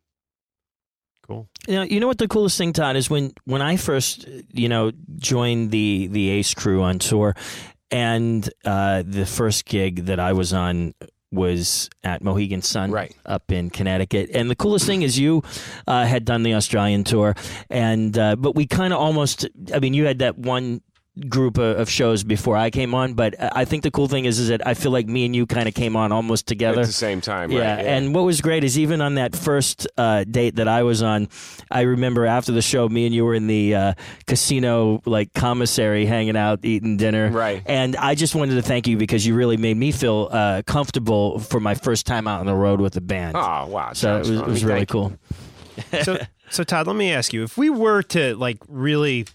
Cool. 1.28 1.46
You 1.66 1.74
know, 1.74 1.82
you 1.82 2.00
know 2.00 2.06
what 2.06 2.16
the 2.18 2.26
coolest 2.28 2.56
thing, 2.56 2.72
Todd, 2.72 2.96
is 2.96 3.10
when 3.10 3.32
when 3.44 3.60
I 3.60 3.76
first, 3.76 4.26
you 4.52 4.68
know, 4.68 4.92
joined 5.18 5.70
the 5.70 6.09
the 6.10 6.30
Ace 6.30 6.55
crew 6.55 6.82
on 6.82 6.98
tour, 6.98 7.34
and 7.90 8.48
uh, 8.64 9.02
the 9.06 9.26
first 9.26 9.66
gig 9.66 10.06
that 10.06 10.18
I 10.18 10.32
was 10.32 10.52
on 10.55 10.94
was 11.30 11.90
at 12.02 12.22
Mohegan 12.22 12.62
Sun, 12.62 12.90
Right. 12.90 13.14
up 13.26 13.52
in 13.52 13.68
Connecticut. 13.68 14.30
And 14.32 14.50
the 14.50 14.56
coolest 14.56 14.86
thing 14.86 15.02
is 15.02 15.18
you 15.18 15.42
uh, 15.86 16.06
had 16.06 16.24
done 16.24 16.42
the 16.42 16.55
Australian 16.55 17.05
tour, 17.05 17.34
and 17.68 18.16
uh, 18.16 18.34
but 18.36 18.55
we 18.55 18.66
kind 18.66 18.94
of 18.94 18.98
almost. 18.98 19.46
I 19.74 19.80
mean, 19.80 19.92
you 19.92 20.06
had 20.06 20.20
that 20.20 20.38
one 20.38 20.80
group 21.28 21.58
of, 21.58 21.78
of 21.78 21.90
shows 21.90 22.24
before 22.24 22.56
I 22.56 22.70
came 22.70 22.94
on, 22.94 23.14
but 23.14 23.34
I 23.38 23.64
think 23.64 23.82
the 23.82 23.90
cool 23.90 24.08
thing 24.08 24.24
is 24.24 24.38
is 24.38 24.48
that 24.48 24.66
I 24.66 24.74
feel 24.74 24.92
like 24.92 25.06
me 25.06 25.24
and 25.24 25.34
you 25.34 25.46
kind 25.46 25.68
of 25.68 25.74
came 25.74 25.96
on 25.96 26.12
almost 26.12 26.46
together 26.46 26.80
at 26.80 26.86
the 26.86 26.92
same 26.92 27.20
time, 27.20 27.50
yeah, 27.50 27.76
right? 27.76 27.86
and 27.86 28.14
what 28.14 28.22
was 28.22 28.40
great 28.40 28.64
is 28.64 28.78
even 28.78 29.00
on 29.00 29.14
that 29.14 29.34
first 29.34 29.86
uh, 29.96 30.24
date 30.24 30.56
that 30.56 30.68
I 30.68 30.82
was 30.82 31.02
on, 31.02 31.28
I 31.70 31.82
remember 31.82 32.26
after 32.26 32.52
the 32.52 32.62
show, 32.62 32.88
me 32.88 33.06
and 33.06 33.14
you 33.14 33.24
were 33.24 33.34
in 33.34 33.46
the 33.46 33.74
uh, 33.74 33.94
casino 34.26 35.02
like 35.04 35.32
commissary, 35.34 36.06
hanging 36.06 36.36
out, 36.36 36.64
eating 36.64 36.96
dinner. 36.96 37.30
Right. 37.30 37.62
And 37.66 37.96
I 37.96 38.14
just 38.14 38.34
wanted 38.34 38.54
to 38.54 38.62
thank 38.62 38.86
you 38.86 38.96
because 38.96 39.26
you 39.26 39.34
really 39.34 39.56
made 39.56 39.76
me 39.76 39.92
feel 39.92 40.28
uh, 40.30 40.62
comfortable 40.66 41.38
for 41.40 41.60
my 41.60 41.74
first 41.74 42.06
time 42.06 42.26
out 42.26 42.40
on 42.40 42.46
the 42.46 42.54
road 42.54 42.80
with 42.80 42.96
a 42.96 43.00
band. 43.00 43.36
Oh, 43.36 43.66
wow. 43.66 43.92
so 43.92 44.16
it 44.16 44.18
was, 44.20 44.30
it 44.30 44.46
was 44.46 44.64
really 44.64 44.80
Thank 44.80 44.90
cool. 44.90 45.12
so 46.02 46.18
so 46.50 46.64
Todd, 46.64 46.86
let 46.86 46.96
me 46.96 47.12
ask 47.12 47.32
you: 47.32 47.42
if 47.42 47.56
we 47.56 47.70
were 47.70 48.02
to 48.04 48.34
like 48.36 48.58
really 48.68 49.26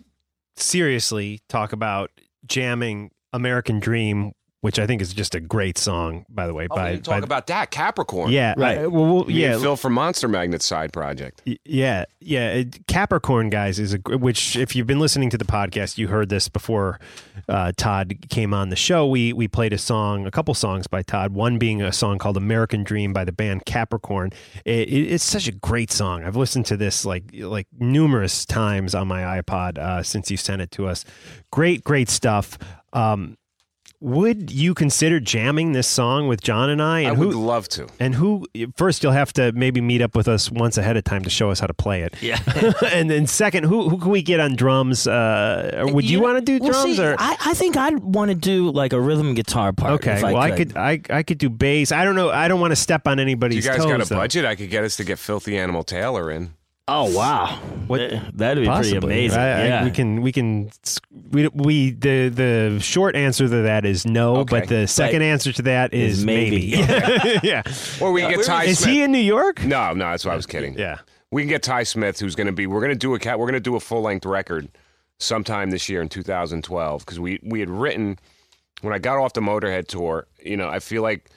seriously 0.56 1.42
talk 1.50 1.74
about 1.74 2.12
jamming 2.46 3.12
"American 3.32 3.80
Dream," 3.80 4.34
which 4.64 4.80
I 4.80 4.88
think 4.88 5.02
is 5.02 5.14
just 5.14 5.36
a 5.36 5.42
great 5.42 5.78
song, 5.78 6.26
by 6.30 6.48
the 6.48 6.54
way, 6.54 6.70
Oh, 6.72 6.76
by, 6.76 6.84
we 6.86 6.92
didn't 6.92 7.04
talk 7.06 7.12
by 7.20 7.26
about 7.26 7.48
that. 7.48 7.70
Capricorn. 7.70 8.32
yeah, 8.32 8.54
Right. 8.56 8.78
I- 8.78 8.88
well, 8.88 9.16
well, 9.16 9.26
yeah, 9.30 9.58
Phil 9.60 9.76
from 9.76 9.92
Monster 9.92 10.30
Magnet 10.30 10.62
side 10.62 10.94
project. 10.94 11.42
Y- 11.46 11.58
Yeah, 11.66 12.06
yeah. 12.22 12.52
it- 12.52 12.88
Capricorn 12.88 13.50
guys 13.50 13.78
is 13.78 13.94
a 13.94 13.98
which 14.18 14.56
if 14.56 14.74
you've 14.74 14.88
been 14.88 15.00
listening 15.02 15.30
to 15.32 15.38
the 15.38 15.44
podcast, 15.44 15.98
you 15.98 16.08
heard 16.08 16.30
this 16.30 16.48
before. 16.48 16.98
Uh, 17.50 17.74
Todd 17.76 18.14
came 18.30 18.54
on 18.54 18.70
the 18.70 18.78
show. 18.78 19.06
We 19.06 19.34
we 19.34 19.50
played 19.50 19.74
a 19.74 19.78
song, 19.78 20.26
a 20.26 20.32
couple 20.32 20.54
songs 20.54 20.88
by 20.88 21.02
Todd. 21.02 21.34
One 21.34 21.58
being 21.58 21.82
a 21.82 21.92
song 21.92 22.18
called 22.18 22.38
"American 22.38 22.86
Dream" 22.86 23.12
by 23.12 23.26
the 23.26 23.34
band 23.34 23.66
Capricorn. 23.66 24.30
It, 24.64 24.88
it, 24.88 25.12
it's 25.12 25.26
such 25.26 25.50
a 25.50 25.52
great 25.52 25.92
song. 25.92 26.24
I've 26.24 26.38
listened 26.38 26.68
to 26.68 26.78
this 26.78 27.04
like 27.04 27.26
like 27.34 27.68
numerous 27.78 28.46
times 28.46 28.96
on 28.96 29.10
my 29.10 29.42
iPod 29.42 29.78
uh, 29.78 30.04
since 30.04 30.32
you 30.32 30.38
sent 30.38 30.62
it 30.62 30.72
to 30.72 30.88
us. 30.88 31.04
Great, 31.52 31.84
great 31.84 32.08
stuff. 32.08 32.58
Um, 32.94 33.36
would 34.04 34.52
you 34.52 34.74
consider 34.74 35.22
jamming 35.22 35.72
this 35.72 35.88
song 35.88 36.28
with 36.28 36.42
John 36.42 36.70
and 36.70 36.82
I? 36.82 37.00
And 37.00 37.14
I 37.14 37.16
who, 37.16 37.28
would 37.28 37.36
love 37.38 37.70
to. 37.70 37.88
And 38.02 38.14
who? 38.14 38.46
First, 38.76 39.02
you'll 39.02 39.14
have 39.14 39.32
to 39.34 39.54
maybe 39.54 39.80
meet 39.80 40.02
up 40.02 40.14
with 40.14 40.28
us 40.28 40.52
once 40.52 40.78
ahead 40.78 40.98
of 40.98 41.06
time 41.06 41.24
to 41.24 41.30
show 41.30 41.50
us 41.50 41.62
how 41.62 41.68
to 41.68 41.74
play 41.74 42.02
it. 42.02 42.22
Yeah. 42.22 42.38
and 42.92 43.10
then 43.10 43.28
second, 43.28 43.64
who 43.64 43.88
who 43.88 43.98
can 43.98 44.12
we 44.12 44.22
get 44.22 44.42
on 44.42 44.58
drums? 44.58 45.08
Uh, 45.08 45.86
would 45.88 46.04
you, 46.04 46.18
know- 46.18 46.24
want 46.24 46.38
to 46.38 46.44
do 46.44 46.62
well, 46.62 46.74
drums 46.74 46.98
see, 46.98 47.02
or? 47.04 47.16
I, 47.18 47.38
I 47.46 47.54
think 47.54 47.78
I'd 47.78 48.00
want 48.00 48.30
to 48.30 48.36
do 48.36 48.72
like 48.72 48.92
a 48.92 49.00
rhythm 49.00 49.36
guitar 49.36 49.72
part. 49.72 49.94
Okay, 49.94 50.18
if 50.18 50.24
I 50.26 50.34
well, 50.34 50.42
I 50.42 50.52
could. 50.52 50.70
could 50.74 50.78
I 50.78 51.02
I 51.10 51.24
could 51.24 51.38
do 51.38 51.50
bass. 51.50 51.94
I 51.94 52.04
don't 52.04 52.16
know. 52.16 52.30
I 52.30 52.50
don't 52.50 52.60
want 52.60 52.72
to 52.72 52.76
step 52.76 53.08
on 53.08 53.18
Do 53.18 53.22
you 53.22 53.28
anybody's 53.28 53.66
guys 53.66 53.78
toes. 53.78 53.86
got 53.86 54.02
a 54.02 54.06
though. 54.06 54.18
budget? 54.18 54.44
I 54.44 54.56
could 54.56 54.70
get 54.70 54.84
us 54.84 54.98
to 54.98 55.06
get 55.06 55.18
Philthy 55.18 55.58
Animal 55.58 55.84
Taylor 55.84 56.30
in. 56.30 56.56
Oh 56.86 57.16
wow, 57.16 57.60
What- 57.88 58.02
that'd 58.38 58.62
be 58.62 58.68
Possibly. 58.68 59.00
pretty 59.00 59.06
amazing. 59.28 59.40
I- 59.40 59.44
I- 59.64 59.66
yeah. 59.68 59.84
we 59.86 59.92
can 59.92 60.22
we 60.22 60.32
can 60.34 60.70
we 61.32 61.48
we 61.54 61.92
the 61.92 62.28
the 62.28 62.80
short 62.82 63.16
answer 63.16 63.46
to 63.48 63.62
that 63.64 63.86
is 63.86 64.06
no, 64.06 64.38
Okay. 64.38 64.60
but 64.60 64.68
the 64.70 64.86
second 64.88 65.22
Right. 65.22 65.28
answer 65.28 65.54
to 65.54 65.62
that 65.62 65.94
is, 65.94 66.20
Is 66.20 66.26
maybe. 66.26 66.58
yeah. 67.44 67.64
Or 68.02 68.12
we 68.12 68.20
can 68.22 68.32
get 68.32 68.44
Ty 68.46 68.66
Is 68.66 68.80
Smith. 68.80 68.90
he 68.90 69.02
in 69.04 69.14
New 69.14 69.18
York? 69.20 69.64
No, 69.64 69.94
no, 69.94 70.10
that's 70.12 70.26
why 70.26 70.34
I 70.34 70.36
was 70.36 70.46
kidding. 70.46 70.78
Yeah. 70.78 70.98
We 71.32 71.42
can 71.44 71.50
get 71.50 71.64
Ty 71.64 71.84
Smith, 71.84 72.20
who's 72.20 72.36
going 72.36 72.48
to 72.48 72.54
be. 72.54 72.68
We're 72.68 72.82
going 72.82 72.92
to 72.92 72.96
do 73.00 73.16
a 73.16 73.20
cat. 73.20 73.40
We're 73.40 73.46
going 73.48 73.54
to 73.54 73.60
do 73.62 73.76
a 73.78 73.80
full 73.80 74.02
length 74.02 74.26
record 74.26 74.68
sometime 75.20 75.70
this 75.72 75.88
year 75.88 76.02
in 76.02 76.10
2012 76.10 77.06
because 77.06 77.18
we 77.20 77.40
we 77.44 77.62
had 77.62 77.70
written 77.70 78.20
when 78.82 78.94
I 78.94 79.00
got 79.00 79.18
off 79.20 79.32
the 79.32 79.42
Motorhead 79.42 79.88
tour. 79.88 80.28
You 80.44 80.58
know, 80.58 80.68
I 80.68 80.80
feel 80.80 81.02
like 81.02 81.30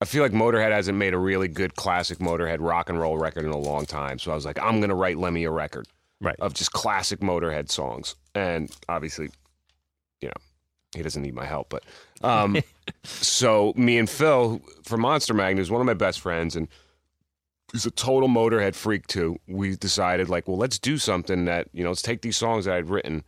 I 0.00 0.04
feel 0.04 0.22
like 0.22 0.32
Motorhead 0.32 0.70
hasn't 0.70 0.96
made 0.96 1.12
a 1.12 1.18
really 1.18 1.48
good 1.48 1.74
classic 1.74 2.18
Motorhead 2.18 2.58
rock 2.60 2.88
and 2.88 3.00
roll 3.00 3.18
record 3.18 3.44
in 3.44 3.50
a 3.50 3.58
long 3.58 3.84
time. 3.84 4.18
So 4.18 4.30
I 4.30 4.34
was 4.34 4.44
like, 4.44 4.58
I'm 4.62 4.78
going 4.78 4.90
to 4.90 4.94
write 4.94 5.18
Lemmy 5.18 5.44
a 5.44 5.50
record 5.50 5.88
Right. 6.20 6.36
of 6.40 6.54
just 6.54 6.72
classic 6.72 7.20
Motorhead 7.20 7.70
songs, 7.70 8.14
and 8.34 8.70
obviously, 8.88 9.28
you 10.20 10.28
know, 10.28 10.34
he 10.94 11.02
doesn't 11.02 11.22
need 11.22 11.34
my 11.34 11.44
help, 11.46 11.68
but. 11.68 11.84
Um, 12.22 12.56
so 13.04 13.72
me 13.76 13.98
and 13.98 14.08
Phil 14.10 14.60
from 14.82 15.00
Monster 15.02 15.34
Magnet 15.34 15.62
is 15.62 15.70
one 15.70 15.80
of 15.80 15.86
my 15.86 15.94
best 15.94 16.20
friends, 16.20 16.56
and 16.56 16.66
he's 17.72 17.86
a 17.86 17.90
total 17.90 18.28
Motorhead 18.28 18.74
freak 18.74 19.06
too. 19.06 19.38
We 19.46 19.76
decided 19.76 20.28
like, 20.28 20.48
well, 20.48 20.56
let's 20.56 20.78
do 20.78 20.98
something 20.98 21.44
that 21.44 21.68
you 21.72 21.82
know, 21.84 21.90
let's 21.90 22.02
take 22.02 22.22
these 22.22 22.36
songs 22.36 22.64
that 22.64 22.74
I'd 22.74 22.88
written 22.88 23.22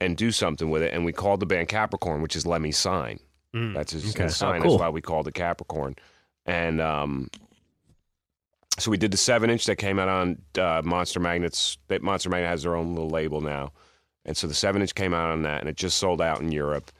and 0.00 0.16
do 0.16 0.30
something 0.30 0.70
with 0.70 0.82
it. 0.82 0.92
And 0.94 1.04
we 1.04 1.12
called 1.12 1.40
the 1.40 1.46
band 1.46 1.68
Capricorn, 1.68 2.22
which 2.22 2.36
is 2.36 2.46
Lemmy's 2.46 2.76
sign. 2.78 3.18
Mm. 3.54 3.74
That's 3.74 3.92
his, 3.92 4.14
Okay. 4.14 4.24
his 4.24 4.36
sign. 4.36 4.60
Oh, 4.60 4.62
cool. 4.62 4.70
That's 4.72 4.80
why 4.80 4.88
we 4.90 5.00
called 5.00 5.26
it 5.28 5.34
Capricorn. 5.34 5.96
And 6.46 6.80
um, 6.80 7.30
so 8.78 8.90
we 8.90 8.96
did 8.96 9.10
the 9.10 9.16
seven 9.16 9.50
inch 9.50 9.64
that 9.66 9.76
came 9.76 9.98
out 9.98 10.08
on 10.08 10.40
uh, 10.58 10.82
Monster 10.84 11.20
Magnets. 11.20 11.78
That 11.88 12.02
Monster 12.02 12.30
Magnet 12.30 12.48
has 12.50 12.62
their 12.62 12.76
own 12.76 12.94
little 12.94 13.10
label 13.10 13.40
now, 13.40 13.72
and 14.24 14.36
so 14.36 14.46
the 14.46 14.54
seven 14.54 14.82
inch 14.82 14.94
came 14.94 15.12
out 15.14 15.30
on 15.30 15.42
that, 15.42 15.60
and 15.60 15.68
it 15.68 15.76
just 15.76 15.98
sold 15.98 16.20
out 16.22 16.40
in 16.40 16.52
Europe. 16.52 16.90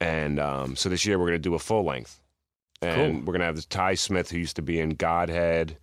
And 0.00 0.38
um, 0.38 0.76
so 0.76 0.88
this 0.88 1.04
year 1.06 1.18
we're 1.18 1.26
going 1.26 1.38
to 1.38 1.48
do 1.48 1.54
a 1.54 1.58
full 1.58 1.84
length, 1.84 2.20
and 2.82 3.26
we're 3.26 3.32
going 3.32 3.40
to 3.40 3.46
have 3.46 3.56
this 3.56 3.66
Ty 3.66 3.94
Smith 3.94 4.30
who 4.30 4.38
used 4.38 4.56
to 4.56 4.62
be 4.62 4.78
in 4.80 4.90
Godhead 4.90 5.76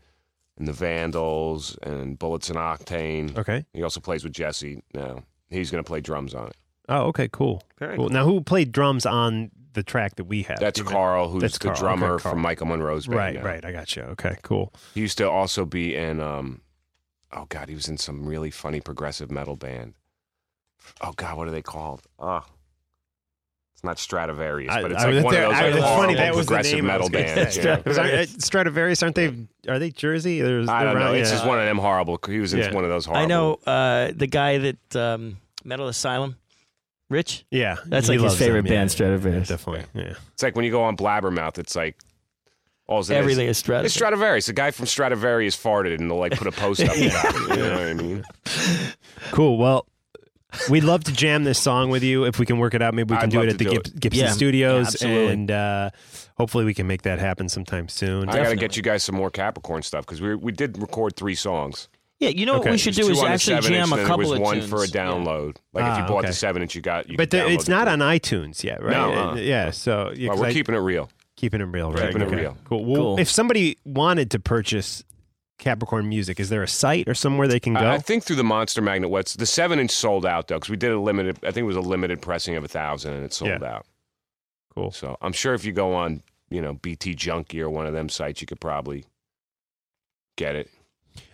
and 0.58 0.68
the 0.68 0.74
Vandals 0.74 1.78
and 1.84 2.18
Bullets 2.20 2.50
and 2.50 2.58
Octane. 2.58 3.38
Okay. 3.38 3.66
He 3.74 3.84
also 3.84 4.00
plays 4.00 4.24
with 4.24 4.34
Jesse 4.34 4.84
now. 4.94 5.24
He's 5.50 5.72
going 5.72 5.84
to 5.84 5.88
play 5.88 6.02
drums 6.02 6.34
on 6.34 6.48
it. 6.48 6.56
Oh, 6.88 7.04
okay, 7.08 7.30
cool. 7.32 7.62
Very 7.78 7.96
cool. 7.96 8.06
cool. 8.08 8.14
Now, 8.14 8.26
who 8.26 8.42
played 8.42 8.72
drums 8.72 9.06
on 9.06 9.52
the 9.74 9.84
track 9.84 10.16
that 10.16 10.26
we 10.26 10.44
have? 10.44 10.60
That's 10.60 10.80
You? 10.80 10.86
Carl, 10.86 11.30
who's 11.30 11.42
That's 11.42 11.58
the 11.58 11.66
Carl. 11.70 11.78
drummer 11.80 12.14
Okay, 12.16 12.24
Carl. 12.24 12.34
from 12.36 12.42
Michael 12.42 12.68
Monroe's 12.68 13.08
band. 13.08 13.18
Right, 13.18 13.36
now. 13.36 13.44
right. 13.44 13.66
I 13.66 13.72
got 13.72 13.96
you. 13.96 14.04
Okay, 14.04 14.38
cool. 14.44 14.74
He 14.94 15.02
used 15.02 15.18
to 15.20 15.30
also 15.30 15.66
be 15.66 15.96
in 15.96 16.20
um 16.20 16.62
oh 17.32 17.46
god, 17.50 17.70
he 17.70 17.76
was 17.76 17.88
in 17.88 17.98
some 17.98 18.26
really 18.26 18.52
funny 18.52 18.82
progressive 18.82 19.32
metal 19.32 19.56
band. 19.56 19.94
Oh 21.02 21.14
god, 21.16 21.38
what 21.38 21.48
are 21.48 21.52
they 21.52 21.62
called? 21.62 22.02
Oh. 22.20 22.44
It's 23.74 23.84
not 23.84 23.98
Stradivarius, 23.98 24.72
I- 24.74 24.82
but 24.84 24.92
it's 24.92 25.02
I 25.02 25.06
like 25.06 25.16
was 25.16 25.24
one 25.24 25.34
of 25.36 25.42
those 25.42 25.54
I- 25.54 25.62
like 25.62 25.74
it's 25.76 25.80
funny 25.80 25.94
horrible 25.96 26.16
that 26.16 26.36
was 26.36 26.46
the 26.46 26.50
progressive 26.50 26.76
name 26.76 26.86
metal 26.86 27.02
was 27.02 27.10
bands. 27.10 27.56
say. 27.56 27.62
you 27.62 27.68
know? 27.68 27.76
Because 27.78 27.98
I- 27.98 28.12
uh, 28.12 28.26
Stradivarius, 28.26 29.02
aren't 29.04 29.16
they? 29.16 29.34
Are 29.68 29.80
they 29.80 29.90
Jersey? 29.92 30.42
There's, 30.42 30.68
I 30.70 30.84
don't 30.84 30.96
know. 30.96 31.06
around- 31.06 31.16
It's 31.16 31.32
just 31.32 31.46
one 31.46 31.58
of 31.60 31.66
them 31.66 31.78
horrible. 31.80 32.20
He 32.28 32.40
was 32.40 32.54
in 32.54 32.60
Yeah. 32.60 32.74
one 32.74 32.84
of 32.84 32.90
those 32.92 33.06
horrible. 33.06 33.24
I 33.24 33.28
know 33.28 33.54
uh, 33.66 34.12
the 34.16 34.28
guy 34.28 34.58
that 34.60 34.96
um, 34.96 35.38
Metal 35.64 35.88
Asylum, 35.88 36.36
Rich. 37.12 37.46
Yeah, 37.52 37.76
That's 37.86 38.08
he 38.08 38.14
like 38.14 38.16
his 38.16 38.24
loves 38.24 38.40
them, 38.40 38.46
favorite 38.48 38.66
yeah, 38.66 38.72
band, 38.72 38.90
yeah, 38.90 38.94
Stradivarius. 38.94 39.48
definitely. 39.50 39.86
Yeah. 40.02 40.14
It's 40.34 40.42
like 40.44 40.56
when 40.56 40.66
you 40.66 40.72
go 40.72 40.82
on 40.84 40.96
Blabbermouth, 40.98 41.58
it's 41.60 41.76
like 41.76 41.98
all 42.88 43.00
it 43.00 43.02
is- 43.02 43.12
Everything 43.12 43.48
is 43.48 43.58
Stradivarius. 43.58 43.92
It's 43.92 43.96
Stradivarius. 43.96 44.46
The 44.48 44.54
guy 44.54 44.72
from 44.72 44.86
Stradivarius 44.88 45.56
farted, 45.56 46.00
and 46.00 46.10
they'll 46.10 46.18
like 46.18 46.34
put 46.34 46.48
a 46.48 46.52
post 46.52 46.82
up. 46.82 46.88
about 46.96 47.00
it, 47.36 47.50
You 47.50 47.56
know 47.64 47.72
what 47.74 47.82
I 47.82 47.94
mean? 47.94 48.24
Cool. 49.32 49.58
Well, 49.58 49.86
we'd 50.70 50.84
love 50.84 51.04
to 51.06 51.12
jam 51.14 51.44
this 51.44 51.60
song 51.60 51.90
with 51.90 52.04
you 52.04 52.26
if 52.26 52.40
we 52.40 52.46
can 52.46 52.58
work 52.58 52.74
it 52.74 52.82
out. 52.82 52.94
Maybe 52.94 53.14
we 53.14 53.18
can 53.18 53.26
I'd 53.26 53.32
do 53.32 53.42
it 53.42 53.50
at 53.50 53.58
the 53.58 53.66
do 53.66 53.72
Gib- 53.72 53.88
it. 53.88 54.00
Gibson 54.00 54.26
Yeah, 54.26 54.32
Studios, 54.32 54.88
absolutely. 54.88 55.34
and 55.34 55.52
uh, 55.52 55.90
hopefully 56.38 56.66
we 56.66 56.74
can 56.74 56.88
make 56.88 57.04
that 57.04 57.20
happen 57.20 57.50
sometime 57.50 57.88
soon. 57.88 58.30
I 58.30 58.38
got 58.44 58.50
to 58.50 58.56
get 58.56 58.76
you 58.78 58.84
guys 58.84 59.04
some 59.04 59.16
more 59.16 59.30
Capricorn 59.30 59.84
stuff 59.84 60.06
because 60.06 60.22
we 60.22 60.36
we 60.36 60.52
did 60.52 60.78
record 60.82 61.16
three 61.16 61.36
songs. 61.36 61.88
Yeah, 62.22 62.30
you 62.30 62.46
know 62.46 62.54
Okay. 62.58 62.70
what 62.70 62.72
we 62.72 62.78
should 62.78 62.94
do 62.96 63.10
is 63.10 63.22
actually 63.22 63.56
seven 63.56 63.72
jam 63.74 63.84
inch, 63.84 63.92
a 63.92 63.96
then 63.98 64.06
couple 64.08 64.18
there 64.24 64.30
was 64.30 64.38
of 64.40 64.44
one 64.44 64.56
tunes. 64.60 64.70
for 64.70 64.78
a 64.84 64.88
Yeah. 64.88 64.94
download. 64.94 65.58
Like 65.74 65.84
if 65.86 65.90
Ah, 65.92 66.02
you 66.02 66.08
bought 66.08 66.20
okay. 66.20 66.28
the 66.28 66.34
seven 66.34 66.62
inch, 66.62 66.76
you 66.76 66.82
got. 66.82 67.10
You 67.10 67.18
but 67.18 67.32
the, 67.32 67.50
it's 67.50 67.68
not 67.68 67.86
two. 67.86 67.90
on 67.92 68.00
iTunes 68.00 68.64
yet, 68.64 68.82
right? 68.82 68.92
No, 68.92 69.12
Uh, 69.12 69.32
uh. 69.32 69.36
yeah. 69.36 69.72
So 69.72 70.12
yeah, 70.16 70.28
Well, 70.30 70.38
'cause 70.38 70.42
we're 70.42 70.48
I- 70.50 70.54
keeping 70.54 70.76
it 70.76 70.80
real. 70.80 71.10
keeping 71.36 71.60
it 71.62 71.66
real, 71.66 71.92
right? 71.92 72.14
Keeping 72.14 72.22
it 72.22 72.32
real. 72.34 72.56
Cool. 72.66 72.86
Well, 72.86 72.96
Cool. 73.02 73.20
If 73.20 73.30
somebody 73.30 73.78
wanted 73.86 74.30
to 74.32 74.40
purchase 74.40 75.04
Capricorn 75.58 76.08
music, 76.10 76.40
is 76.40 76.50
there 76.50 76.62
a 76.64 76.68
site 76.68 77.08
or 77.10 77.14
somewhere 77.16 77.48
they 77.48 77.60
can 77.60 77.74
go? 77.74 77.80
I, 77.82 77.96
I 77.96 77.98
think 77.98 78.24
through 78.24 78.36
the 78.36 78.44
Monster 78.44 78.82
Magnet. 78.84 79.10
What's 79.10 79.34
the 79.36 79.46
seven 79.48 79.80
inch 79.80 79.92
sold 79.92 80.26
out 80.26 80.48
though? 80.48 80.56
Because 80.58 80.70
we 80.70 80.78
did 80.78 80.92
a 80.92 81.00
limited. 81.00 81.38
I 81.44 81.48
think 81.52 81.58
it 81.64 81.64
was 81.64 81.76
a 81.76 81.82
limited 81.82 82.22
pressing 82.22 82.56
of 82.56 82.64
a 82.64 82.68
thousand, 82.68 83.14
and 83.14 83.24
it 83.26 83.34
sold 83.34 83.50
Yeah. 83.62 83.68
out. 83.76 83.86
cool. 84.76 84.92
So 84.92 85.18
I'm 85.22 85.34
sure 85.34 85.54
if 85.54 85.66
you 85.66 85.72
go 85.74 85.94
on, 85.96 86.22
you 86.50 86.62
know, 86.62 86.74
BT 86.74 87.14
Junkie 87.16 87.60
or 87.62 87.70
one 87.70 87.88
of 87.88 87.94
them 87.94 88.08
sites, 88.10 88.40
you 88.42 88.48
could 88.48 88.62
probably 88.62 89.04
get 90.38 90.56
it. 90.56 90.70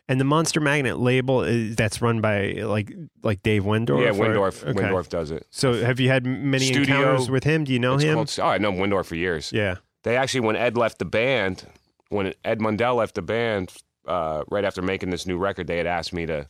And 0.09 0.21
the 0.21 0.25
Monster 0.25 0.61
Magnet 0.61 0.99
label 0.99 1.43
is, 1.43 1.75
that's 1.75 2.01
run 2.01 2.21
by 2.21 2.51
like 2.63 2.93
like 3.23 3.43
Dave 3.43 3.63
Wyndorf. 3.63 4.01
yeah, 4.01 4.09
or- 4.09 4.13
Wyndorf. 4.13 4.65
okay. 4.65 4.79
Wyndorf 4.79 5.09
does 5.09 5.31
it. 5.31 5.45
So 5.49 5.73
have 5.83 5.99
you 5.99 6.07
had 6.09 6.25
many 6.25 6.65
Studio- 6.67 6.95
encounters 6.95 7.29
with 7.29 7.43
him? 7.43 7.63
Do 7.65 7.73
you 7.73 7.79
know 7.79 7.97
him? 7.97 8.15
called- 8.15 8.39
oh, 8.41 8.45
I 8.47 8.57
know 8.57 8.71
Wyndorf 8.71 9.05
for 9.07 9.15
years. 9.15 9.51
yeah. 9.53 9.75
They 10.03 10.15
actually, 10.15 10.41
when 10.41 10.55
Ed 10.55 10.77
left 10.77 10.99
the 10.99 11.05
band, 11.05 11.65
when 12.09 12.33
Ed 12.45 12.59
Mundell 12.59 12.95
left 12.95 13.15
the 13.15 13.21
band, 13.21 13.73
uh, 14.07 14.43
right 14.49 14.63
after 14.63 14.81
making 14.81 15.09
this 15.09 15.27
new 15.27 15.37
record, 15.37 15.67
they 15.67 15.77
had 15.77 15.87
asked 15.87 16.13
me 16.13 16.25
to 16.25 16.47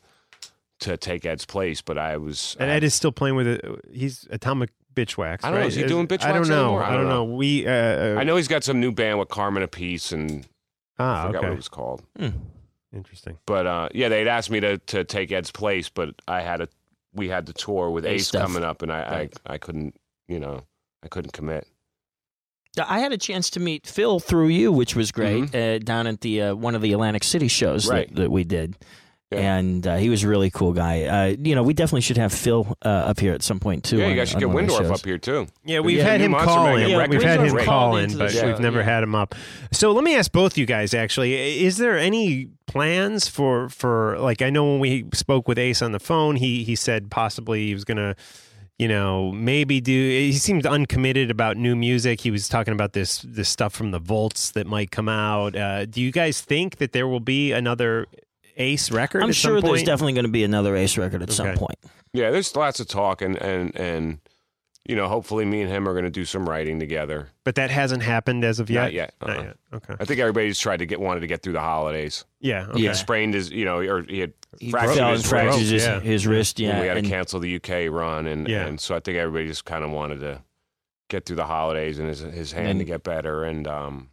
to 0.82 0.96
take 0.96 1.26
Ed's 1.26 1.44
place, 1.46 1.82
but 1.82 1.98
I 1.98 2.18
was. 2.18 2.56
And 2.60 2.70
Ed 2.70 2.84
is 2.84 2.94
still 2.94 3.12
playing 3.12 3.36
with 3.36 3.48
it. 3.48 3.66
He's 3.92 4.28
Atomic 4.30 4.70
Bitchwax. 4.94 5.40
I 5.44 5.50
don't 5.50 5.62
know. 5.62 5.66
Is 5.66 5.74
he 5.74 5.84
doing 5.86 6.08
Bitchwax 6.08 6.26
I 6.26 6.34
don't 6.34 6.48
know. 6.48 6.64
anymore? 6.66 6.84
I 6.84 6.94
don't 6.94 7.10
know. 7.10 7.24
We. 7.24 7.66
Uh, 7.66 8.20
I 8.20 8.24
know 8.24 8.36
he's 8.36 8.48
got 8.48 8.64
some 8.64 8.80
new 8.80 8.92
band 8.92 9.18
with 9.18 9.30
Carmine 9.30 9.64
Appice, 9.66 10.12
and 10.14 10.46
I 11.00 11.04
Ah, 11.04 11.26
forgot 11.28 11.42
what 11.44 11.52
it 11.54 11.56
was 11.56 11.68
called. 11.68 12.04
Interesting. 12.94 13.38
But 13.46 13.68
uh, 13.68 13.90
yeah, 13.94 14.10
they'd 14.10 14.28
asked 14.28 14.50
me 14.50 14.60
to 14.62 14.78
to 14.78 15.04
take 15.04 15.32
Ed's 15.32 15.52
place, 15.52 15.90
but 15.90 16.10
I 16.28 16.42
had 16.42 16.62
a 16.62 16.68
we 17.14 17.28
had 17.30 17.46
the 17.46 17.54
tour 17.54 17.90
with 17.90 18.06
Ace 18.06 18.22
Ace 18.22 18.28
stuff. 18.28 18.48
coming 18.48 18.64
up, 18.64 18.82
and 18.82 18.92
I, 18.92 19.10
Right. 19.10 19.34
I 19.46 19.54
I 19.56 19.58
couldn't 19.58 19.96
you 20.28 20.40
know 20.40 20.62
I 21.04 21.08
couldn't 21.08 21.34
commit. 21.34 21.68
I 22.86 23.00
had 23.00 23.12
a 23.12 23.18
chance 23.18 23.50
to 23.52 23.60
meet 23.60 23.88
Phil 23.88 24.20
through 24.20 24.50
you, 24.50 24.72
which 24.72 24.96
was 24.96 25.12
great, 25.12 25.54
uh, 25.56 25.80
down 25.80 26.06
at 26.06 26.22
the 26.22 26.42
uh, 26.44 26.56
one 26.56 26.76
of 26.76 26.82
the 26.84 26.94
Atlantic 26.94 27.24
City 27.24 27.48
shows 27.48 27.86
Mm-hmm. 27.86 27.92
Right. 27.94 28.08
that, 28.16 28.22
that 28.22 28.32
we 28.32 28.44
did. 28.44 28.78
Yeah. 29.32 29.58
And 29.58 29.86
uh, 29.86 29.98
he 29.98 30.10
was 30.10 30.24
a 30.24 30.28
really 30.30 30.50
cool 30.50 30.72
guy. 30.72 31.04
Uh, 31.04 31.36
you 31.38 31.54
know, 31.54 31.62
we 31.62 31.74
definitely 31.74 32.00
should 32.02 32.16
have 32.18 32.32
Phil 32.32 32.66
uh, 32.86 32.88
up 32.88 33.20
here 33.20 33.34
at 33.34 33.44
some 33.44 33.60
point 33.60 33.84
too. 33.84 33.98
yeah, 33.98 34.06
on- 34.06 34.12
you 34.12 34.16
guys 34.16 34.30
should 34.30 34.40
get 34.40 34.50
one 34.50 34.68
Wyndorf 34.68 34.90
up 34.90 35.04
here 35.04 35.18
too. 35.18 35.48
Yeah, 35.66 35.82
we've 35.82 35.98
Yeah, 35.98 36.04
had 36.06 36.22
him 36.22 36.32
Monster 36.32 36.48
call 36.48 36.64
Magnet 36.64 36.84
in. 36.86 36.90
Yeah, 36.92 37.08
we've 37.08 37.22
had 37.24 37.40
him 37.42 37.50
great. 37.50 37.66
call 37.66 37.98
in, 37.98 38.18
but 38.18 38.32
show, 38.32 38.48
we've 38.48 38.60
never 38.62 38.80
yeah. 38.80 38.86
had 38.86 39.04
him 39.04 39.16
up. 39.16 39.36
So 39.74 39.92
let 39.92 40.06
me 40.06 40.16
ask 40.16 40.32
both 40.32 40.58
you 40.58 40.66
guys. 40.66 40.94
Actually, 40.94 41.62
is 41.66 41.76
there 41.76 41.98
any 41.98 42.48
plans 42.68 43.28
for 43.28 43.68
for 43.68 44.18
like? 44.20 44.42
I 44.42 44.50
know 44.50 44.64
when 44.64 44.80
we 44.80 45.06
spoke 45.14 45.48
with 45.50 45.60
Ace 45.60 45.82
on 45.82 45.92
the 45.92 46.00
phone, 46.00 46.38
he 46.38 46.64
he 46.64 46.76
said 46.78 47.12
possibly 47.12 47.66
he 47.66 47.74
was 47.74 47.84
gonna. 47.84 48.16
You 48.80 48.88
know, 48.88 49.32
maybe 49.32 49.82
do. 49.82 49.92
He 49.92 50.34
seemed 50.34 50.68
uncommitted 50.68 51.32
about 51.32 51.58
new 51.58 51.76
music. 51.76 52.22
He 52.22 52.30
was 52.30 52.48
talking 52.48 52.74
about 52.76 52.94
this 52.94 53.26
this 53.28 53.50
stuff 53.50 53.74
from 53.74 53.90
the 53.90 53.98
Volts 53.98 54.52
that 54.52 54.68
might 54.68 54.92
come 54.92 55.10
out. 55.10 55.56
Uh, 55.56 55.88
do 55.88 56.00
you 56.00 56.12
guys 56.12 56.42
think 56.42 56.78
that 56.78 56.92
there 56.92 57.08
will 57.08 57.20
be 57.20 57.52
another 57.54 58.06
Ace 58.58 58.92
record? 58.92 59.24
I'm 59.24 59.30
at 59.30 59.36
some 59.36 59.52
sure 59.54 59.62
there's 59.62 59.84
definitely 59.84 60.14
going 60.14 60.26
to 60.26 60.32
be 60.32 60.44
another 60.44 60.76
Ace 60.76 60.98
record 60.98 61.22
at 61.24 61.32
some 61.32 61.56
point. 61.56 61.78
Yeah, 62.14 62.32
there's 62.32 62.56
lots 62.56 62.80
of 62.80 62.88
talk, 62.88 63.22
and 63.22 63.36
and 63.42 63.76
and 63.76 64.20
you 64.86 64.96
know, 64.96 65.10
hopefully, 65.10 65.44
me 65.44 65.62
and 65.62 65.70
him 65.70 65.88
are 65.88 65.92
going 65.92 66.06
to 66.06 66.10
do 66.10 66.24
some 66.24 66.48
writing 66.48 66.80
together. 66.80 67.28
but 67.44 67.56
that 67.56 67.70
hasn't 67.70 68.04
happened 68.04 68.46
as 68.46 68.60
of 68.62 68.70
yet. 68.70 68.84
Not 68.84 68.94
yet. 68.94 69.14
Not 69.22 69.30
uh-uh. 69.32 69.44
yet. 69.44 69.58
Okay. 69.74 69.96
I 70.00 70.06
think 70.06 70.20
everybody 70.22 70.48
just 70.48 70.62
tried 70.62 70.78
to 70.78 70.86
get 70.86 71.02
wanted 71.02 71.20
to 71.20 71.28
get 71.28 71.44
through 71.44 71.54
the 71.54 71.60
holidays. 71.60 72.24
Yeah. 72.40 72.68
He 72.74 72.86
had 72.86 72.96
sprained 72.96 73.34
his, 73.34 73.50
you 73.52 73.66
know, 73.66 73.80
or 73.80 74.04
he 74.04 74.20
had 74.20 74.32
He 74.62 74.72
fractured 74.72 74.96
fell 74.96 75.12
his 75.12 75.22
and 75.24 75.30
fractured 75.30 75.60
wrist. 75.60 75.72
his, 75.72 75.84
yeah. 75.86 76.00
his 76.00 76.26
wrist. 76.26 76.58
when 76.58 76.70
Yeah, 76.70 76.80
we 76.82 76.88
had 76.88 76.98
and- 76.98 77.06
to 77.06 77.12
cancel 77.12 77.42
the 77.42 77.56
UK 77.56 77.90
run, 77.90 78.28
and 78.28 78.48
Yeah. 78.48 78.66
and 78.66 78.80
so 78.80 78.96
I 78.96 79.02
think 79.02 79.18
everybody 79.18 79.48
just 79.48 79.66
kind 79.66 79.84
of 79.84 79.92
wanted 79.92 80.22
to 80.22 80.42
get 81.10 81.26
through 81.26 81.36
the 81.36 81.46
holidays 81.46 82.00
and 82.00 82.08
his 82.08 82.20
his 82.22 82.54
hand 82.54 82.80
to 82.80 82.86
get 82.86 83.04
better, 83.04 83.44
and 83.44 83.68
um, 83.68 84.10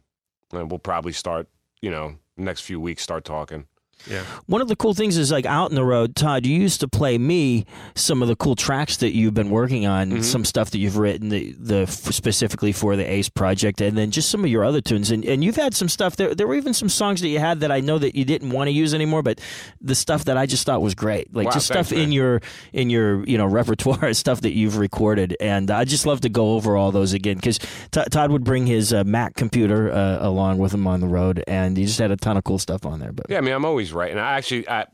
and 0.51 0.69
we'll 0.69 0.79
probably 0.79 1.13
start, 1.13 1.47
you 1.81 1.89
know, 1.89 2.15
next 2.35 2.61
few 2.61 2.81
weeks 2.81 3.01
start 3.01 3.23
talking. 3.23 3.65
Yeah. 4.09 4.23
One 4.45 4.61
of 4.61 4.67
the 4.67 4.75
cool 4.75 4.93
things 4.93 5.17
is 5.17 5.31
like 5.31 5.45
out 5.47 5.71
in 5.71 5.75
the 5.75 5.83
road, 5.83 6.15
Todd. 6.15 6.45
You 6.45 6.55
used 6.59 6.79
to 6.81 6.87
play 6.87 7.17
me 7.17 7.65
some 7.95 8.21
of 8.21 8.27
the 8.27 8.35
cool 8.35 8.55
tracks 8.55 8.97
that 8.97 9.15
you've 9.15 9.33
been 9.33 9.49
working 9.49 9.85
on, 9.87 10.11
Mm-hmm. 10.11 10.21
some 10.21 10.45
stuff 10.45 10.69
that 10.71 10.77
you've 10.77 10.97
written, 10.97 11.29
the, 11.29 11.53
the 11.57 11.85
specifically 11.87 12.71
for 12.71 12.95
the 12.95 13.03
Ace 13.09 13.29
project, 13.29 13.81
and 13.81 13.97
then 13.97 14.11
just 14.11 14.29
some 14.29 14.43
of 14.43 14.49
your 14.49 14.63
other 14.63 14.79
tunes. 14.81 15.09
And, 15.11 15.25
and 15.25 15.43
you've 15.43 15.55
had 15.55 15.73
some 15.73 15.89
stuff. 15.89 16.15
There, 16.17 16.35
there 16.35 16.45
were 16.47 16.55
even 16.55 16.73
some 16.73 16.89
songs 16.89 17.21
that 17.21 17.29
you 17.29 17.39
had 17.39 17.61
that 17.61 17.71
I 17.71 17.79
know 17.79 17.97
that 17.97 18.15
you 18.15 18.25
didn't 18.25 18.51
want 18.51 18.67
to 18.67 18.71
use 18.71 18.93
anymore, 18.93 19.23
but 19.23 19.39
the 19.81 19.95
stuff 19.95 20.25
that 20.25 20.37
I 20.37 20.45
just 20.45 20.65
thought 20.65 20.81
was 20.83 20.93
great, 20.93 21.33
like 21.33 21.47
Wow, 21.47 21.51
just 21.53 21.71
thanks, 21.71 21.87
stuff 21.89 21.97
in 21.97 22.11
your 22.11 22.41
in 22.73 22.89
your 22.91 23.23
you 23.25 23.37
know 23.37 23.45
repertoire, 23.47 24.13
stuff 24.13 24.41
that 24.41 24.53
you've 24.53 24.77
recorded. 24.77 25.35
And 25.39 25.71
I 25.71 25.83
just 25.85 26.05
love 26.05 26.21
to 26.21 26.29
go 26.29 26.53
over 26.53 26.77
all 26.77 26.91
those 26.91 27.13
again 27.13 27.37
because 27.37 27.57
Todd 27.91 28.31
would 28.31 28.43
bring 28.43 28.67
his 28.67 28.93
uh, 28.93 29.03
Mac 29.03 29.35
computer 29.35 29.91
uh, 29.91 30.17
along 30.21 30.59
with 30.59 30.73
him 30.73 30.85
on 30.85 30.99
the 30.99 31.07
road, 31.07 31.43
and 31.47 31.75
he 31.75 31.85
just 31.85 31.97
had 31.99 32.11
a 32.11 32.17
ton 32.17 32.37
of 32.37 32.43
cool 32.43 32.59
stuff 32.59 32.85
on 32.85 32.99
there. 32.99 33.11
But 33.11 33.25
Yeah, 33.29 33.39
I 33.39 33.41
mean, 33.41 33.53
I'm 33.53 33.65
always 33.65 33.84
right, 33.93 34.11
and 34.11 34.19
I 34.19 34.33
actually 34.33 34.67
I 34.69 34.85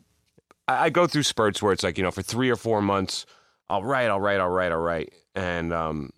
I 0.67 0.89
go 0.89 1.07
through 1.07 1.23
spurts 1.23 1.61
where 1.61 1.73
it's 1.73 1.83
like 1.83 1.97
you 1.97 2.03
know 2.03 2.11
for 2.11 2.21
three 2.21 2.49
or 2.49 2.55
four 2.55 2.81
months 2.81 3.25
I'll 3.69 3.83
write, 3.83 4.09
I'll 4.09 4.19
write, 4.19 4.39
I'll 4.39 4.49
write, 4.49 4.71
I'll 4.73 4.79
write, 4.79 5.13
and 5.33 5.71
um, 5.71 6.09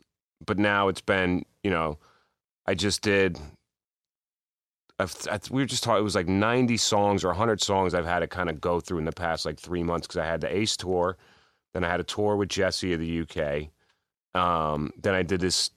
but 0.44 0.58
now 0.58 0.88
it's 0.88 1.02
been 1.02 1.46
you 1.64 1.70
know 1.70 2.00
I 2.66 2.74
just 2.74 3.02
did. 3.02 3.40
I've, 5.00 5.16
I, 5.30 5.40
we 5.52 5.62
were 5.62 5.68
just 5.68 5.84
talking. 5.84 6.00
It 6.00 6.04
was 6.04 6.16
like 6.16 6.28
90 6.28 6.78
songs 6.78 7.24
or 7.24 7.28
100 7.28 7.62
songs 7.62 7.94
I've 7.94 8.06
had 8.06 8.20
to 8.20 8.28
kind 8.28 8.50
of 8.50 8.60
go 8.60 8.80
through 8.80 9.00
in 9.00 9.06
the 9.06 9.12
past 9.12 9.46
like 9.46 9.60
three 9.60 9.84
months 9.84 10.08
because 10.08 10.18
I 10.18 10.26
had 10.26 10.42
the 10.42 10.56
Ace 10.56 10.78
tour, 10.78 11.18
then 11.74 11.84
I 11.84 11.90
had 11.90 12.00
a 12.00 12.04
tour 12.04 12.36
with 12.36 12.50
Jesse 12.50 12.94
of 12.94 13.00
the 13.00 13.22
UK, 13.22 13.70
um, 14.40 14.92
then 15.02 15.14
I 15.14 15.22
did 15.24 15.40
this 15.40 15.70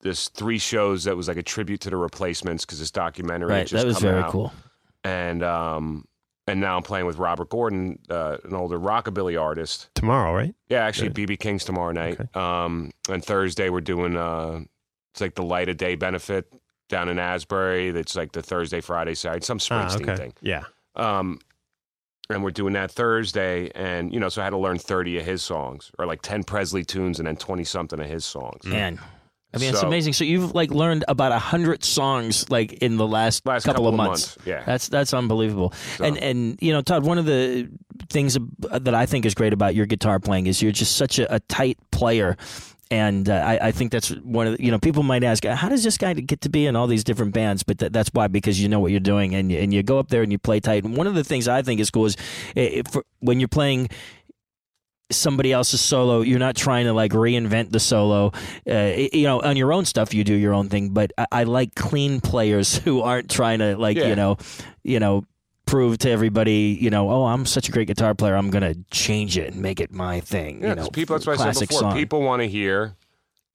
this 0.00 0.28
three 0.28 0.58
shows 0.58 1.04
that 1.04 1.16
was 1.16 1.28
like 1.28 1.36
a 1.36 1.42
tribute 1.42 1.80
to 1.82 1.90
the 1.90 1.96
Replacements 1.96 2.64
because 2.64 2.78
this 2.78 2.90
documentary 2.90 3.50
right, 3.50 3.66
just 3.66 3.82
that 3.82 3.86
was 3.86 3.98
very 4.00 4.20
out 4.20 4.30
cool. 4.32 4.52
and 5.02 5.42
um 5.42 6.04
and 6.46 6.60
now 6.60 6.76
I'm 6.76 6.82
playing 6.82 7.06
with 7.06 7.16
Robert 7.18 7.48
Gordon, 7.48 7.98
uh, 8.10 8.36
an 8.44 8.54
older 8.54 8.78
rockabilly 8.78 9.40
artist. 9.40 9.88
Tomorrow, 9.94 10.34
right? 10.34 10.54
Yeah, 10.68 10.84
actually, 10.84 11.10
BB 11.10 11.38
King's 11.40 11.64
tomorrow 11.64 11.92
night. 11.92 12.34
Um, 12.36 12.90
and 13.08 13.24
Thursday 13.24 13.70
we're 13.70 13.80
doing 13.80 14.16
uh, 14.16 14.60
it's 15.12 15.20
like 15.20 15.34
the 15.34 15.42
Light 15.44 15.68
of 15.68 15.76
Day 15.76 15.94
benefit 15.94 16.52
down 16.88 17.08
in 17.08 17.18
Asbury. 17.18 17.90
That's 17.92 18.14
like 18.16 18.32
the 18.32 18.42
Thursday, 18.42 18.80
Friday, 18.80 19.14
Saturday, 19.14 19.44
some 19.44 19.58
Ah, 19.70 19.86
Springsteen 19.88 20.02
okay. 20.02 20.16
thing. 20.16 20.32
Yeah. 20.42 20.64
Um, 20.96 21.38
and 22.30 22.42
we're 22.42 22.50
doing 22.52 22.72
that 22.72 22.90
Thursday, 22.90 23.70
and 23.74 24.12
you 24.12 24.18
know, 24.18 24.28
so 24.30 24.40
I 24.40 24.44
had 24.44 24.50
to 24.50 24.56
learn 24.58 24.78
30 24.78 25.18
of 25.18 25.26
his 25.26 25.42
songs, 25.42 25.90
or 25.98 26.06
like 26.06 26.22
10 26.22 26.44
Presley 26.44 26.82
tunes, 26.82 27.18
and 27.20 27.26
then 27.26 27.36
20 27.36 27.64
something 27.64 28.00
of 28.00 28.06
his 28.08 28.24
songs. 28.24 28.64
Man. 28.64 28.98
I 29.54 29.58
mean, 29.58 29.70
it's 29.70 29.80
So- 29.80 29.86
amazing. 29.86 30.12
So 30.14 30.24
you've 30.24 30.54
like 30.54 30.70
learned 30.70 31.04
about 31.08 31.32
a 31.32 31.38
hundred 31.38 31.84
songs 31.84 32.48
like 32.50 32.72
in 32.74 32.96
the 32.96 33.06
last, 33.06 33.46
Last 33.46 33.64
couple, 33.64 33.84
couple 33.84 33.88
of 33.88 33.94
months. 33.94 34.36
months, 34.36 34.46
yeah. 34.46 34.62
that's 34.66 34.88
that's 34.88 35.14
unbelievable. 35.14 35.72
So- 35.98 36.04
And 36.04 36.18
and 36.18 36.58
you 36.60 36.72
know, 36.72 36.82
Todd, 36.82 37.04
one 37.04 37.18
of 37.18 37.24
the 37.26 37.68
things 38.10 38.36
that 38.70 38.94
I 38.94 39.06
think 39.06 39.24
is 39.24 39.34
great 39.34 39.52
about 39.52 39.74
your 39.74 39.86
guitar 39.86 40.18
playing 40.20 40.46
is 40.46 40.60
you're 40.62 40.72
just 40.72 40.96
such 40.96 41.18
a, 41.18 41.34
a 41.36 41.40
tight 41.40 41.78
player. 41.90 42.36
And 42.90 43.30
uh, 43.30 43.34
I, 43.34 43.68
I 43.68 43.72
think 43.72 43.92
that's 43.92 44.10
one 44.10 44.46
of 44.46 44.56
the, 44.58 44.62
you 44.64 44.70
know 44.70 44.78
people 44.78 45.02
might 45.02 45.24
ask 45.24 45.42
how 45.44 45.68
does 45.70 45.82
this 45.82 45.96
guy 45.96 46.12
get 46.12 46.42
to 46.42 46.50
be 46.50 46.66
in 46.66 46.76
all 46.76 46.86
these 46.86 47.02
different 47.02 47.32
bands 47.32 47.62
but 47.62 47.78
that, 47.78 47.94
that's 47.94 48.10
why 48.12 48.28
because 48.28 48.60
you 48.60 48.68
know 48.68 48.78
what 48.78 48.90
you're 48.90 49.00
doing 49.00 49.34
and 49.34 49.50
you, 49.50 49.58
and 49.58 49.72
you 49.72 49.82
go 49.82 49.98
up 49.98 50.08
there 50.08 50.22
and 50.22 50.30
you 50.30 50.38
play 50.38 50.60
tight 50.60 50.84
and 50.84 50.94
one 50.94 51.06
of 51.06 51.14
the 51.14 51.24
things 51.24 51.48
I 51.48 51.62
think 51.62 51.80
is 51.80 51.90
cool 51.90 52.04
is 52.04 52.16
eh, 52.56 52.82
for, 52.88 53.02
when 53.20 53.40
you're 53.40 53.48
playing 53.48 53.88
somebody 55.10 55.52
else's 55.52 55.80
solo. 55.80 56.20
You're 56.22 56.38
not 56.38 56.56
trying 56.56 56.86
to 56.86 56.92
like 56.92 57.12
reinvent 57.12 57.70
the 57.70 57.80
solo. 57.80 58.32
Uh, 58.68 58.92
you 59.12 59.24
know, 59.24 59.40
on 59.40 59.56
your 59.56 59.72
own 59.72 59.84
stuff, 59.84 60.14
you 60.14 60.24
do 60.24 60.34
your 60.34 60.54
own 60.54 60.68
thing. 60.68 60.90
But 60.90 61.12
I, 61.18 61.26
I 61.32 61.44
like 61.44 61.74
clean 61.74 62.20
players 62.20 62.76
who 62.84 63.00
aren't 63.02 63.30
trying 63.30 63.58
to 63.60 63.76
like 63.76 63.96
Yeah. 63.96 64.08
you 64.08 64.16
know, 64.16 64.36
you 64.82 64.98
know, 65.00 65.24
prove 65.66 65.98
to 65.98 66.10
everybody, 66.10 66.76
you 66.80 66.90
know, 66.90 67.10
oh, 67.10 67.24
I'm 67.24 67.46
such 67.46 67.68
a 67.68 67.72
great 67.72 67.86
guitar 67.88 68.14
player. 68.14 68.34
I'm 68.36 68.50
gonna 68.50 68.74
change 68.90 69.36
it 69.38 69.52
and 69.54 69.62
make 69.62 69.80
it 69.80 69.90
my 69.92 70.20
thing. 70.20 70.60
Yeah, 70.62 70.70
you 70.70 70.74
know, 70.76 70.88
people. 70.88 71.14
That's 71.16 71.26
what 71.26 71.40
I 71.40 71.52
said 71.52 71.68
before. 71.68 71.80
song. 71.80 71.94
People 71.94 72.22
want 72.22 72.42
to 72.42 72.48
hear, 72.48 72.94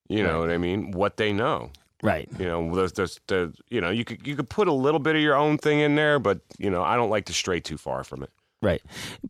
you 0.07 0.23
know 0.23 0.33
Right. 0.33 0.39
what 0.39 0.49
I 0.51 0.57
mean, 0.57 0.91
what 0.91 1.17
they 1.17 1.33
know. 1.33 1.71
right? 2.01 2.27
You 2.39 2.45
know, 2.45 2.75
the, 2.75 2.87
the, 2.87 3.19
the 3.27 3.53
you 3.69 3.79
know, 3.81 3.89
you 3.91 4.05
could 4.05 4.25
you 4.25 4.35
could 4.35 4.49
put 4.49 4.67
a 4.67 4.73
little 4.73 4.99
bit 4.99 5.15
of 5.15 5.21
your 5.21 5.35
own 5.35 5.57
thing 5.57 5.79
in 5.79 5.95
there, 5.95 6.17
but 6.19 6.39
you 6.57 6.69
know, 6.69 6.81
I 6.83 6.95
don't 6.95 7.09
like 7.11 7.25
to 7.25 7.33
stray 7.33 7.59
too 7.59 7.77
far 7.77 8.03
from 8.03 8.23
it. 8.23 8.29
Right. 8.61 8.81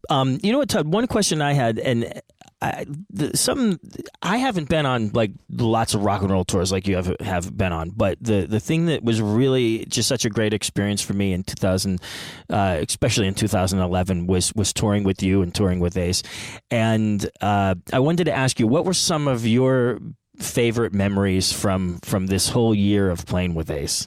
Um, 0.09 0.39
you 0.41 0.51
know 0.51 0.57
what, 0.57 0.69
Todd? 0.69 0.87
One 0.87 1.05
question 1.05 1.41
I 1.41 1.53
had, 1.53 1.77
and 1.77 2.21
I, 2.61 2.85
the, 3.09 3.37
some 3.37 3.79
I 4.21 4.37
haven't 4.37 4.67
been 4.67 4.85
on 4.85 5.11
like 5.13 5.31
lots 5.49 5.93
of 5.93 6.03
rock 6.03 6.21
and 6.21 6.31
roll 6.31 6.43
tours 6.43 6.71
like 6.71 6.87
you 6.87 6.95
have 6.95 7.15
have 7.21 7.55
been 7.55 7.71
on, 7.71 7.91
but 7.91 8.17
the 8.19 8.47
the 8.47 8.59
thing 8.59 8.87
that 8.87 9.03
was 9.03 9.21
really 9.21 9.85
just 9.85 10.09
such 10.09 10.25
a 10.25 10.29
great 10.29 10.53
experience 10.53 11.01
for 11.01 11.13
me 11.13 11.31
in 11.31 11.43
2000, 11.43 12.01
uh, 12.49 12.79
especially 12.85 13.27
in 13.27 13.33
2011, 13.33 14.27
was 14.27 14.53
was 14.55 14.73
touring 14.73 15.03
with 15.03 15.23
you 15.23 15.41
and 15.41 15.55
touring 15.55 15.79
with 15.79 15.95
Ace, 15.95 16.21
and 16.69 17.29
uh, 17.39 17.75
I 17.93 17.99
wanted 17.99 18.25
to 18.25 18.33
ask 18.33 18.59
you 18.59 18.67
what 18.67 18.83
were 18.83 18.93
some 18.93 19.27
of 19.27 19.45
your 19.47 19.99
favorite 20.37 20.93
memories 20.93 21.53
from 21.53 21.99
from 21.99 22.27
this 22.27 22.49
whole 22.49 22.75
year 22.75 23.09
of 23.09 23.25
playing 23.25 23.53
with 23.53 23.69
Ace. 23.69 24.05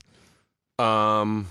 Um, 0.78 1.46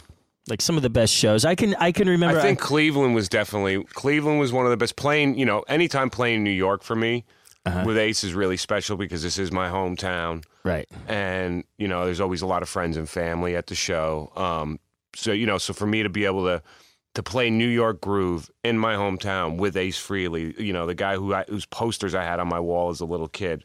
Like 0.47 0.61
some 0.61 0.75
of 0.75 0.81
the 0.83 0.89
best 0.89 1.13
shows 1.13 1.45
I 1.45 1.55
can 1.55 1.75
I 1.75 1.91
can 1.91 2.07
remember. 2.09 2.39
I 2.39 2.41
think 2.41 2.59
Cleveland 2.59 3.13
was 3.15 3.29
definitely 3.29 3.83
Cleveland 3.93 4.39
was 4.39 4.51
one 4.51 4.65
of 4.65 4.71
the 4.71 4.77
best. 4.77 4.95
Playing, 4.95 5.37
you 5.37 5.45
know, 5.45 5.61
anytime 5.67 6.09
playing 6.09 6.43
New 6.43 6.49
York 6.51 6.83
for 6.83 6.95
me 6.95 7.25
Uh-huh. 7.65 7.83
with 7.85 7.95
Ace 7.97 8.23
is 8.23 8.33
really 8.33 8.57
special 8.57 8.97
because 8.97 9.21
this 9.21 9.37
is 9.37 9.51
my 9.51 9.69
hometown, 9.69 10.43
right. 10.63 10.87
and 11.07 11.63
you 11.77 11.87
know, 11.87 12.05
there's 12.05 12.19
always 12.19 12.41
a 12.41 12.47
lot 12.47 12.63
of 12.63 12.69
friends 12.69 12.97
and 12.97 13.07
family 13.07 13.55
at 13.55 13.67
the 13.67 13.75
show. 13.75 14.31
Um, 14.35 14.79
so 15.15 15.31
you 15.31 15.45
know, 15.45 15.59
so 15.59 15.73
for 15.73 15.85
me 15.85 16.01
to 16.01 16.09
be 16.09 16.25
able 16.25 16.45
to 16.45 16.63
to 17.13 17.21
play 17.21 17.51
New 17.51 17.67
York 17.67 18.01
groove 18.01 18.49
in 18.63 18.79
my 18.79 18.95
hometown 18.95 19.57
with 19.57 19.77
Ace 19.77 19.99
Frehley, 19.99 20.57
you 20.59 20.73
know, 20.73 20.87
the 20.87 20.95
guy 20.95 21.17
who 21.17 21.35
I, 21.35 21.43
whose 21.47 21.67
posters 21.67 22.15
I 22.15 22.23
had 22.23 22.39
on 22.39 22.47
my 22.47 22.59
wall 22.59 22.89
as 22.89 22.99
a 23.01 23.05
little 23.05 23.27
kid, 23.27 23.63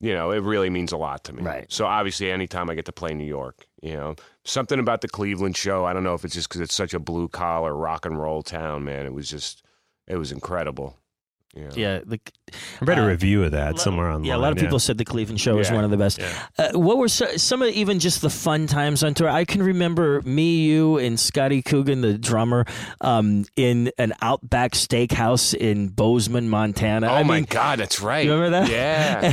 you 0.00 0.12
know, 0.14 0.32
it 0.32 0.42
really 0.42 0.70
means 0.70 0.90
a 0.90 0.96
lot 0.96 1.22
to 1.24 1.32
me. 1.32 1.42
Right. 1.42 1.66
So 1.70 1.86
obviously, 1.86 2.32
anytime 2.32 2.68
I 2.70 2.74
get 2.74 2.86
to 2.86 2.92
play 2.92 3.14
New 3.14 3.26
York, 3.26 3.66
you 3.82 3.92
know, 3.92 4.16
something 4.48 4.78
about 4.78 5.00
the 5.00 5.08
Cleveland 5.08 5.56
show. 5.56 5.84
I 5.84 5.92
don't 5.92 6.04
know 6.04 6.14
if 6.14 6.24
it's 6.24 6.34
just 6.34 6.48
because 6.48 6.60
it's 6.60 6.74
such 6.74 6.94
a 6.94 6.98
blue 6.98 7.28
collar 7.28 7.74
rock 7.74 8.06
and 8.06 8.18
roll 8.18 8.42
town, 8.42 8.84
man. 8.84 9.06
It 9.06 9.12
was 9.12 9.28
just, 9.28 9.62
it 10.06 10.16
was 10.16 10.32
incredible. 10.32 10.96
Know? 11.54 11.70
Yeah, 11.74 12.00
the, 12.04 12.20
I 12.80 12.84
read 12.84 12.98
a 12.98 13.02
Uh, 13.02 13.06
review 13.06 13.44
of 13.44 13.52
that 13.52 13.72
lot- 13.74 13.80
somewhere 13.80 14.08
online. 14.08 14.24
Yeah, 14.24 14.36
a 14.36 14.38
lot 14.38 14.52
of 14.52 14.58
people 14.58 14.78
said 14.78 14.98
the 14.98 15.04
Cleveland 15.04 15.40
show 15.40 15.56
was 15.56 15.70
one 15.70 15.84
of 15.84 15.90
the 15.90 15.96
best. 15.96 16.18
Yeah. 16.18 16.26
Uh, 16.58 16.78
what 16.78 16.98
were 16.98 17.08
so, 17.08 17.26
some 17.36 17.62
of 17.62 17.70
even 17.70 17.98
just 17.98 18.22
the 18.22 18.30
fun 18.30 18.66
times 18.66 19.02
on 19.02 19.14
tour? 19.14 19.28
I 19.28 19.44
can 19.44 19.62
remember 19.62 20.22
me, 20.22 20.64
you, 20.64 20.98
and 20.98 21.18
Scotty 21.18 21.62
Coogan, 21.62 22.00
the 22.00 22.16
drummer, 22.18 22.64
um, 23.00 23.44
in 23.56 23.90
an 23.98 24.14
Outback 24.22 24.72
Steakhouse 24.72 25.54
in 25.54 25.88
Bozeman, 25.88 26.48
Montana. 26.48 27.08
Oh 27.08 27.14
I 27.14 27.22
my 27.22 27.36
mean, 27.36 27.46
God, 27.48 27.78
that's 27.78 28.00
right. 28.00 28.24
You 28.24 28.32
remember 28.34 28.60
that? 28.60 28.70
Yeah. 28.70 29.32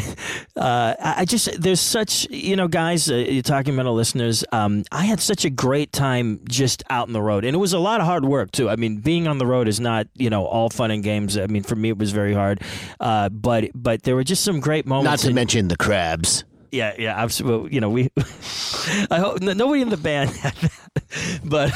uh, 0.61 0.95
I 0.99 1.25
just 1.25 1.61
there's 1.61 1.79
such 1.79 2.27
you 2.29 2.55
know 2.55 2.67
guys, 2.67 3.09
uh, 3.09 3.15
you're 3.15 3.41
talking 3.43 3.75
metal 3.75 3.93
listeners. 3.93 4.43
Um, 4.51 4.83
I 4.91 5.05
had 5.05 5.19
such 5.19 5.45
a 5.45 5.49
great 5.49 5.91
time 5.91 6.39
just 6.49 6.83
out 6.89 7.07
in 7.07 7.13
the 7.13 7.21
road, 7.21 7.45
and 7.45 7.55
it 7.55 7.59
was 7.59 7.73
a 7.73 7.79
lot 7.79 7.99
of 7.99 8.05
hard 8.05 8.25
work 8.25 8.51
too. 8.51 8.69
I 8.69 8.75
mean, 8.75 8.97
being 8.97 9.27
on 9.27 9.37
the 9.37 9.45
road 9.45 9.67
is 9.67 9.79
not 9.79 10.07
you 10.15 10.29
know 10.29 10.45
all 10.45 10.69
fun 10.69 10.91
and 10.91 11.03
games. 11.03 11.37
I 11.37 11.47
mean, 11.47 11.63
for 11.63 11.75
me 11.75 11.89
it 11.89 11.97
was 11.97 12.11
very 12.11 12.33
hard, 12.33 12.61
uh, 13.05 13.29
but 13.29 13.69
but 13.75 14.01
there 14.03 14.15
were 14.15 14.23
just 14.23 14.43
some 14.43 14.59
great 14.59 14.85
moments. 14.85 15.09
Not 15.11 15.19
to 15.19 15.27
and- 15.27 15.35
mention 15.35 15.67
the 15.67 15.77
crabs. 15.77 16.43
yeah, 16.71 16.93
yeah, 16.99 17.15
absolutely. 17.15 17.73
You 17.73 17.79
know, 17.81 17.89
we. 17.89 18.09
I 19.11 19.19
hope 19.19 19.41
no- 19.41 19.53
nobody 19.53 19.81
in 19.81 19.89
the 19.89 19.97
band 19.97 20.29
had 20.43 20.53
that, 20.55 21.39
but 21.43 21.71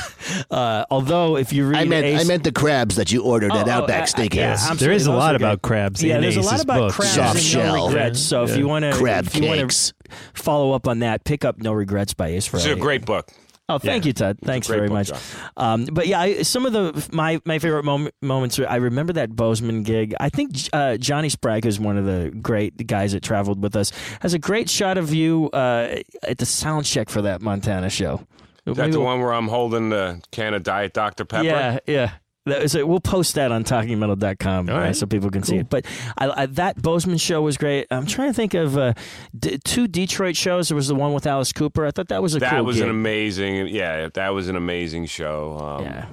uh, 0.51 0.85
although 0.91 1.37
if 1.37 1.53
you 1.53 1.67
read, 1.67 1.79
I 1.81 1.85
meant 1.85 2.19
I 2.19 2.23
meant 2.25 2.43
the 2.43 2.51
crabs 2.51 2.95
that 2.97 3.11
you 3.11 3.23
ordered 3.23 3.51
at 3.51 3.67
Oh, 3.67 3.71
oh, 3.71 3.73
Outback 3.73 3.99
I- 3.99 4.03
I- 4.03 4.05
Steakhouse. 4.27 4.35
yeah, 4.35 4.55
There 4.55 4.71
absolutely. 4.71 4.95
is 4.95 5.07
a 5.07 5.11
lot 5.13 5.35
about 5.35 5.61
crabs 5.61 6.03
Yeah, 6.03 6.15
in 6.15 6.21
there's 6.21 6.37
a 6.37 6.41
lot 6.41 6.61
about 6.61 6.79
book. 6.79 6.93
crabs 6.93 7.13
Soft 7.15 7.35
and 7.35 7.43
shell. 7.43 7.75
no 7.75 7.87
regrets. 7.87 8.19
So 8.19 8.43
if 8.43 8.57
you 8.57 8.67
want 8.67 8.83
to, 8.83 8.91
Crab 8.93 9.25
if 9.27 9.35
you 9.35 9.47
want 9.47 9.59
cakes. 9.61 9.93
to 10.09 10.15
follow 10.33 10.73
up 10.73 10.87
on 10.87 10.99
that, 10.99 11.23
pick 11.23 11.45
up 11.45 11.57
No 11.59 11.71
Regrets 11.73 12.13
by 12.13 12.29
Ace 12.29 12.47
Frehley. 12.49 12.55
It's 12.55 12.65
a 12.65 12.75
great 12.75 13.05
book. 13.05 13.29
Oh, 13.69 13.77
thank 13.77 14.05
you, 14.05 14.13
Todd. 14.13 14.39
Thanks 14.41 14.67
very 14.67 14.87
book, 14.87 15.09
much. 15.09 15.11
Um, 15.55 15.85
but 15.85 16.07
yeah, 16.07 16.19
I, 16.19 16.41
some 16.41 16.65
of 16.65 16.73
the 16.73 17.07
my 17.13 17.39
my 17.45 17.59
favorite 17.59 17.85
mom- 17.85 18.09
moments. 18.21 18.59
I 18.59 18.77
remember 18.77 19.13
that 19.13 19.35
Bozeman 19.35 19.83
gig. 19.83 20.15
I 20.19 20.29
think 20.29 20.55
uh, 20.73 20.97
Johnny 20.97 21.29
Sprague 21.29 21.67
is 21.67 21.79
one 21.79 21.95
of 21.95 22.05
the 22.05 22.31
great 22.41 22.87
guys 22.87 23.11
that 23.11 23.21
traveled 23.21 23.61
with 23.61 23.75
us. 23.75 23.91
Has 24.21 24.33
a 24.33 24.39
great 24.39 24.69
shot 24.69 24.97
of 24.97 25.13
you 25.13 25.51
uh, 25.53 26.01
at 26.23 26.39
the 26.39 26.45
sound 26.47 26.85
check 26.85 27.09
for 27.09 27.21
that 27.21 27.41
Montana 27.41 27.91
show. 27.91 28.25
That's 28.65 28.93
the 28.93 29.01
one 29.01 29.19
where 29.21 29.33
I'm 29.33 29.47
holding 29.47 29.89
the 29.89 30.21
can 30.31 30.53
of 30.53 30.63
Diet 30.63 30.93
Dr. 30.93 31.25
Pepper? 31.25 31.45
Yeah, 31.45 31.79
yeah. 31.87 32.11
That 32.49 32.63
is, 32.63 32.75
we'll 32.75 32.99
post 32.99 33.35
that 33.35 33.51
on 33.51 33.63
talkingmetal.com 33.63 34.69
All 34.69 34.75
uh, 34.75 34.79
right. 34.79 34.95
so 34.95 35.05
people 35.05 35.29
can 35.29 35.43
see 35.43 35.57
it. 35.57 35.69
But 35.69 35.85
I, 36.17 36.43
I, 36.43 36.45
that 36.47 36.81
Bozeman 36.81 37.17
show 37.17 37.41
was 37.41 37.57
great. 37.57 37.87
I'm 37.91 38.05
trying 38.05 38.29
to 38.29 38.33
think 38.33 38.53
of 38.53 38.77
uh, 38.77 38.93
d- 39.37 39.57
two 39.63 39.87
Detroit 39.87 40.35
shows. 40.35 40.69
There 40.69 40.75
was 40.75 40.87
the 40.87 40.95
one 40.95 41.13
with 41.13 41.25
Alice 41.27 41.53
Cooper. 41.53 41.85
I 41.85 41.91
thought 41.91 42.09
that 42.09 42.21
was 42.21 42.35
a 42.35 42.39
That 42.39 42.51
cool 42.51 42.65
was 42.65 42.75
gig. 42.77 42.83
an 42.85 42.89
amazing, 42.89 43.67
yeah, 43.67 44.09
that 44.13 44.29
was 44.29 44.47
an 44.49 44.55
amazing 44.55 45.05
show. 45.07 45.57
Um, 45.57 45.83
yeah. 45.85 46.05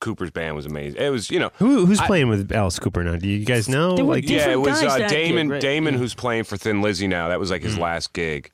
Cooper's 0.00 0.30
band 0.30 0.54
was 0.54 0.66
amazing. 0.66 1.00
It 1.00 1.08
was, 1.08 1.30
you 1.30 1.38
know, 1.38 1.50
Who, 1.56 1.86
who's 1.86 1.98
I- 1.98 2.06
playing 2.06 2.28
with 2.28 2.52
Alice 2.52 2.78
Cooper 2.78 3.02
now? 3.02 3.16
Do 3.16 3.26
you 3.28 3.44
guys 3.46 3.68
know? 3.70 3.94
Like, 3.94 4.28
yeah, 4.28 4.50
it 4.50 4.60
was 4.60 4.82
uh, 4.82 4.98
Damon. 5.08 5.46
gig, 5.46 5.52
right? 5.52 5.60
Damon, 5.62 5.94
Yeah. 5.94 6.00
who's 6.00 6.14
playing 6.14 6.44
for 6.44 6.56
Thin 6.58 6.82
Lizzy 6.82 7.06
now. 7.06 7.28
That 7.28 7.40
was 7.40 7.50
like 7.50 7.62
Mm. 7.62 7.66
his 7.66 7.78
last 7.78 8.12
gig. 8.12 8.50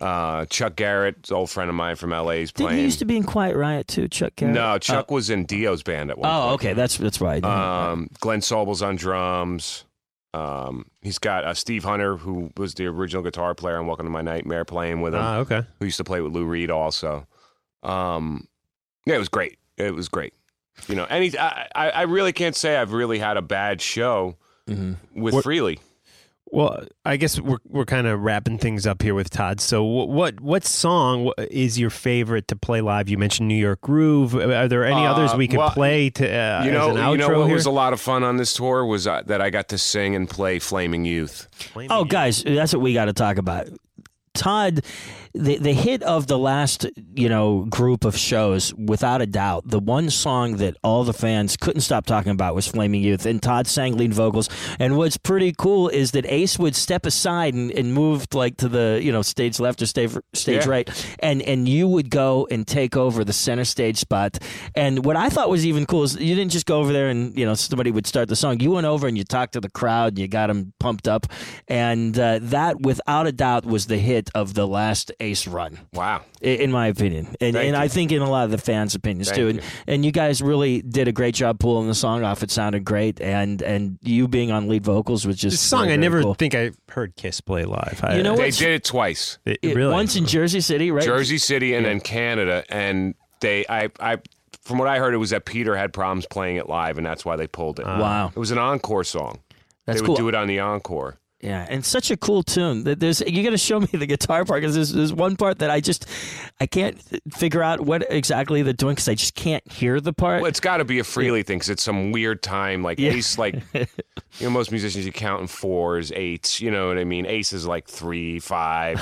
Uh, 0.00 0.44
Chuck 0.46 0.76
Garric, 0.76 1.16
old 1.32 1.50
friend 1.50 1.68
of 1.68 1.74
mine 1.74 1.96
from 1.96 2.10
LA, 2.10 2.30
is 2.30 2.52
Didn't 2.52 2.66
playing. 2.68 2.78
he 2.78 2.84
used 2.84 3.00
to 3.00 3.04
be 3.04 3.16
in 3.16 3.24
Quiet 3.24 3.56
Riot 3.56 3.88
too, 3.88 4.06
Chuck 4.08 4.36
Garric? 4.36 4.54
no, 4.54 4.78
Chuck 4.78 5.10
was 5.10 5.28
in 5.28 5.44
Dio's 5.44 5.82
band 5.82 6.10
at 6.10 6.18
one 6.18 6.30
Oh, 6.30 6.32
point. 6.32 6.50
Oh, 6.50 6.54
okay, 6.54 6.72
that's 6.72 6.96
that's 6.98 7.20
right. 7.20 7.42
Um, 7.44 8.08
Glenn 8.20 8.40
Sobel's 8.40 8.80
on 8.80 8.94
drums. 8.96 9.84
Um, 10.34 10.86
he's 11.02 11.18
got 11.18 11.42
uh, 11.44 11.54
Steve 11.54 11.82
Hunter, 11.84 12.16
who 12.16 12.50
was 12.56 12.74
the 12.74 12.86
original 12.86 13.22
guitar 13.24 13.54
player 13.56 13.78
on 13.78 13.86
Welcome 13.88 14.06
to 14.06 14.10
My 14.10 14.22
Nightmare, 14.22 14.64
playing 14.64 15.00
with 15.00 15.14
him. 15.14 15.20
Ah, 15.22 15.38
okay. 15.38 15.62
Who 15.80 15.86
used 15.86 15.96
to 15.96 16.04
play 16.04 16.20
with 16.20 16.32
Lou 16.32 16.44
Reed 16.44 16.70
also. 16.70 17.26
Um, 17.82 18.46
yeah, 19.06 19.14
it 19.16 19.18
was 19.18 19.28
great. 19.30 19.58
It 19.78 19.94
was 19.94 20.08
great. 20.08 20.34
You 20.86 20.94
know, 20.94 21.06
any 21.06 21.36
I, 21.36 21.66
I 21.74 21.90
I 21.90 22.02
really 22.02 22.32
can't 22.32 22.54
say 22.54 22.76
I've 22.76 22.92
really 22.92 23.18
had 23.18 23.36
a 23.36 23.42
bad 23.42 23.80
show 23.80 24.36
Mhm. 24.68 24.96
with 25.14 25.34
What- 25.34 25.44
Frehley. 25.44 25.80
Well, 26.50 26.84
I 27.04 27.18
guess 27.18 27.38
we're 27.38 27.58
we're 27.66 27.84
kind 27.84 28.06
of 28.06 28.20
wrapping 28.20 28.56
things 28.58 28.86
up 28.86 29.02
here 29.02 29.14
with 29.14 29.28
Todd. 29.28 29.60
So, 29.60 29.84
what 29.84 30.08
what, 30.08 30.40
what 30.40 30.64
song 30.64 31.30
is 31.50 31.78
your 31.78 31.90
favorite 31.90 32.48
to 32.48 32.56
play 32.56 32.80
live? 32.80 33.08
You 33.10 33.18
mentioned 33.18 33.48
New 33.48 33.54
York 33.54 33.82
Groove. 33.82 34.34
Are 34.34 34.66
there 34.66 34.84
any 34.86 35.04
Uh, 35.04 35.12
others 35.12 35.34
we 35.34 35.46
could 35.46 35.58
well, 35.58 35.70
play 35.70 36.08
to 36.10 36.24
uh, 36.26 36.62
you 36.64 36.70
know, 36.70 36.90
as 36.90 36.96
an 36.96 37.02
outro 37.02 37.10
you 37.12 37.18
know 37.18 37.38
what 37.40 37.46
here? 37.46 37.54
was 37.54 37.66
a 37.66 37.70
lot 37.70 37.92
of 37.92 38.00
fun 38.00 38.24
on 38.24 38.38
this 38.38 38.54
tour 38.54 38.86
was 38.86 39.06
uh, 39.06 39.22
that 39.26 39.42
I 39.42 39.50
got 39.50 39.68
to 39.68 39.78
sing 39.78 40.14
and 40.14 40.28
play 40.28 40.58
Flaming 40.58 41.04
Youth. 41.04 41.48
Oh, 41.90 42.04
guys, 42.04 42.42
that's 42.42 42.72
what 42.72 42.80
we 42.80 42.94
got 42.94 43.06
to 43.06 43.12
talk 43.12 43.36
about. 43.36 43.68
Todd, 44.32 44.82
the 45.34 45.58
the 45.58 45.72
hit 45.72 46.02
of 46.02 46.26
the 46.26 46.38
last 46.38 46.86
you 47.14 47.28
know 47.28 47.64
group 47.68 48.04
of 48.04 48.16
shows, 48.16 48.74
without 48.74 49.20
a 49.22 49.26
doubt, 49.26 49.68
the 49.68 49.78
one 49.78 50.10
song 50.10 50.56
that 50.56 50.76
all 50.82 51.04
the 51.04 51.12
fans 51.12 51.56
couldn't 51.56 51.82
stop 51.82 52.06
talking 52.06 52.32
about 52.32 52.54
was 52.54 52.66
"Flaming 52.66 53.02
Youth," 53.02 53.26
and 53.26 53.42
Todd 53.42 53.66
sang 53.66 53.96
lead 53.96 54.14
vocals. 54.14 54.48
And 54.78 54.96
what's 54.96 55.16
pretty 55.16 55.52
cool 55.56 55.88
is 55.88 56.12
that 56.12 56.24
Ace 56.26 56.58
would 56.58 56.74
step 56.76 57.06
aside 57.06 57.54
and, 57.54 57.70
and 57.72 57.92
move 57.94 58.26
like 58.34 58.56
to 58.58 58.68
the 58.68 59.00
you 59.02 59.12
know 59.12 59.22
stage 59.22 59.60
left 59.60 59.82
or 59.82 59.86
stage 59.86 60.12
stage 60.34 60.64
Yeah. 60.64 60.70
right, 60.70 61.06
and 61.20 61.42
and 61.42 61.68
you 61.68 61.88
would 61.88 62.10
go 62.10 62.46
and 62.50 62.66
take 62.66 62.96
over 62.96 63.24
the 63.24 63.32
center 63.32 63.64
stage 63.64 63.98
spot. 63.98 64.38
And 64.74 65.04
what 65.04 65.16
I 65.16 65.28
thought 65.28 65.48
was 65.50 65.66
even 65.66 65.86
cool 65.86 66.04
is 66.04 66.14
you 66.16 66.34
didn't 66.34 66.52
just 66.52 66.66
go 66.66 66.78
over 66.80 66.92
there 66.92 67.08
and 67.08 67.36
you 67.38 67.44
know 67.44 67.54
somebody 67.54 67.90
would 67.90 68.06
start 68.06 68.28
the 68.28 68.36
song. 68.36 68.60
You 68.60 68.72
went 68.72 68.86
over 68.86 69.06
and 69.06 69.16
you 69.16 69.24
talked 69.24 69.52
to 69.54 69.60
the 69.60 69.70
crowd, 69.70 70.12
and 70.12 70.18
you 70.18 70.28
got 70.28 70.48
them 70.48 70.72
pumped 70.80 71.08
up, 71.08 71.26
and 71.66 72.18
uh, 72.18 72.38
that 72.42 72.80
without 72.80 73.26
a 73.26 73.32
doubt 73.32 73.66
was 73.66 73.86
the 73.86 73.98
hit 73.98 74.30
of 74.34 74.54
the 74.54 74.66
last 74.66 75.12
Ace 75.20 75.46
run. 75.48 75.78
Wow. 75.92 76.22
In 76.40 76.70
my 76.70 76.86
opinion, 76.86 77.26
and, 77.40 77.54
Thank 77.54 77.56
and 77.56 77.76
I 77.76 77.88
think 77.88 78.12
in 78.12 78.22
a 78.22 78.30
lot 78.30 78.44
of 78.44 78.50
the 78.52 78.58
fans' 78.58 78.94
opinions 78.94 79.28
Thank 79.28 79.36
too, 79.36 79.42
you. 79.44 79.48
and, 79.50 79.60
and 79.88 80.04
you 80.04 80.12
guys 80.12 80.40
really 80.40 80.80
did 80.82 81.08
a 81.08 81.12
great 81.12 81.34
job 81.34 81.58
pulling 81.58 81.88
the 81.88 81.94
song 81.94 82.22
off. 82.22 82.42
It 82.44 82.50
sounded 82.52 82.84
great, 82.84 83.20
and 83.20 83.60
and 83.62 83.98
you 84.02 84.28
being 84.28 84.52
on 84.52 84.68
lead 84.68 84.84
vocals 84.84 85.26
was 85.26 85.36
just 85.36 85.54
This 85.54 85.60
song, 85.60 85.84
very, 85.86 85.94
I 85.94 85.96
never 85.96 86.22
cool. 86.22 86.34
think 86.34 86.54
I 86.54 86.70
heard 86.88 87.16
Kiss 87.16 87.40
play 87.40 87.64
live. 87.64 88.00
I, 88.04 88.16
You 88.16 88.22
know 88.22 88.36
They 88.36 88.50
did 88.52 88.70
it 88.70 88.84
twice. 88.84 89.38
it- 89.44 89.58
It- 89.62 89.74
really? 89.74 89.92
once 89.92 90.14
in 90.14 90.24
Jersey 90.26 90.60
City, 90.60 90.90
right? 90.92 91.02
Jersey 91.04 91.38
City 91.38 91.74
and 91.74 91.84
then 91.84 91.98
Canada, 92.00 92.62
and 92.68 93.14
they 93.40 93.64
I 93.68 93.88
I 93.98 94.18
from 94.62 94.78
what 94.78 94.86
I 94.86 94.98
heard 94.98 95.14
it 95.14 95.18
was 95.18 95.30
that 95.30 95.46
Peter 95.46 95.76
had 95.76 95.92
problems 95.92 96.26
playing 96.26 96.56
it 96.56 96.68
live, 96.68 96.96
and 96.98 97.04
that's 97.06 97.24
why 97.24 97.34
they 97.36 97.46
pulled 97.48 97.80
it. 97.80 97.86
Wow. 97.86 98.28
It 98.28 98.38
was 98.38 98.50
an 98.52 98.58
encore 98.58 99.02
song. 99.02 99.40
That's 99.86 100.00
they 100.00 100.06
cool. 100.06 100.14
would 100.14 100.20
do 100.20 100.28
it 100.28 100.34
on 100.34 100.46
the 100.46 100.60
encore. 100.60 101.18
Yeah, 101.40 101.64
and 101.70 101.84
such 101.84 102.10
a 102.10 102.16
cool 102.16 102.42
tune. 102.42 102.82
That 102.82 102.98
There's 102.98 103.20
you 103.20 103.44
got 103.44 103.50
to 103.50 103.58
show 103.58 103.78
me 103.78 103.86
the 103.92 104.06
guitar 104.06 104.44
part 104.44 104.60
because 104.60 104.74
there's, 104.74 104.92
there's 104.92 105.12
one 105.12 105.36
part 105.36 105.60
that 105.60 105.70
I 105.70 105.78
just 105.80 106.04
I 106.60 106.66
can't 106.66 107.00
figure 107.32 107.62
out 107.62 107.80
what 107.80 108.04
exactly 108.10 108.62
they're 108.62 108.72
doing 108.72 108.96
because 108.96 109.08
I 109.08 109.14
just 109.14 109.36
can't 109.36 109.62
hear 109.70 110.00
the 110.00 110.12
part. 110.12 110.42
Well, 110.42 110.48
it's 110.48 110.58
got 110.58 110.78
to 110.78 110.84
be 110.84 110.98
a 110.98 111.04
Frehley 111.04 111.46
thing 111.46 111.58
because 111.58 111.70
it's 111.70 111.84
some 111.84 112.10
weird 112.10 112.42
time. 112.42 112.82
Like 112.82 112.98
Yeah. 112.98 113.12
Ace, 113.12 113.38
like 113.38 113.54
you 113.74 113.86
know, 114.42 114.50
most 114.50 114.72
musicians 114.72 115.06
you 115.06 115.12
count 115.12 115.40
in 115.40 115.46
fours, 115.46 116.10
eights. 116.10 116.60
You 116.60 116.72
know 116.72 116.88
what 116.88 116.98
I 116.98 117.04
mean? 117.04 117.24
Ace 117.24 117.52
is 117.52 117.66
like 117.68 117.86
three, 117.86 118.40
five. 118.40 118.98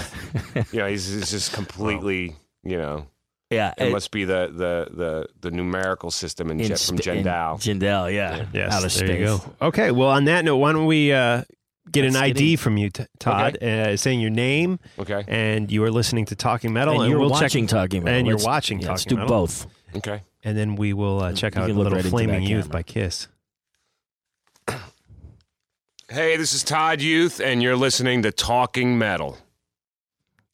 you 0.73 0.81
know, 0.81 0.89
he's, 0.89 1.09
he's 1.11 1.31
just 1.31 1.55
completely. 1.55 2.37
You 2.63 2.77
know, 2.77 3.07
yeah, 3.49 3.73
it 3.79 3.93
must 3.93 4.11
be 4.11 4.25
the 4.25 4.49
the 4.53 4.95
the, 4.95 5.27
the 5.41 5.51
numerical 5.53 6.11
system 6.11 6.51
in, 6.51 6.61
in 6.61 6.67
Jet 6.67 6.81
from 6.81 6.99
sp- 6.99 7.07
in 7.09 7.25
Jendell. 7.25 7.61
Jendell, 7.61 8.13
yeah, 8.13 8.45
Yes, 8.53 8.73
outer 8.75 8.81
there 8.83 8.91
space. 8.91 9.21
you 9.21 9.25
go. 9.25 9.41
Okay, 9.69 9.91
well, 9.93 10.11
on 10.11 10.25
that 10.25 10.45
note, 10.45 10.57
why 10.57 10.73
don't 10.73 10.87
we 10.87 11.13
uh, 11.13 11.45
get 11.91 12.05
Let's 12.05 12.17
an 12.17 12.23
ID 12.23 12.53
in. 12.53 12.57
from 12.59 12.77
you, 12.77 12.91
T- 12.91 13.05
Todd, 13.19 13.63
uh, 13.63 13.97
saying 13.97 14.21
your 14.21 14.31
name, 14.31 14.79
Okay. 14.99 15.25
and 15.29 15.71
you 15.71 15.83
are 15.85 15.91
listening 15.91 16.25
to 16.27 16.37
Talking 16.37 16.73
Metal, 16.73 17.01
And 17.01 17.11
you're 17.11 17.21
we'll 17.21 17.31
watching 17.31 17.67
check, 17.67 17.77
Talking 17.77 18.05
Metal. 18.05 18.19
and 18.19 18.27
you're 18.27 18.37
Let's- 18.37 18.47
watching 18.47 18.81
yeah, 18.81 18.91
Let's 18.91 19.05
do 19.05 19.15
Metal. 19.17 19.29
both. 19.29 19.67
Okay. 19.97 20.23
and 20.45 20.57
then 20.57 20.77
we 20.77 20.93
will 20.93 21.21
uh, 21.21 21.33
check 21.33 21.55
You 21.57 21.63
out 21.63 21.71
a 21.71 21.73
little 21.73 21.93
right 21.93 22.05
"Flaming 22.05 22.43
Youth" 22.43 22.65
camera. 22.67 22.73
by 22.73 22.83
Kiss. 22.83 23.29
Hey, 26.09 26.37
this 26.37 26.53
is 26.53 26.63
Todd 26.63 27.01
Youth, 27.01 27.41
and 27.41 27.63
you're 27.63 27.75
listening 27.77 28.23
to 28.23 28.31
Talking 28.31 28.97
Metal. 28.97 29.39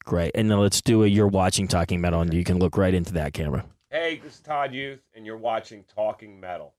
Great, 0.03 0.31
and 0.35 0.49
then 0.49 0.59
let's 0.59 0.81
do 0.81 1.03
a 1.03 1.07
you're 1.07 1.27
watching 1.27 1.67
Talking 1.67 2.01
Metal, 2.01 2.21
and 2.21 2.33
you 2.33 2.43
can 2.43 2.57
look 2.57 2.75
right 2.75 2.93
into 2.93 3.13
that 3.13 3.33
camera. 3.33 3.63
Hey, 3.91 4.19
this 4.23 4.33
is 4.35 4.39
Todd 4.39 4.73
Youth, 4.73 5.01
and 5.15 5.25
you're 5.25 5.37
watching 5.37 5.83
Talking 5.95 6.39
Metal. 6.39 6.73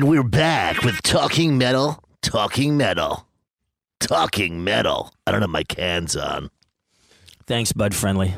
And 0.00 0.08
we're 0.08 0.22
back 0.22 0.82
with 0.82 1.02
Talking 1.02 1.58
Metal, 1.58 2.02
Talking 2.22 2.78
Metal, 2.78 3.26
Talking 3.98 4.64
Metal. 4.64 5.12
I 5.26 5.30
don't 5.30 5.42
have 5.42 5.50
my 5.50 5.62
cans 5.62 6.16
on. 6.16 6.48
Thanks, 7.44 7.72
Bud 7.74 7.94
Friendly. 7.94 8.32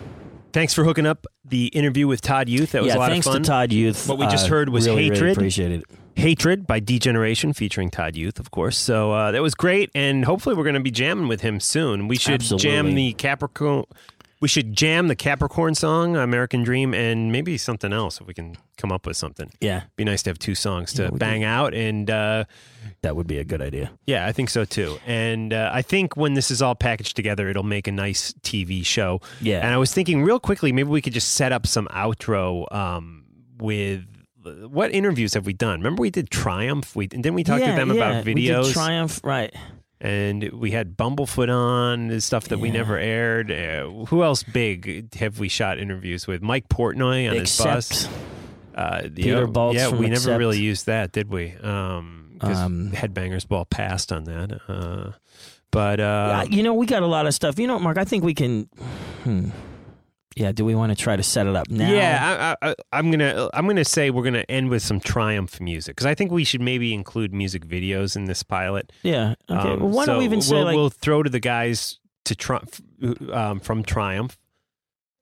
Thanks 0.52 0.74
for 0.74 0.82
hooking 0.82 1.06
up 1.06 1.24
the 1.44 1.66
interview 1.68 2.08
with 2.08 2.20
Todd 2.20 2.48
Youth. 2.48 2.72
That 2.72 2.82
was 2.82 2.88
yeah, 2.88 2.96
a 2.96 2.98
lot 2.98 3.12
of 3.12 3.22
fun. 3.22 3.34
Thanks 3.34 3.46
to 3.46 3.52
Todd 3.52 3.72
Youth. 3.72 4.08
What 4.08 4.18
we 4.18 4.26
just 4.26 4.46
Uh, 4.46 4.48
heard 4.48 4.70
was 4.70 4.88
really, 4.88 5.02
really 5.04 5.14
Hatred. 5.14 5.36
appreciate 5.36 5.70
it. 5.70 5.84
Hatred 6.16 6.66
by 6.66 6.80
D 6.80 6.98
Generation 6.98 7.52
featuring 7.52 7.90
Todd 7.90 8.16
Youth, 8.16 8.40
of 8.40 8.50
course. 8.50 8.76
So 8.76 9.12
uh, 9.12 9.30
that 9.30 9.40
was 9.40 9.54
great, 9.54 9.88
and 9.94 10.24
hopefully 10.24 10.56
we're 10.56 10.64
going 10.64 10.74
to 10.74 10.80
be 10.80 10.90
jamming 10.90 11.28
with 11.28 11.42
him 11.42 11.60
soon. 11.60 12.08
We 12.08 12.16
should 12.16 12.40
jam 12.40 12.96
the 12.96 13.12
Capricorn. 13.12 13.84
We 14.42 14.48
should 14.48 14.74
jam 14.74 15.06
the 15.06 15.14
Capricorn 15.14 15.76
song, 15.76 16.16
American 16.16 16.64
Dream, 16.64 16.94
and 16.94 17.30
maybe 17.30 17.56
something 17.56 17.92
else 17.92 18.20
if 18.20 18.26
we 18.26 18.34
can 18.34 18.56
come 18.76 18.90
up 18.90 19.06
with 19.06 19.16
something. 19.16 19.52
Yeah, 19.60 19.84
Be 19.94 20.02
nice 20.02 20.24
to 20.24 20.30
have 20.30 20.38
two 20.40 20.56
songs 20.56 20.92
to 20.94 21.04
Yeah, 21.04 21.10
bang 21.12 21.44
out, 21.44 21.74
and 21.74 22.10
uh, 22.10 22.46
that 23.02 23.14
would 23.14 23.28
be 23.28 23.38
a 23.38 23.44
good 23.44 23.62
idea. 23.62 23.92
yeah, 24.04 24.26
I 24.26 24.32
think 24.32 24.50
so 24.50 24.64
too. 24.64 24.98
And 25.06 25.52
uh, 25.52 25.70
I 25.72 25.80
think 25.82 26.16
when 26.16 26.34
this 26.34 26.50
is 26.50 26.60
all 26.60 26.74
packaged 26.74 27.14
together, 27.14 27.48
it'll 27.48 27.62
make 27.62 27.86
a 27.86 27.92
nice 27.92 28.32
TV 28.42 28.84
show. 28.84 29.20
Yeah. 29.40 29.60
And 29.60 29.72
I 29.72 29.76
was 29.76 29.94
thinking 29.94 30.24
real 30.24 30.40
quickly, 30.40 30.72
maybe 30.72 30.88
we 30.88 31.00
could 31.00 31.12
just 31.12 31.36
set 31.36 31.52
up 31.52 31.64
some 31.64 31.86
outro 31.92 32.66
um, 32.74 33.24
with 33.58 34.04
what 34.42 34.90
interviews 34.90 35.34
have 35.34 35.46
we 35.46 35.52
done? 35.52 35.78
Remember 35.78 36.00
we 36.00 36.10
did 36.10 36.30
Triumph. 36.30 36.96
We 36.96 37.08
and 37.12 37.24
then 37.24 37.34
we 37.34 37.44
talked 37.44 37.60
yeah, 37.60 37.70
to 37.70 37.76
them 37.76 37.90
yeah, 37.90 37.94
about 37.94 38.24
we 38.24 38.34
did 38.34 38.44
videos. 38.44 38.72
Triumph, 38.72 39.20
right? 39.22 39.54
And 40.02 40.50
we 40.52 40.72
had 40.72 40.96
Bumblefoot 40.96 41.48
on 41.48 42.20
stuff 42.20 42.48
that 42.48 42.58
we 42.58 42.72
never 42.72 42.98
aired. 42.98 43.52
Uh, 43.52 44.04
who 44.06 44.24
else 44.24 44.42
big 44.42 45.14
have 45.14 45.38
we 45.38 45.48
shot 45.48 45.78
interviews 45.78 46.26
with? 46.26 46.42
Mike 46.42 46.68
Portnoy 46.68 47.30
on 47.30 47.36
his 47.36 47.56
bus. 47.56 47.88
Except 47.90 48.14
Uh, 48.74 49.02
Peter 49.14 49.42
yeah, 49.42 49.46
Baltes 49.46 49.74
Yeah, 49.74 49.90
we 49.90 50.08
never 50.08 50.36
really 50.36 50.58
used 50.58 50.86
that, 50.86 51.12
did 51.12 51.30
we? 51.30 51.54
Um, 51.62 52.38
Um, 52.40 52.90
Headbangers 52.92 53.46
Ball 53.46 53.64
passed 53.64 54.10
on 54.10 54.24
that. 54.24 54.60
Uh, 54.66 55.12
but 55.70 56.00
uh, 56.00 56.44
Yeah, 56.48 56.56
you 56.56 56.64
know, 56.64 56.74
we 56.74 56.86
got 56.86 57.04
a 57.04 57.06
lot 57.06 57.26
of 57.28 57.34
stuff. 57.34 57.58
You 57.60 57.68
know, 57.68 57.78
Mark, 57.78 57.96
I 57.96 58.04
think 58.04 58.24
we 58.24 58.34
can. 58.34 58.64
Hmm. 59.22 59.50
Yeah, 60.36 60.52
do 60.52 60.64
we 60.64 60.74
want 60.74 60.90
to 60.90 60.96
try 60.96 61.16
to 61.16 61.22
set 61.22 61.46
it 61.46 61.54
up 61.54 61.68
now? 61.68 61.90
Yeah, 61.90 62.54
I, 62.62 62.68
I, 62.68 62.74
I'm 62.92 63.10
gonna 63.10 63.50
I'm 63.52 63.66
gonna 63.66 63.84
say 63.84 64.10
we're 64.10 64.22
gonna 64.24 64.44
end 64.48 64.70
with 64.70 64.82
some 64.82 65.00
Triumph 65.00 65.60
music 65.60 65.96
because 65.96 66.06
I 66.06 66.14
think 66.14 66.30
we 66.30 66.44
should 66.44 66.60
maybe 66.60 66.94
include 66.94 67.32
music 67.34 67.66
videos 67.66 68.16
in 68.16 68.24
this 68.24 68.42
pilot. 68.42 68.92
Yeah. 69.02 69.34
Okay. 69.50 69.72
Um, 69.72 69.80
well, 69.80 69.88
why 69.90 70.06
don't 70.06 70.14
so 70.14 70.18
we 70.18 70.24
even 70.24 70.40
say 70.40 70.54
we'll, 70.56 70.64
like 70.64 70.74
we'll 70.74 70.90
throw 70.90 71.22
to 71.22 71.30
the 71.30 71.40
guys 71.40 71.98
to 72.24 72.34
tri- 72.34 72.62
um, 73.32 73.60
from 73.60 73.82
Triumph, 73.82 74.38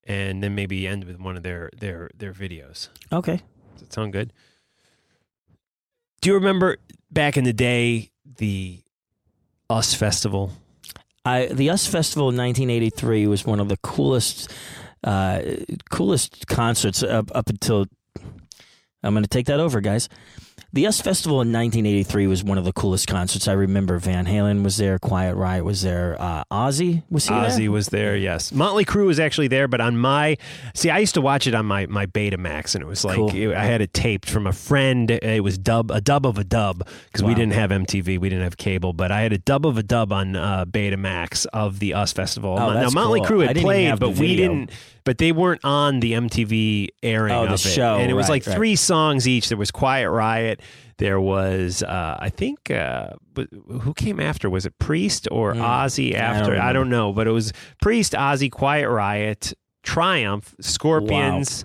and 0.04 0.42
then 0.42 0.54
maybe 0.54 0.86
end 0.86 1.04
with 1.04 1.18
one 1.18 1.36
of 1.36 1.42
their 1.42 1.70
their 1.78 2.10
their 2.16 2.32
videos. 2.32 2.88
okay? 3.12 3.40
Does 3.74 3.80
that 3.80 3.92
sound 3.92 4.12
good? 4.12 4.32
Do 6.20 6.28
you 6.28 6.34
remember 6.34 6.76
back 7.10 7.36
in 7.36 7.44
the 7.44 7.52
day 7.52 8.10
the 8.36 8.82
Us 9.68 9.94
Festival? 9.94 10.52
I 11.24 11.46
the 11.46 11.68
US 11.70 11.86
Festival 11.86 12.28
in 12.30 12.36
1983 12.36 13.26
was 13.26 13.44
one 13.44 13.60
of 13.60 13.68
the 13.68 13.76
coolest, 13.78 14.50
uh, 15.04 15.40
coolest 15.90 16.46
concerts 16.46 17.02
up 17.02 17.30
up 17.34 17.48
until. 17.48 17.86
I'm 19.02 19.14
going 19.14 19.24
to 19.24 19.30
take 19.30 19.46
that 19.46 19.60
over, 19.60 19.80
guys. 19.80 20.10
The 20.72 20.86
US 20.86 21.00
Festival 21.00 21.40
in 21.42 21.52
1983 21.52 22.28
was 22.28 22.44
one 22.44 22.56
of 22.56 22.64
the 22.64 22.72
coolest 22.72 23.08
concerts. 23.08 23.48
I 23.48 23.52
remember 23.54 23.98
Van 23.98 24.24
Halen 24.24 24.62
was 24.62 24.76
there, 24.76 25.00
Quiet 25.00 25.34
Riot 25.34 25.64
was 25.64 25.82
there, 25.82 26.16
uh, 26.20 26.44
Ozzy 26.52 27.02
was 27.10 27.26
he 27.26 27.34
Ozzy 27.34 27.56
there? 27.58 27.70
was 27.72 27.88
there, 27.88 28.16
yes. 28.16 28.52
Motley 28.52 28.84
Crue 28.84 29.06
was 29.06 29.18
actually 29.18 29.48
there, 29.48 29.66
but 29.66 29.80
on 29.80 29.96
my 29.98 30.36
see, 30.74 30.88
I 30.88 30.98
used 30.98 31.14
to 31.14 31.20
watch 31.20 31.48
it 31.48 31.54
on 31.56 31.66
my 31.66 31.86
my 31.86 32.06
Betamax, 32.06 32.76
and 32.76 32.82
it 32.82 32.86
was 32.86 33.04
like 33.04 33.16
Cool. 33.16 33.34
it- 33.34 33.54
I 33.54 33.64
had 33.64 33.80
it 33.80 33.92
taped 33.92 34.30
from 34.30 34.46
a 34.46 34.52
friend. 34.52 35.10
It 35.10 35.42
was 35.42 35.58
dub 35.58 35.90
a 35.90 36.00
dub 36.00 36.24
of 36.24 36.38
a 36.38 36.44
dub 36.44 36.86
because 37.06 37.24
we 37.24 37.34
didn't 37.34 37.54
have 37.54 37.70
MTV, 37.70 38.18
we 38.20 38.28
didn't 38.28 38.44
have 38.44 38.56
cable, 38.56 38.92
but 38.92 39.10
I 39.10 39.22
had 39.22 39.32
a 39.32 39.38
dub 39.38 39.66
of 39.66 39.76
a 39.76 39.82
dub 39.82 40.12
on 40.12 40.36
uh, 40.36 40.66
Betamax 40.66 41.46
of 41.52 41.80
the 41.80 41.94
Us 41.94 42.12
Festival. 42.12 42.56
Oh, 42.60 42.72
now 42.74 42.90
Motley 42.90 43.20
cool. 43.22 43.38
Crue 43.40 43.46
had 43.48 43.56
played, 43.56 43.98
but 43.98 44.10
we 44.10 44.36
didn't. 44.36 44.70
But 45.04 45.18
they 45.18 45.32
weren't 45.32 45.60
on 45.64 46.00
the 46.00 46.12
MTV 46.12 46.88
airing 47.02 47.32
Oh, 47.32 47.46
the 47.46 47.54
of 47.54 47.54
it, 47.54 47.58
show, 47.68 47.96
and 47.98 48.10
it 48.10 48.14
was 48.14 48.24
right, 48.24 48.34
like 48.34 48.46
right. 48.46 48.56
three 48.56 48.76
songs 48.76 49.26
each. 49.26 49.48
There 49.48 49.58
was 49.58 49.70
Quiet 49.70 50.10
Riot. 50.10 50.60
There 50.98 51.20
was, 51.20 51.82
uh, 51.82 52.18
I 52.20 52.28
think, 52.28 52.70
uh, 52.70 53.10
but 53.32 53.48
who 53.80 53.94
came 53.94 54.20
after? 54.20 54.50
Was 54.50 54.66
it 54.66 54.78
Priest 54.78 55.26
or 55.30 55.54
Mm, 55.54 55.60
Ozzy 55.62 56.08
I 56.14 56.18
don't 56.18 56.20
after? 56.40 56.60
I 56.60 56.72
don't 56.74 56.90
know, 56.90 57.12
but 57.12 57.26
it 57.26 57.30
was 57.30 57.52
Priest, 57.80 58.12
Ozzy, 58.12 58.50
Quiet 58.50 58.88
Riot, 58.90 59.54
Triumph, 59.82 60.54
Scorpions, 60.60 61.64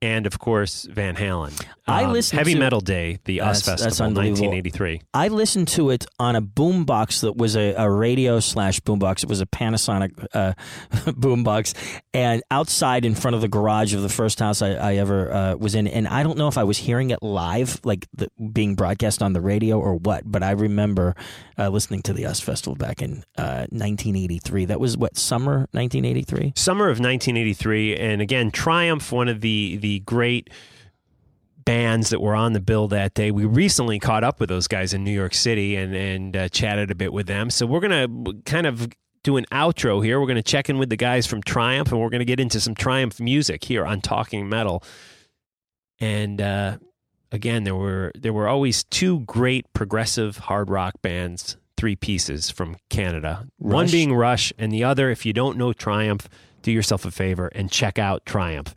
and 0.00 0.26
of 0.26 0.40
course 0.40 0.82
Van 0.90 1.14
Halen. 1.14 1.64
I 1.86 2.04
Um, 2.04 2.12
listened 2.12 2.38
Heavy 2.38 2.54
to- 2.54 2.60
Metal 2.60 2.80
Day, 2.80 3.18
the 3.24 3.40
Us 3.40 3.62
That's- 3.62 3.80
that's 3.80 3.82
Festival, 3.98 4.06
unbelievable. 4.08 4.48
1983. 4.50 5.00
I 5.12 5.28
listened 5.28 5.66
to 5.68 5.90
it 5.90 6.06
on 6.20 6.36
a 6.36 6.40
boombox 6.42 7.22
that 7.22 7.36
was 7.36 7.56
a, 7.56 7.74
a 7.74 7.90
radio 7.90 8.38
slash 8.38 8.78
boombox. 8.80 9.24
It 9.24 9.28
was 9.28 9.40
a 9.40 9.46
Panasonic 9.46 10.12
uh, 10.32 10.52
boombox, 10.92 11.74
and 12.14 12.42
outside 12.50 13.04
in 13.04 13.14
front 13.16 13.34
of 13.34 13.40
the 13.40 13.48
garage 13.48 13.94
of 13.94 14.02
the 14.02 14.08
first 14.08 14.38
house 14.38 14.62
I, 14.62 14.70
I 14.74 14.94
ever 14.96 15.32
uh, 15.32 15.56
was 15.56 15.74
in. 15.74 15.86
And 15.88 16.06
I 16.06 16.22
don't 16.22 16.38
know 16.38 16.48
if 16.48 16.56
I 16.56 16.64
was 16.64 16.78
hearing 16.78 17.10
it 17.10 17.22
live, 17.22 17.80
like 17.84 18.06
the, 18.14 18.28
being 18.52 18.74
broadcast 18.76 19.22
on 19.22 19.32
the 19.32 19.40
radio 19.40 19.80
or 19.80 19.94
what, 19.96 20.22
but 20.24 20.42
I 20.42 20.52
remember 20.52 21.16
uh, 21.58 21.68
listening 21.68 22.02
to 22.02 22.12
the 22.12 22.26
US 22.26 22.40
Festival 22.40 22.76
back 22.76 23.02
in 23.02 23.24
uh, 23.36 23.66
1983. 23.70 24.66
That 24.66 24.78
was 24.80 24.96
what 24.96 25.16
summer 25.16 25.66
1983. 25.72 26.52
Summer 26.54 26.84
of 26.84 26.98
1983, 27.00 27.96
and 27.96 28.22
again, 28.22 28.50
Triumph, 28.52 29.10
one 29.10 29.28
of 29.28 29.40
the 29.40 29.76
the 29.80 30.00
great 30.00 30.48
bands 31.64 32.10
that 32.10 32.20
were 32.20 32.34
on 32.34 32.52
the 32.52 32.60
bill 32.60 32.88
that 32.88 33.14
day. 33.14 33.30
We 33.30 33.44
recently 33.44 33.98
caught 33.98 34.24
up 34.24 34.40
with 34.40 34.48
those 34.48 34.66
guys 34.68 34.94
in 34.94 35.04
New 35.04 35.12
York 35.12 35.34
City 35.34 35.76
and 35.76 35.94
and 35.94 36.36
uh, 36.36 36.48
chatted 36.48 36.90
a 36.90 36.94
bit 36.94 37.12
with 37.12 37.26
them. 37.26 37.50
So 37.50 37.66
we're 37.66 37.80
gonna 37.80 38.08
kind 38.44 38.66
of 38.66 38.88
do 39.22 39.36
an 39.36 39.46
outro 39.52 40.04
here. 40.04 40.20
We're 40.20 40.26
gonna 40.26 40.42
check 40.42 40.68
in 40.68 40.78
with 40.78 40.90
the 40.90 40.96
guys 40.96 41.26
from 41.26 41.42
Triumph, 41.42 41.92
and 41.92 42.00
we're 42.00 42.10
gonna 42.10 42.24
get 42.24 42.40
into 42.40 42.60
some 42.60 42.74
Triumph 42.74 43.20
music 43.20 43.64
here 43.64 43.84
on 43.84 44.00
Talking 44.00 44.48
Metal. 44.48 44.82
And 46.00 46.40
uh, 46.40 46.78
again, 47.30 47.64
there 47.64 47.76
were 47.76 48.12
there 48.14 48.32
were 48.32 48.48
always 48.48 48.84
two 48.84 49.20
great 49.20 49.72
progressive 49.72 50.38
hard 50.38 50.70
rock 50.70 50.94
bands, 51.02 51.56
three 51.76 51.96
pieces 51.96 52.50
from 52.50 52.76
Canada. 52.90 53.46
One 53.58 53.88
being 53.90 54.14
Rush, 54.14 54.52
and 54.58 54.72
the 54.72 54.84
other, 54.84 55.10
if 55.10 55.24
you 55.24 55.32
don't 55.32 55.56
know 55.56 55.72
Triumph, 55.72 56.28
do 56.62 56.72
yourself 56.72 57.04
a 57.04 57.10
favor 57.10 57.48
and 57.48 57.70
check 57.70 57.98
out 57.98 58.24
Triumph. 58.26 58.74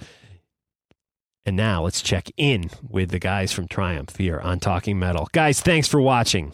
And 1.45 1.55
now 1.55 1.83
let's 1.83 2.01
check 2.01 2.31
in 2.37 2.71
with 2.81 3.11
the 3.11 3.19
guys 3.19 3.51
from 3.51 3.67
Triumph 3.67 4.15
here 4.15 4.39
on 4.39 4.59
Talking 4.59 4.97
Metal. 4.97 5.27
Guys, 5.31 5.61
thanks 5.61 5.87
for 5.87 6.01
watching. 6.01 6.53